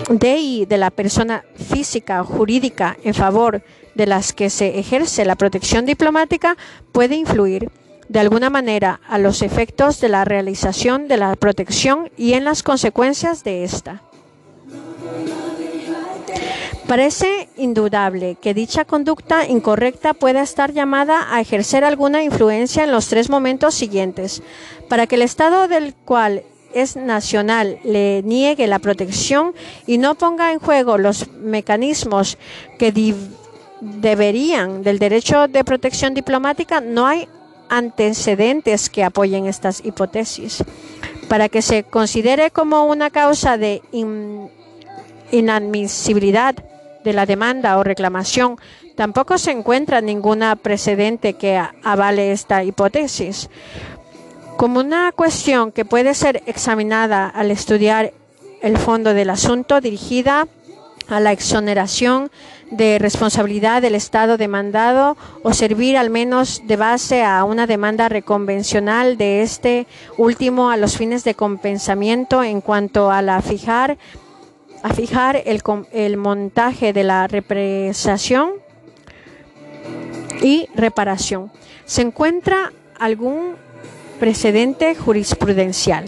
DI 0.10 0.65
de 0.65 0.77
la 0.77 0.91
persona 0.91 1.44
física 1.56 2.22
o 2.22 2.23
jurídica 2.23 2.95
en 3.03 3.14
favor 3.14 3.64
de 3.95 4.06
las 4.06 4.31
que 4.31 4.49
se 4.49 4.80
ejerce 4.80 5.26
la 5.26 5.35
protección 5.35 5.85
diplomática 5.85 6.56
puede 6.94 7.15
influir 7.15 7.69
de 8.07 8.19
alguna 8.22 8.49
manera 8.49 9.02
a 9.06 9.18
los 9.18 9.41
efectos 9.41 9.99
de 9.99 10.07
la 10.07 10.23
realización 10.23 11.10
de 11.10 11.18
la 11.18 11.35
protección 11.35 12.10
y 12.15 12.31
en 12.31 12.45
las 12.45 12.64
consecuencias 12.64 13.44
de 13.44 13.65
esta. 13.65 14.03
Parece 16.88 17.49
indudable 17.57 18.35
que 18.35 18.53
dicha 18.53 18.85
conducta 18.85 19.45
incorrecta 19.45 20.14
pueda 20.14 20.41
estar 20.41 20.72
llamada 20.72 21.27
a 21.35 21.41
ejercer 21.41 21.84
alguna 21.84 22.23
influencia 22.23 22.85
en 22.85 22.93
los 22.93 23.09
tres 23.09 23.30
momentos 23.30 23.76
siguientes. 23.76 24.41
Para 24.88 25.05
que 25.05 25.15
el 25.15 25.22
Estado 25.22 25.68
del 25.68 25.93
cual 25.93 26.43
es 26.73 26.95
nacional 26.95 27.80
le 27.84 28.23
niegue 28.23 28.68
la 28.68 28.80
protección 28.80 29.53
y 29.85 29.97
no 29.97 30.15
ponga 30.15 30.53
en 30.53 30.59
juego 30.59 30.97
los 30.97 31.30
mecanismos 31.34 32.38
que 32.80 32.93
deberían 33.81 34.81
del 34.81 34.97
derecho 34.97 35.49
de 35.49 35.65
protección 35.65 36.14
diplomática, 36.14 36.80
no 36.80 37.05
hay 37.05 37.27
antecedentes 37.68 38.89
que 38.89 39.03
apoyen 39.03 39.45
estas 39.45 39.84
hipótesis. 39.84 40.64
Para 41.27 41.49
que 41.49 41.61
se 41.61 41.84
considere 41.84 42.49
como 42.49 42.85
una 42.85 43.09
causa 43.09 43.57
de 43.57 43.81
inadmisibilidad 45.31 46.55
de 47.07 47.13
la 47.13 47.25
demanda 47.25 47.77
o 47.77 47.85
reclamación. 47.85 48.57
Tampoco 48.95 49.38
se 49.38 49.51
encuentra 49.51 50.01
ninguna 50.01 50.57
precedente 50.57 51.35
que 51.35 51.57
avale 51.81 52.34
esta 52.34 52.65
hipótesis. 52.65 53.49
Como 54.57 54.81
una 54.81 55.13
cuestión 55.13 55.71
que 55.71 55.85
puede 55.85 56.13
ser 56.13 56.43
examinada 56.47 57.29
al 57.29 57.49
estudiar 57.49 58.11
el 58.61 58.77
fondo 58.77 59.13
del 59.13 59.29
asunto 59.29 59.79
dirigida 59.79 60.49
a 61.07 61.21
la 61.21 61.31
exoneración 61.31 62.29
de 62.71 62.99
responsabilidad 62.99 63.81
del 63.81 63.95
Estado 63.95 64.35
demandado 64.35 65.15
o 65.43 65.53
servir 65.53 65.95
al 65.95 66.09
menos 66.09 66.63
de 66.67 66.75
base 66.75 67.23
a 67.23 67.45
una 67.45 67.67
demanda 67.67 68.09
reconvencional 68.09 69.15
de 69.15 69.43
este 69.43 69.88
último 70.17 70.71
a 70.71 70.75
los 70.75 70.97
fines 70.97 71.23
de 71.23 71.35
compensamiento 71.35 72.43
en 72.43 72.59
cuanto 72.59 73.09
a 73.09 73.21
la 73.21 73.41
fijar 73.41 73.97
a 74.83 74.93
fijar 74.93 75.41
el, 75.45 75.61
el 75.91 76.17
montaje 76.17 76.93
de 76.93 77.03
la 77.03 77.27
represación 77.27 78.51
y 80.41 80.67
reparación. 80.75 81.51
¿Se 81.85 82.01
encuentra 82.01 82.71
algún 82.99 83.55
precedente 84.19 84.95
jurisprudencial? 84.95 86.05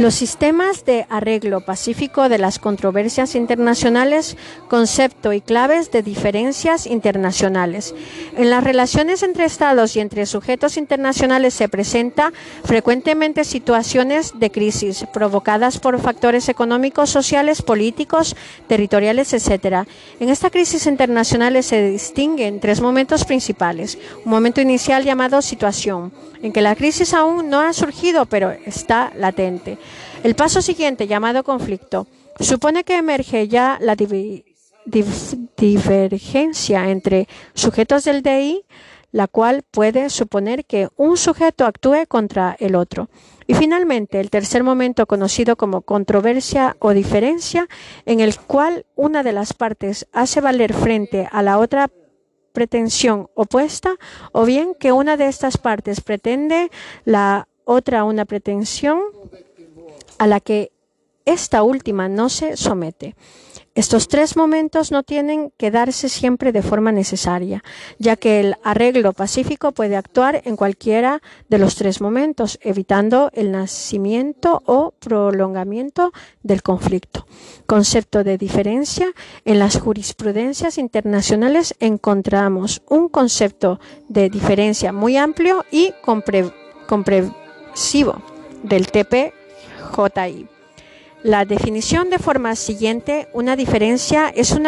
Los 0.00 0.14
sistemas 0.14 0.86
de 0.86 1.04
arreglo 1.10 1.60
pacífico 1.60 2.30
de 2.30 2.38
las 2.38 2.58
controversias 2.58 3.34
internacionales, 3.34 4.38
concepto 4.66 5.34
y 5.34 5.42
claves 5.42 5.90
de 5.90 6.02
diferencias 6.02 6.86
internacionales. 6.86 7.94
En 8.34 8.48
las 8.48 8.64
relaciones 8.64 9.22
entre 9.22 9.44
Estados 9.44 9.96
y 9.96 10.00
entre 10.00 10.24
sujetos 10.24 10.78
internacionales 10.78 11.52
se 11.52 11.68
presenta 11.68 12.32
frecuentemente 12.64 13.44
situaciones 13.44 14.32
de 14.38 14.50
crisis 14.50 15.04
provocadas 15.12 15.78
por 15.78 16.00
factores 16.00 16.48
económicos, 16.48 17.10
sociales, 17.10 17.60
políticos, 17.60 18.36
territoriales, 18.68 19.34
etc. 19.34 19.86
En 20.18 20.30
esta 20.30 20.48
crisis 20.48 20.86
internacional 20.86 21.62
se 21.62 21.90
distinguen 21.90 22.58
tres 22.60 22.80
momentos 22.80 23.26
principales. 23.26 23.98
Un 24.24 24.30
momento 24.30 24.62
inicial 24.62 25.04
llamado 25.04 25.42
situación, 25.42 26.10
en 26.42 26.54
que 26.54 26.62
la 26.62 26.74
crisis 26.74 27.12
aún 27.12 27.50
no 27.50 27.60
ha 27.60 27.74
surgido 27.74 28.24
pero 28.24 28.50
está 28.64 29.12
latente. 29.14 29.76
El 30.22 30.34
paso 30.34 30.60
siguiente, 30.60 31.06
llamado 31.06 31.44
conflicto, 31.44 32.06
supone 32.38 32.84
que 32.84 32.96
emerge 32.96 33.48
ya 33.48 33.78
la 33.80 33.96
divergencia 35.56 36.90
entre 36.90 37.26
sujetos 37.54 38.04
del 38.04 38.22
DI, 38.22 38.66
la 39.12 39.28
cual 39.28 39.62
puede 39.70 40.10
suponer 40.10 40.66
que 40.66 40.88
un 40.96 41.16
sujeto 41.16 41.64
actúe 41.64 42.06
contra 42.06 42.54
el 42.60 42.74
otro. 42.76 43.08
Y 43.46 43.54
finalmente, 43.54 44.20
el 44.20 44.28
tercer 44.28 44.62
momento 44.62 45.06
conocido 45.06 45.56
como 45.56 45.80
controversia 45.80 46.76
o 46.80 46.90
diferencia, 46.92 47.66
en 48.04 48.20
el 48.20 48.38
cual 48.38 48.84
una 48.96 49.22
de 49.22 49.32
las 49.32 49.54
partes 49.54 50.06
hace 50.12 50.42
valer 50.42 50.74
frente 50.74 51.28
a 51.32 51.42
la 51.42 51.58
otra 51.58 51.90
pretensión 52.52 53.28
opuesta, 53.34 53.96
o 54.32 54.44
bien 54.44 54.74
que 54.78 54.92
una 54.92 55.16
de 55.16 55.28
estas 55.28 55.56
partes 55.56 56.02
pretende 56.02 56.70
la 57.06 57.48
otra 57.64 58.04
una 58.04 58.24
pretensión 58.24 59.00
a 60.20 60.26
la 60.26 60.38
que 60.38 60.70
esta 61.24 61.62
última 61.62 62.08
no 62.10 62.28
se 62.28 62.58
somete. 62.58 63.16
Estos 63.74 64.06
tres 64.08 64.36
momentos 64.36 64.92
no 64.92 65.02
tienen 65.02 65.50
que 65.56 65.70
darse 65.70 66.10
siempre 66.10 66.52
de 66.52 66.60
forma 66.60 66.92
necesaria, 66.92 67.64
ya 67.98 68.16
que 68.16 68.40
el 68.40 68.56
arreglo 68.62 69.14
pacífico 69.14 69.72
puede 69.72 69.96
actuar 69.96 70.42
en 70.44 70.56
cualquiera 70.56 71.22
de 71.48 71.56
los 71.56 71.76
tres 71.76 72.02
momentos, 72.02 72.58
evitando 72.60 73.30
el 73.32 73.50
nacimiento 73.50 74.62
o 74.66 74.92
prolongamiento 74.98 76.12
del 76.42 76.62
conflicto. 76.62 77.26
Concepto 77.66 78.22
de 78.22 78.36
diferencia. 78.36 79.10
En 79.46 79.58
las 79.58 79.80
jurisprudencias 79.80 80.76
internacionales 80.76 81.74
encontramos 81.80 82.82
un 82.90 83.08
concepto 83.08 83.80
de 84.08 84.28
diferencia 84.28 84.92
muy 84.92 85.16
amplio 85.16 85.64
y 85.70 85.94
comprensivo 86.86 88.20
del 88.62 88.90
TP 88.90 89.39
TPJI. 89.90 90.46
La 91.22 91.44
definición 91.44 92.08
de 92.08 92.18
forma 92.18 92.56
siguiente, 92.56 93.28
una 93.34 93.56
diferencia 93.56 94.28
es 94.34 94.52
un 94.52 94.66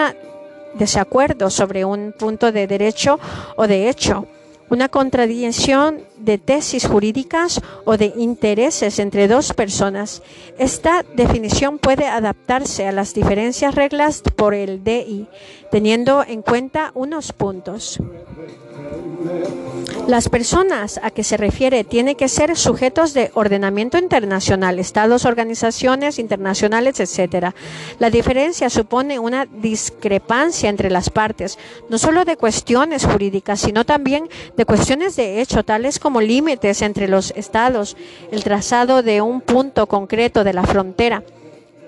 desacuerdo 0.74 1.48
sobre 1.48 1.84
un 1.84 2.12
punto 2.12 2.52
de 2.52 2.66
derecho 2.66 3.18
o 3.56 3.66
de 3.66 3.88
hecho, 3.88 4.26
una 4.68 4.88
contradicción 4.88 6.00
de 6.18 6.38
tesis 6.38 6.86
jurídicas 6.86 7.60
o 7.84 7.98
de 7.98 8.12
intereses 8.16 8.98
entre 8.98 9.28
dos 9.28 9.52
personas. 9.52 10.22
Esta 10.58 11.04
definición 11.14 11.78
puede 11.78 12.06
adaptarse 12.06 12.86
a 12.86 12.92
las 12.92 13.12
diferentes 13.12 13.74
reglas 13.74 14.22
por 14.34 14.54
el 14.54 14.82
DI, 14.82 15.26
teniendo 15.72 16.22
en 16.22 16.42
cuenta 16.42 16.92
unos 16.94 17.32
puntos. 17.32 17.98
Las 20.06 20.28
personas 20.28 21.00
a 21.02 21.10
que 21.10 21.24
se 21.24 21.38
refiere 21.38 21.82
tienen 21.82 22.14
que 22.14 22.28
ser 22.28 22.54
sujetos 22.58 23.14
de 23.14 23.30
ordenamiento 23.32 23.96
internacional, 23.96 24.78
estados, 24.78 25.24
organizaciones 25.24 26.18
internacionales, 26.18 27.00
etc. 27.00 27.54
La 27.98 28.10
diferencia 28.10 28.68
supone 28.68 29.18
una 29.18 29.46
discrepancia 29.46 30.68
entre 30.68 30.90
las 30.90 31.08
partes, 31.08 31.58
no 31.88 31.96
solo 31.96 32.26
de 32.26 32.36
cuestiones 32.36 33.06
jurídicas, 33.06 33.60
sino 33.60 33.86
también 33.86 34.28
de 34.54 34.66
cuestiones 34.66 35.16
de 35.16 35.40
hecho, 35.40 35.64
tales 35.64 35.98
como 35.98 36.20
límites 36.20 36.82
entre 36.82 37.08
los 37.08 37.32
estados, 37.34 37.96
el 38.30 38.44
trazado 38.44 39.02
de 39.02 39.22
un 39.22 39.40
punto 39.40 39.86
concreto 39.86 40.44
de 40.44 40.52
la 40.52 40.64
frontera. 40.64 41.22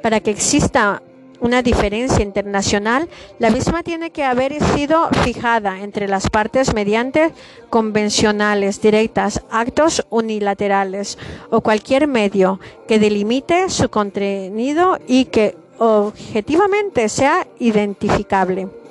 Para 0.02 0.20
que 0.20 0.31
exista 0.31 1.02
una 1.40 1.62
diferencia 1.62 2.23
internacional, 2.23 3.09
la 3.39 3.51
misma 3.51 3.82
tiene 3.82 4.11
que 4.11 4.24
haber 4.24 4.62
sido 4.74 5.09
fijada 5.23 5.81
entre 5.81 6.09
las 6.09 6.31
partes 6.31 6.74
mediante 6.74 7.32
convencionales 7.70 8.81
directas, 8.81 9.43
actos 9.51 10.06
unilaterales 10.11 11.19
o 11.51 11.61
cualquier 11.61 12.06
medio 12.06 12.61
que 12.86 12.98
delimite 12.98 13.69
su 13.70 13.89
contenido 13.89 14.98
y 15.06 15.27
que 15.27 15.56
objetivamente 15.78 17.09
sea 17.09 17.47
identificable. 17.59 18.84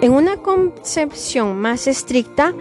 En 0.00 0.12
una 0.12 0.36
concepción 0.36 1.56
más 1.56 1.86
estricta, 1.86 2.52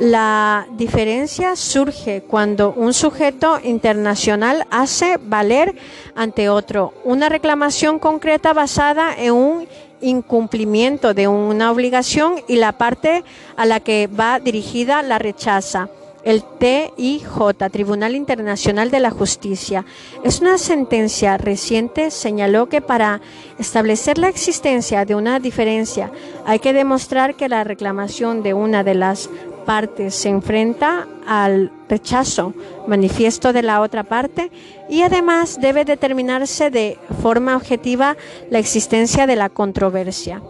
la 0.00 0.66
diferencia 0.72 1.54
surge 1.54 2.22
cuando 2.22 2.72
un 2.72 2.92
sujeto 2.92 3.60
internacional 3.62 4.66
hace 4.70 5.18
valer 5.22 5.76
ante 6.16 6.48
otro 6.48 6.92
una 7.04 7.28
reclamación 7.28 7.98
concreta 7.98 8.52
basada 8.52 9.14
en 9.16 9.32
un 9.32 9.68
incumplimiento 10.00 11.14
de 11.14 11.28
una 11.28 11.70
obligación 11.70 12.36
y 12.48 12.56
la 12.56 12.72
parte 12.72 13.22
a 13.56 13.64
la 13.64 13.80
que 13.80 14.08
va 14.08 14.40
dirigida 14.40 15.02
la 15.02 15.18
rechaza. 15.18 15.88
El 16.24 16.44
TIJ, 16.44 17.52
Tribunal 17.72 18.14
Internacional 18.14 18.90
de 18.92 19.00
la 19.00 19.10
Justicia, 19.10 19.84
es 20.22 20.40
una 20.40 20.56
sentencia 20.56 21.36
reciente, 21.36 22.12
señaló 22.12 22.68
que 22.68 22.80
para 22.80 23.20
establecer 23.58 24.18
la 24.18 24.28
existencia 24.28 25.04
de 25.04 25.16
una 25.16 25.40
diferencia 25.40 26.12
hay 26.46 26.60
que 26.60 26.72
demostrar 26.72 27.34
que 27.34 27.48
la 27.48 27.64
reclamación 27.64 28.44
de 28.44 28.54
una 28.54 28.84
de 28.84 28.94
las 28.94 29.30
partes 29.66 30.14
se 30.14 30.28
enfrenta 30.28 31.08
al 31.26 31.72
rechazo 31.88 32.52
manifiesto 32.86 33.52
de 33.52 33.62
la 33.62 33.80
otra 33.80 34.04
parte 34.04 34.50
y 34.88 35.02
además 35.02 35.60
debe 35.60 35.84
determinarse 35.84 36.70
de 36.70 36.98
forma 37.20 37.56
objetiva 37.56 38.16
la 38.50 38.58
existencia 38.58 39.26
de 39.26 39.36
la 39.36 39.48
controversia. 39.48 40.42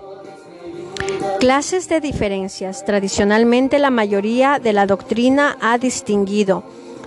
Clases 1.40 1.88
de 1.88 2.00
diferencias. 2.00 2.84
Tradicionalmente 2.84 3.78
la 3.78 3.90
mayoría 3.90 4.58
de 4.58 4.72
la 4.72 4.86
doctrina 4.86 5.56
ha 5.60 5.76
distinguido 5.76 6.62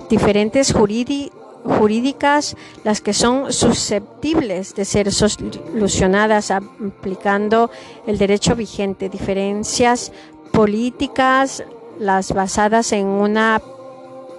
diferentes 0.10 0.74
jurídicas, 0.74 2.58
las 2.84 3.00
que 3.02 3.14
son 3.14 3.54
susceptibles 3.54 4.76
de 4.76 4.86
ser 4.86 5.12
solucionadas 5.12 6.52
aplicando 6.52 7.72
el 8.06 8.18
derecho 8.18 8.56
vigente, 8.56 9.08
diferencias 9.08 10.12
políticas, 10.52 11.64
las 11.98 12.34
basadas 12.34 12.92
en 12.92 13.06
una 13.08 13.62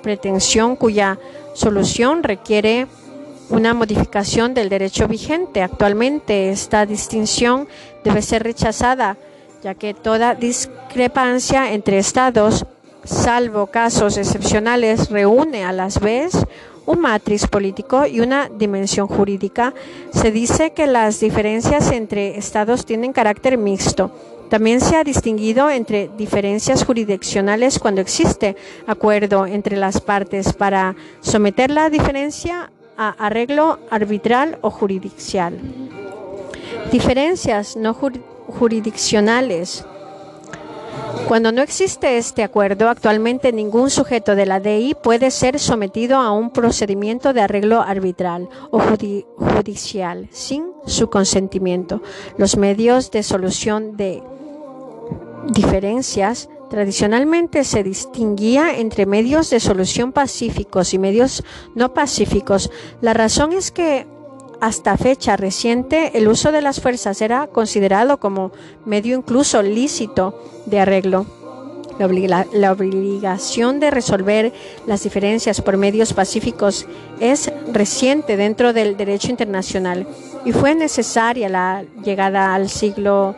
pretensión 0.03 0.77
cuya 0.77 1.19
solución 1.55 2.23
requiere 2.23 2.87
una 3.49 3.75
modificación 3.75 4.55
del 4.55 4.69
derecho 4.69 5.09
vigente. 5.09 5.63
Actualmente 5.63 6.51
esta 6.51 6.85
distinción 6.85 7.67
debe 8.05 8.21
ser 8.23 8.43
rechazada 8.43 9.17
ya 9.63 9.75
que 9.75 9.95
toda 9.95 10.35
discrepancia 10.35 11.73
entre 11.73 11.99
estados, 11.99 12.67
salvo 13.05 13.67
casos 13.69 14.17
excepcionales, 14.17 15.11
reúne 15.11 15.65
a 15.65 15.73
las 15.73 16.01
vez 16.01 16.35
un 16.87 17.01
matriz 17.01 17.47
político 17.47 18.07
y 18.07 18.21
una 18.21 18.49
dimensión 18.49 19.09
jurídica. 19.09 19.75
Se 20.13 20.31
dice 20.31 20.71
que 20.71 20.87
las 20.87 21.21
diferencias 21.21 21.91
entre 21.91 22.39
estados 22.39 22.87
tienen 22.87 23.13
carácter 23.13 23.59
mixto. 23.59 24.11
También 24.49 24.81
se 24.81 24.97
ha 24.97 25.03
distinguido 25.03 25.69
entre 25.71 26.09
diferencias 26.17 26.85
jurisdiccionales 26.85 27.81
cuando 27.81 28.01
existe 28.01 28.57
acuerdo 28.87 29.45
entre 29.47 29.77
las 29.77 30.01
partes 30.01 30.53
para 30.53 30.95
someter 31.21 31.71
la 31.71 31.91
diferencia 31.91 32.71
a 32.97 33.11
arreglo 33.11 33.81
arbitral 33.91 34.59
o 34.63 34.71
jurisdiccional. 34.71 35.59
Diferencias 36.91 37.77
no 37.77 37.95
jurisdiccionales 37.95 38.37
jurisdiccionales. 38.47 39.85
Cuando 41.29 41.51
no 41.51 41.63
existe 41.63 42.19
este 42.19 42.45
acuerdo, 42.45 42.89
actualmente 42.89 43.53
ningún 43.53 43.91
sujeto 43.91 44.37
de 44.37 44.47
la 44.47 44.61
DI 44.61 44.95
puede 45.03 45.31
ser 45.31 45.59
sometido 45.59 46.19
a 46.19 46.31
un 46.31 46.51
procedimiento 46.51 47.33
de 47.33 47.41
arreglo 47.41 47.81
arbitral 47.81 48.49
o 48.71 48.79
judicial 48.79 50.29
sin 50.31 50.67
su 50.87 51.11
consentimiento. 51.11 52.01
Los 52.39 52.57
medios 52.57 53.11
de 53.11 53.23
solución 53.23 53.97
de 53.97 54.23
diferencias 55.49 56.49
Tradicionalmente 56.69 57.63
se 57.63 57.85
distinguía 57.85 58.77
entre 58.77 59.07
medios 59.07 59.51
de 59.51 59.61
solución 59.61 60.11
pacíficos 60.11 60.95
y 60.95 60.99
medios 60.99 61.45
no 61.77 61.95
pacíficos. 61.95 62.73
La 63.01 63.15
razón 63.15 63.53
es 63.53 63.71
que 63.71 64.09
hasta 64.61 64.97
fecha 64.97 65.37
reciente, 65.37 66.13
el 66.15 66.29
uso 66.29 66.53
de 66.53 66.63
las 66.63 66.81
fuerzas 66.81 67.21
era 67.21 67.47
considerado 67.47 68.19
como 68.19 68.53
medio 68.85 69.17
incluso 69.17 69.63
lícito 69.63 70.41
de 70.67 70.81
arreglo. 70.81 71.27
La, 71.99 72.73
obligación 72.73 73.81
de 73.81 73.91
resolver 73.91 74.53
las 74.87 75.03
diferencias 75.03 75.63
por 75.63 75.79
medios 75.79 76.13
pacíficos 76.13 76.87
es 77.21 77.51
reciente 77.73 78.37
dentro 78.37 78.75
del 78.75 78.99
derecho 78.99 79.31
internacional 79.31 80.07
y 80.45 80.53
fue 80.53 80.75
necesaria 80.75 81.49
la 81.49 81.85
llegada 82.05 82.55
al 82.55 82.69
siglo 82.69 83.35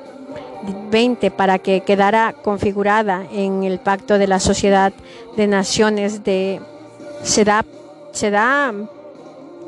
XX 0.91 1.31
para 1.31 1.61
que 1.61 1.83
quedara 1.83 2.33
configurada 2.33 3.25
en 3.33 3.63
el 3.63 3.79
Pacto 3.79 4.19
de 4.19 4.27
la 4.27 4.41
Sociedad 4.41 4.93
de 5.37 5.47
Naciones 5.47 6.25
de 6.25 6.61
se 7.23 7.45
da, 7.45 7.65
se 8.11 8.31
da 8.31 8.73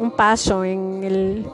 un 0.01 0.11
paso 0.11 0.65
en 0.65 1.05
el 1.05 1.47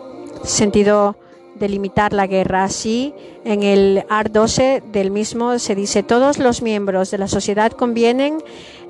sentido 0.44 1.16
de 1.56 1.68
limitar 1.68 2.12
la 2.12 2.26
guerra. 2.26 2.64
Así, 2.64 3.12
en 3.44 3.62
el 3.62 4.04
AR 4.08 4.30
12 4.30 4.82
del 4.92 5.10
mismo 5.10 5.58
se 5.58 5.74
dice, 5.74 6.02
todos 6.02 6.38
los 6.38 6.62
miembros 6.62 7.10
de 7.10 7.18
la 7.18 7.28
sociedad 7.28 7.72
convienen 7.72 8.38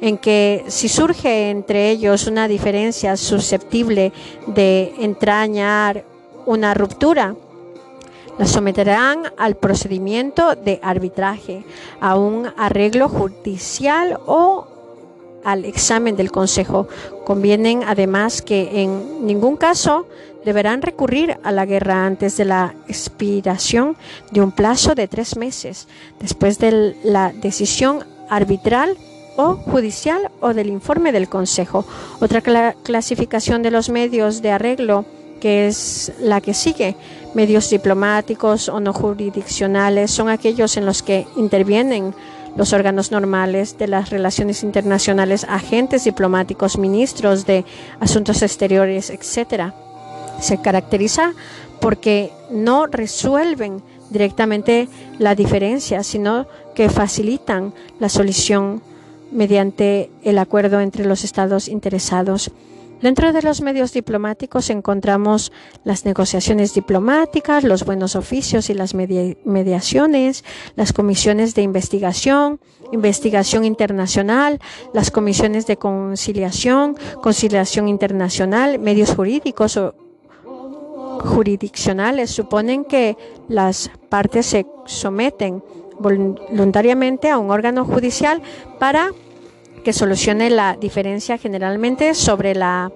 en 0.01 0.19
que 0.19 0.65
si 0.69 0.89
surge 0.89 1.51
entre 1.51 1.91
ellos 1.91 2.27
una 2.27 2.49
diferencia 2.49 3.17
susceptible 3.17 4.13
de 4.47 4.95
entrañar 4.99 6.05
una 6.45 6.75
ruptura, 6.75 7.35
la 8.39 8.47
someterán 8.47 9.33
al 9.39 9.57
procedimiento 9.57 10.55
de 10.55 10.79
arbitraje, 10.83 11.65
a 12.01 12.17
un 12.17 12.47
arreglo 12.59 13.09
judicial 13.09 14.19
o 14.27 14.76
al 15.47 15.65
examen 15.65 16.17
del 16.17 16.33
Consejo. 16.33 16.89
Convienen 17.25 17.83
además 17.87 18.43
que 18.43 18.83
en 18.83 19.25
ningún 19.25 19.57
caso 19.57 20.07
deberán 20.45 20.83
recurrir 20.83 21.39
a 21.45 21.53
la 21.53 21.65
guerra 21.65 22.05
antes 22.05 22.37
de 22.37 22.45
la 22.45 22.75
expiración 22.89 23.97
de 24.33 24.41
un 24.41 24.51
plazo 24.51 24.95
de 24.95 25.09
tres 25.09 25.37
meses, 25.37 25.87
después 26.21 26.59
de 26.59 26.97
la 27.05 27.33
decisión 27.33 28.05
arbitral 28.29 28.97
o 29.37 29.55
judicial 29.55 30.31
o 30.41 30.53
del 30.53 30.69
informe 30.69 31.13
del 31.13 31.29
Consejo. 31.29 31.85
Otra 32.21 32.43
clasificación 32.83 33.63
de 33.63 33.71
los 33.71 33.89
medios 33.89 34.43
de 34.43 34.51
arreglo 34.51 35.05
que 35.41 35.69
es 35.69 36.13
la 36.21 36.41
que 36.41 36.55
sigue. 36.55 36.97
Medios 37.35 37.71
diplomáticos 37.71 38.69
o 38.69 38.81
no 38.81 38.93
jurisdiccionales 38.93 40.11
son 40.11 40.29
aquellos 40.29 40.77
en 40.77 40.87
los 40.87 41.03
que 41.03 41.27
intervienen 41.37 42.15
los 42.57 42.73
órganos 42.73 43.11
normales 43.11 43.79
de 43.79 43.87
las 43.87 44.11
relaciones 44.11 44.63
internacionales, 44.63 45.47
agentes 45.49 46.05
diplomáticos, 46.05 46.79
ministros 46.79 47.47
de 47.47 47.65
asuntos 48.01 48.43
exteriores, 48.43 49.11
etc. 49.11 49.73
Se 50.41 50.61
caracteriza 50.61 51.33
porque 51.81 52.33
no 52.51 52.87
resuelven 52.87 53.83
directamente 54.11 54.89
la 55.19 55.35
diferencia, 55.35 56.03
sino 56.03 56.47
que 56.75 56.89
facilitan 56.89 57.75
la 57.99 58.09
solución 58.09 58.83
mediante 59.33 60.11
el 60.23 60.39
acuerdo 60.39 60.81
entre 60.81 61.05
los 61.05 61.25
estados 61.25 61.69
interesados. 61.69 62.51
Dentro 63.03 63.33
de 63.33 63.43
los 63.43 63.61
medios 63.61 63.93
diplomáticos 63.93 64.71
encontramos 64.71 65.53
las 65.85 66.07
negociaciones 66.07 66.73
diplomáticas, 66.73 67.63
los 67.63 67.85
buenos 67.85 68.17
oficios 68.17 68.71
y 68.71 68.75
las 68.75 68.95
mediaciones, 68.95 70.45
las 70.77 70.93
comisiones 70.95 71.55
de 71.55 71.63
investigación, 71.63 72.59
investigación 72.93 73.65
internacional, 73.65 74.61
las 74.95 75.11
comisiones 75.11 75.67
de 75.67 75.77
conciliación, 75.77 76.97
conciliación 77.23 77.89
internacional, 77.89 78.79
medios 78.79 79.15
jurídicos 79.15 79.77
o 79.77 79.95
jurisdiccionales. 81.21 82.31
Suponen 82.31 82.85
que 82.85 83.17
las 83.49 83.91
partes 84.09 84.47
se 84.47 84.67
someten 84.87 85.63
voluntariamente 85.99 87.31
a 87.31 87.39
un 87.39 87.51
órgano 87.51 87.85
judicial 87.85 88.43
para 88.79 89.11
que 89.87 89.93
solucione 89.93 90.51
la 90.51 90.77
diferencia 90.77 91.39
generalmente 91.39 92.13
sobre 92.17 92.57
la 92.57 92.91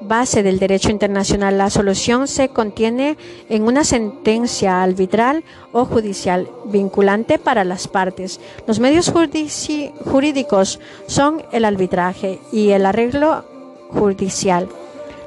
base 0.00 0.42
del 0.42 0.58
derecho 0.58 0.88
internacional. 0.88 1.58
La 1.58 1.68
solución 1.68 2.28
se 2.28 2.48
contiene 2.48 3.18
en 3.50 3.64
una 3.64 3.84
sentencia 3.84 4.82
arbitral 4.82 5.44
o 5.72 5.84
judicial 5.84 6.48
vinculante 6.64 7.38
para 7.38 7.62
las 7.62 7.88
partes. 7.88 8.40
Los 8.66 8.80
medios 8.80 9.12
jurídicos 9.12 10.80
son 11.06 11.42
el 11.52 11.66
arbitraje 11.66 12.38
y 12.50 12.70
el 12.70 12.86
arreglo 12.86 13.44
judicial. 13.90 14.66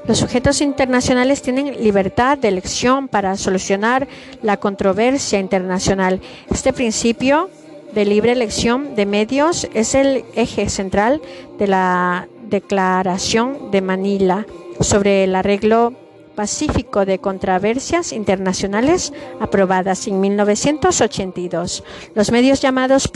Los 0.07 0.17
sujetos 0.17 0.61
internacionales 0.61 1.43
tienen 1.43 1.83
libertad 1.83 2.39
de 2.39 2.47
elección 2.47 3.07
para 3.07 3.37
solucionar 3.37 4.07
la 4.41 4.57
controversia 4.57 5.37
internacional. 5.37 6.21
Este 6.49 6.73
principio 6.73 7.51
de 7.93 8.05
libre 8.05 8.31
elección 8.31 8.95
de 8.95 9.05
medios 9.05 9.67
es 9.73 9.95
el 9.95 10.25
eje 10.35 10.69
central 10.69 11.21
de 11.57 11.67
la 11.67 12.27
Declaración 12.49 13.71
de 13.71 13.81
Manila 13.81 14.45
sobre 14.79 15.23
el 15.23 15.35
arreglo 15.35 15.93
pacífico 16.35 17.05
de 17.05 17.19
controversias 17.19 18.13
internacionales 18.13 19.11
aprobadas 19.39 20.07
en 20.07 20.21
1982. 20.21 21.83
Los 22.13 22.31
medios 22.31 22.61
llamados 22.61 23.11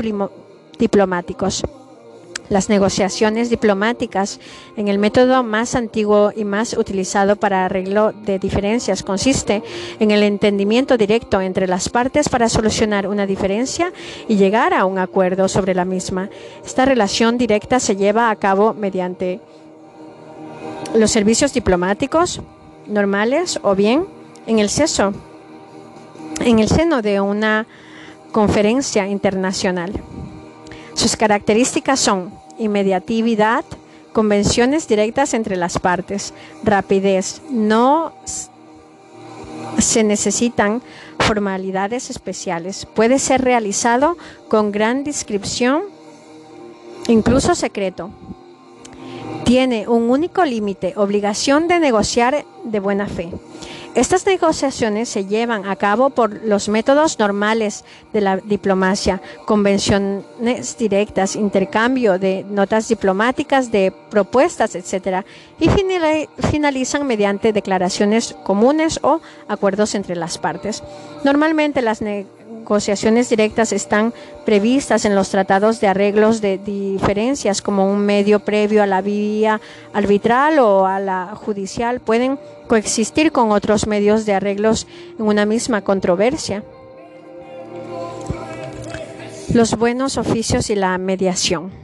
diplomáticos 0.79 1.63
las 2.49 2.67
negociaciones 2.67 3.49
diplomáticas 3.49 4.39
en 4.75 4.89
el 4.89 4.99
método 4.99 5.41
más 5.41 5.73
antiguo 5.73 6.33
y 6.35 6.43
más 6.43 6.73
utilizado 6.73 7.37
para 7.37 7.65
arreglo 7.65 8.11
de 8.11 8.39
diferencias 8.39 9.03
consiste 9.03 9.63
en 9.99 10.11
el 10.11 10.21
entendimiento 10.21 10.97
directo 10.97 11.39
entre 11.39 11.65
las 11.67 11.87
partes 11.87 12.27
para 12.27 12.49
solucionar 12.49 13.07
una 13.07 13.25
diferencia 13.25 13.93
y 14.27 14.35
llegar 14.35 14.73
a 14.73 14.85
un 14.85 14.99
acuerdo 14.99 15.47
sobre 15.47 15.73
la 15.73 15.85
misma. 15.85 16.29
Esta 16.65 16.83
relación 16.83 17.37
directa 17.37 17.79
se 17.79 17.95
lleva 17.95 18.29
a 18.29 18.35
cabo 18.35 18.73
mediante 18.73 19.39
los 20.93 21.09
servicios 21.09 21.53
diplomáticos 21.53 22.41
normales 22.85 23.59
o 23.63 23.75
bien 23.75 24.05
en 24.45 24.59
el 24.59 24.69
seso 24.69 25.13
en 26.45 26.59
el 26.59 26.67
seno 26.69 27.01
de 27.01 27.21
una 27.21 27.67
conferencia 28.31 29.07
internacional. 29.07 29.91
Sus 30.93 31.15
características 31.15 31.99
son 31.99 32.33
inmediatividad, 32.57 33.65
convenciones 34.13 34.87
directas 34.87 35.33
entre 35.33 35.55
las 35.55 35.79
partes, 35.79 36.33
rapidez, 36.63 37.41
no 37.49 38.13
se 39.77 40.03
necesitan 40.03 40.81
formalidades 41.19 42.09
especiales. 42.09 42.85
Puede 42.85 43.19
ser 43.19 43.41
realizado 43.41 44.17
con 44.47 44.71
gran 44.71 45.03
descripción, 45.03 45.83
incluso 47.07 47.55
secreto. 47.55 48.09
Tiene 49.45 49.87
un 49.87 50.09
único 50.09 50.45
límite, 50.45 50.93
obligación 50.95 51.67
de 51.67 51.79
negociar 51.79 52.45
de 52.63 52.79
buena 52.79 53.07
fe. 53.07 53.31
Estas 53.93 54.25
negociaciones 54.25 55.09
se 55.09 55.25
llevan 55.25 55.65
a 55.67 55.75
cabo 55.75 56.11
por 56.11 56.45
los 56.45 56.69
métodos 56.69 57.19
normales 57.19 57.83
de 58.13 58.21
la 58.21 58.37
diplomacia, 58.37 59.21
convenciones 59.45 60.77
directas, 60.77 61.35
intercambio 61.35 62.17
de 62.17 62.45
notas 62.49 62.87
diplomáticas, 62.87 63.69
de 63.69 63.93
propuestas, 64.09 64.75
etc. 64.75 65.25
Y 65.59 65.67
finalizan 66.49 67.05
mediante 67.05 67.51
declaraciones 67.51 68.33
comunes 68.45 68.97
o 69.03 69.19
acuerdos 69.49 69.93
entre 69.93 70.15
las 70.15 70.37
partes. 70.37 70.81
Normalmente 71.25 71.81
las 71.81 72.01
directas 73.29 73.73
están 73.73 74.13
previstas 74.45 75.05
en 75.05 75.15
los 75.15 75.29
tratados 75.29 75.79
de 75.81 75.87
arreglos 75.87 76.41
de 76.41 76.57
diferencias 76.57 77.61
como 77.61 77.91
un 77.91 77.99
medio 78.05 78.39
previo 78.39 78.83
a 78.83 78.87
la 78.87 79.01
vía 79.01 79.61
arbitral 79.93 80.59
o 80.59 80.85
a 80.85 80.99
la 80.99 81.33
judicial. 81.35 81.99
Pueden 81.99 82.39
coexistir 82.67 83.31
con 83.31 83.51
otros 83.51 83.87
medios 83.87 84.25
de 84.25 84.33
arreglos 84.33 84.87
en 85.19 85.25
una 85.25 85.45
misma 85.45 85.81
controversia. 85.81 86.63
Los 89.53 89.77
buenos 89.77 90.17
oficios 90.17 90.69
y 90.69 90.75
la 90.75 90.97
mediación. 90.97 91.80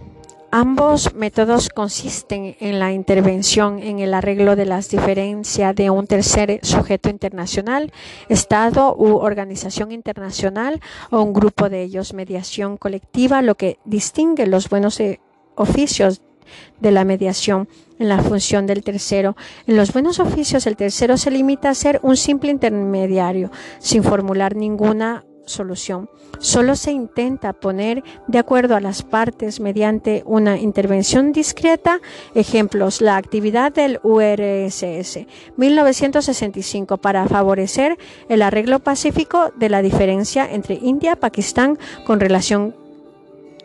Ambos 0.60 1.14
métodos 1.14 1.70
consisten 1.70 2.56
en 2.60 2.80
la 2.80 2.92
intervención 2.92 3.78
en 3.78 4.00
el 4.00 4.16
arreglo 4.16 4.56
de 4.56 4.66
las 4.66 4.90
diferencias 4.90 5.76
de 5.76 5.92
un 5.92 6.08
tercer 6.08 6.62
sujeto 6.64 7.10
internacional, 7.10 7.94
Estado 8.28 8.96
u 8.98 9.18
organización 9.18 9.92
internacional 9.92 10.82
o 11.12 11.22
un 11.22 11.32
grupo 11.32 11.70
de 11.70 11.84
ellos. 11.84 12.16
Mediación 12.16 12.78
colectiva, 12.78 13.44
lo 13.44 13.54
que 13.54 13.78
distingue 13.86 14.48
los 14.48 14.68
buenos 14.68 15.00
eh, 15.00 15.20
oficios 15.54 16.24
de 16.80 16.90
la 16.90 17.06
mediación 17.06 17.70
en 18.00 18.10
la 18.10 18.24
función 18.24 18.66
del 18.66 18.82
tercero. 18.82 19.36
En 19.68 19.78
los 19.78 19.94
buenos 19.94 20.20
oficios, 20.20 20.66
el 20.66 20.76
tercero 20.76 21.18
se 21.18 21.30
limita 21.30 21.70
a 21.70 21.76
ser 21.76 22.00
un 22.02 22.18
simple 22.18 22.50
intermediario, 22.50 23.52
sin 23.78 24.04
formular 24.04 24.56
ninguna 24.56 25.24
solución. 25.48 26.10
Solo 26.40 26.76
se 26.76 26.91
intenta 26.91 27.53
poner 27.53 28.03
de 28.28 28.38
acuerdo 28.38 28.76
a 28.76 28.80
las 28.80 29.02
partes 29.02 29.60
mediante 29.60 30.24
una 30.26 30.57
intervención 30.57 31.32
discreta. 31.32 31.99
Ejemplos, 32.36 33.02
la 33.02 33.18
actividad 33.18 33.72
del 33.72 33.99
URSS 34.03 35.26
1965 35.56 36.98
para 36.98 37.28
favorecer 37.28 37.98
el 38.30 38.41
arreglo 38.41 38.80
pacífico 38.80 39.52
de 39.56 39.69
la 39.69 39.82
diferencia 39.82 40.48
entre 40.52 40.76
India 40.76 41.14
y 41.14 41.15
Pakistán 41.15 41.78
con 42.06 42.19
relación 42.19 42.76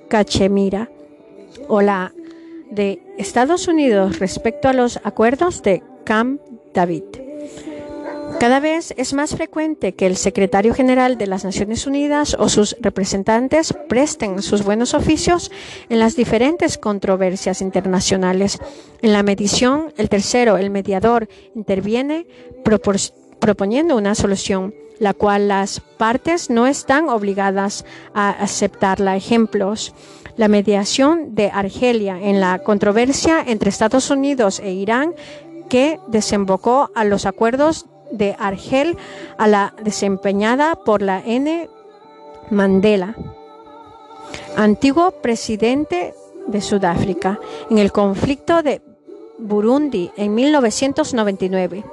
Cachemira 0.09 0.91
o 1.69 1.83
la 1.83 2.13
de 2.71 3.03
Estados 3.19 3.69
Unidos 3.69 4.19
respecto 4.19 4.69
a 4.69 4.73
los 4.73 4.99
acuerdos 5.05 5.63
de 5.63 5.83
Camp 6.05 6.41
David. 6.73 7.05
Cada 8.43 8.59
vez 8.59 8.93
es 8.97 9.15
más 9.15 9.37
frecuente 9.37 9.95
que 9.95 10.05
el 10.05 10.17
secretario 10.17 10.75
general 10.75 11.17
de 11.17 11.29
las 11.29 11.45
Naciones 11.45 11.87
Unidas 11.87 12.37
o 12.37 12.49
sus 12.49 12.77
representantes 12.81 13.73
presten 13.89 14.43
sus 14.43 14.65
buenos 14.65 14.95
oficios 14.95 15.53
en 15.89 16.01
las 16.01 16.17
diferentes 16.17 16.77
controversias 16.77 17.63
internacionales. 17.63 18.59
En 19.01 19.13
la 19.13 19.23
medición, 19.23 19.95
el 19.97 20.09
tercero, 20.09 20.57
el 20.57 20.71
mediador, 20.71 21.29
interviene 21.55 22.27
proponiendo 23.39 23.97
una 23.97 24.17
solución, 24.17 24.75
la 24.99 25.15
cual 25.15 25.47
las 25.47 25.79
partes 25.79 26.51
no 26.51 26.67
están 26.67 27.11
obligadas 27.11 27.85
a 28.13 28.31
aceptarla. 28.31 29.15
Ejemplos 29.15 29.95
la 30.37 30.49
mediación 30.49 31.37
de 31.37 31.53
Argelia 31.53 32.19
en 32.21 32.41
la 32.41 32.59
controversia 32.65 33.41
entre 33.47 33.71
Estados 33.71 34.11
Unidos 34.11 34.59
e 34.59 34.73
Irán 34.73 35.15
que 35.69 36.01
desembocó 36.09 36.91
a 36.97 37.05
los 37.05 37.25
acuerdos 37.25 37.87
de 38.13 38.37
Argel 38.39 38.97
a 39.39 39.49
la 39.49 39.75
desempeñada 39.83 40.77
por 40.77 41.03
la 41.03 41.21
N. 41.25 41.69
Mandela, 42.51 43.17
antiguo 44.57 45.11
presidente 45.11 46.15
de 46.47 46.61
Sudáfrica, 46.61 47.41
en 47.71 47.79
el 47.79 47.91
conflicto 47.91 48.63
de 48.63 48.83
Burundi 49.39 50.11
en 50.17 50.35
1999. 50.35 51.85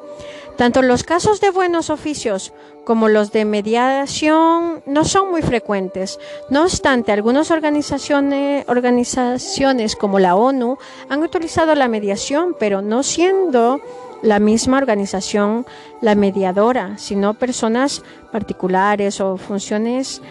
Tanto 0.58 0.82
los 0.82 1.04
casos 1.04 1.40
de 1.40 1.52
buenos 1.52 1.90
oficios 1.90 2.52
como 2.84 3.08
los 3.08 3.32
de 3.32 3.46
mediación 3.46 4.84
no 4.86 5.06
son 5.06 5.32
muy 5.32 5.41
frecuentes. 5.41 6.20
No 6.50 6.64
obstante, 6.64 7.14
algunas 7.14 7.50
organizaciones, 7.50 8.66
organizaciones 8.68 9.96
como 9.96 10.20
la 10.20 10.36
ONU 10.36 10.78
han 11.08 11.24
utilizado 11.24 11.76
la 11.76 11.88
mediación, 11.88 12.58
pero 12.60 12.82
no 12.82 13.04
siendo 13.04 13.80
la 14.22 14.40
misma 14.40 14.78
organización, 14.78 15.66
la 16.02 16.16
mediadora, 16.16 16.98
sino 16.98 17.34
personas 17.34 18.04
particulares 18.32 19.22
o 19.22 19.38
funciones 19.38 20.22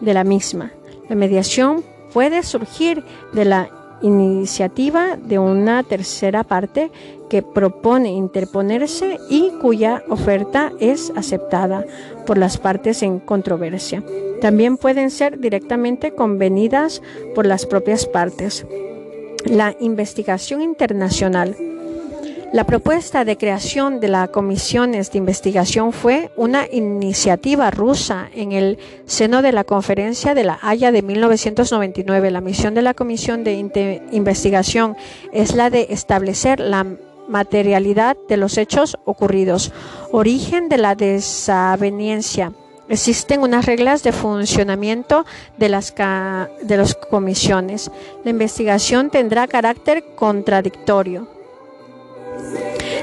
de 0.00 0.14
la 0.14 0.24
misma. 0.24 0.72
La 1.08 1.16
mediación 1.16 1.82
puede 2.12 2.42
surgir 2.42 3.04
de 3.32 3.44
la 3.44 3.70
iniciativa 4.02 5.16
de 5.16 5.38
una 5.38 5.82
tercera 5.82 6.44
parte 6.44 6.90
que 7.28 7.42
propone 7.42 8.12
interponerse 8.12 9.18
y 9.28 9.50
cuya 9.60 10.02
oferta 10.08 10.72
es 10.78 11.12
aceptada 11.16 11.84
por 12.26 12.38
las 12.38 12.58
partes 12.58 13.02
en 13.02 13.18
controversia. 13.18 14.02
También 14.40 14.76
pueden 14.76 15.10
ser 15.10 15.40
directamente 15.40 16.14
convenidas 16.14 17.02
por 17.34 17.44
las 17.44 17.66
propias 17.66 18.06
partes. 18.06 18.66
La 19.44 19.74
investigación 19.80 20.62
internacional 20.62 21.56
la 22.50 22.64
propuesta 22.64 23.26
de 23.26 23.36
creación 23.36 24.00
de 24.00 24.08
las 24.08 24.30
comisiones 24.30 25.12
de 25.12 25.18
investigación 25.18 25.92
fue 25.92 26.30
una 26.34 26.66
iniciativa 26.72 27.70
rusa 27.70 28.30
en 28.34 28.52
el 28.52 28.78
seno 29.04 29.42
de 29.42 29.52
la 29.52 29.64
Conferencia 29.64 30.34
de 30.34 30.44
la 30.44 30.58
Haya 30.62 30.90
de 30.90 31.02
1999. 31.02 32.30
La 32.30 32.40
misión 32.40 32.72
de 32.72 32.80
la 32.80 32.94
Comisión 32.94 33.44
de 33.44 33.52
Investigación 34.12 34.96
es 35.30 35.54
la 35.54 35.68
de 35.68 35.88
establecer 35.90 36.58
la 36.58 36.86
materialidad 37.28 38.16
de 38.30 38.38
los 38.38 38.56
hechos 38.56 38.96
ocurridos, 39.04 39.70
origen 40.10 40.70
de 40.70 40.78
la 40.78 40.94
desaveniencia. 40.94 42.54
Existen 42.88 43.42
unas 43.42 43.66
reglas 43.66 44.02
de 44.02 44.12
funcionamiento 44.12 45.26
de 45.58 45.68
las, 45.68 45.94
de 45.94 46.76
las 46.78 46.94
comisiones. 46.94 47.90
La 48.24 48.30
investigación 48.30 49.10
tendrá 49.10 49.46
carácter 49.46 50.02
contradictorio. 50.16 51.37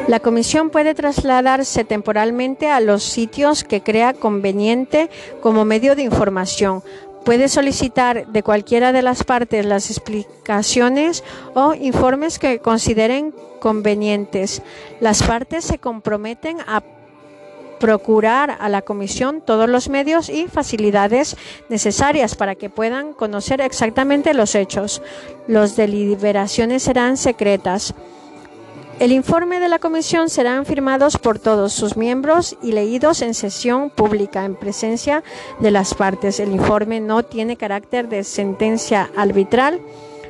La 0.07 0.19
comisión 0.19 0.69
puede 0.69 0.93
trasladarse 0.93 1.83
temporalmente 1.83 2.69
a 2.69 2.79
los 2.79 3.03
sitios 3.03 3.63
que 3.63 3.81
crea 3.81 4.13
conveniente 4.13 5.09
como 5.41 5.65
medio 5.65 5.95
de 5.95 6.03
información. 6.03 6.83
Puede 7.23 7.49
solicitar 7.49 8.27
de 8.27 8.43
cualquiera 8.43 8.91
de 8.91 9.01
las 9.01 9.23
partes 9.23 9.65
las 9.65 9.89
explicaciones 9.89 11.23
o 11.55 11.73
informes 11.73 12.37
que 12.37 12.59
consideren 12.59 13.33
convenientes. 13.59 14.61
Las 14.99 15.23
partes 15.23 15.65
se 15.65 15.79
comprometen 15.79 16.57
a 16.67 16.83
procurar 17.79 18.57
a 18.59 18.69
la 18.69 18.83
Comisión 18.83 19.41
todos 19.41 19.67
los 19.67 19.89
medios 19.89 20.29
y 20.29 20.47
facilidades 20.47 21.35
necesarias 21.67 22.35
para 22.35 22.53
que 22.53 22.69
puedan 22.69 23.13
conocer 23.13 23.59
exactamente 23.59 24.35
los 24.35 24.53
hechos. 24.53 25.01
Las 25.47 25.75
deliberaciones 25.75 26.83
serán 26.83 27.17
secretas. 27.17 27.95
El 28.97 29.11
informe 29.11 29.59
de 29.59 29.67
la 29.67 29.79
comisión 29.79 30.29
serán 30.29 30.65
firmados 30.65 31.17
por 31.17 31.37
todos 31.37 31.73
sus 31.73 31.97
miembros 31.97 32.57
y 32.63 32.71
leídos 32.71 33.21
en 33.21 33.33
sesión 33.33 33.89
pública 33.89 34.45
en 34.45 34.55
presencia 34.55 35.21
de 35.59 35.69
las 35.69 35.93
partes. 35.93 36.39
El 36.39 36.53
informe 36.53 37.01
no 37.01 37.23
tiene 37.23 37.57
carácter 37.57 38.07
de 38.07 38.23
sentencia 38.23 39.09
arbitral. 39.17 39.81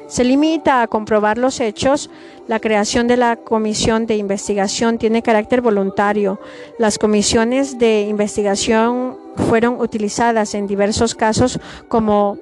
Se 0.08 0.24
limita 0.24 0.82
a 0.82 0.88
comprobar 0.88 1.38
los 1.38 1.60
hechos. 1.60 2.10
La 2.48 2.60
creación 2.60 3.08
de 3.08 3.18
la 3.18 3.36
comisión 3.36 4.08
de 4.08 4.18
investigación 4.18 4.98
tiene 4.98 5.22
carácter 5.22 5.62
voluntario. 5.62 6.40
Las 6.80 6.98
comisiones 6.98 7.78
de 7.78 8.02
investigación 8.02 9.16
fueron 9.48 9.80
utilizadas 9.80 10.56
en 10.56 10.66
diversos 10.66 11.14
casos 11.14 11.60
como 11.88 12.40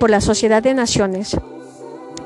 por 0.00 0.10
la 0.10 0.20
Sociedad 0.20 0.64
de 0.64 0.74
Naciones 0.74 1.36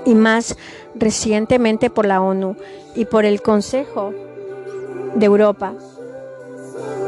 y 0.05 0.15
más 0.15 0.57
recientemente 0.95 1.91
por 1.91 2.07
la 2.07 2.21
ONU 2.21 2.57
y 2.95 3.05
por 3.05 3.25
el 3.25 3.43
Consejo 3.43 4.13
de 5.15 5.27
Europa, 5.27 5.75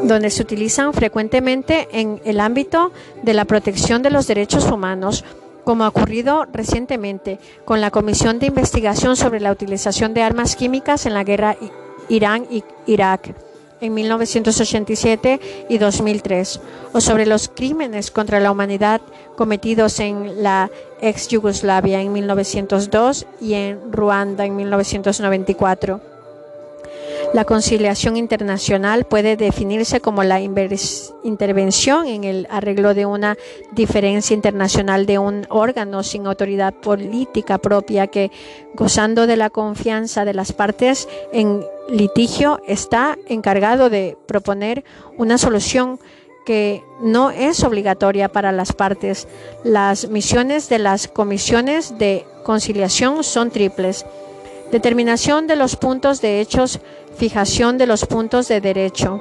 donde 0.02 0.30
se 0.30 0.42
utilizan 0.42 0.92
frecuentemente 0.92 1.88
en 1.92 2.20
el 2.24 2.40
ámbito 2.40 2.92
de 3.22 3.34
la 3.34 3.44
protección 3.44 4.02
de 4.02 4.10
los 4.10 4.26
derechos 4.26 4.70
humanos, 4.70 5.24
como 5.64 5.84
ha 5.84 5.88
ocurrido 5.88 6.44
recientemente 6.52 7.38
con 7.64 7.80
la 7.80 7.90
Comisión 7.90 8.38
de 8.38 8.46
Investigación 8.46 9.16
sobre 9.16 9.40
la 9.40 9.52
Utilización 9.52 10.12
de 10.12 10.22
Armas 10.22 10.56
Químicas 10.56 11.06
en 11.06 11.14
la 11.14 11.24
guerra 11.24 11.56
Irán-Irak 12.08 13.34
en 13.84 13.94
1987 13.94 15.40
y 15.68 15.78
2003, 15.78 16.60
o 16.92 17.00
sobre 17.00 17.26
los 17.26 17.48
crímenes 17.48 18.10
contra 18.10 18.40
la 18.40 18.50
humanidad 18.50 19.00
cometidos 19.36 20.00
en 20.00 20.42
la 20.42 20.70
ex 21.00 21.28
Yugoslavia 21.28 22.00
en 22.00 22.12
1902 22.12 23.26
y 23.40 23.54
en 23.54 23.92
Ruanda 23.92 24.46
en 24.46 24.56
1994. 24.56 26.13
La 27.34 27.44
conciliación 27.44 28.16
internacional 28.16 29.06
puede 29.06 29.36
definirse 29.36 30.00
como 30.00 30.22
la 30.22 30.40
intervención 30.40 32.06
en 32.06 32.22
el 32.22 32.46
arreglo 32.48 32.94
de 32.94 33.06
una 33.06 33.36
diferencia 33.72 34.34
internacional 34.34 35.04
de 35.04 35.18
un 35.18 35.44
órgano 35.48 36.04
sin 36.04 36.28
autoridad 36.28 36.72
política 36.74 37.58
propia 37.58 38.06
que, 38.06 38.30
gozando 38.76 39.26
de 39.26 39.36
la 39.36 39.50
confianza 39.50 40.24
de 40.24 40.32
las 40.32 40.52
partes 40.52 41.08
en 41.32 41.64
litigio, 41.88 42.60
está 42.68 43.18
encargado 43.26 43.90
de 43.90 44.16
proponer 44.26 44.84
una 45.18 45.36
solución 45.36 45.98
que 46.46 46.84
no 47.00 47.32
es 47.32 47.64
obligatoria 47.64 48.28
para 48.28 48.52
las 48.52 48.72
partes. 48.72 49.26
Las 49.64 50.08
misiones 50.08 50.68
de 50.68 50.78
las 50.78 51.08
comisiones 51.08 51.98
de 51.98 52.24
conciliación 52.44 53.24
son 53.24 53.50
triples. 53.50 54.06
Determinación 54.74 55.46
de 55.46 55.54
los 55.54 55.76
puntos 55.76 56.20
de 56.20 56.40
hechos 56.40 56.80
Fijación 57.16 57.78
de 57.78 57.86
los 57.86 58.06
puntos 58.06 58.48
de 58.48 58.60
derecho. 58.60 59.20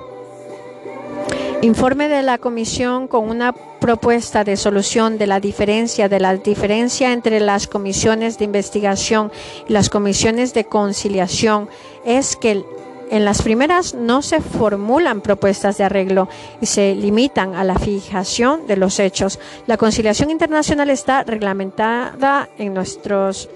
Informe 1.62 2.10
de 2.10 2.24
la 2.24 2.40
Comisión 2.40 3.08
con 3.08 3.30
una 3.30 3.54
propuesta 3.54 4.44
de 4.44 4.58
solución 4.58 5.20
de 5.20 5.28
la 5.28 5.40
diferencia 5.40 6.10
de 6.10 6.20
la 6.20 6.38
diferencia 6.38 7.14
entre 7.14 7.40
las 7.40 7.68
comisiones 7.68 8.40
de 8.40 8.46
investigación 8.46 9.32
y 9.70 9.74
las 9.74 9.92
comisiones 9.92 10.56
de 10.56 10.64
conciliación 10.64 11.70
es 12.04 12.36
que 12.36 12.66
en 13.12 13.24
las 13.24 13.44
primeras 13.44 13.94
no 13.94 14.24
se 14.24 14.42
formulan 14.42 15.22
propuestas 15.22 15.78
de 15.78 15.84
arreglo 15.84 16.30
y 16.62 16.66
se 16.66 16.96
limitan 16.96 17.54
a 17.54 17.64
la 17.64 17.78
fijación 17.78 18.66
de 18.66 18.78
los 18.78 19.00
hechos. 19.00 19.38
La 19.68 19.78
conciliación 19.78 20.32
internacional 20.32 20.90
está 20.90 21.24
reglamentada 21.24 22.50
en 22.58 22.74
nuestros 22.74 23.50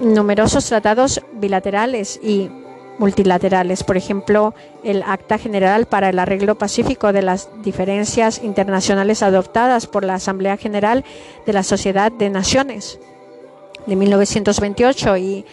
numerosos 0.00 0.66
tratados 0.66 1.22
bilaterales 1.32 2.20
y 2.22 2.50
multilaterales, 2.98 3.82
por 3.82 3.96
ejemplo, 3.96 4.54
el 4.82 5.02
Acta 5.02 5.38
General 5.38 5.86
para 5.86 6.10
el 6.10 6.18
Arreglo 6.18 6.56
Pacífico 6.56 7.12
de 7.12 7.22
las 7.22 7.48
Diferencias 7.62 8.42
Internacionales 8.42 9.22
adoptadas 9.22 9.86
por 9.86 10.04
la 10.04 10.14
Asamblea 10.14 10.56
General 10.56 11.04
de 11.46 11.52
la 11.52 11.62
Sociedad 11.62 12.12
de 12.12 12.30
Naciones 12.30 13.00
de 13.86 13.96
1928 13.96 15.16
y 15.16 15.44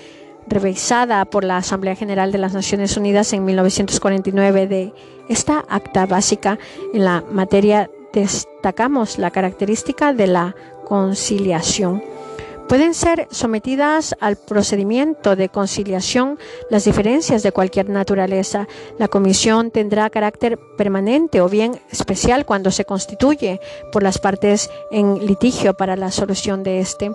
revisada 0.47 1.25
por 1.25 1.43
la 1.43 1.57
Asamblea 1.57 1.95
General 1.95 2.31
de 2.31 2.37
las 2.37 2.53
Naciones 2.53 2.97
Unidas 2.97 3.33
en 3.33 3.45
1949. 3.45 4.67
De 4.67 4.93
esta 5.29 5.65
acta 5.69 6.05
básica 6.05 6.59
en 6.93 7.05
la 7.05 7.23
materia 7.31 7.89
destacamos 8.13 9.17
la 9.17 9.31
característica 9.31 10.13
de 10.13 10.27
la 10.27 10.55
conciliación 10.85 12.03
Pueden 12.71 12.93
ser 12.93 13.27
sometidas 13.31 14.15
al 14.21 14.37
procedimiento 14.37 15.35
de 15.35 15.49
conciliación 15.49 16.39
las 16.69 16.85
diferencias 16.85 17.43
de 17.43 17.51
cualquier 17.51 17.89
naturaleza. 17.89 18.65
La 18.97 19.09
comisión 19.09 19.71
tendrá 19.71 20.09
carácter 20.09 20.57
permanente 20.77 21.41
o 21.41 21.49
bien 21.49 21.81
especial 21.91 22.45
cuando 22.45 22.71
se 22.71 22.85
constituye 22.85 23.59
por 23.91 24.03
las 24.03 24.19
partes 24.19 24.69
en 24.89 25.25
litigio 25.27 25.73
para 25.73 25.97
la 25.97 26.11
solución 26.11 26.63
de 26.63 26.79
este. 26.79 27.11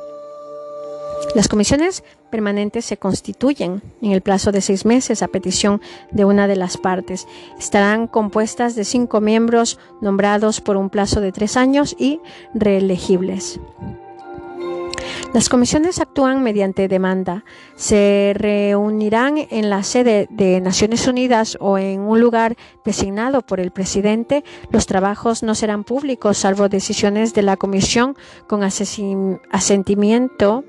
Las 1.34 1.48
comisiones 1.48 2.04
permanentes 2.30 2.84
se 2.84 2.98
constituyen 2.98 3.80
en 4.02 4.12
el 4.12 4.20
plazo 4.20 4.52
de 4.52 4.60
seis 4.60 4.84
meses 4.84 5.22
a 5.22 5.28
petición 5.28 5.80
de 6.10 6.26
una 6.26 6.48
de 6.48 6.56
las 6.56 6.76
partes. 6.76 7.26
Estarán 7.58 8.08
compuestas 8.08 8.74
de 8.74 8.84
cinco 8.84 9.22
miembros 9.22 9.78
nombrados 10.02 10.60
por 10.60 10.76
un 10.76 10.90
plazo 10.90 11.22
de 11.22 11.32
tres 11.32 11.56
años 11.56 11.96
y 11.98 12.20
reelegibles. 12.52 13.58
Las 15.32 15.48
comisiones 15.48 16.00
actúan 16.00 16.42
mediante 16.42 16.88
demanda. 16.88 17.44
Se 17.74 18.32
reunirán 18.36 19.38
en 19.50 19.70
la 19.70 19.82
sede 19.82 20.28
de 20.30 20.60
Naciones 20.60 21.06
Unidas 21.06 21.56
o 21.60 21.78
en 21.78 22.00
un 22.00 22.20
lugar 22.20 22.56
designado 22.84 23.42
por 23.42 23.60
el 23.60 23.70
presidente. 23.70 24.44
Los 24.70 24.86
trabajos 24.86 25.42
no 25.42 25.54
serán 25.54 25.84
públicos 25.84 26.38
salvo 26.38 26.68
decisiones 26.68 27.34
de 27.34 27.42
la 27.42 27.56
comisión 27.56 28.16
con 28.46 28.62
asentimiento, 28.62 30.64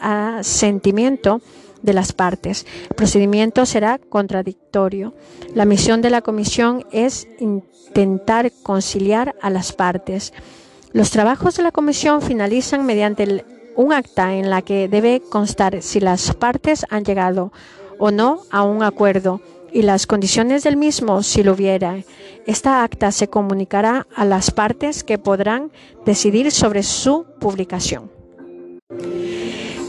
asentimiento 0.00 1.40
de 1.82 1.92
las 1.92 2.12
partes. 2.12 2.66
El 2.88 2.96
procedimiento 2.96 3.66
será 3.66 3.98
contradictorio. 3.98 5.14
La 5.54 5.66
misión 5.66 6.02
de 6.02 6.10
la 6.10 6.22
comisión 6.22 6.86
es 6.90 7.28
intentar 7.38 8.50
conciliar 8.62 9.34
a 9.42 9.50
las 9.50 9.72
partes. 9.72 10.32
Los 10.92 11.10
trabajos 11.10 11.56
de 11.56 11.62
la 11.62 11.72
comisión 11.72 12.22
finalizan 12.22 12.86
mediante 12.86 13.24
el 13.24 13.44
un 13.76 13.92
acta 13.92 14.34
en 14.34 14.50
la 14.50 14.62
que 14.62 14.88
debe 14.88 15.20
constar 15.20 15.82
si 15.82 16.00
las 16.00 16.34
partes 16.34 16.86
han 16.90 17.04
llegado 17.04 17.52
o 17.98 18.10
no 18.10 18.40
a 18.50 18.62
un 18.62 18.82
acuerdo 18.82 19.40
y 19.72 19.82
las 19.82 20.06
condiciones 20.06 20.62
del 20.62 20.76
mismo 20.76 21.22
si 21.22 21.42
lo 21.42 21.52
hubiera. 21.52 21.96
Esta 22.46 22.84
acta 22.84 23.10
se 23.10 23.28
comunicará 23.28 24.06
a 24.14 24.24
las 24.24 24.50
partes 24.50 25.02
que 25.02 25.18
podrán 25.18 25.72
decidir 26.04 26.50
sobre 26.52 26.82
su 26.82 27.26
publicación. 27.40 28.10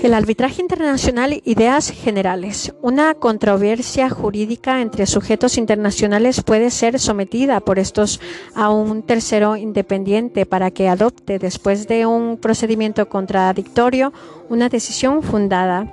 El 0.06 0.14
arbitraje 0.14 0.62
internacional, 0.62 1.42
ideas 1.46 1.90
generales. 1.90 2.76
Una 2.84 3.16
controversia 3.16 4.08
jurídica 4.08 4.80
entre 4.84 5.08
sujetos 5.08 5.58
internacionales 5.58 6.44
puede 6.44 6.70
ser 6.70 7.00
sometida 7.00 7.60
por 7.60 7.80
estos 7.80 8.22
a 8.54 8.70
un 8.70 9.02
tercero 9.02 9.56
independiente 9.58 10.46
para 10.46 10.70
que 10.70 10.90
adopte, 10.90 11.40
después 11.40 11.88
de 11.88 12.06
un 12.06 12.38
procedimiento 12.38 13.10
contradictorio, 13.10 14.14
una 14.48 14.70
decisión 14.70 15.24
fundada 15.24 15.92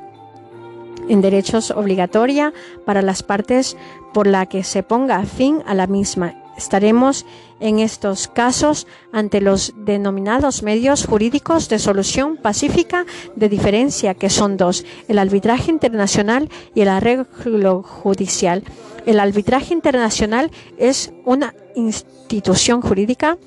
en 1.08 1.22
derechos 1.22 1.70
obligatoria 1.70 2.52
para 2.84 3.00
las 3.00 3.22
partes 3.22 3.78
por 4.12 4.26
la 4.26 4.44
que 4.44 4.62
se 4.62 4.82
ponga 4.82 5.24
fin 5.24 5.62
a 5.64 5.72
la 5.72 5.86
misma 5.86 6.41
Estaremos 6.62 7.26
en 7.58 7.80
estos 7.80 8.28
casos 8.28 8.86
ante 9.10 9.40
los 9.40 9.74
denominados 9.76 10.62
medios 10.62 11.06
jurídicos 11.06 11.68
de 11.68 11.80
solución 11.80 12.36
pacífica 12.36 13.04
de 13.34 13.48
diferencia, 13.48 14.14
que 14.14 14.30
son 14.30 14.56
dos, 14.56 14.84
el 15.08 15.18
arbitraje 15.18 15.72
internacional 15.72 16.48
y 16.72 16.82
el 16.82 16.88
arreglo 16.88 17.82
judicial. 17.82 18.62
El 19.06 19.18
arbitraje 19.18 19.74
internacional 19.74 20.52
es 20.78 21.12
una 21.24 21.52
institución 21.74 22.80
jurídica 22.80 23.38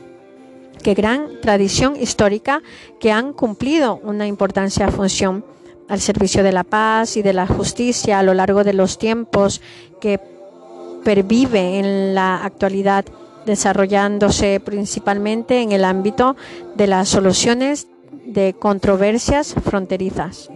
que 0.83 0.93
gran 0.93 1.39
tradición 1.41 1.95
histórica 1.95 2.61
que 2.99 3.13
han 3.13 3.31
cumplido 3.31 4.01
una 4.03 4.27
importante 4.27 4.85
función 4.91 5.45
al 5.87 6.01
servicio 6.01 6.43
de 6.43 6.51
la 6.51 6.65
paz 6.65 7.15
y 7.15 7.21
de 7.21 7.31
la 7.31 7.47
justicia 7.47 8.19
a 8.19 8.23
lo 8.23 8.33
largo 8.33 8.65
de 8.65 8.73
los 8.73 8.97
tiempos 8.97 9.61
que 10.01 10.34
pervive 11.06 11.77
en 11.77 12.15
la 12.15 12.44
actualidad, 12.44 13.06
desarrollándose 13.45 14.60
principalmente 14.60 15.61
en 15.61 15.72
el 15.72 15.86
ámbito 15.86 16.36
de 16.76 16.88
las 16.88 17.07
soluciones 17.07 17.88
de 18.26 18.56
controversias 18.57 19.53
fronterizas. 19.64 20.49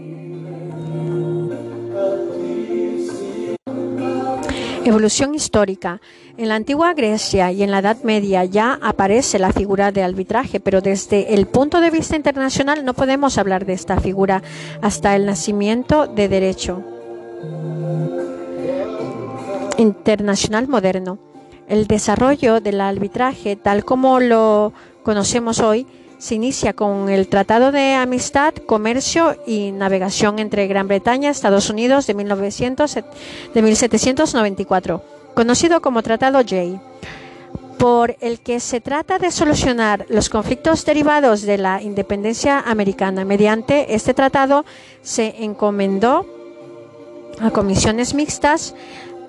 Evolución 4.84 5.36
histórica. 5.36 6.02
En 6.36 6.48
la 6.48 6.56
antigua 6.56 6.96
Grecia 6.96 7.52
y 7.52 7.62
en 7.62 7.70
la 7.70 7.80
Edad 7.80 7.98
Media 8.04 8.44
ya 8.44 8.80
aparece 8.82 9.38
la 9.38 9.54
figura 9.54 9.92
de 9.92 10.02
arbitraje, 10.02 10.60
pero 10.60 10.82
desde 10.82 11.36
el 11.36 11.46
punto 11.46 11.80
de 11.80 11.92
vista 11.92 12.16
internacional 12.16 12.84
no 12.84 12.96
podemos 12.96 13.38
hablar 13.38 13.68
de 13.68 13.74
esta 13.74 14.00
figura 14.00 14.42
hasta 14.82 15.16
el 15.16 15.28
nacimiento 15.28 16.08
de 16.08 16.28
derecho 16.28 16.84
internacional 19.80 20.68
moderno. 20.68 21.18
El 21.68 21.88
desarrollo 21.88 22.60
del 22.60 22.82
arbitraje, 22.82 23.56
tal 23.56 23.86
como 23.86 24.20
lo 24.20 24.74
conocemos 25.04 25.60
hoy, 25.60 25.86
se 26.18 26.36
inicia 26.36 26.74
con 26.74 27.10
el 27.10 27.30
Tratado 27.30 27.72
de 27.72 27.94
Amistad, 27.94 28.54
Comercio 28.54 29.38
y 29.48 29.72
Navegación 29.72 30.38
entre 30.40 30.68
Gran 30.68 30.88
Bretaña 30.88 31.30
y 31.30 31.32
Estados 31.32 31.70
Unidos 31.70 32.08
de, 32.08 32.14
1900, 32.14 32.96
de 33.54 33.62
1794, 33.62 35.02
conocido 35.34 35.82
como 35.82 36.04
Tratado 36.04 36.42
Jay, 36.46 36.80
por 37.78 38.18
el 38.20 38.42
que 38.42 38.60
se 38.60 38.82
trata 38.82 39.18
de 39.18 39.32
solucionar 39.32 40.06
los 40.10 40.28
conflictos 40.28 40.84
derivados 40.84 41.44
de 41.44 41.58
la 41.58 41.82
independencia 41.82 42.60
americana. 42.60 43.24
Mediante 43.24 43.96
este 43.96 44.14
tratado 44.14 44.66
se 45.02 45.36
encomendó 45.46 46.26
a 47.40 47.52
comisiones 47.52 48.14
mixtas 48.14 48.76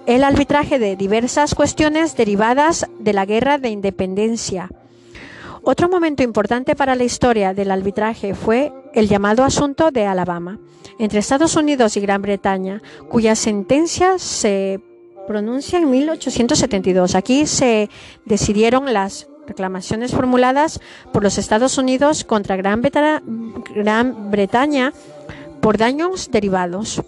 el 0.07 0.25
arbitraje 0.25 0.79
de 0.79 0.97
diversas 0.97 1.55
cuestiones 1.55 2.17
derivadas 2.17 2.87
de 2.99 3.13
la 3.13 3.27
guerra 3.27 3.59
de 3.59 3.69
independencia. 3.71 4.71
Otro 5.63 5.89
momento 5.89 6.23
importante 6.23 6.75
para 6.75 6.95
la 6.95 7.05
historia 7.05 7.53
del 7.53 7.71
arbitraje 7.71 8.35
fue 8.35 8.73
el 8.95 9.09
llamado 9.09 9.45
asunto 9.45 9.91
de 9.91 10.07
Alabama 10.07 10.59
entre 10.99 11.21
Estados 11.21 11.55
Unidos 11.57 11.97
y 11.97 12.01
Gran 12.01 12.23
Bretaña, 12.23 12.83
cuya 13.09 13.35
sentencia 13.35 14.19
se 14.19 14.81
pronuncia 15.27 15.79
en 15.79 15.91
1872. 15.91 17.15
Aquí 17.15 17.47
se 17.47 17.89
decidieron 18.25 18.93
las 18.93 19.29
reclamaciones 19.47 20.13
formuladas 20.13 20.81
por 21.13 21.23
los 21.23 21.39
Estados 21.39 21.79
Unidos 21.79 22.25
contra 22.25 22.57
Gran, 22.57 22.83
Bretaña 24.31 24.93
por 25.61 25.77
daños 25.77 26.31
derivados 26.31 27.03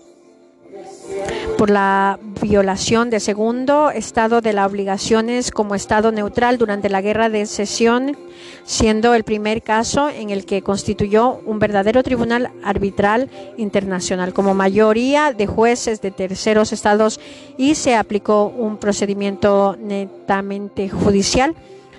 por 1.58 1.70
la 1.70 2.18
violación 2.40 3.10
de 3.10 3.20
segundo 3.20 3.90
estado 3.90 4.40
de 4.40 4.52
las 4.52 4.68
obligaciones 4.68 5.50
como 5.50 5.74
estado 5.74 6.10
neutral 6.10 6.58
durante 6.58 6.88
la 6.88 7.00
guerra 7.00 7.28
de 7.28 7.46
secesión, 7.46 8.16
siendo 8.64 9.14
el 9.14 9.22
primer 9.22 9.62
caso 9.62 10.08
en 10.08 10.30
el 10.30 10.44
que 10.44 10.62
constituyó 10.62 11.40
un 11.46 11.58
verdadero 11.58 12.02
tribunal 12.02 12.50
arbitral 12.64 13.30
internacional 13.56 14.32
como 14.32 14.54
mayoría 14.54 15.32
de 15.32 15.46
jueces 15.46 16.00
de 16.00 16.10
terceros 16.10 16.72
estados 16.72 17.20
y 17.56 17.74
se 17.74 17.94
aplicó 17.94 18.46
un 18.46 18.78
procedimiento 18.78 19.76
netamente 19.78 20.88
judicial. 20.88 21.54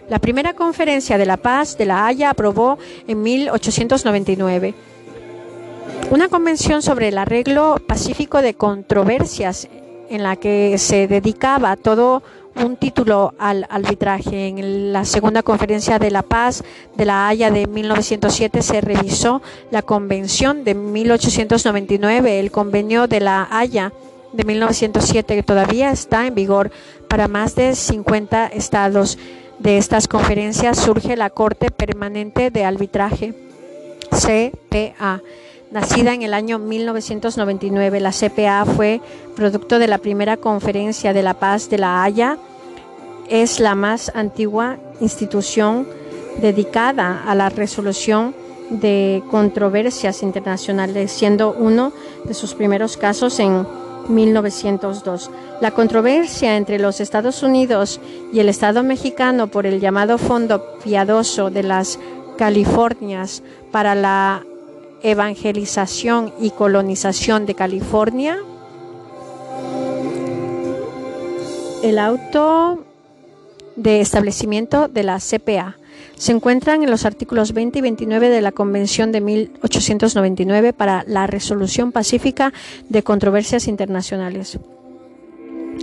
La 0.09 0.19
primera 0.19 0.53
conferencia 0.53 1.17
de 1.17 1.25
la 1.25 1.37
paz 1.37 1.77
de 1.77 1.85
la 1.85 2.05
Haya 2.05 2.29
aprobó 2.29 2.77
en 3.07 3.21
1899 3.21 4.73
una 6.11 6.29
convención 6.29 6.81
sobre 6.81 7.07
el 7.07 7.17
arreglo 7.17 7.77
pacífico 7.87 8.41
de 8.41 8.53
controversias 8.53 9.67
en 10.09 10.23
la 10.23 10.35
que 10.35 10.77
se 10.77 11.07
dedicaba 11.07 11.75
todo 11.75 12.21
un 12.55 12.77
título 12.77 13.33
al 13.39 13.65
arbitraje. 13.69 14.47
En 14.47 14.93
la 14.93 15.05
segunda 15.05 15.41
conferencia 15.41 15.99
de 15.99 16.11
la 16.11 16.21
paz 16.21 16.63
de 16.95 17.05
la 17.05 17.27
Haya 17.27 17.49
de 17.49 17.65
1907 17.65 18.61
se 18.61 18.81
revisó 18.81 19.41
la 19.71 19.81
convención 19.81 20.63
de 20.63 20.75
1899, 20.75 22.39
el 22.39 22.51
convenio 22.51 23.07
de 23.07 23.19
la 23.19 23.47
Haya 23.49 23.91
de 24.33 24.43
1907 24.43 25.35
que 25.35 25.43
todavía 25.43 25.91
está 25.91 26.27
en 26.27 26.35
vigor 26.35 26.71
para 27.07 27.27
más 27.27 27.55
de 27.55 27.75
50 27.75 28.47
estados. 28.47 29.17
De 29.59 29.77
estas 29.77 30.07
conferencias 30.07 30.77
surge 30.77 31.15
la 31.15 31.29
Corte 31.29 31.71
Permanente 31.71 32.49
de 32.49 32.65
Arbitraje, 32.65 33.33
CPA 34.09 35.21
Nacida 35.73 36.13
en 36.13 36.21
el 36.21 36.35
año 36.35 36.59
1999, 36.59 37.99
la 37.99 38.11
CPA 38.11 38.63
fue 38.63 39.01
producto 39.35 39.79
de 39.79 39.87
la 39.87 39.97
primera 39.97 40.37
conferencia 40.37 41.13
de 41.13 41.23
la 41.23 41.33
paz 41.33 41.67
de 41.67 41.79
La 41.79 42.03
Haya. 42.03 42.37
Es 43.27 43.59
la 43.59 43.73
más 43.73 44.11
antigua 44.13 44.77
institución 45.01 45.87
dedicada 46.39 47.23
a 47.25 47.33
la 47.33 47.49
resolución 47.49 48.35
de 48.69 49.23
controversias 49.31 50.21
internacionales, 50.21 51.11
siendo 51.11 51.55
uno 51.57 51.91
de 52.23 52.35
sus 52.35 52.53
primeros 52.53 52.95
casos 52.95 53.39
en 53.39 53.65
1902. 54.09 55.31
La 55.59 55.71
controversia 55.71 56.55
entre 56.55 56.77
los 56.77 57.01
Estados 57.01 57.41
Unidos 57.41 57.99
y 58.31 58.39
el 58.39 58.49
Estado 58.49 58.83
mexicano 58.83 59.47
por 59.47 59.65
el 59.65 59.79
llamado 59.79 60.19
Fondo 60.19 60.77
Piadoso 60.83 61.49
de 61.49 61.63
las 61.63 61.97
Californias 62.37 63.41
para 63.71 63.95
la 63.95 64.45
evangelización 65.03 66.33
y 66.39 66.51
colonización 66.51 67.45
de 67.45 67.55
California, 67.55 68.39
el 71.83 71.99
auto 71.99 72.83
de 73.75 73.99
establecimiento 73.99 74.87
de 74.87 75.03
la 75.03 75.19
CPA. 75.19 75.77
Se 76.15 76.31
encuentran 76.31 76.83
en 76.83 76.89
los 76.89 77.05
artículos 77.05 77.53
20 77.53 77.79
y 77.79 77.81
29 77.81 78.29
de 78.29 78.41
la 78.41 78.53
Convención 78.53 79.11
de 79.11 79.19
1899 79.19 80.71
para 80.71 81.03
la 81.05 81.27
resolución 81.27 81.91
pacífica 81.91 82.53
de 82.87 83.03
controversias 83.03 83.67
internacionales. 83.67 84.57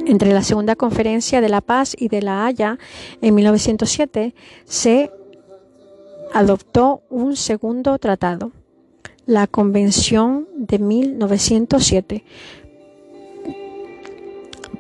Entre 0.07 0.33
la 0.33 0.43
Segunda 0.43 0.77
Conferencia 0.77 1.41
de 1.41 1.49
la 1.49 1.61
Paz 1.61 1.95
y 1.99 2.09
de 2.09 2.23
la 2.23 2.47
Haya 2.47 2.79
en 3.21 3.35
1907 3.35 4.35
se 4.65 5.11
adoptó 6.33 7.03
un 7.11 7.37
segundo 7.37 7.99
tratado 7.99 8.53
la 9.31 9.47
Convención 9.47 10.49
de 10.57 10.81
1907 10.81 12.25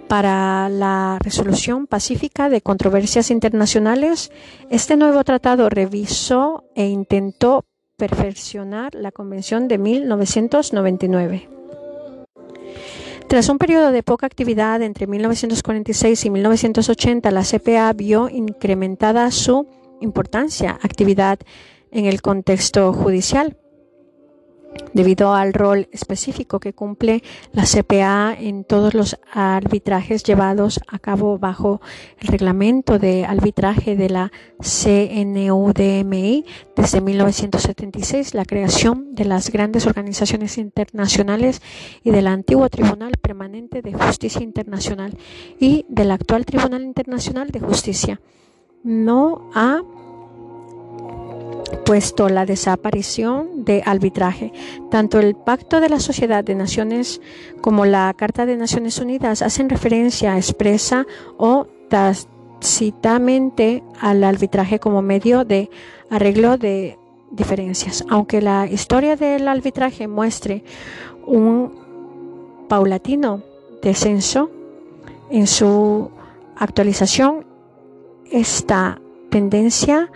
para 0.08 0.68
la 0.68 1.18
resolución 1.20 1.86
pacífica 1.86 2.48
de 2.48 2.60
controversias 2.60 3.30
internacionales, 3.30 4.32
este 4.68 4.96
nuevo 4.96 5.22
tratado 5.22 5.68
revisó 5.68 6.64
e 6.74 6.88
intentó 6.88 7.64
perfeccionar 7.96 8.92
la 8.96 9.12
Convención 9.12 9.68
de 9.68 9.78
1999. 9.78 11.48
Tras 13.28 13.48
un 13.48 13.58
periodo 13.58 13.92
de 13.92 14.02
poca 14.02 14.26
actividad 14.26 14.82
entre 14.82 15.06
1946 15.06 16.24
y 16.24 16.30
1980, 16.30 17.30
la 17.30 17.44
CPA 17.44 17.92
vio 17.92 18.28
incrementada 18.28 19.30
su 19.30 19.68
importancia, 20.00 20.76
actividad 20.82 21.38
en 21.92 22.06
el 22.06 22.20
contexto 22.20 22.92
judicial 22.92 23.59
debido 24.92 25.34
al 25.34 25.52
rol 25.52 25.88
específico 25.92 26.60
que 26.60 26.72
cumple 26.72 27.22
la 27.52 27.64
CPA 27.64 28.34
en 28.38 28.64
todos 28.64 28.94
los 28.94 29.18
arbitrajes 29.32 30.22
llevados 30.22 30.80
a 30.88 30.98
cabo 30.98 31.38
bajo 31.38 31.80
el 32.18 32.28
reglamento 32.28 32.98
de 32.98 33.24
arbitraje 33.24 33.96
de 33.96 34.10
la 34.10 34.32
CNUDMI 34.60 36.44
desde 36.76 37.00
1976, 37.00 38.34
la 38.34 38.44
creación 38.44 39.14
de 39.14 39.24
las 39.24 39.50
grandes 39.50 39.86
organizaciones 39.86 40.58
internacionales 40.58 41.62
y 42.02 42.10
del 42.10 42.26
antiguo 42.26 42.68
Tribunal 42.68 43.12
Permanente 43.20 43.82
de 43.82 43.92
Justicia 43.92 44.42
Internacional 44.42 45.16
y 45.58 45.86
del 45.88 46.10
actual 46.10 46.44
Tribunal 46.46 46.82
Internacional 46.82 47.48
de 47.50 47.60
Justicia. 47.60 48.20
No 48.82 49.50
ha 49.54 49.82
puesto 51.84 52.28
la 52.28 52.46
desaparición 52.46 53.64
de 53.64 53.82
arbitraje. 53.84 54.52
Tanto 54.90 55.18
el 55.18 55.34
Pacto 55.34 55.80
de 55.80 55.88
la 55.88 56.00
Sociedad 56.00 56.44
de 56.44 56.54
Naciones 56.54 57.20
como 57.60 57.84
la 57.84 58.12
Carta 58.14 58.46
de 58.46 58.56
Naciones 58.56 58.98
Unidas 58.98 59.42
hacen 59.42 59.68
referencia 59.68 60.36
expresa 60.36 61.06
o 61.36 61.66
tácitamente 61.88 63.82
al 64.00 64.24
arbitraje 64.24 64.78
como 64.78 65.02
medio 65.02 65.44
de 65.44 65.70
arreglo 66.10 66.56
de 66.58 66.98
diferencias. 67.30 68.04
Aunque 68.08 68.40
la 68.40 68.66
historia 68.66 69.16
del 69.16 69.48
arbitraje 69.48 70.08
muestre 70.08 70.64
un 71.26 72.66
paulatino 72.68 73.42
descenso 73.82 74.50
en 75.30 75.46
su 75.46 76.10
actualización, 76.56 77.46
esta 78.30 79.00
tendencia 79.30 80.10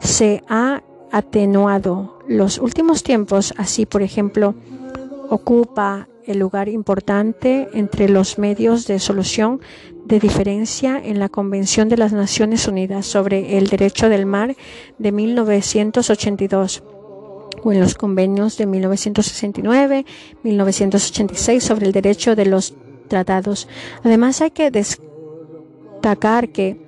se 0.00 0.42
ha 0.48 0.82
atenuado 1.12 2.18
los 2.28 2.58
últimos 2.58 3.02
tiempos, 3.02 3.54
así 3.56 3.86
por 3.86 4.02
ejemplo, 4.02 4.54
ocupa 5.28 6.08
el 6.26 6.38
lugar 6.38 6.68
importante 6.68 7.68
entre 7.72 8.08
los 8.08 8.38
medios 8.38 8.86
de 8.86 8.98
solución 8.98 9.60
de 10.04 10.20
diferencia 10.20 11.00
en 11.02 11.18
la 11.18 11.28
Convención 11.28 11.88
de 11.88 11.96
las 11.96 12.12
Naciones 12.12 12.68
Unidas 12.68 13.06
sobre 13.06 13.58
el 13.58 13.68
Derecho 13.68 14.08
del 14.08 14.26
Mar 14.26 14.56
de 14.98 15.12
1982 15.12 16.82
o 17.62 17.72
en 17.72 17.80
los 17.80 17.94
convenios 17.94 18.56
de 18.56 18.66
1969, 18.66 20.06
1986 20.42 21.62
sobre 21.62 21.86
el 21.86 21.92
derecho 21.92 22.34
de 22.36 22.46
los 22.46 22.74
tratados. 23.08 23.68
Además, 24.02 24.40
hay 24.40 24.50
que 24.50 24.70
destacar 24.70 26.50
que 26.50 26.80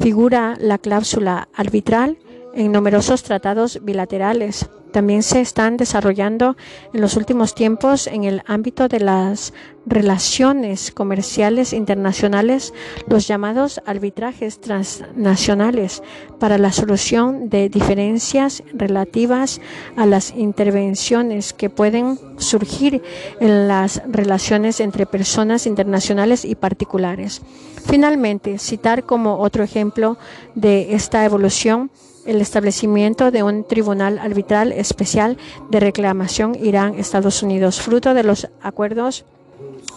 figura 0.00 0.56
la 0.60 0.78
cláusula 0.78 1.48
arbitral 1.54 2.18
en 2.56 2.72
numerosos 2.72 3.22
tratados 3.22 3.80
bilaterales. 3.82 4.66
También 4.92 5.22
se 5.22 5.42
están 5.42 5.76
desarrollando 5.76 6.56
en 6.94 7.02
los 7.02 7.16
últimos 7.16 7.54
tiempos 7.54 8.06
en 8.06 8.24
el 8.24 8.42
ámbito 8.46 8.88
de 8.88 9.00
las 9.00 9.52
relaciones 9.84 10.90
comerciales 10.90 11.74
internacionales 11.74 12.72
los 13.06 13.28
llamados 13.28 13.82
arbitrajes 13.84 14.58
transnacionales 14.58 16.02
para 16.40 16.56
la 16.56 16.72
solución 16.72 17.50
de 17.50 17.68
diferencias 17.68 18.62
relativas 18.72 19.60
a 19.96 20.06
las 20.06 20.30
intervenciones 20.34 21.52
que 21.52 21.68
pueden 21.68 22.18
surgir 22.38 23.02
en 23.38 23.68
las 23.68 24.02
relaciones 24.08 24.80
entre 24.80 25.04
personas 25.04 25.66
internacionales 25.66 26.46
y 26.46 26.54
particulares. 26.54 27.42
Finalmente, 27.84 28.58
citar 28.58 29.04
como 29.04 29.40
otro 29.40 29.62
ejemplo 29.62 30.16
de 30.54 30.94
esta 30.94 31.24
evolución 31.24 31.90
el 32.26 32.40
establecimiento 32.40 33.30
de 33.30 33.42
un 33.42 33.64
tribunal 33.64 34.18
arbitral 34.18 34.72
especial 34.72 35.36
de 35.70 35.80
reclamación 35.80 36.54
Irán-Estados 36.54 37.42
Unidos, 37.42 37.80
fruto 37.80 38.14
de 38.14 38.24
los 38.24 38.48
acuerdos 38.62 39.24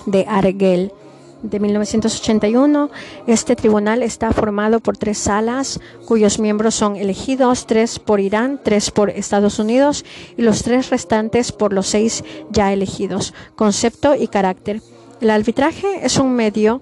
de 0.06 0.26
Argel 0.28 0.92
de 1.44 1.60
1981. 1.60 2.90
Este 3.28 3.56
tribunal 3.56 4.04
está 4.04 4.32
formado 4.32 4.80
por 4.80 4.98
tres 4.98 5.18
salas 5.18 5.80
cuyos 6.06 6.40
miembros 6.40 6.76
son 6.76 6.96
elegidos, 6.96 7.66
tres 7.66 8.00
por 8.00 8.20
Irán, 8.20 8.60
tres 8.64 8.92
por 8.92 9.10
Estados 9.10 9.60
Unidos 9.60 10.06
y 10.38 10.42
los 10.42 10.64
tres 10.64 10.90
restantes 10.90 11.52
por 11.52 11.74
los 11.74 11.88
seis 11.88 12.24
ya 12.52 12.74
elegidos. 12.74 13.34
Concepto 13.56 14.16
y 14.16 14.28
carácter. 14.28 14.82
El 15.22 15.30
arbitraje 15.30 16.06
es 16.06 16.18
un 16.18 16.34
medio 16.34 16.82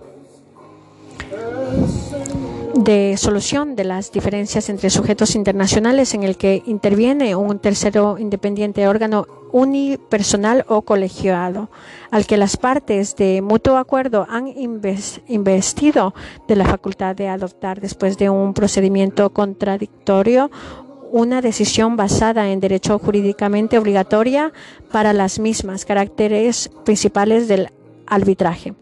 de 2.84 3.16
solución 3.18 3.76
de 3.76 3.84
las 3.84 4.12
diferencias 4.12 4.70
entre 4.70 4.90
sujetos 4.90 5.36
internacionales 5.36 6.14
en 6.14 6.24
el 6.24 6.38
que 6.38 6.62
interviene 6.66 7.36
un 7.36 7.60
tercero 7.60 8.18
independiente 8.20 8.88
órgano 8.88 9.26
unipersonal 9.52 10.64
o 10.68 10.84
colegiado, 10.84 11.70
al 12.12 12.26
que 12.28 12.38
las 12.38 12.58
partes 12.58 13.16
de 13.16 13.42
mutuo 13.42 13.78
acuerdo 13.78 14.28
han 14.30 14.48
investido 15.28 16.14
de 16.48 16.56
la 16.56 16.66
facultad 16.66 17.16
de 17.16 17.30
adoptar 17.30 17.82
después 17.82 18.18
de 18.18 18.30
un 18.30 18.54
procedimiento 18.54 19.32
contradictorio 19.32 20.52
una 21.12 21.42
decisión 21.42 21.96
basada 21.96 22.52
en 22.52 22.60
derecho 22.60 23.00
jurídicamente 23.00 23.78
obligatoria 23.80 24.52
para 24.92 25.14
las 25.14 25.40
mismas 25.40 25.86
caracteres 25.86 26.70
principales 26.84 27.48
del 27.48 27.70
arbitraje. 28.06 28.74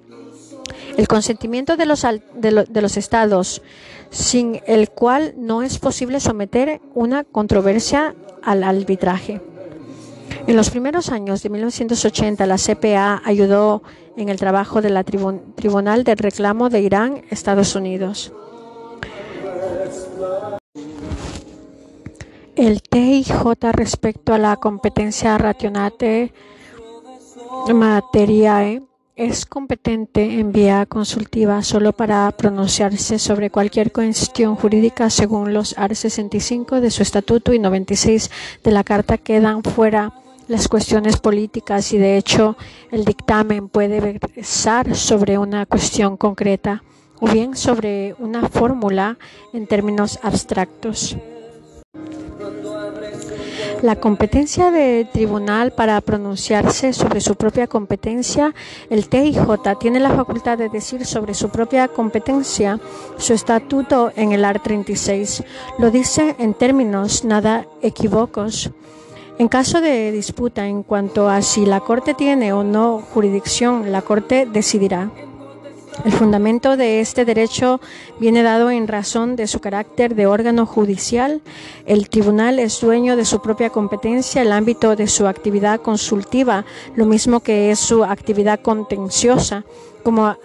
El 0.98 1.08
consentimiento 1.08 1.78
de 1.78 1.86
los, 1.86 2.06
de, 2.34 2.82
los 2.82 2.98
estados, 2.98 3.62
sin 4.10 4.62
el 4.68 4.90
cual 4.90 5.34
no 5.38 5.62
es 5.62 5.80
posible 5.80 6.20
someter 6.20 6.82
una 6.94 7.24
controversia 7.24 8.16
al 8.44 8.64
arbitraje. 8.64 9.42
En 10.48 10.56
los 10.56 10.70
primeros 10.70 11.10
años 11.10 11.42
de 11.42 11.50
1980, 11.50 12.46
la 12.46 12.58
CPA 12.58 13.22
ayudó 13.26 13.82
en 14.16 14.30
el 14.30 14.38
trabajo 14.38 14.82
de 14.82 14.90
la 14.90 15.04
Tribunal 15.04 16.04
de 16.04 16.16
Reclamo 16.16 16.70
de 16.70 16.82
Irán, 16.82 17.24
Estados 17.30 17.76
Unidos. 17.76 18.32
El 22.56 22.82
TIJ 22.82 23.34
respecto 23.74 24.34
a 24.34 24.38
la 24.38 24.56
competencia 24.56 25.38
rationate 25.38 26.32
materiae 27.74 28.82
es 29.16 29.46
competente 29.46 30.40
en 30.40 30.52
vía 30.52 30.86
consultiva 30.86 31.64
solo 31.64 31.94
para 31.94 32.30
pronunciarse 32.32 33.18
sobre 33.18 33.50
cualquier 33.50 33.94
cuestión 33.94 34.56
jurídica 34.56 35.10
según 35.10 35.54
los 35.54 35.78
art. 35.78 35.96
65 35.96 36.82
de 36.82 36.92
su 36.92 37.02
estatuto 37.02 37.54
y 37.54 37.60
96 37.60 38.30
de 38.64 38.72
la 38.72 38.84
Carta 38.84 39.18
quedan 39.18 39.64
fuera 39.64 40.14
las 40.50 40.68
cuestiones 40.68 41.18
políticas 41.18 41.94
y 41.94 41.98
de 41.98 42.18
hecho 42.18 42.58
el 42.92 43.06
dictamen 43.06 43.70
puede 43.70 44.02
versar 44.02 44.94
sobre 44.96 45.38
una 45.38 45.66
cuestión 45.66 46.18
concreta 46.18 46.84
o 47.22 47.28
bien 47.28 47.56
sobre 47.56 48.14
una 48.20 48.50
fórmula 48.50 49.18
en 49.54 49.68
términos 49.68 50.20
abstractos. 50.22 51.16
La 53.82 53.96
competencia 53.98 54.72
del 54.72 55.08
tribunal 55.10 55.72
para 55.72 56.00
pronunciarse 56.02 56.94
sobre 56.94 57.22
su 57.22 57.36
propia 57.36 57.68
competencia, 57.68 58.54
el 58.90 59.08
TIJ 59.08 59.40
tiene 59.80 60.00
la 60.00 60.10
facultad 60.10 60.58
de 60.58 60.70
decir 60.70 61.06
sobre 61.06 61.34
su 61.34 61.50
propia 61.50 61.88
competencia 61.88 62.80
su 63.18 63.34
estatuto 63.34 64.12
en 64.16 64.32
el 64.32 64.44
art. 64.44 64.56
36. 64.64 65.44
Lo 65.78 65.92
dice 65.92 66.36
en 66.40 66.54
términos 66.54 67.24
nada 67.24 67.68
equívocos. 67.82 68.72
En 69.38 69.48
caso 69.48 69.82
de 69.82 70.12
disputa 70.12 70.66
en 70.68 70.82
cuanto 70.82 71.30
a 71.30 71.42
si 71.42 71.66
la 71.66 71.82
Corte 71.82 72.14
tiene 72.14 72.54
o 72.54 72.64
no 72.64 73.00
jurisdicción, 73.00 73.92
la 73.92 74.02
Corte 74.02 74.48
decidirá. 74.52 75.12
El 76.04 76.12
fundamento 76.12 76.76
de 76.76 77.00
este 77.00 77.24
derecho 77.24 77.80
viene 78.20 78.44
dado 78.44 78.70
en 78.70 78.88
razón 78.88 79.36
de 79.36 79.48
su 79.48 79.60
carácter 79.60 80.14
de 80.14 80.28
órgano 80.28 80.66
judicial. 80.66 81.42
El 81.86 82.10
tribunal 82.10 82.60
es 82.60 82.82
dueño 82.82 83.16
de 83.16 83.24
su 83.24 83.42
propia 83.42 83.70
competencia, 83.70 84.42
el 84.42 84.52
ámbito 84.52 84.96
de 84.96 85.08
su 85.08 85.26
actividad 85.26 85.80
consultiva, 85.80 86.66
lo 86.96 87.06
mismo 87.06 87.40
que 87.40 87.72
es 87.72 87.80
su 87.80 88.04
actividad 88.04 88.60
contenciosa, 88.60 89.64
como 90.04 90.36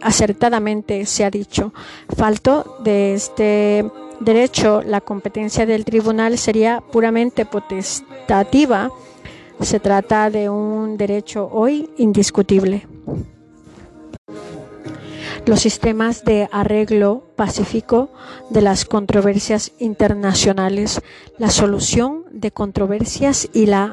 acertadamente 0.00 1.04
se 1.04 1.24
ha 1.24 1.30
dicho. 1.30 1.72
Falto 2.16 2.78
de 2.82 3.14
este 3.14 3.84
derecho, 4.20 4.82
la 4.82 5.02
competencia 5.02 5.66
del 5.66 5.84
tribunal 5.84 6.38
sería 6.38 6.80
puramente 6.80 7.44
potestativa. 7.44 8.90
Se 9.60 9.78
trata 9.78 10.30
de 10.30 10.48
un 10.48 10.96
derecho 10.96 11.48
hoy 11.52 11.90
indiscutible 11.98 12.86
los 15.46 15.60
sistemas 15.60 16.24
de 16.24 16.48
arreglo 16.50 17.22
pacífico 17.36 18.10
de 18.50 18.62
las 18.62 18.84
controversias 18.84 19.72
internacionales, 19.78 21.00
la 21.38 21.50
solución 21.50 22.24
de 22.32 22.50
controversias 22.50 23.48
y 23.52 23.66
las 23.66 23.92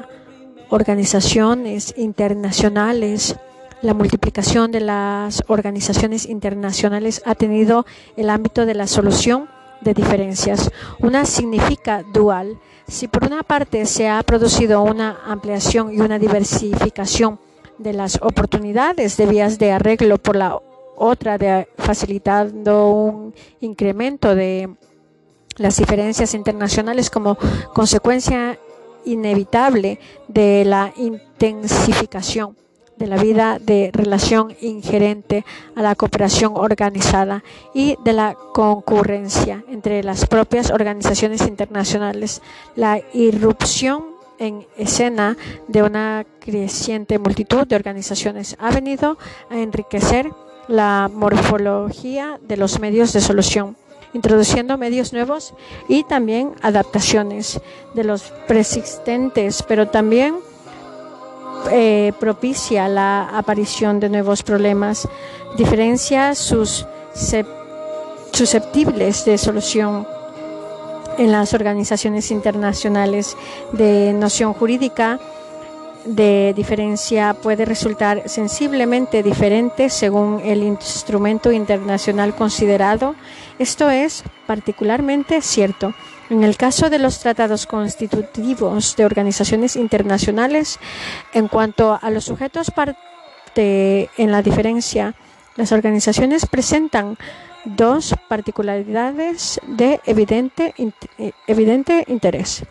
organizaciones 0.68 1.94
internacionales. 1.96 3.36
La 3.82 3.94
multiplicación 3.94 4.72
de 4.72 4.80
las 4.80 5.44
organizaciones 5.46 6.26
internacionales 6.26 7.22
ha 7.24 7.36
tenido 7.36 7.86
el 8.16 8.30
ámbito 8.30 8.66
de 8.66 8.74
la 8.74 8.88
solución 8.88 9.48
de 9.80 9.94
diferencias. 9.94 10.72
Una 10.98 11.24
significa 11.24 12.02
dual. 12.12 12.58
Si 12.88 13.06
por 13.06 13.24
una 13.24 13.44
parte 13.44 13.86
se 13.86 14.08
ha 14.08 14.20
producido 14.24 14.82
una 14.82 15.18
ampliación 15.24 15.94
y 15.94 16.00
una 16.00 16.18
diversificación 16.18 17.38
de 17.78 17.92
las 17.92 18.18
oportunidades 18.22 19.16
de 19.16 19.26
vías 19.26 19.58
de 19.58 19.72
arreglo 19.72 20.18
por 20.18 20.36
la 20.36 20.58
otra 20.96 21.38
de 21.38 21.68
facilitando 21.76 22.90
un 22.90 23.34
incremento 23.60 24.34
de 24.34 24.74
las 25.56 25.76
diferencias 25.76 26.34
internacionales 26.34 27.10
como 27.10 27.36
consecuencia 27.72 28.58
inevitable 29.04 29.98
de 30.28 30.64
la 30.64 30.92
intensificación 30.96 32.56
de 32.96 33.06
la 33.06 33.16
vida 33.16 33.58
de 33.60 33.90
relación 33.92 34.54
ingerente 34.60 35.44
a 35.74 35.82
la 35.82 35.94
cooperación 35.94 36.52
organizada 36.56 37.42
y 37.74 37.96
de 38.04 38.12
la 38.12 38.36
concurrencia 38.52 39.64
entre 39.68 40.02
las 40.04 40.26
propias 40.26 40.70
organizaciones 40.70 41.42
internacionales, 41.46 42.40
la 42.76 43.00
irrupción 43.12 44.14
en 44.38 44.66
escena 44.76 45.36
de 45.68 45.82
una 45.82 46.24
creciente 46.40 47.18
multitud 47.18 47.66
de 47.66 47.76
organizaciones 47.76 48.56
ha 48.58 48.70
venido 48.70 49.18
a 49.50 49.58
enriquecer 49.58 50.30
la 50.68 51.10
morfología 51.12 52.38
de 52.42 52.56
los 52.56 52.80
medios 52.80 53.12
de 53.12 53.20
solución, 53.20 53.76
introduciendo 54.12 54.78
medios 54.78 55.12
nuevos 55.12 55.54
y 55.88 56.04
también 56.04 56.52
adaptaciones 56.62 57.60
de 57.94 58.04
los 58.04 58.22
persistentes, 58.46 59.62
pero 59.62 59.88
también 59.88 60.36
eh, 61.70 62.12
propicia 62.20 62.88
la 62.88 63.28
aparición 63.36 64.00
de 64.00 64.08
nuevos 64.08 64.42
problemas, 64.42 65.08
diferencia 65.56 66.34
sus 66.34 66.86
susceptibles 68.32 69.24
de 69.24 69.38
solución 69.38 70.06
en 71.18 71.30
las 71.30 71.54
organizaciones 71.54 72.30
internacionales 72.30 73.36
de 73.72 74.12
noción 74.12 74.52
jurídica 74.52 75.20
de 76.04 76.52
diferencia 76.54 77.34
puede 77.34 77.64
resultar 77.64 78.28
sensiblemente 78.28 79.22
diferente 79.22 79.88
según 79.88 80.40
el 80.44 80.62
instrumento 80.62 81.52
internacional 81.52 82.34
considerado. 82.34 83.14
Esto 83.58 83.90
es 83.90 84.24
particularmente 84.46 85.40
cierto 85.40 85.94
en 86.30 86.42
el 86.42 86.56
caso 86.56 86.90
de 86.90 86.98
los 86.98 87.18
tratados 87.20 87.66
constitutivos 87.66 88.96
de 88.96 89.04
organizaciones 89.04 89.76
internacionales. 89.76 90.78
En 91.32 91.48
cuanto 91.48 91.98
a 92.00 92.10
los 92.10 92.24
sujetos 92.24 92.70
parte 92.70 94.10
en 94.16 94.32
la 94.32 94.42
diferencia, 94.42 95.14
las 95.56 95.72
organizaciones 95.72 96.46
presentan 96.46 97.16
dos 97.64 98.14
particularidades 98.28 99.60
de 99.66 100.00
evidente, 100.04 100.74
evidente 101.46 102.04
interés. 102.08 102.64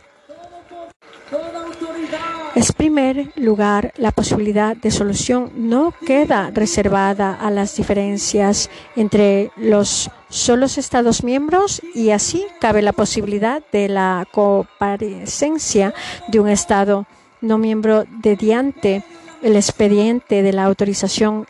En 2.55 2.63
primer 2.77 3.31
lugar, 3.35 3.93
la 3.97 4.11
posibilidad 4.11 4.77
de 4.77 4.91
solución 4.91 5.51
no 5.55 5.91
queda 6.05 6.51
reservada 6.53 7.34
a 7.34 7.49
las 7.49 7.75
diferencias 7.75 8.69
entre 8.95 9.49
los 9.57 10.11
solos 10.30 10.77
Estados 10.77 11.23
miembros 11.23 11.81
y 11.95 12.11
así 12.11 12.45
cabe 12.61 12.84
la 12.84 12.93
posibilidad 12.93 13.63
de 13.71 13.89
la 13.89 14.27
comparecencia 14.31 15.95
de 16.27 16.39
un 16.39 16.47
Estado 16.47 17.07
no 17.41 17.57
miembro 17.57 18.05
mediante 18.23 19.03
el 19.41 19.55
expediente 19.55 20.43
de 20.43 20.53
la 20.53 20.65
autorización 20.65 21.47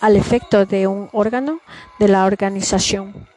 al 0.00 0.16
efecto 0.16 0.66
de 0.66 0.86
un 0.86 1.08
órgano 1.12 1.60
de 1.98 2.08
la 2.08 2.26
organización. 2.26 3.33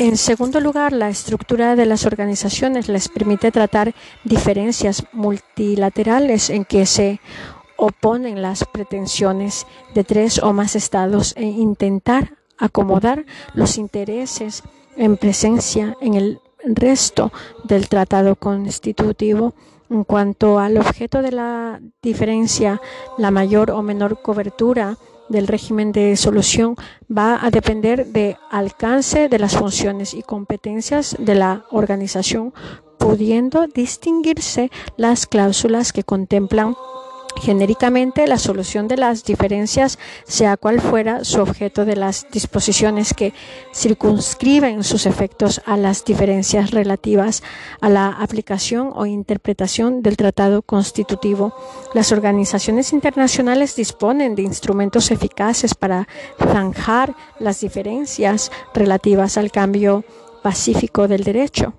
En 0.00 0.16
segundo 0.16 0.60
lugar, 0.60 0.92
la 0.92 1.08
estructura 1.08 1.74
de 1.74 1.84
las 1.84 2.06
organizaciones 2.06 2.88
les 2.88 3.08
permite 3.08 3.50
tratar 3.50 3.94
diferencias 4.22 5.04
multilaterales 5.12 6.50
en 6.50 6.64
que 6.64 6.86
se 6.86 7.20
oponen 7.76 8.40
las 8.40 8.64
pretensiones 8.64 9.66
de 9.96 10.04
tres 10.04 10.40
o 10.40 10.52
más 10.52 10.76
estados 10.76 11.34
e 11.36 11.42
intentar 11.42 12.34
acomodar 12.58 13.24
los 13.54 13.76
intereses 13.76 14.62
en 14.96 15.16
presencia 15.16 15.96
en 16.00 16.14
el 16.14 16.40
resto 16.64 17.32
del 17.64 17.88
tratado 17.88 18.36
constitutivo. 18.36 19.54
En 19.90 20.04
cuanto 20.04 20.60
al 20.60 20.76
objeto 20.76 21.22
de 21.22 21.32
la 21.32 21.80
diferencia, 22.02 22.80
la 23.16 23.32
mayor 23.32 23.72
o 23.72 23.82
menor 23.82 24.22
cobertura 24.22 24.96
del 25.28 25.46
régimen 25.46 25.92
de 25.92 26.16
solución 26.16 26.76
va 27.10 27.38
a 27.44 27.50
depender 27.50 28.06
del 28.06 28.36
alcance 28.50 29.28
de 29.28 29.38
las 29.38 29.56
funciones 29.56 30.14
y 30.14 30.22
competencias 30.22 31.16
de 31.18 31.34
la 31.34 31.64
organización, 31.70 32.52
pudiendo 32.98 33.66
distinguirse 33.66 34.70
las 34.96 35.26
cláusulas 35.26 35.92
que 35.92 36.04
contemplan 36.04 36.74
genéricamente 37.40 38.26
la 38.26 38.38
solución 38.38 38.88
de 38.88 38.96
las 38.96 39.24
diferencias, 39.24 39.98
sea 40.24 40.56
cual 40.56 40.80
fuera 40.80 41.24
su 41.24 41.40
objeto 41.40 41.84
de 41.84 41.96
las 41.96 42.26
disposiciones 42.30 43.14
que 43.14 43.32
circunscriben 43.74 44.84
sus 44.84 45.06
efectos 45.06 45.60
a 45.66 45.76
las 45.76 46.04
diferencias 46.04 46.70
relativas 46.70 47.42
a 47.80 47.88
la 47.88 48.08
aplicación 48.08 48.92
o 48.94 49.06
interpretación 49.06 50.02
del 50.02 50.16
tratado 50.16 50.62
constitutivo. 50.62 51.54
Las 51.94 52.12
organizaciones 52.12 52.92
internacionales 52.92 53.76
disponen 53.76 54.34
de 54.34 54.42
instrumentos 54.42 55.10
eficaces 55.10 55.74
para 55.74 56.08
zanjar 56.38 57.14
las 57.38 57.60
diferencias 57.60 58.50
relativas 58.74 59.36
al 59.36 59.50
cambio 59.50 60.04
pacífico 60.42 61.08
del 61.08 61.24
derecho 61.24 61.74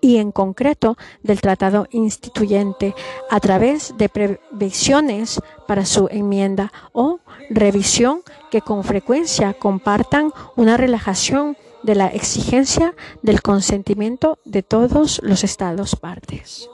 y 0.00 0.18
en 0.18 0.32
concreto 0.32 0.96
del 1.22 1.40
tratado 1.40 1.86
instituyente 1.90 2.94
a 3.30 3.40
través 3.40 3.94
de 3.96 4.08
previsiones 4.08 5.40
para 5.66 5.84
su 5.84 6.08
enmienda 6.10 6.72
o 6.92 7.20
revisión 7.50 8.20
que 8.50 8.60
con 8.60 8.84
frecuencia 8.84 9.54
compartan 9.54 10.32
una 10.56 10.76
relajación 10.76 11.56
de 11.82 11.94
la 11.94 12.08
exigencia 12.08 12.94
del 13.22 13.42
consentimiento 13.42 14.38
de 14.44 14.62
todos 14.62 15.20
los 15.22 15.44
estados 15.44 15.96
partes. 15.96 16.68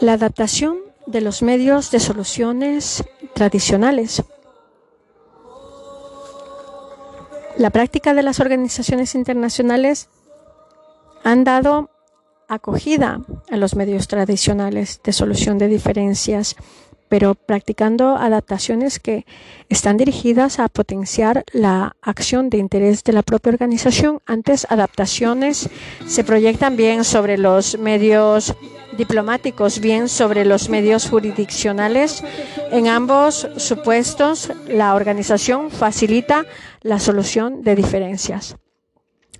La 0.00 0.12
adaptación 0.12 0.76
de 1.06 1.20
los 1.20 1.42
medios 1.42 1.90
de 1.90 2.00
soluciones 2.00 3.04
tradicionales 3.34 4.22
La 7.58 7.70
práctica 7.70 8.12
de 8.12 8.22
las 8.22 8.38
organizaciones 8.40 9.14
internacionales 9.14 10.08
han 11.24 11.42
dado 11.42 11.90
acogida 12.48 13.20
a 13.50 13.56
los 13.56 13.74
medios 13.74 14.08
tradicionales 14.08 15.00
de 15.02 15.12
solución 15.12 15.56
de 15.56 15.68
diferencias, 15.68 16.54
pero 17.08 17.34
practicando 17.34 18.16
adaptaciones 18.16 18.98
que 18.98 19.24
están 19.70 19.96
dirigidas 19.96 20.58
a 20.58 20.68
potenciar 20.68 21.44
la 21.52 21.96
acción 22.02 22.50
de 22.50 22.58
interés 22.58 23.02
de 23.04 23.14
la 23.14 23.22
propia 23.22 23.52
organización. 23.52 24.20
Antes, 24.26 24.66
adaptaciones 24.68 25.70
se 26.06 26.24
proyectan 26.24 26.76
bien 26.76 27.04
sobre 27.04 27.38
los 27.38 27.78
medios 27.78 28.54
diplomáticos, 28.96 29.80
bien 29.80 30.08
sobre 30.08 30.44
los 30.44 30.68
medios 30.68 31.08
jurisdiccionales. 31.08 32.22
En 32.70 32.88
ambos 32.88 33.48
supuestos, 33.56 34.52
la 34.68 34.94
organización 34.94 35.70
facilita 35.70 36.44
la 36.86 36.98
solución 37.00 37.62
de 37.62 37.74
diferencias. 37.74 38.56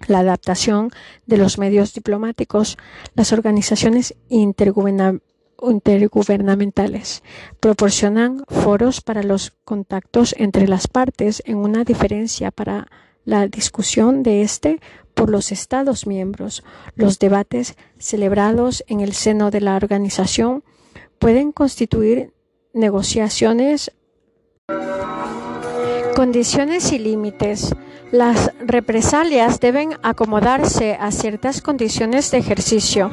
La 0.09 0.18
adaptación 0.18 0.90
de 1.27 1.36
los 1.39 1.59
medios 1.59 1.94
diplomáticos, 1.94 2.77
las 3.14 3.32
organizaciones 3.32 4.16
intergubernamentales 4.28 7.23
proporcionan 7.60 8.44
foros 8.48 9.01
para 9.01 9.23
los 9.23 9.55
contactos 9.64 10.35
entre 10.39 10.66
las 10.68 10.86
partes 10.89 11.43
en 11.47 11.56
una 11.59 11.85
diferencia 11.85 12.51
para 12.51 12.89
la 13.24 13.47
discusión 13.47 14.23
de 14.23 14.43
este 14.43 14.81
por 15.14 15.31
los 15.31 15.52
Estados 15.52 16.06
miembros. 16.06 16.62
Los 16.94 17.18
debates 17.18 17.77
celebrados 17.98 18.85
en 18.86 19.01
el 19.01 19.14
seno 19.14 19.51
de 19.51 19.62
la 19.62 19.77
organización 19.77 20.62
pueden 21.18 21.52
constituir 21.52 22.35
negociaciones, 22.74 23.93
condiciones 26.17 26.93
y 26.93 26.99
límites. 26.99 27.75
Las 28.11 28.51
represalias 28.65 29.61
deben 29.61 29.99
acomodarse 30.03 30.97
a 30.99 31.11
ciertas 31.11 31.61
condiciones 31.61 32.31
de 32.31 32.39
ejercicio. 32.39 33.11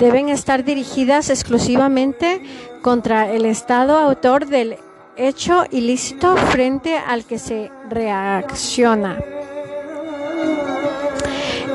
Deben 0.00 0.30
estar 0.30 0.64
dirigidas 0.64 1.28
exclusivamente 1.28 2.42
contra 2.80 3.30
el 3.30 3.44
Estado 3.44 3.98
autor 3.98 4.46
del 4.46 4.78
hecho 5.18 5.66
ilícito 5.70 6.34
frente 6.38 6.96
al 6.96 7.26
que 7.26 7.38
se 7.38 7.70
reacciona. 7.90 9.18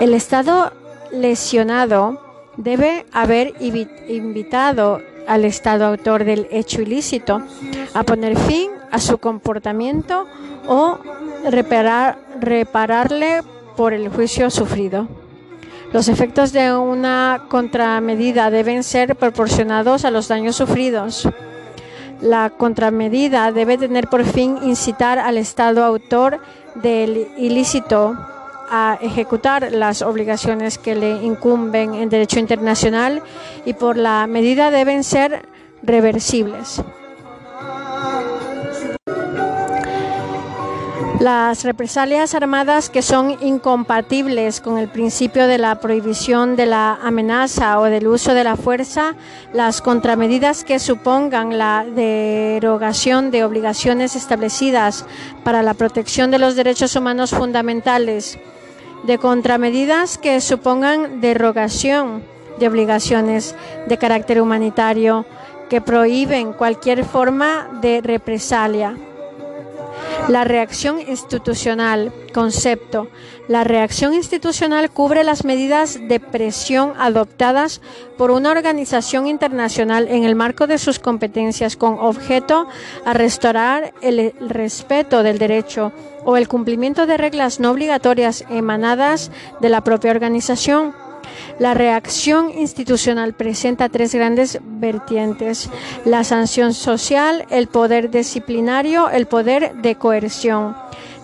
El 0.02 0.16
Estado 0.16 0.74
lesionado 1.12 2.20
debe 2.58 3.06
haber 3.14 3.54
invitado 3.62 5.02
al 5.28 5.46
Estado 5.46 5.86
autor 5.86 6.24
del 6.24 6.48
hecho 6.52 6.82
ilícito 6.82 7.42
a 7.94 8.04
poner 8.04 8.38
fin 8.38 8.72
a 8.92 9.00
su 9.00 9.18
comportamiento 9.18 10.26
o 10.68 10.98
reparar, 11.50 12.18
repararle 12.40 13.42
por 13.76 13.94
el 13.94 14.10
juicio 14.10 14.50
sufrido. 14.50 15.08
Los 15.94 16.10
efectos 16.10 16.52
de 16.52 16.76
una 16.76 17.46
contramedida 17.50 18.50
deben 18.50 18.84
ser 18.84 19.16
proporcionados 19.16 20.04
a 20.04 20.12
los 20.12 20.28
daños 20.28 20.56
sufridos. 20.56 21.28
La 22.22 22.50
contramedida 22.50 23.52
debe 23.52 23.78
tener 23.78 24.08
por 24.08 24.26
fin 24.26 24.58
incitar 24.64 25.20
al 25.20 25.38
Estado 25.38 25.86
autor 25.86 26.40
del 26.76 27.28
ilícito 27.38 28.18
a 28.70 28.98
ejecutar 29.02 29.72
las 29.72 30.02
obligaciones 30.02 30.78
que 30.78 30.96
le 30.96 31.24
incumben 31.24 31.94
en 31.96 32.10
derecho 32.10 32.40
internacional 32.40 33.22
y 33.66 33.74
por 33.74 33.98
la 33.98 34.28
medida 34.28 34.72
deben 34.72 35.04
ser 35.04 35.46
reversibles. 35.84 36.82
Las 41.20 41.64
represalias 41.64 42.36
armadas 42.36 42.92
que 42.92 43.02
son 43.02 43.38
incompatibles 43.42 44.62
con 44.62 44.78
el 44.78 44.88
principio 44.88 45.48
de 45.48 45.58
la 45.58 45.80
prohibición 45.80 46.56
de 46.56 46.68
la 46.68 46.94
amenaza 46.94 47.80
o 47.80 47.86
del 47.86 48.08
uso 48.08 48.36
de 48.36 48.44
la 48.44 48.56
fuerza, 48.56 49.16
las 49.52 49.82
contramedidas 49.82 50.64
que 50.64 50.78
supongan 50.78 51.58
la 51.58 51.86
derogación 51.86 53.32
de 53.32 53.44
obligaciones 53.44 54.16
establecidas 54.16 55.08
para 55.44 55.64
la 55.64 55.74
protección 55.74 56.30
de 56.30 56.38
los 56.38 56.56
derechos 56.56 56.96
humanos 56.96 57.32
fundamentales, 57.32 58.38
de 59.08 59.18
contramedidas 59.18 60.18
que 60.18 60.42
supongan 60.42 61.22
derogación 61.22 62.24
de 62.60 62.68
obligaciones 62.68 63.56
de 63.88 63.98
carácter 63.98 64.42
humanitario 64.42 65.26
que 65.70 65.80
prohíben 65.80 66.52
cualquier 66.52 67.06
forma 67.06 67.70
de 67.82 68.02
represalia 68.02 68.98
la 70.28 70.44
reacción 70.44 71.00
institucional, 71.00 72.12
concepto. 72.34 73.08
La 73.48 73.64
reacción 73.64 74.14
institucional 74.14 74.92
cubre 74.92 75.24
las 75.24 75.46
medidas 75.46 76.00
de 76.08 76.20
presión 76.20 76.94
adoptadas 76.98 77.82
por 78.18 78.32
una 78.32 78.52
organización 78.52 79.28
internacional 79.28 80.08
en 80.10 80.26
el 80.26 80.36
marco 80.36 80.68
de 80.68 80.78
sus 80.78 81.00
competencias 81.00 81.78
con 81.78 81.98
objeto 82.00 82.68
a 83.06 83.14
restaurar 83.14 83.94
el 84.02 84.34
respeto 84.40 85.24
del 85.24 85.38
derecho 85.38 85.94
o 86.26 86.36
el 86.36 86.50
cumplimiento 86.50 87.06
de 87.06 87.16
reglas 87.16 87.60
no 87.62 87.72
obligatorias 87.72 88.44
emanadas 88.50 89.32
de 89.62 89.70
la 89.70 89.82
propia 89.82 90.12
organización 90.12 90.94
la 91.60 91.74
reacción 91.74 92.52
institucional 92.58 93.34
presenta 93.34 93.90
tres 93.90 94.14
grandes 94.14 94.60
vertientes, 94.62 95.70
la 96.06 96.24
sanción 96.24 96.74
social, 96.74 97.46
el 97.50 97.68
poder 97.68 98.12
disciplinario, 98.12 99.10
el 99.10 99.28
poder 99.28 99.76
de 99.76 99.96
coerción. 99.96 100.76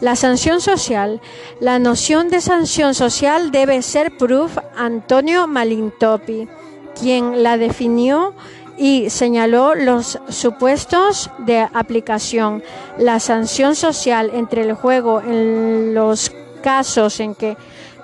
La 0.02 0.16
sanción 0.18 0.60
social. 0.60 1.22
La 1.62 1.80
noción 1.80 2.30
de 2.30 2.42
sanción 2.42 2.94
social 2.94 3.52
debe 3.52 3.82
ser 3.82 4.18
proof 4.18 4.58
Antonio 4.76 5.48
Malintopi, 5.48 6.50
quien 7.00 7.42
la 7.42 7.58
definió 7.58 8.34
y 8.78 9.10
señaló 9.10 9.76
los 9.76 10.20
supuestos 10.30 11.30
de 11.40 11.60
aplicación. 11.74 12.64
La 12.98 13.20
sanción 13.20 13.76
social 13.76 14.32
entre 14.34 14.64
el 14.64 14.74
juego 14.74 15.22
en 15.22 15.94
los 15.94 16.32
casos 16.62 17.20
en 17.20 17.36
que 17.36 17.56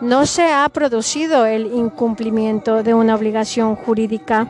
no 0.02 0.26
se 0.26 0.52
ha 0.52 0.68
producido 0.70 1.46
el 1.46 1.68
incumplimiento 1.74 2.84
de 2.84 2.94
una 2.94 3.16
obligación 3.16 3.76
jurídica, 3.76 4.48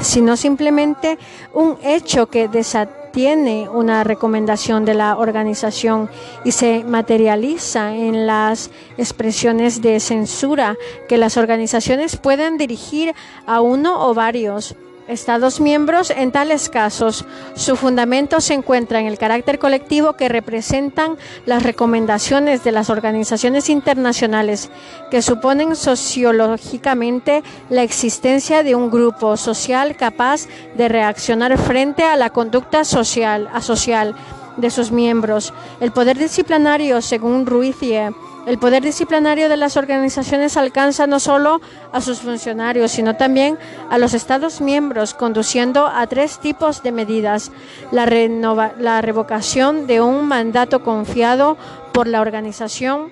sino 0.00 0.36
simplemente 0.36 1.18
un 1.54 1.78
hecho 1.82 2.26
que 2.26 2.48
desatiene 2.48 3.68
una 3.68 4.04
recomendación 4.04 4.84
de 4.84 4.94
la 4.94 5.16
organización 5.16 6.10
y 6.44 6.52
se 6.52 6.84
materializa 6.84 7.94
en 7.94 8.26
las 8.26 8.70
expresiones 8.98 9.80
de 9.80 10.00
censura 10.00 10.76
que 11.08 11.16
las 11.16 11.36
organizaciones 11.36 12.16
pueden 12.16 12.58
dirigir 12.58 13.14
a 13.46 13.62
uno 13.62 14.06
o 14.06 14.12
varios 14.12 14.76
Estados 15.08 15.60
miembros 15.60 16.10
en 16.10 16.32
tales 16.32 16.68
casos. 16.68 17.24
Su 17.54 17.76
fundamento 17.76 18.40
se 18.40 18.54
encuentra 18.54 18.98
en 18.98 19.06
el 19.06 19.18
carácter 19.18 19.58
colectivo 19.58 20.14
que 20.14 20.28
representan 20.28 21.16
las 21.44 21.62
recomendaciones 21.62 22.64
de 22.64 22.72
las 22.72 22.90
organizaciones 22.90 23.70
internacionales, 23.70 24.68
que 25.10 25.22
suponen 25.22 25.76
sociológicamente 25.76 27.44
la 27.70 27.84
existencia 27.84 28.64
de 28.64 28.74
un 28.74 28.90
grupo 28.90 29.36
social 29.36 29.96
capaz 29.96 30.48
de 30.76 30.88
reaccionar 30.88 31.56
frente 31.56 32.02
a 32.02 32.16
la 32.16 32.30
conducta 32.30 32.84
social, 32.84 33.48
asocial 33.52 34.16
de 34.56 34.70
sus 34.70 34.90
miembros. 34.90 35.54
El 35.80 35.92
poder 35.92 36.18
disciplinario, 36.18 37.00
según 37.00 37.46
Ruizie, 37.46 38.12
el 38.46 38.58
poder 38.58 38.82
disciplinario 38.82 39.48
de 39.48 39.56
las 39.56 39.76
organizaciones 39.76 40.56
alcanza 40.56 41.06
no 41.06 41.18
solo 41.18 41.60
a 41.92 42.00
sus 42.00 42.20
funcionarios, 42.20 42.92
sino 42.92 43.16
también 43.16 43.58
a 43.90 43.98
los 43.98 44.14
Estados 44.14 44.60
miembros, 44.60 45.14
conduciendo 45.14 45.86
a 45.86 46.06
tres 46.06 46.38
tipos 46.38 46.82
de 46.82 46.92
medidas. 46.92 47.50
La, 47.90 48.06
la 48.06 49.02
revocación 49.02 49.86
de 49.88 50.00
un 50.00 50.26
mandato 50.26 50.84
confiado 50.84 51.56
por 51.92 52.06
la 52.06 52.20
organización 52.20 53.10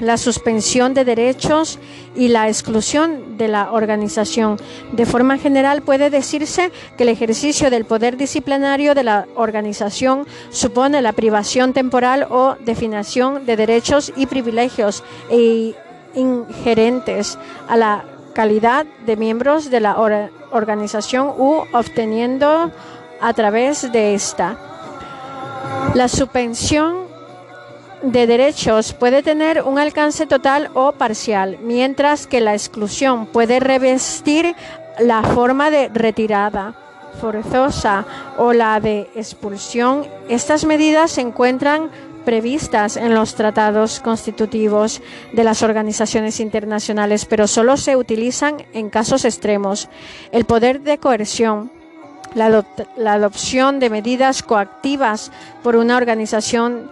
la 0.00 0.16
suspensión 0.16 0.94
de 0.94 1.04
derechos 1.04 1.78
y 2.16 2.28
la 2.28 2.48
exclusión 2.48 3.36
de 3.38 3.48
la 3.48 3.72
organización. 3.72 4.56
De 4.92 5.06
forma 5.06 5.38
general, 5.38 5.82
puede 5.82 6.10
decirse 6.10 6.72
que 6.96 7.04
el 7.04 7.10
ejercicio 7.10 7.70
del 7.70 7.84
poder 7.84 8.16
disciplinario 8.16 8.94
de 8.94 9.04
la 9.04 9.26
organización 9.36 10.26
supone 10.50 11.02
la 11.02 11.12
privación 11.12 11.72
temporal 11.72 12.26
o 12.30 12.56
definición 12.64 13.46
de 13.46 13.56
derechos 13.56 14.12
y 14.16 14.26
privilegios 14.26 15.04
e 15.30 15.74
ingerentes 16.14 17.38
a 17.68 17.76
la 17.76 18.04
calidad 18.34 18.86
de 19.06 19.16
miembros 19.16 19.70
de 19.70 19.80
la 19.80 19.98
organización 20.50 21.28
u 21.36 21.62
obteniendo 21.72 22.70
a 23.20 23.32
través 23.34 23.92
de 23.92 24.14
esta. 24.14 24.56
La 25.94 26.08
suspensión 26.08 27.09
de 28.02 28.26
derechos 28.26 28.92
puede 28.92 29.22
tener 29.22 29.62
un 29.62 29.78
alcance 29.78 30.26
total 30.26 30.70
o 30.74 30.92
parcial, 30.92 31.58
mientras 31.62 32.26
que 32.26 32.40
la 32.40 32.54
exclusión 32.54 33.26
puede 33.26 33.60
revestir 33.60 34.54
la 34.98 35.22
forma 35.22 35.70
de 35.70 35.88
retirada 35.88 36.74
forzosa 37.20 38.06
o 38.38 38.52
la 38.52 38.80
de 38.80 39.10
expulsión. 39.14 40.06
Estas 40.28 40.64
medidas 40.64 41.12
se 41.12 41.20
encuentran 41.20 41.90
previstas 42.24 42.96
en 42.96 43.14
los 43.14 43.34
tratados 43.34 44.00
constitutivos 44.00 45.02
de 45.32 45.44
las 45.44 45.62
organizaciones 45.62 46.40
internacionales, 46.40 47.24
pero 47.24 47.46
solo 47.46 47.76
se 47.76 47.96
utilizan 47.96 48.64
en 48.72 48.90
casos 48.90 49.24
extremos. 49.24 49.88
El 50.32 50.44
poder 50.44 50.82
de 50.82 50.98
coerción 50.98 51.72
la, 52.34 52.64
la, 52.96 53.14
adopción 53.14 53.80
de 53.80 53.90
medidas 53.90 54.42
coactivas 54.42 55.32
por 55.62 55.76
una 55.76 55.96
organización 55.96 56.88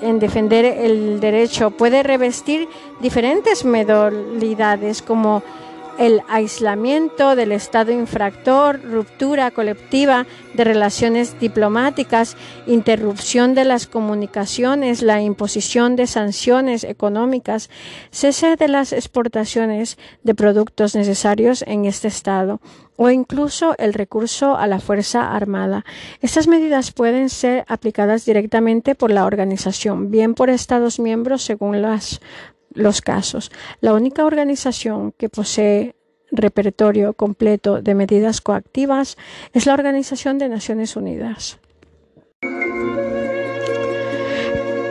en 0.00 0.18
defender 0.18 0.64
el 0.64 1.20
derecho 1.20 1.70
puede 1.70 2.02
revestir 2.02 2.68
diferentes 3.00 3.64
modalidades 3.64 5.02
como 5.02 5.42
el 6.00 6.22
aislamiento 6.28 7.36
del 7.36 7.52
Estado 7.52 7.92
infractor, 7.92 8.80
ruptura 8.82 9.50
colectiva 9.50 10.26
de 10.54 10.64
relaciones 10.64 11.38
diplomáticas, 11.38 12.38
interrupción 12.66 13.54
de 13.54 13.66
las 13.66 13.86
comunicaciones, 13.86 15.02
la 15.02 15.20
imposición 15.20 15.96
de 15.96 16.06
sanciones 16.06 16.84
económicas, 16.84 17.68
cese 18.10 18.56
de 18.56 18.68
las 18.68 18.94
exportaciones 18.94 19.98
de 20.22 20.34
productos 20.34 20.94
necesarios 20.94 21.62
en 21.66 21.84
este 21.84 22.08
Estado 22.08 22.62
o 22.96 23.08
incluso 23.08 23.74
el 23.78 23.94
recurso 23.94 24.58
a 24.58 24.66
la 24.66 24.78
Fuerza 24.78 25.34
Armada. 25.34 25.86
Estas 26.20 26.48
medidas 26.48 26.92
pueden 26.92 27.30
ser 27.30 27.64
aplicadas 27.66 28.26
directamente 28.26 28.94
por 28.94 29.10
la 29.10 29.24
organización, 29.24 30.10
bien 30.10 30.34
por 30.34 30.50
Estados 30.50 31.00
miembros 31.00 31.40
según 31.40 31.80
las 31.80 32.20
los 32.74 33.00
casos. 33.00 33.50
La 33.80 33.94
única 33.94 34.24
organización 34.24 35.12
que 35.12 35.28
posee 35.28 35.94
repertorio 36.30 37.12
completo 37.12 37.82
de 37.82 37.94
medidas 37.94 38.40
coactivas 38.40 39.16
es 39.52 39.66
la 39.66 39.74
Organización 39.74 40.38
de 40.38 40.48
Naciones 40.48 40.96
Unidas. 40.96 41.58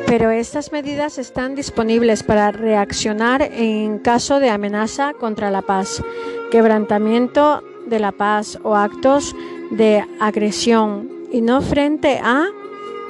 Pero 0.07 0.31
estas 0.31 0.71
medidas 0.71 1.17
están 1.17 1.55
disponibles 1.55 2.23
para 2.23 2.51
reaccionar 2.51 3.43
en 3.43 3.99
caso 3.99 4.39
de 4.39 4.49
amenaza 4.49 5.13
contra 5.13 5.51
la 5.51 5.61
paz, 5.61 6.03
quebrantamiento 6.51 7.63
de 7.85 7.99
la 7.99 8.11
paz 8.11 8.57
o 8.63 8.75
actos 8.75 9.35
de 9.71 10.03
agresión 10.19 11.09
y 11.31 11.41
no 11.41 11.61
frente 11.61 12.19
a 12.23 12.47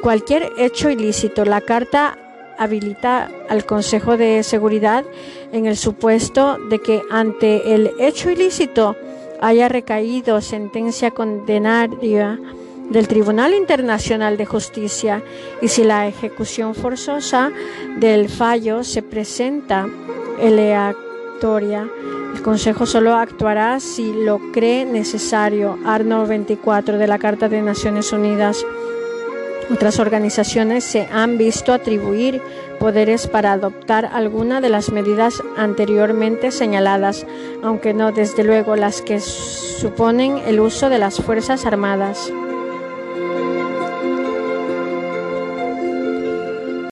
cualquier 0.02 0.52
hecho 0.58 0.90
ilícito. 0.90 1.46
La 1.46 1.62
Carta 1.62 2.18
habilita 2.60 3.32
al 3.50 3.66
Consejo 3.66 4.18
de 4.18 4.44
Seguridad 4.44 5.06
en 5.52 5.66
el 5.66 5.78
supuesto 5.78 6.58
de 6.70 6.80
que 6.80 7.02
ante 7.10 7.74
el 7.74 7.92
hecho 8.00 8.30
ilícito 8.30 8.96
haya 9.42 9.70
recaído 9.70 10.42
sentencia 10.42 11.12
condenaria 11.12 12.40
del 12.90 13.08
Tribunal 13.08 13.54
Internacional 13.54 14.36
de 14.36 14.46
Justicia 14.46 15.24
y 15.62 15.70
si 15.70 15.84
la 15.84 16.08
ejecución 16.08 16.76
forzosa 16.76 17.52
del 17.98 18.30
fallo 18.30 18.84
se 18.84 19.04
presenta 19.04 19.88
aleatoria, 20.42 21.88
el 22.34 22.42
Consejo 22.42 22.86
solo 22.86 23.16
actuará 23.16 23.80
si 23.80 24.14
lo 24.14 24.40
cree 24.52 24.86
necesario. 24.86 25.78
Arno 25.86 26.26
24 26.28 26.98
de 26.98 27.08
la 27.08 27.18
Carta 27.20 27.50
de 27.50 27.62
Naciones 27.62 28.12
Unidas. 28.12 28.66
Otras 29.72 30.00
organizaciones 30.00 30.84
se 30.84 31.08
han 31.12 31.38
visto 31.38 31.74
atribuir 31.74 32.42
poderes 32.80 33.28
para 33.28 33.54
adoptar 33.54 34.06
alguna 34.06 34.62
de 34.62 34.70
las 34.70 34.92
medidas 34.92 35.44
anteriormente 35.58 36.52
señaladas, 36.52 37.28
aunque 37.64 37.94
no 37.94 38.12
desde 38.12 38.44
luego 38.44 38.76
las 38.76 39.02
que 39.02 39.20
suponen 39.20 40.40
el 40.48 40.60
uso 40.60 40.90
de 40.90 40.98
las 40.98 41.22
Fuerzas 41.22 41.66
Armadas. 41.66 42.32